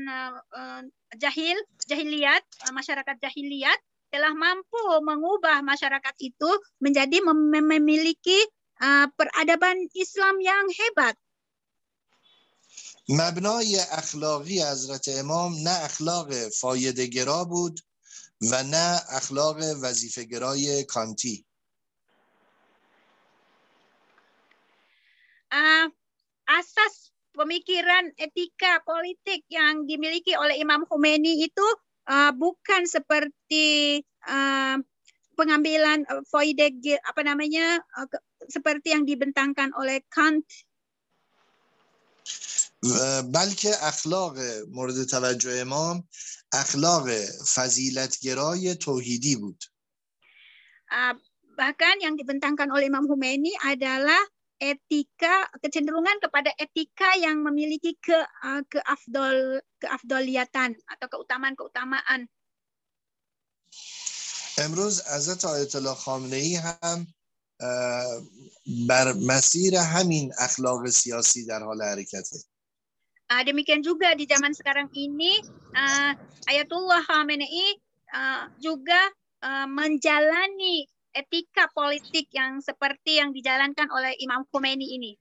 jahil 1.17 1.57
jahiliyat 1.89 2.43
masyarakat 2.71 3.15
jahiliyat 3.23 3.79
telah 4.14 4.34
mampu 4.34 4.82
mengubah 5.06 5.62
masyarakat 5.62 6.14
itu 6.18 6.50
menjadi 6.82 7.22
memiliki 7.22 8.38
uh, 8.82 9.06
peradaban 9.14 9.86
Islam 9.94 10.42
yang 10.42 10.66
hebat. 10.70 11.16
مبنای 13.10 13.74
اخلاقی 13.90 14.62
حضرت 14.62 15.08
امام 15.08 15.52
نه 15.66 15.84
اخلاق 15.84 16.48
فایده 16.48 17.06
گرا 17.06 17.44
بود 17.44 17.80
و 18.50 18.62
نه 18.62 19.00
اخلاق 19.10 19.56
وظیفه 19.82 20.24
گرای 20.24 20.84
کانتی 20.84 21.46
uh, 25.50 25.86
asas 26.46 27.10
pemikiran 27.34 28.14
etika 28.14 28.78
politik 28.86 29.42
yang 29.50 29.86
dimiliki 29.86 30.38
oleh 30.38 30.58
Imam 30.58 30.86
Khomeini 30.86 31.42
itu 31.46 31.66
uh, 32.10 32.32
bukan 32.34 32.84
seperti 32.86 34.00
uh, 34.26 34.76
pengambilan 35.38 36.04
uh, 36.08 36.22
Voideg 36.28 36.80
apa 37.06 37.20
namanya 37.24 37.80
uh, 37.96 38.08
seperti 38.48 38.92
yang 38.96 39.04
dibentangkan 39.06 39.72
oleh 39.76 40.02
Kant 40.10 40.44
بلکه 43.32 43.76
اخلاق 43.92 44.34
مورد 44.72 45.04
توجه 45.04 45.62
امام 45.62 46.08
اخلاق 46.52 47.06
فضیلتگرای 47.54 48.74
توحیدی 48.74 49.36
بود 49.36 49.64
bahkan 51.60 52.00
yang 52.00 52.16
dibentangkan 52.16 52.72
oleh 52.72 52.88
Imam 52.88 53.04
Khomeini 53.04 53.52
adalah 53.68 54.16
etika 54.64 55.48
kecenderungan 55.64 56.20
kepada 56.20 56.52
etika 56.60 57.16
yang 57.16 57.40
memiliki 57.40 57.96
ke 57.96 58.18
uh, 58.44 58.60
keafdol 58.68 59.64
keafdoliatan 59.80 60.76
atau 60.84 61.06
keutamaan-keutamaan. 61.08 62.28
امروز 64.60 65.02
حضرت 65.08 65.44
آیت 65.44 65.76
الله 65.76 65.94
خامنه 65.94 66.36
ای 66.36 66.56
هم 66.56 67.06
بر 68.88 69.12
مسیر 69.12 69.74
همین 69.76 70.32
اخلاق 70.38 70.90
سیاسی 70.90 71.46
در 71.46 71.62
حال 71.62 71.82
حرکته. 71.82 72.38
Uh, 73.30 73.46
demikian 73.46 73.78
juga 73.78 74.10
di 74.18 74.26
zaman 74.26 74.50
sekarang 74.50 74.90
ini 74.90 75.38
uh, 75.72 76.12
Ayatullah 76.50 76.98
Khamenei 77.06 77.78
uh, 78.10 78.50
juga 78.58 78.98
uh, 79.46 79.70
menjalani 79.70 80.82
etika 81.14 81.66
politik 81.74 82.30
yang 82.30 82.62
seperti 82.62 83.18
yang 83.18 83.34
dijalankan 83.34 83.90
oleh 83.90 84.14
Imam 84.22 84.46
Khomeini 84.50 84.98
ini. 84.98 85.14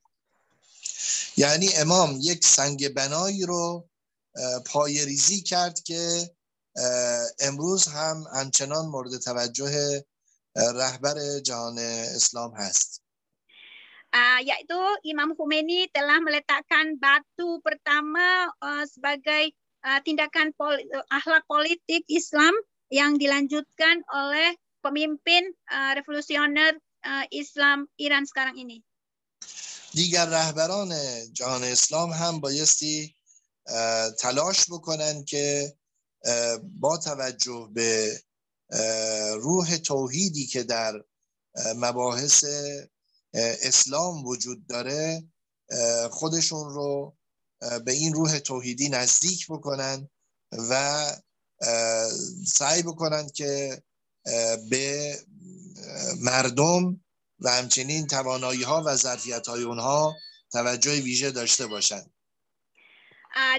یعنی 1.38 1.70
امام 1.78 2.20
یک 2.22 2.46
سنگ 2.46 2.94
بنایی 2.94 3.46
رو 3.46 3.90
پای 4.66 5.06
ریزی 5.06 5.42
کرد 5.42 5.80
که 5.80 6.30
امروز 7.40 7.88
هم 7.88 8.24
همچنان 8.36 8.86
مورد 8.86 9.18
توجه 9.18 10.06
رهبر 10.56 11.40
جهان 11.40 11.78
اسلام 12.16 12.54
هست. 12.56 13.04
Uh, 14.10 14.42
yaitu 14.42 14.80
Imam 15.06 15.38
Khomeini 15.38 15.86
telah 15.94 16.18
meletakkan 16.18 16.98
batu 16.98 17.62
pertama 17.62 18.50
uh, 18.58 18.82
sebagai 18.90 19.54
uh, 19.86 20.02
tindakan 20.02 20.50
poli 20.58 20.82
akhlak 21.14 21.46
politik 21.46 22.02
Islam 22.10 22.58
yang 22.90 23.22
dilanjutkan 23.22 24.02
oleh 24.10 24.58
pemimpin 24.85 25.45
uh, 25.73 25.97
revolusioner 25.97 26.77
uh, 27.09 27.25
Islam 27.33 27.89
Iran 27.97 28.29
sekarang 28.29 28.61
ini. 28.61 28.85
دیگر 29.95 30.27
رهبران 30.27 30.93
جهان 31.33 31.65
اسلام 31.65 32.11
هم 32.11 32.41
بایستی 32.41 33.17
تلاش 34.19 34.67
بکنن 34.71 35.25
که 35.25 35.77
با 36.63 36.97
توجه 36.97 37.69
به 37.73 38.21
روح 39.35 39.77
توحیدی 39.77 40.47
که 40.47 40.63
در 40.63 41.05
مباحث 41.77 42.45
اسلام 43.35 44.27
وجود 44.27 44.67
داره 44.67 45.25
خودشون 46.11 46.75
رو 46.75 47.17
به 47.85 47.93
این 47.93 48.15
روح 48.15 48.39
توحیدی 48.39 48.89
نزدیک 48.89 49.47
بکنن 49.49 50.09
و 50.53 51.05
سعی 52.47 52.83
بکنن 52.83 53.29
که 53.29 53.83
به 54.70 55.16
مردم 56.22 57.02
و 57.40 57.50
همچنین 57.50 58.08
توانایی 58.08 58.64
ها 58.64 58.84
و 58.86 58.96
ظرفیت 58.96 59.48
های 59.48 59.64
اونها 59.64 60.16
توجه 60.52 61.02
ویژه 61.02 61.32
داشته 61.32 61.68
باشند. 61.68 62.12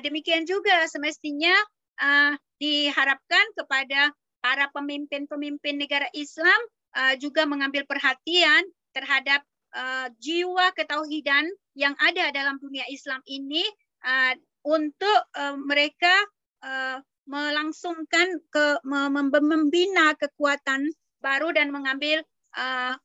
demikian 0.02 0.44
juga 0.44 0.84
semestinya 0.90 1.54
uh, 2.02 2.34
diharapkan 2.58 3.46
kepada 3.54 4.12
para 4.40 4.68
pemimpin-pemimpin 4.72 5.78
negara 5.78 6.08
Islam 6.12 6.60
uh, 6.96 7.14
juga 7.16 7.46
mengambil 7.46 7.86
perhatian 7.86 8.66
terhadap 8.90 9.44
uh, 9.76 10.08
jiwa 10.18 10.72
ketauhidan 10.74 11.46
yang 11.78 11.94
ada 12.02 12.34
dalam 12.34 12.58
dunia 12.58 12.84
Islam 12.90 13.22
ini 13.28 13.62
uh, 14.04 14.34
untuk 14.66 15.20
uh, 15.38 15.56
mereka 15.56 16.12
uh, 16.64 16.98
melangsungkan 17.28 18.42
ke 18.50 18.82
membina 18.84 20.16
kekuatan 20.18 20.90
baru 21.22 21.54
dan 21.54 21.70
mengambil 21.70 22.24
uh, 22.58 22.96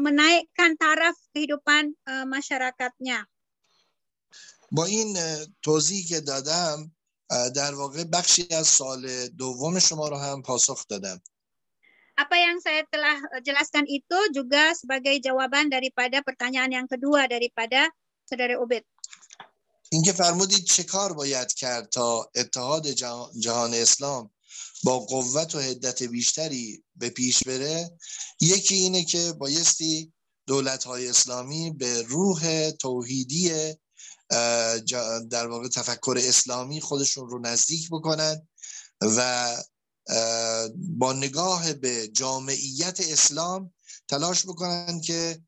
menaikkan 0.00 0.74
taraf 0.74 1.14
kehidupan 1.36 1.94
uh, 2.08 2.26
masyarakatnya. 2.26 3.28
با 4.72 4.84
این 4.84 5.16
توضیحی 5.62 6.02
که 6.02 6.20
دادم 6.20 6.92
در 7.56 7.74
واقع 7.74 8.04
بخشی 8.04 8.48
از 8.50 8.66
سال 8.66 9.28
دوم 9.28 9.78
شما 9.78 10.08
رو 10.08 10.16
هم 10.16 10.42
پاسخ 10.42 10.88
دادم. 10.88 11.20
Apa 12.16 12.36
yang 12.36 12.60
saya 12.60 12.84
telah 12.92 13.16
jelaskan 13.40 13.88
itu 13.88 14.18
juga 14.36 14.76
sebagai 14.76 15.16
jawaban 15.20 15.72
daripada 15.72 16.20
pertanyaan 16.24 16.72
yang 16.72 16.88
kedua 16.88 17.24
daripada 17.28 17.88
saudara 18.28 18.60
Ubed. 18.60 18.84
اینکه 19.89 20.13
فرمودید 20.13 20.63
چه 20.63 20.83
کار 20.83 21.13
باید 21.13 21.53
کرد 21.53 21.89
تا 21.89 22.31
اتحاد 22.35 22.87
جهان 23.39 23.73
اسلام 23.73 24.31
با 24.83 24.99
قوت 24.99 25.55
و 25.55 25.59
حدت 25.59 26.03
بیشتری 26.03 26.83
به 26.95 27.09
پیش 27.09 27.43
بره؟ 27.43 27.97
یکی 28.41 28.75
اینه 28.75 29.03
که 29.03 29.33
بایستی 29.33 30.13
دولت 30.47 30.83
های 30.83 31.07
اسلامی 31.07 31.71
به 31.71 32.01
روح 32.01 32.71
توحیدی 32.71 33.51
در 35.29 35.47
واقع 35.47 35.67
تفکر 35.67 36.15
اسلامی 36.23 36.81
خودشون 36.81 37.29
رو 37.29 37.39
نزدیک 37.39 37.89
بکنن 37.91 38.47
و 39.01 39.47
با 40.77 41.13
نگاه 41.13 41.73
به 41.73 42.07
جامعیت 42.07 42.99
اسلام 42.99 43.73
تلاش 44.07 44.45
بکنن 44.45 45.01
که 45.01 45.41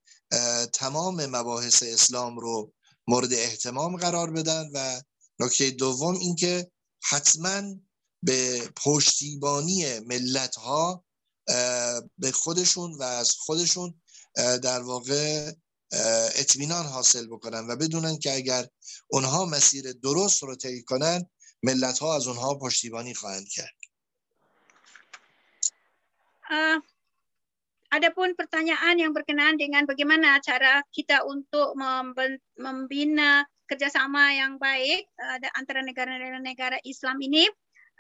تمام 0.74 1.26
مباحث 1.26 1.84
اسلام 1.84 2.40
رو 2.40 2.74
مورد 3.10 3.34
احتمام 3.34 3.98
قرار 3.98 4.32
بدن 4.32 4.70
و 4.74 5.02
نکته 5.40 5.72
دوم 5.72 6.16
اینکه 6.16 6.72
حتما 7.04 7.76
به 8.24 8.70
پشتیبانی 8.76 10.00
ملت 10.00 10.56
ها 10.56 11.06
به 12.18 12.32
خودشون 12.34 12.94
و 12.94 13.04
از 13.04 13.32
خودشون 13.32 14.02
در 14.36 14.82
واقع 14.82 15.52
اطمینان 16.36 16.86
حاصل 16.86 17.28
بکنن 17.28 17.68
و 17.68 17.76
بدونن 17.76 18.20
که 18.20 18.36
اگر 18.36 18.68
اونها 19.08 19.46
مسیر 19.46 19.92
درست 19.92 20.44
رو 20.44 20.56
طی 20.56 20.84
کنن 20.84 21.30
ملت 21.64 22.00
ها 22.00 22.16
از 22.16 22.28
اونها 22.28 22.56
پشتیبانی 22.56 23.14
خواهند 23.14 23.48
کرد. 23.48 23.76
Adapun 27.90 28.38
pertanyaan 28.38 28.98
yang 29.02 29.12
berkenaan 29.12 29.58
dengan 29.58 29.86
bagaimana 29.86 30.38
cara 30.42 30.82
kita 30.94 31.26
untuk 31.26 31.74
membina 32.58 33.46
kerjasama 33.70 34.34
yang 34.34 34.58
baik 34.58 35.06
uh, 35.22 35.38
antara 35.54 35.86
negara-negara 35.86 36.82
Islam 36.82 37.22
ini, 37.22 37.46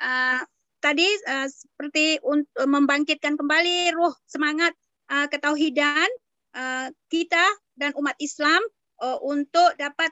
uh, 0.01 0.41
tadi 0.81 1.05
uh, 1.29 1.45
seperti 1.45 2.17
untuk 2.25 2.65
membangkitkan 2.65 3.37
kembali 3.37 3.93
ruh 3.93 4.13
semangat 4.25 4.73
uh, 5.13 5.29
ketauhidan 5.29 6.09
uh, 6.57 6.89
kita 7.13 7.45
dan 7.77 7.93
umat 8.01 8.17
Islam 8.17 8.59
uh, 9.05 9.21
untuk 9.21 9.77
dapat 9.77 10.09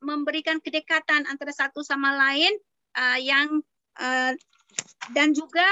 memberikan 0.00 0.62
kedekatan 0.62 1.26
antara 1.26 1.50
satu 1.50 1.82
sama 1.82 2.14
lain 2.14 2.54
uh, 2.94 3.18
yang 3.18 3.58
uh, 3.98 4.32
dan 5.12 5.34
juga 5.36 5.66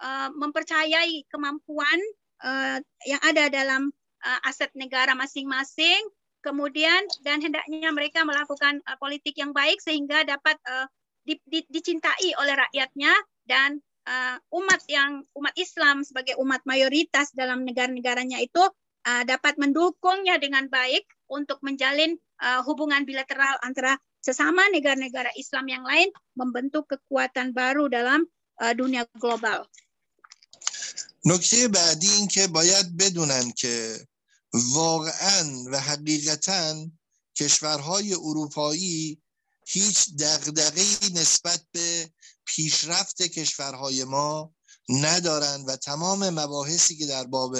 uh, 0.00 0.30
mempercayai 0.32 1.26
kemampuan 1.28 1.98
uh, 2.42 2.78
yang 3.06 3.22
ada 3.22 3.48
dalam 3.48 3.92
uh, 4.24 4.40
aset 4.48 4.72
negara 4.74 5.14
masing-masing 5.14 6.00
kemudian 6.44 7.02
dan 7.26 7.42
hendaknya 7.42 7.90
mereka 7.90 8.22
melakukan 8.22 8.78
uh, 8.86 8.96
politik 8.98 9.34
yang 9.38 9.50
baik 9.50 9.82
sehingga 9.82 10.22
dapat 10.26 10.56
uh, 10.66 10.86
di, 11.26 11.38
di, 11.42 11.66
dicintai 11.66 12.38
oleh 12.38 12.54
rakyatnya 12.54 13.12
dan 13.50 13.82
uh, 14.06 14.38
umat 14.54 14.80
yang 14.86 15.26
umat 15.34 15.54
Islam 15.58 16.06
sebagai 16.06 16.38
umat 16.38 16.62
mayoritas 16.62 17.34
dalam 17.34 17.66
negara-negaranya 17.66 18.38
itu 18.38 18.62
uh, 19.06 19.22
dapat 19.26 19.58
mendukungnya 19.58 20.38
dengan 20.38 20.70
baik 20.70 21.02
untuk 21.26 21.58
menjalin 21.66 22.14
uh, 22.42 22.62
hubungan 22.62 23.02
bilateral 23.02 23.58
antara 23.66 23.98
sesama 24.22 24.66
negara-negara 24.70 25.34
Islam 25.34 25.66
yang 25.66 25.84
lain 25.86 26.10
membentuk 26.38 26.86
kekuatan 26.90 27.54
baru 27.54 27.90
dalam 27.90 28.26
uh, 28.62 28.74
dunia 28.74 29.06
global. 29.18 29.66
نکته 31.28 31.68
بعدی 31.68 32.12
این 32.12 32.28
که 32.28 32.46
باید 32.46 32.96
بدونن 32.96 33.52
که 33.52 34.06
واقعا 34.54 35.64
و 35.72 35.80
حقیقتا 35.80 36.86
کشورهای 37.36 38.14
اروپایی 38.14 39.22
هیچ 39.66 40.10
دغدغه‌ای 40.18 41.12
نسبت 41.14 41.62
به 41.72 42.10
پیشرفت 42.44 43.22
کشورهای 43.22 44.04
ما 44.04 44.54
ندارند 44.88 45.68
و 45.68 45.76
تمام 45.76 46.30
مباحثی 46.30 46.96
که 46.96 47.06
در 47.06 47.24
باب 47.24 47.56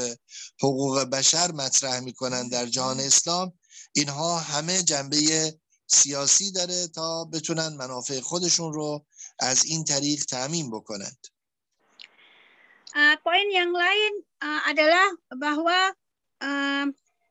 حقوق 0.62 0.98
بشر 0.98 1.52
مطرح 1.52 2.00
می‌کنند 2.00 2.52
در 2.52 2.66
جهان 2.66 3.00
اسلام 3.00 3.52
اینها 3.92 4.38
همه 4.38 4.82
جنبه 4.82 5.54
سیاسی 5.86 6.52
داره 6.52 6.88
تا 6.88 7.24
بتونن 7.24 7.68
منافع 7.68 8.20
خودشون 8.20 8.72
رو 8.72 9.06
از 9.38 9.64
این 9.64 9.84
طریق 9.84 10.24
تعمین 10.24 10.70
بکنند. 10.70 11.26
Uh, 12.96 13.12
poin 13.20 13.44
yang 13.52 13.76
lain 13.76 14.12
uh, 14.40 14.72
adalah 14.72 15.04
bahwa 15.36 15.92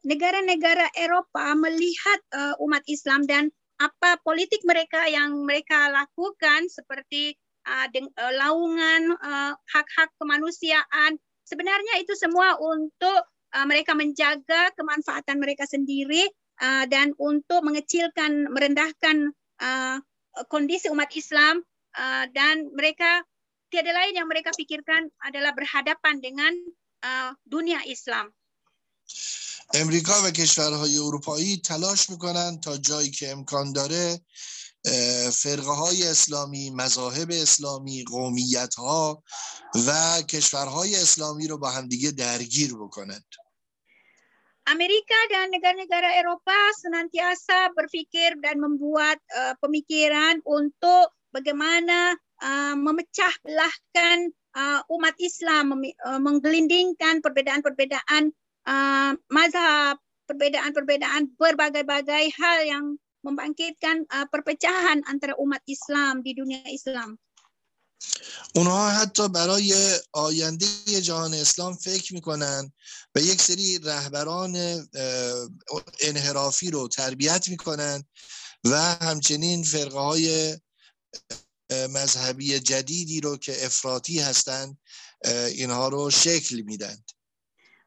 negara-negara 0.06 0.94
uh, 0.94 0.98
Eropa 0.98 1.58
melihat 1.58 2.22
uh, 2.38 2.54
umat 2.62 2.86
Islam 2.86 3.26
dan 3.26 3.50
apa 3.82 4.22
politik 4.22 4.62
mereka 4.62 5.10
yang 5.10 5.42
mereka 5.42 5.90
lakukan 5.90 6.70
seperti 6.70 7.34
uh, 7.66 7.90
deng, 7.90 8.14
uh, 8.14 8.34
laungan 8.38 9.18
hak-hak 9.74 10.14
kemanusiaan. 10.22 11.18
Sebenarnya 11.50 11.98
itu 11.98 12.14
semua 12.14 12.62
untuk 12.62 13.26
uh, 13.58 13.66
mereka 13.66 13.98
menjaga 13.98 14.70
kemanfaatan 14.78 15.42
mereka 15.42 15.66
sendiri 15.66 16.30
uh, 16.62 16.86
dan 16.86 17.18
untuk 17.18 17.66
mengecilkan 17.66 18.54
merendahkan 18.54 19.34
uh, 19.66 19.98
kondisi 20.46 20.94
umat 20.94 21.10
Islam 21.18 21.66
uh, 21.98 22.30
dan 22.30 22.70
mereka 22.70 23.26
tiada 23.71 23.95
lain 23.95 24.19
yang 24.19 24.29
mereka 24.29 24.51
pikirkan 24.57 25.09
adalah 25.23 25.55
berhadapan 25.55 26.19
dengan 26.19 26.53
uh, 27.07 27.31
dunia 27.47 27.83
Islam. 27.87 28.35
امریکا 29.75 30.23
و 30.25 30.31
کشورهای 30.31 30.99
اروپایی 30.99 31.57
تلاش 31.65 32.11
میکنند 32.11 32.63
تا 32.63 32.77
جایی 32.77 33.11
که 33.11 33.31
امکان 33.31 33.73
داره 33.73 34.21
فرقه 35.33 35.71
های 35.71 36.09
اسلامی 36.09 36.71
مذاهب 36.71 37.29
اسلامی 37.31 38.05
قومیت 38.05 38.75
ها 38.75 39.23
و 39.87 40.23
کشورهای 40.23 40.97
اسلامی 40.97 41.49
رو 41.49 41.59
با 41.59 41.71
همدیگه 41.71 42.11
درگیر 42.11 42.75
بکنند 42.75 43.25
Amerika 44.71 45.19
dan 45.35 45.51
negara-negara 45.51 46.15
Eropa 46.15 46.55
senantiasa 46.79 47.75
berpikir 47.75 48.39
dan 48.39 48.63
membuat 48.63 49.19
uh, 49.35 49.59
pemikiran 49.59 50.39
untuk 50.47 51.11
bagaimana 51.35 52.15
uh, 52.42 52.76
memecah 52.76 53.34
belahkan 53.44 54.32
uh, 54.56 54.82
umat 54.92 55.16
Islam, 55.20 55.76
uh, 55.76 56.20
menggelindingkan 56.20 57.22
perbedaan-perbedaan 57.22 58.34
uh, 58.68 59.12
mazhab, 59.32 60.00
perbedaan-perbedaan 60.26 61.36
berbagai-bagai 61.38 62.34
hal 62.40 62.60
yang 62.66 62.86
membangkitkan 63.22 64.06
uh, 64.10 64.26
perpecahan 64.30 65.02
antara 65.06 65.34
umat 65.42 65.62
Islam 65.70 66.22
di 66.26 66.34
dunia 66.34 66.66
Islam. 66.70 67.18
اونها 68.56 68.90
حتی 68.90 69.30
برای 69.30 69.74
آینده 70.14 71.02
جهان 71.02 71.34
اسلام 71.34 71.74
فکر 71.74 72.14
می‌کنن 72.14 72.72
و 73.16 73.20
یک 73.20 73.42
سری 73.42 73.80
رهبران 73.80 74.56
انحرافی 76.02 76.72
رو 76.72 76.88
تربیت 76.88 77.50
می‌کنن 77.50 78.04
و 78.64 78.76
همچنین 79.02 79.64
فرقه 79.64 80.00
های 80.00 80.58
مذهبی 81.71 82.61
جدیدی 82.61 83.21
رو 83.21 83.37
که 83.37 83.67
افراطی 83.67 84.19
هستند 84.19 84.79
اینها 85.57 85.89
رو 85.89 86.11
شکل 86.11 86.61
میدند 86.61 87.11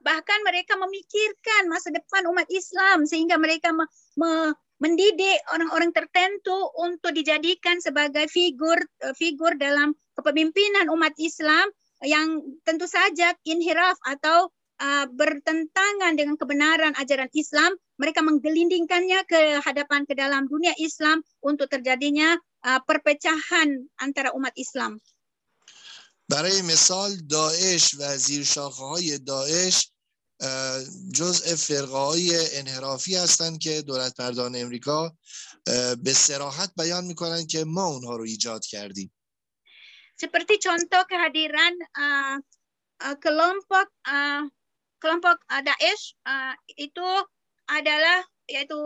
bahkan 0.03 0.39
mereka 0.43 0.75
memikirkan 0.75 1.71
masa 1.71 1.87
depan 1.95 2.27
umat 2.27 2.43
Islam 2.51 3.07
sehingga 3.07 3.39
mereka 3.39 3.71
me, 3.71 3.87
me, 4.19 4.51
mendidik 4.83 5.39
orang-orang 5.55 5.95
tertentu 5.95 6.59
untuk 6.75 7.15
dijadikan 7.15 7.79
sebagai 7.79 8.27
figur 8.27 8.75
eh, 8.99 9.15
figur 9.15 9.55
dalam 9.55 9.95
kepemimpinan 10.19 10.91
umat 10.91 11.15
Islam 11.17 11.71
yang 12.03 12.43
tentu 12.67 12.83
saja 12.83 13.31
inhiraf 13.47 13.95
atau 14.03 14.51
uh, 14.83 15.05
bertentangan 15.07 16.19
dengan 16.19 16.35
kebenaran 16.35 16.91
ajaran 16.99 17.31
Islam, 17.31 17.71
mereka 17.95 18.19
menggelindingkannya 18.19 19.23
ke 19.23 19.63
hadapan 19.63 20.03
ke 20.03 20.11
dalam 20.11 20.51
dunia 20.51 20.75
Islam 20.83 21.23
untuk 21.39 21.71
terjadinya 21.71 22.35
uh, 22.35 22.41
perpecahan 22.62 23.88
antara 23.98 24.34
umat 24.34 24.54
Islam. 24.56 25.00
برای 26.28 26.62
مثال 26.62 27.16
داعش 27.16 27.94
و 27.98 28.16
زیر 28.16 28.44
شاخه 28.44 28.84
های 28.84 29.18
داعش 29.18 29.90
جزء 31.14 31.56
فرقه 31.56 31.96
های 31.98 32.56
انحرافی 32.56 33.16
هستند 33.16 33.58
که 33.58 33.82
دولت 33.82 34.20
مردان 34.20 34.56
امریکا 34.56 35.16
به 36.04 36.12
سراحت 36.12 36.72
بیان 36.76 37.04
می‌کنن 37.04 37.46
که 37.46 37.64
ما 37.64 37.84
اونها 37.84 38.16
رو 38.16 38.22
ایجاد 38.24 38.64
کردیم 38.64 39.12
seperti 40.18 40.58
contoh 40.58 41.06
kehadiran 41.06 41.74
uh, 41.94 42.36
uh, 43.06 43.16
kelompok 43.22 43.88
uh, 44.02 44.42
kelompok 44.98 45.38
uh, 45.46 45.62
Daesh 45.62 46.18
uh, 46.26 46.54
itu 46.74 47.08
adalah 47.70 48.26
yaitu 48.50 48.76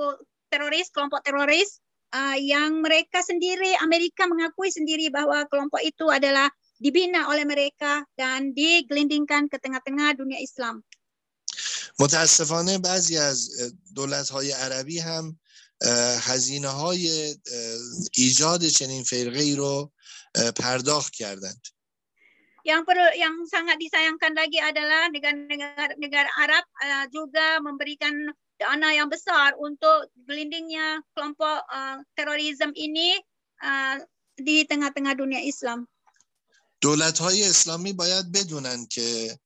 teroris 0.52 0.92
kelompok 0.92 1.24
teroris 1.24 1.81
uh, 2.13 2.37
yang 2.39 2.79
mereka 2.79 3.19
sendiri 3.23 3.75
Amerika 3.83 4.25
mengakui 4.27 4.71
sendiri 4.71 5.11
bahwa 5.11 5.43
kelompok 5.51 5.81
itu 5.83 6.07
adalah 6.07 6.47
dibina 6.77 7.27
oleh 7.33 7.43
mereka 7.43 8.05
dan 8.13 8.53
digelindingkan 8.53 9.49
ke 9.49 9.57
tengah-tengah 9.57 10.17
dunia 10.17 10.39
Islam. 10.39 10.83
متاسفانه 11.99 12.77
بعضی 12.77 13.17
از 13.17 13.49
دولت 13.95 14.29
های 14.29 14.51
عربی 14.51 14.99
هم 14.99 15.39
هزینه 16.21 16.67
های 16.67 17.35
ایجاد 18.13 18.65
چنین 18.65 19.03
فرقه 19.03 19.39
ای 19.39 19.55
رو 19.55 19.91
پرداخت 20.55 21.13
کردند. 21.13 21.61
Yang 22.67 22.83
perlu 22.83 23.07
yang 23.15 23.35
sangat 23.47 23.79
disayangkan 23.79 24.35
lagi 24.35 24.59
adalah 24.59 25.07
negara-negara 25.07 25.95
negara 26.03 26.27
Arab 26.35 26.67
uh, 26.83 27.07
juga 27.15 27.63
memberikan 27.63 28.11
dana 28.62 28.94
yang 28.94 29.10
besar 29.10 29.58
untuk 29.58 30.06
gelindingnya 30.14 31.02
kelompok 31.18 31.66
uh, 31.66 31.98
terorisme 32.14 32.70
ini 32.78 33.18
uh, 33.58 33.98
di 34.38 34.62
tengah-tengah 34.62 35.18
dunia 35.18 35.42
Islam. 35.42 35.90
دولت 36.82 37.18
های 37.18 37.42
اسلامی 37.44 37.92
باید 37.92 38.32
بدونن 38.32 38.86
که 38.90 39.38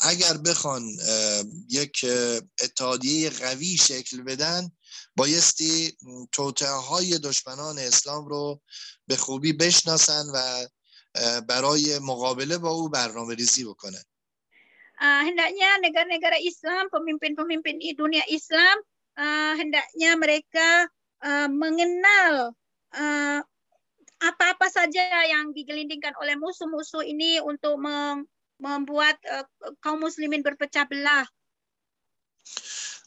اگر 0.00 0.36
بخوان 0.36 0.82
یک 1.68 2.06
اتحادیه 2.60 3.30
قوی 3.30 3.76
شکل 3.76 4.22
بدن 4.22 4.72
بایستی 5.16 5.96
توطعه 6.32 6.68
های 6.68 7.18
دشمنان 7.18 7.78
اسلام 7.78 8.26
رو 8.28 8.60
به 9.06 9.16
خوبی 9.16 9.52
بشناسن 9.52 10.24
و 10.34 10.66
برای 11.40 11.98
مقابله 11.98 12.58
با 12.58 12.70
او 12.70 12.88
برنامه 12.88 13.34
ریزی 13.34 13.64
بکنن 13.64 14.04
uh, 15.04 15.22
hendaknya 15.28 15.68
negara-negara 15.84 16.40
Islam, 16.40 16.88
pemimpin-pemimpin 16.88 17.76
dunia 17.92 18.24
Islam, 18.32 18.76
uh, 19.20 19.52
hendaknya 19.60 20.16
mereka 20.16 20.88
uh, 21.20 21.48
mengenal 21.52 22.56
apa-apa 24.22 24.66
uh, 24.70 24.72
saja 24.72 25.04
yang 25.28 25.52
digelindingkan 25.52 26.14
oleh 26.22 26.38
musuh-musuh 26.40 27.04
ini 27.04 27.42
untuk 27.42 27.76
membuat 28.56 29.18
uh, 29.28 29.44
kaum 29.84 30.00
muslimin 30.00 30.40
berpecah 30.40 30.88
belah. 30.88 31.28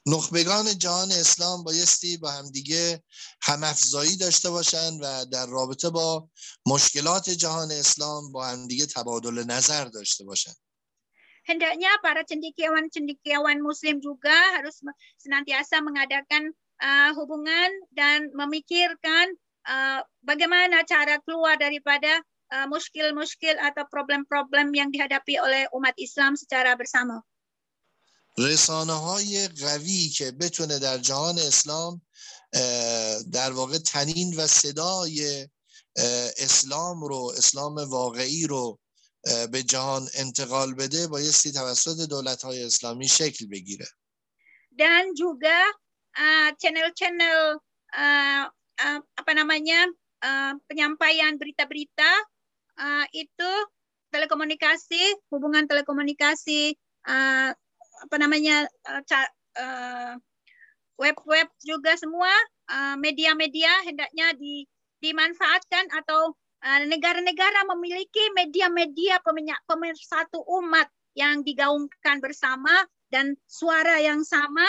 نخبگان 0.07 0.77
جهان 0.77 1.11
اسلام 1.11 1.63
بایستی 1.63 2.17
با 2.17 2.31
همدیگه 2.31 3.03
همافزایی 3.41 4.15
داشته 4.15 4.49
باشند 4.49 4.99
و 5.03 5.25
در 5.25 5.45
رابطه 5.45 5.89
با 5.89 6.29
مشکلات 6.65 7.29
جهان 7.29 7.71
اسلام 7.71 8.31
با 8.31 8.45
همدیگه 8.45 8.85
تبادل 8.85 9.43
نظر 9.43 9.85
داشته 9.85 10.23
باشند. 10.23 10.55
Hendaknya 11.47 11.89
para 12.03 12.27
cendekiawan-cendekiawan 12.27 13.63
muslim 13.63 14.03
juga 14.03 14.35
harus 14.59 14.83
senantiasa 15.17 15.79
mengadakan 15.79 16.51
uh, 16.83 17.15
hubungan 17.15 17.71
dan 17.95 18.27
memikirkan 18.35 19.31
uh, 19.65 20.03
bagaimana 20.21 20.83
cara 20.83 21.17
keluar 21.23 21.55
daripada 21.55 22.21
muskil-muskil 22.71 23.59
atau 23.59 23.83
problem-problem 23.91 24.71
yang 24.71 24.87
dihadapi 24.87 25.35
oleh 25.35 25.67
umat 25.75 25.91
Islam 25.99 26.39
secara 26.39 26.79
bersama. 26.79 27.19
رسانه 28.39 28.93
های 28.93 29.47
قوی 29.47 30.09
که 30.09 30.31
بتونه 30.31 30.79
در 30.79 30.97
جهان 30.97 31.39
اسلام 31.39 32.01
در 33.31 33.51
واقع 33.51 33.77
تنین 33.77 34.35
و 34.37 34.47
صدای 34.47 35.47
اسلام 36.37 37.03
رو 37.03 37.33
اسلام 37.37 37.75
واقعی 37.75 38.47
رو 38.47 38.79
به 39.52 39.62
جهان 39.62 40.08
انتقال 40.18 40.74
بده 40.74 41.06
بایستی 41.06 41.52
توسط 41.52 42.08
دولت 42.10 42.42
های 42.42 42.64
اسلامی 42.64 43.08
شکل 43.08 43.46
بگیره 43.46 43.86
dan 44.72 45.12
juga 45.12 45.58
channel-channel 46.60 47.60
uh, 47.92 48.44
uh, 48.80 49.00
apa 49.20 49.32
namanya 49.36 49.84
uh, 50.24 50.52
penyampaian 50.68 51.36
berita-berita 51.36 52.10
uh, 52.80 53.04
itu 53.12 53.52
telekomunikasi 54.12 55.16
hubungan 55.32 55.64
telekomunikasi 55.68 56.76
uh, 57.08 57.50
apa 58.02 58.16
namanya 58.20 58.68
uh, 59.56 60.14
web-web 61.00 61.48
juga 61.64 61.96
semua 61.96 62.30
media-media 63.00 63.68
uh, 63.68 63.84
hendaknya 63.84 64.32
di, 64.36 64.64
dimanfaatkan 65.00 65.92
atau 65.92 66.36
negara-negara 66.62 67.66
uh, 67.66 67.68
memiliki 67.74 68.22
media-media 68.38 69.18
pemersatu 69.66 70.42
umat 70.46 70.86
yang 71.18 71.42
digaungkan 71.42 72.22
bersama 72.22 72.72
dan 73.12 73.36
suara 73.44 74.00
yang 74.00 74.24
sama 74.24 74.64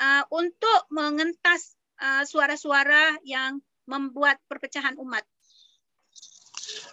uh, 0.00 0.24
untuk 0.32 0.88
mengentas 0.90 1.76
suara-suara 2.26 3.16
uh, 3.16 3.22
yang 3.22 3.62
membuat 3.86 4.40
perpecahan 4.48 4.96
umat. 4.98 5.22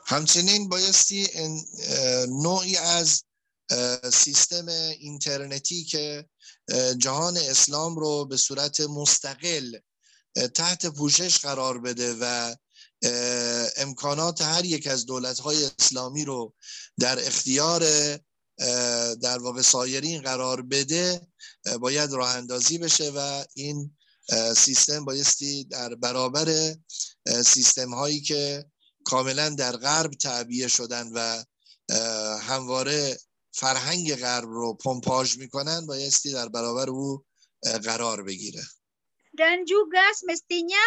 همچنین 0.06 0.70
بایستی 0.70 1.28
نوعی 2.44 2.78
از 2.78 3.24
سیستم 4.14 4.68
اینترنتی 5.00 5.84
که 5.84 6.30
جهان 6.98 7.38
اسلام 7.38 7.96
رو 7.96 8.26
به 8.26 8.38
صورت 8.38 8.82
مستقل 8.82 9.80
تحت 10.56 10.86
پوشش 10.86 11.38
قرار 11.38 11.80
بده 11.80 12.16
و 12.20 12.56
امکانات 13.77 14.43
هر 14.43 14.65
یک 14.65 14.87
از 14.87 15.07
دولت‌های 15.07 15.71
اسلامی 15.79 16.25
رو 16.25 16.55
در 16.99 17.27
اختیار 17.27 17.83
در 19.15 19.39
واقع 19.39 19.63
سایرین 19.63 20.23
قرار 20.23 20.63
بده 20.63 21.21
باید 21.81 22.13
راه 22.13 22.37
اندازی 22.37 22.79
بشه 22.79 23.11
و 23.17 23.45
این 23.55 23.97
سیستم 24.57 25.05
بایستی 25.05 25.65
در 25.65 25.95
برابر 25.95 26.75
سیستم 27.45 27.95
هایی 27.95 28.21
که 28.21 28.65
کاملا 29.05 29.49
در 29.49 29.77
غرب 29.77 30.11
تعبیه 30.11 30.69
شدن 30.69 31.11
و 31.15 31.45
همواره 32.39 33.19
فرهنگ 33.53 34.15
غرب 34.15 34.49
رو 34.49 34.75
پمپاژ 34.75 35.37
می‌کنن 35.37 35.87
بایستی 35.87 36.33
در 36.33 36.49
برابر 36.49 36.91
او 36.91 37.25
قرار 37.85 38.23
بگیره. 38.23 38.63
dan 39.37 39.69
juga 39.69 40.01
semestinya 40.17 40.81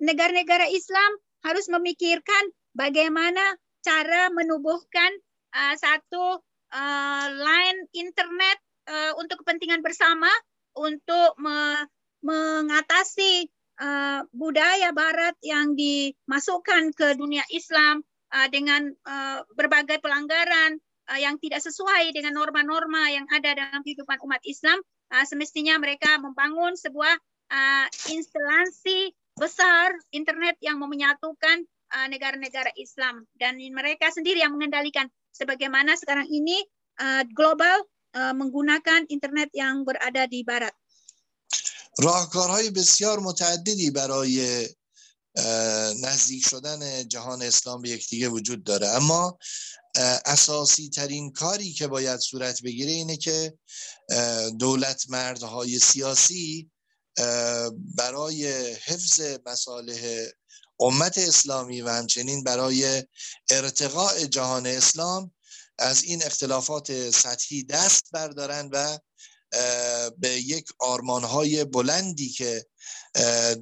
negara-negara 0.00 0.70
Islam 0.70 1.10
harus 1.44 1.68
memikirkan 1.68 2.50
bagaimana 2.72 3.42
cara 3.84 4.32
menubuhkan 4.32 5.10
uh, 5.52 5.74
satu 5.76 6.40
uh, 6.72 7.26
line 7.30 7.78
internet 7.92 8.58
uh, 8.88 9.12
untuk 9.20 9.44
kepentingan 9.44 9.84
bersama 9.84 10.28
untuk 10.74 11.36
me 11.38 11.84
mengatasi 12.24 13.52
uh, 13.84 14.24
budaya 14.32 14.96
Barat 14.96 15.36
yang 15.44 15.76
dimasukkan 15.76 16.96
ke 16.96 17.20
dunia 17.20 17.44
Islam 17.52 18.00
uh, 18.32 18.48
dengan 18.48 18.88
uh, 19.04 19.44
berbagai 19.52 20.00
pelanggaran 20.00 20.80
uh, 21.12 21.20
yang 21.20 21.36
tidak 21.36 21.60
sesuai 21.60 22.16
dengan 22.16 22.32
norma-norma 22.32 23.12
yang 23.12 23.28
ada 23.28 23.52
dalam 23.52 23.84
kehidupan 23.84 24.24
umat 24.24 24.40
Islam, 24.48 24.80
uh, 25.12 25.24
semestinya 25.28 25.76
mereka 25.76 26.16
membangun 26.16 26.72
sebuah 26.80 27.14
uh, 27.52 27.86
instalasi 28.08 29.12
besar 29.34 29.94
internet 30.14 30.56
yang 30.62 30.78
menyatukan 30.78 31.66
negara-negara 32.10 32.70
uh, 32.74 32.80
Islam 32.80 33.22
dan 33.38 33.58
mereka 33.58 34.10
sendiri 34.10 34.42
yang 34.42 34.54
mengendalikan 34.54 35.06
sebagaimana 35.30 35.94
sekarang 35.94 36.26
ini 36.26 36.58
uh, 36.98 37.22
global 37.34 37.86
uh, 38.18 38.34
menggunakan 38.34 39.06
internet 39.10 39.50
yang 39.54 39.86
berada 39.86 40.26
di 40.26 40.42
barat. 40.42 40.74
راهکارهای 41.94 42.70
بسیار 42.70 43.20
متعددی 43.20 43.90
برای 43.90 44.66
نزدیک 46.02 46.46
شدن 46.46 47.08
جهان 47.08 47.42
اسلام 47.42 47.82
به 47.82 47.88
یکدیگه 47.88 48.28
وجود 48.28 48.64
داره 48.64 48.88
اما 48.88 49.38
اساسی 50.26 50.90
ترین 50.90 51.32
کاری 51.32 51.72
که 51.72 51.86
باید 51.86 52.20
صورت 52.20 52.62
بگیره 52.62 52.90
اینه 52.90 53.16
که 53.16 53.58
دولت 54.58 55.10
مردهای 55.10 55.78
سیاسی 55.78 56.70
برای 57.96 58.46
حفظ 58.74 59.20
مصالح 59.46 60.26
امت 60.80 61.18
اسلامی 61.18 61.82
و 61.82 61.88
همچنین 61.88 62.44
برای 62.44 63.02
ارتقاء 63.50 64.24
جهان 64.24 64.66
اسلام 64.66 65.32
از 65.78 66.02
این 66.02 66.22
اختلافات 66.22 67.10
سطحی 67.10 67.64
دست 67.64 68.10
بردارن 68.12 68.68
و 68.72 68.98
به 70.18 70.28
یک 70.28 70.66
آرمانهای 70.78 71.64
بلندی 71.64 72.28
که 72.28 72.66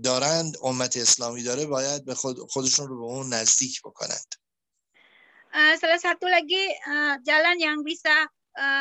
دارند 0.02 0.56
امت 0.62 0.96
اسلامی 0.96 1.42
داره 1.42 1.66
باید 1.66 2.04
به 2.04 2.14
خود 2.14 2.38
خودشون 2.38 2.88
رو 2.88 2.98
به 2.98 3.04
اون 3.04 3.34
نزدیک 3.34 3.80
بکنند. 3.84 4.34
salah 5.52 6.00
satu 6.00 6.24
lagi 6.32 6.72
jalan 7.28 7.60
yang 7.60 7.84
bisa 7.84 8.24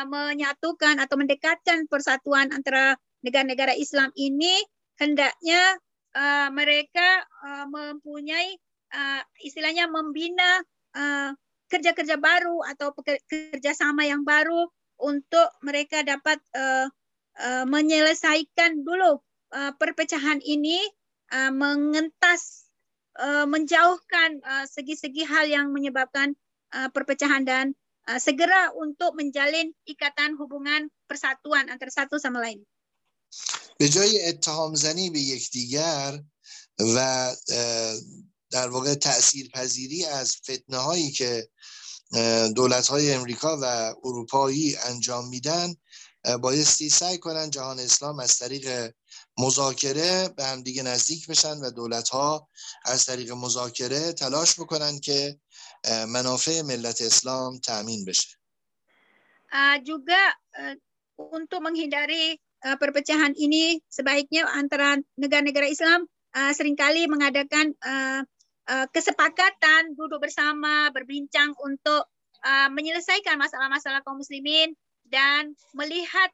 menyatukan 0.08 0.96
atau 1.04 1.20
mendekatkan 1.20 1.84
persatuan 1.84 2.48
antara 2.48 2.96
negara-negara 3.22 3.74
Islam 3.78 4.10
ini 4.18 4.62
hendaknya 4.98 5.78
uh, 6.14 6.48
mereka 6.52 7.24
uh, 7.42 7.66
mempunyai 7.70 8.54
uh, 8.92 9.22
istilahnya 9.42 9.88
membina 9.88 10.62
kerja-kerja 11.72 12.20
uh, 12.20 12.22
baru 12.22 12.60
atau 12.68 12.92
kerjasama 13.26 14.04
yang 14.04 14.22
baru 14.22 14.68
untuk 15.00 15.48
mereka 15.64 16.04
dapat 16.04 16.38
uh, 16.52 16.86
uh, 17.40 17.64
menyelesaikan 17.66 18.84
dulu 18.84 19.18
uh, 19.52 19.72
perpecahan 19.80 20.38
ini, 20.44 20.78
uh, 21.32 21.50
mengentas, 21.50 22.68
uh, 23.18 23.48
menjauhkan 23.48 24.44
segi-segi 24.68 25.24
uh, 25.24 25.28
hal 25.32 25.44
yang 25.48 25.72
menyebabkan 25.72 26.36
uh, 26.76 26.88
perpecahan 26.92 27.42
dan 27.42 27.72
uh, 28.08 28.20
segera 28.20 28.70
untuk 28.76 29.16
menjalin 29.16 29.72
ikatan 29.88 30.36
hubungan 30.36 30.88
persatuan 31.08 31.68
antara 31.68 31.92
satu 31.92 32.20
sama 32.20 32.40
lain. 32.40 32.64
به 33.78 33.88
جای 33.88 34.28
اتهام 34.28 34.74
زنی 34.74 35.10
به 35.10 35.20
یکدیگر 35.20 36.22
و 36.78 37.36
در 38.50 38.68
واقع 38.68 38.94
تأثیر 38.94 39.48
پذیری 39.48 40.04
از 40.04 40.36
فتنه 40.36 40.78
هایی 40.78 41.10
که 41.10 41.48
دولت 42.56 42.88
های 42.88 43.12
امریکا 43.12 43.58
و 43.62 43.94
اروپایی 44.04 44.76
انجام 44.76 45.28
میدن 45.28 45.74
بایستی 46.40 46.90
سعی 46.90 47.18
کنن 47.18 47.50
جهان 47.50 47.80
اسلام 47.80 48.20
از 48.20 48.38
طریق 48.38 48.94
مذاکره 49.38 50.28
به 50.28 50.44
هم 50.44 50.62
دیگه 50.62 50.82
نزدیک 50.82 51.26
بشن 51.26 51.56
و 51.56 51.70
دولت 51.70 52.08
ها 52.08 52.48
از 52.84 53.04
طریق 53.04 53.32
مذاکره 53.32 54.12
تلاش 54.12 54.60
بکنن 54.60 55.00
که 55.00 55.38
منافع 56.08 56.62
ملت 56.62 57.08
Islam 57.08 57.60
تأمین 57.62 58.04
بشه. 58.04 58.28
Juga 59.84 60.22
untuk 61.18 61.60
menghindari 61.60 62.40
uh, 62.64 62.76
perpecahan 62.78 63.34
ini 63.36 63.82
sebaiknya 63.90 64.46
antara 64.48 64.98
negara-negara 65.18 65.66
Islam 65.68 66.06
uh, 66.34 66.52
sering 66.54 66.78
kali 66.78 67.06
mengadakan 67.10 67.74
uh, 67.82 68.22
uh, 68.70 68.86
kesepakatan 68.90 69.98
duduk 69.98 70.22
bersama 70.22 70.90
berbincang 70.94 71.52
untuk 71.62 72.08
uh, 72.42 72.68
menyelesaikan 72.70 73.38
masalah-masalah 73.38 74.00
kaum 74.06 74.22
muslimin 74.22 74.74
dan 75.12 75.52
melihat 75.76 76.32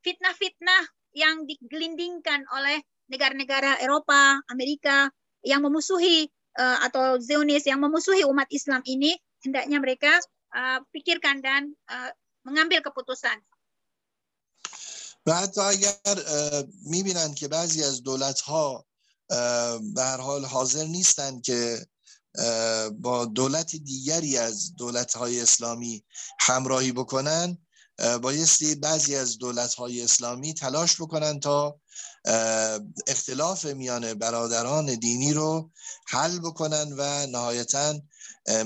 fitnah-fitnah 0.00 0.82
uh, 0.88 0.92
yang 1.12 1.44
digelindingkan 1.44 2.46
oleh 2.54 2.80
negara-negara 3.10 3.82
Eropa, 3.82 4.40
Amerika 4.48 5.10
yang 5.42 5.60
memusuhi 5.66 6.30
uh, 6.56 6.78
atau 6.86 7.18
Zionis 7.18 7.66
yang 7.66 7.82
memusuhi 7.82 8.22
umat 8.24 8.46
Islam 8.48 8.80
ini 8.86 9.18
hendaknya 9.42 9.82
mereka 9.82 10.12
uh, 10.54 10.80
pikirkan 10.94 11.42
dan 11.42 11.74
uh, 11.90 12.10
mengambil 12.46 12.80
keputusan. 12.80 13.36
و 15.26 15.34
حتی 15.34 15.60
اگر 15.60 15.96
می‌بینند 16.84 17.34
که 17.34 17.48
بعضی 17.48 17.84
از 17.84 18.02
دولت 18.02 18.40
ها 18.40 18.86
به 19.94 20.02
هر 20.02 20.16
حال 20.16 20.44
حاضر 20.44 20.84
نیستند 20.84 21.42
که 21.42 21.86
با 22.92 23.24
دولت 23.24 23.76
دیگری 23.76 24.38
از 24.38 24.76
دولت 24.76 25.16
های 25.16 25.40
اسلامی 25.40 26.04
همراهی 26.40 26.92
بکنن 26.92 27.58
بایستی 28.22 28.74
بعضی 28.74 29.16
از 29.16 29.38
دولت 29.38 29.74
های 29.74 30.02
اسلامی 30.02 30.54
تلاش 30.54 31.00
بکنن 31.00 31.40
تا 31.40 31.80
اختلاف 33.06 33.64
میان 33.64 34.14
برادران 34.14 34.86
دینی 34.94 35.32
رو 35.32 35.70
حل 36.06 36.38
بکنن 36.38 36.92
و 36.98 37.26
نهایتا 37.26 38.00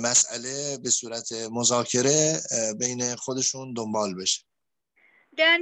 مسئله 0.01 0.79
به 0.79 0.91
صورت 0.91 1.33
مذاکره 1.33 2.43
بین 2.79 3.17
خودشون 3.17 3.73
دنبال 3.73 4.15
بشه. 4.15 4.41
dan 5.37 5.61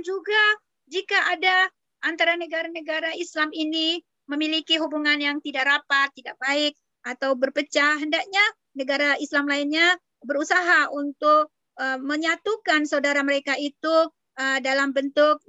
jika 0.91 1.19
ada 1.35 1.67
antara 2.03 2.39
negara-negara 2.39 3.15
Islam 3.17 3.51
ini 3.51 3.99
memiliki 4.27 4.79
hubungan 4.79 5.19
yang 5.19 5.37
tidak 5.39 5.67
rapat, 5.67 6.11
tidak 6.15 6.35
baik 6.39 6.73
atau 7.03 7.35
berpecah, 7.35 7.99
hendaknya 7.99 8.43
negara 8.75 9.15
Islam 9.19 9.47
lainnya 9.47 9.95
berusaha 10.23 10.91
untuk 10.91 11.49
uh, 11.79 11.99
menyatukan 11.99 12.83
saudara 12.83 13.23
mereka 13.23 13.55
itu 13.55 14.11
uh, 14.37 14.59
dalam 14.59 14.91
bentuk 14.91 15.39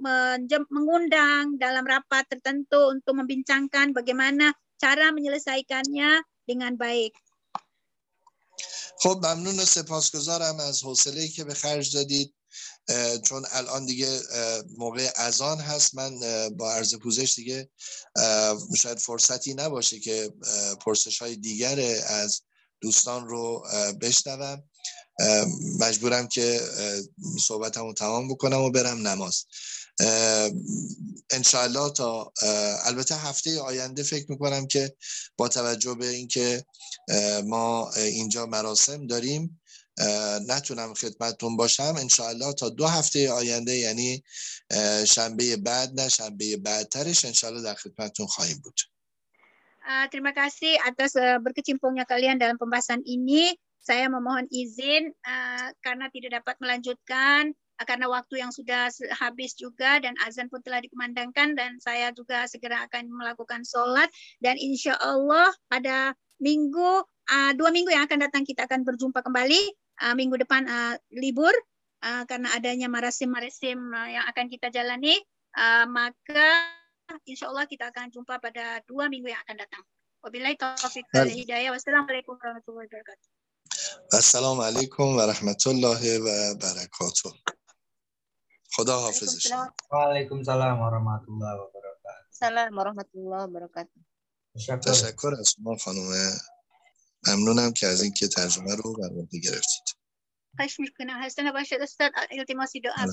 mengundang 0.71 1.59
dalam 1.59 1.83
rapat 1.83 2.25
tertentu 2.31 2.95
untuk 2.95 3.19
membincangkan 3.19 3.91
bagaimana 3.91 4.55
cara 4.79 5.11
menyelesaikannya 5.11 6.23
dengan 6.47 6.73
baik. 6.79 7.13
خب 8.99 9.23
ممنون 9.23 9.59
و 9.59 9.65
سپاسگزارم 9.65 10.59
از 10.59 10.83
حوصله 10.83 11.27
که 11.27 11.43
به 11.43 11.53
خرج 11.53 11.95
دادید 11.95 12.32
چون 13.24 13.44
الان 13.52 13.86
دیگه 13.86 14.20
موقع 14.78 15.10
اذان 15.16 15.60
هست 15.60 15.94
من 15.94 16.18
با 16.48 16.72
عرض 16.72 16.94
پوزش 16.94 17.34
دیگه 17.34 17.68
شاید 18.76 18.98
فرصتی 18.98 19.54
نباشه 19.54 20.00
که 20.00 20.32
پرسش 20.80 21.22
های 21.22 21.36
دیگر 21.36 22.02
از 22.06 22.42
دوستان 22.80 23.28
رو 23.28 23.66
بشنوم. 24.00 24.62
مجبورم 25.80 26.28
که 26.28 26.60
صحبتمو 27.46 27.94
تمام 27.94 28.28
بکنم 28.28 28.60
و 28.60 28.70
برم 28.70 29.08
نماز. 29.08 29.44
انشاءالله 31.30 31.92
تا 31.92 32.32
البته 32.84 33.16
هفته 33.16 33.60
آینده 33.60 34.02
فکر 34.02 34.30
می‌کنم 34.30 34.66
که 34.66 34.96
با 35.36 35.48
توجه 35.48 35.94
به 35.94 36.08
اینکه 36.08 36.64
ما 37.44 37.92
اینجا 37.92 38.46
مراسم 38.46 39.06
داریم 39.06 39.60
نتونم 40.49 40.93
خدمتتون 40.93 41.57
باشم 41.57 41.95
انشاءالله 42.01 42.53
تا 42.53 42.69
دو 42.69 42.85
هفته 42.85 43.31
آینده 43.31 43.75
یعنی 43.75 44.23
شنبه 45.05 45.57
بعد 45.57 46.01
نه 46.01 46.09
شنبه 46.09 46.57
بعدترش 46.57 47.25
انشاءالله 47.25 47.63
در 47.63 47.75
خدمتتون 47.75 48.27
خواهیم 48.27 48.57
بود 48.63 48.79
Uh, 49.89 50.05
terima 50.13 50.29
kasih 50.37 50.77
atas 50.85 51.17
uh, 51.17 51.41
berkecimpungnya 51.41 52.05
kalian 52.05 52.37
dalam 52.37 52.61
pembahasan 52.61 53.01
ini. 53.09 53.57
Saya 53.81 54.05
memohon 54.05 54.45
izin 54.53 55.09
uh, 55.25 55.73
karena 55.81 56.13
tidak 56.13 56.43
dapat 56.43 56.61
melanjutkan 56.61 57.49
uh, 57.81 57.85
karena 57.89 58.05
waktu 58.05 58.37
yang 58.37 58.53
sudah 58.53 58.93
habis 59.17 59.57
juga 59.57 59.97
dan 59.97 60.13
azan 60.29 60.45
pun 60.45 60.61
telah 60.61 60.77
dikumandangkan 60.77 61.57
dan 61.57 61.81
saya 61.81 62.13
juga 62.13 62.45
segera 62.45 62.85
akan 62.85 63.09
melakukan 63.09 63.65
sholat 63.65 64.13
dan 64.37 64.61
insya 64.61 64.93
Allah 65.01 65.49
pada 65.65 66.13
minggu 66.37 67.01
uh, 67.33 67.51
dua 67.57 67.73
minggu 67.73 67.89
yang 67.89 68.05
akan 68.05 68.29
datang 68.29 68.45
kita 68.45 68.69
akan 68.69 68.85
berjumpa 68.85 69.25
kembali 69.25 69.73
uh, 70.02 70.14
minggu 70.16 70.40
depan 70.40 70.66
uh, 70.66 70.94
libur 71.14 71.52
uh, 72.02 72.22
karena 72.26 72.50
adanya 72.56 72.88
marasim-marasim 72.90 73.78
uh, 73.92 74.08
yang 74.10 74.24
akan 74.30 74.46
kita 74.50 74.70
jalani, 74.70 75.14
uh, 75.58 75.86
maka 75.86 76.72
insya 77.28 77.52
Allah 77.52 77.68
kita 77.68 77.92
akan 77.92 78.10
jumpa 78.10 78.40
pada 78.40 78.80
dua 78.88 79.12
minggu 79.12 79.28
yang 79.28 79.40
akan 79.44 79.56
datang. 79.60 79.84
Wabillahi 80.24 80.56
taufiq 80.56 81.04
wal 81.12 81.28
hidayah. 81.28 81.68
Wassalamualaikum 81.68 82.40
warahmatullahi 82.40 82.88
wabarakatuh. 82.88 83.28
Assalamualaikum 84.08 85.20
warahmatullahi 85.20 86.08
wabarakatuh. 86.24 87.32
Khuda 88.72 88.96
hafiz. 89.04 89.52
Waalaikumsalam 89.92 90.80
warahmatullahi 90.80 91.56
wabarakatuh. 91.60 92.32
Assalamualaikum 92.32 92.78
warahmatullahi 92.80 93.44
wabarakatuh. 93.52 94.00
Terima 94.56 94.80
kasih. 94.80 96.53
ممنونم 97.28 97.72
که 97.72 97.86
از 97.86 98.02
اینکه 98.02 98.28
ترجمه 98.28 98.74
رو 98.74 98.92
بر 98.92 99.08
عهده 99.08 99.38
گرفتید. 99.38 99.84
خواهش 100.56 100.80
می‌کنم. 100.80 101.22
هستن 101.22 101.52
باشد 101.52 101.78
استاد 101.80 102.12
التماسی 102.30 102.80
دعا. 102.80 103.06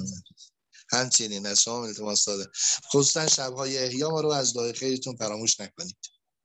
همچنین 0.91 1.45
از 1.45 1.61
شما 1.61 1.85
التماس 1.85 2.25
داده. 2.25 2.45
خصوصا 2.87 3.27
شبهای 3.27 3.77
احیا 3.77 4.09
ما 4.09 4.21
رو 4.21 4.29
از 4.29 4.53
دعای 4.53 4.73
خیرتون 4.73 5.15
فراموش 5.15 5.59
نکنید. 5.59 5.97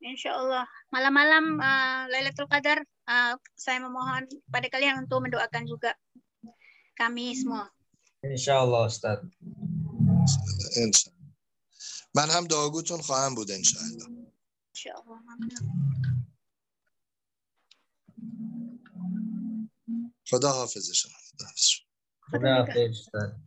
Insyaallah 0.06 0.66
malam-malam 0.94 1.58
uh, 1.58 2.06
Lailatul 2.12 2.46
Qadar 2.46 2.78
uh, 3.10 3.34
saya 3.58 3.82
memohon 3.82 4.28
pada 4.54 4.68
kalian 4.70 5.02
untuk 5.02 5.24
mendoakan 5.24 5.64
juga 5.66 5.98
kami 6.94 7.34
semua. 7.34 7.66
Insyaallah 8.22 8.86
Ustaz. 8.86 9.18
انشاءالله 10.76 11.26
من 12.14 12.28
هم 12.30 12.44
دعاگوتون 12.46 13.00
خواهم 13.02 13.34
بود 13.34 13.50
انشاءالله. 13.50 14.06
Insyaallah. 14.74 15.18
Amin. 15.32 16.15
خدا 20.30 20.52
حافظ 20.52 20.92
شما 20.92 21.12
خدا 21.30 21.46
حافظ 21.46 21.62
شما 21.62 21.86
Khudafidz 22.30 22.90
Ustaz. 23.00 23.45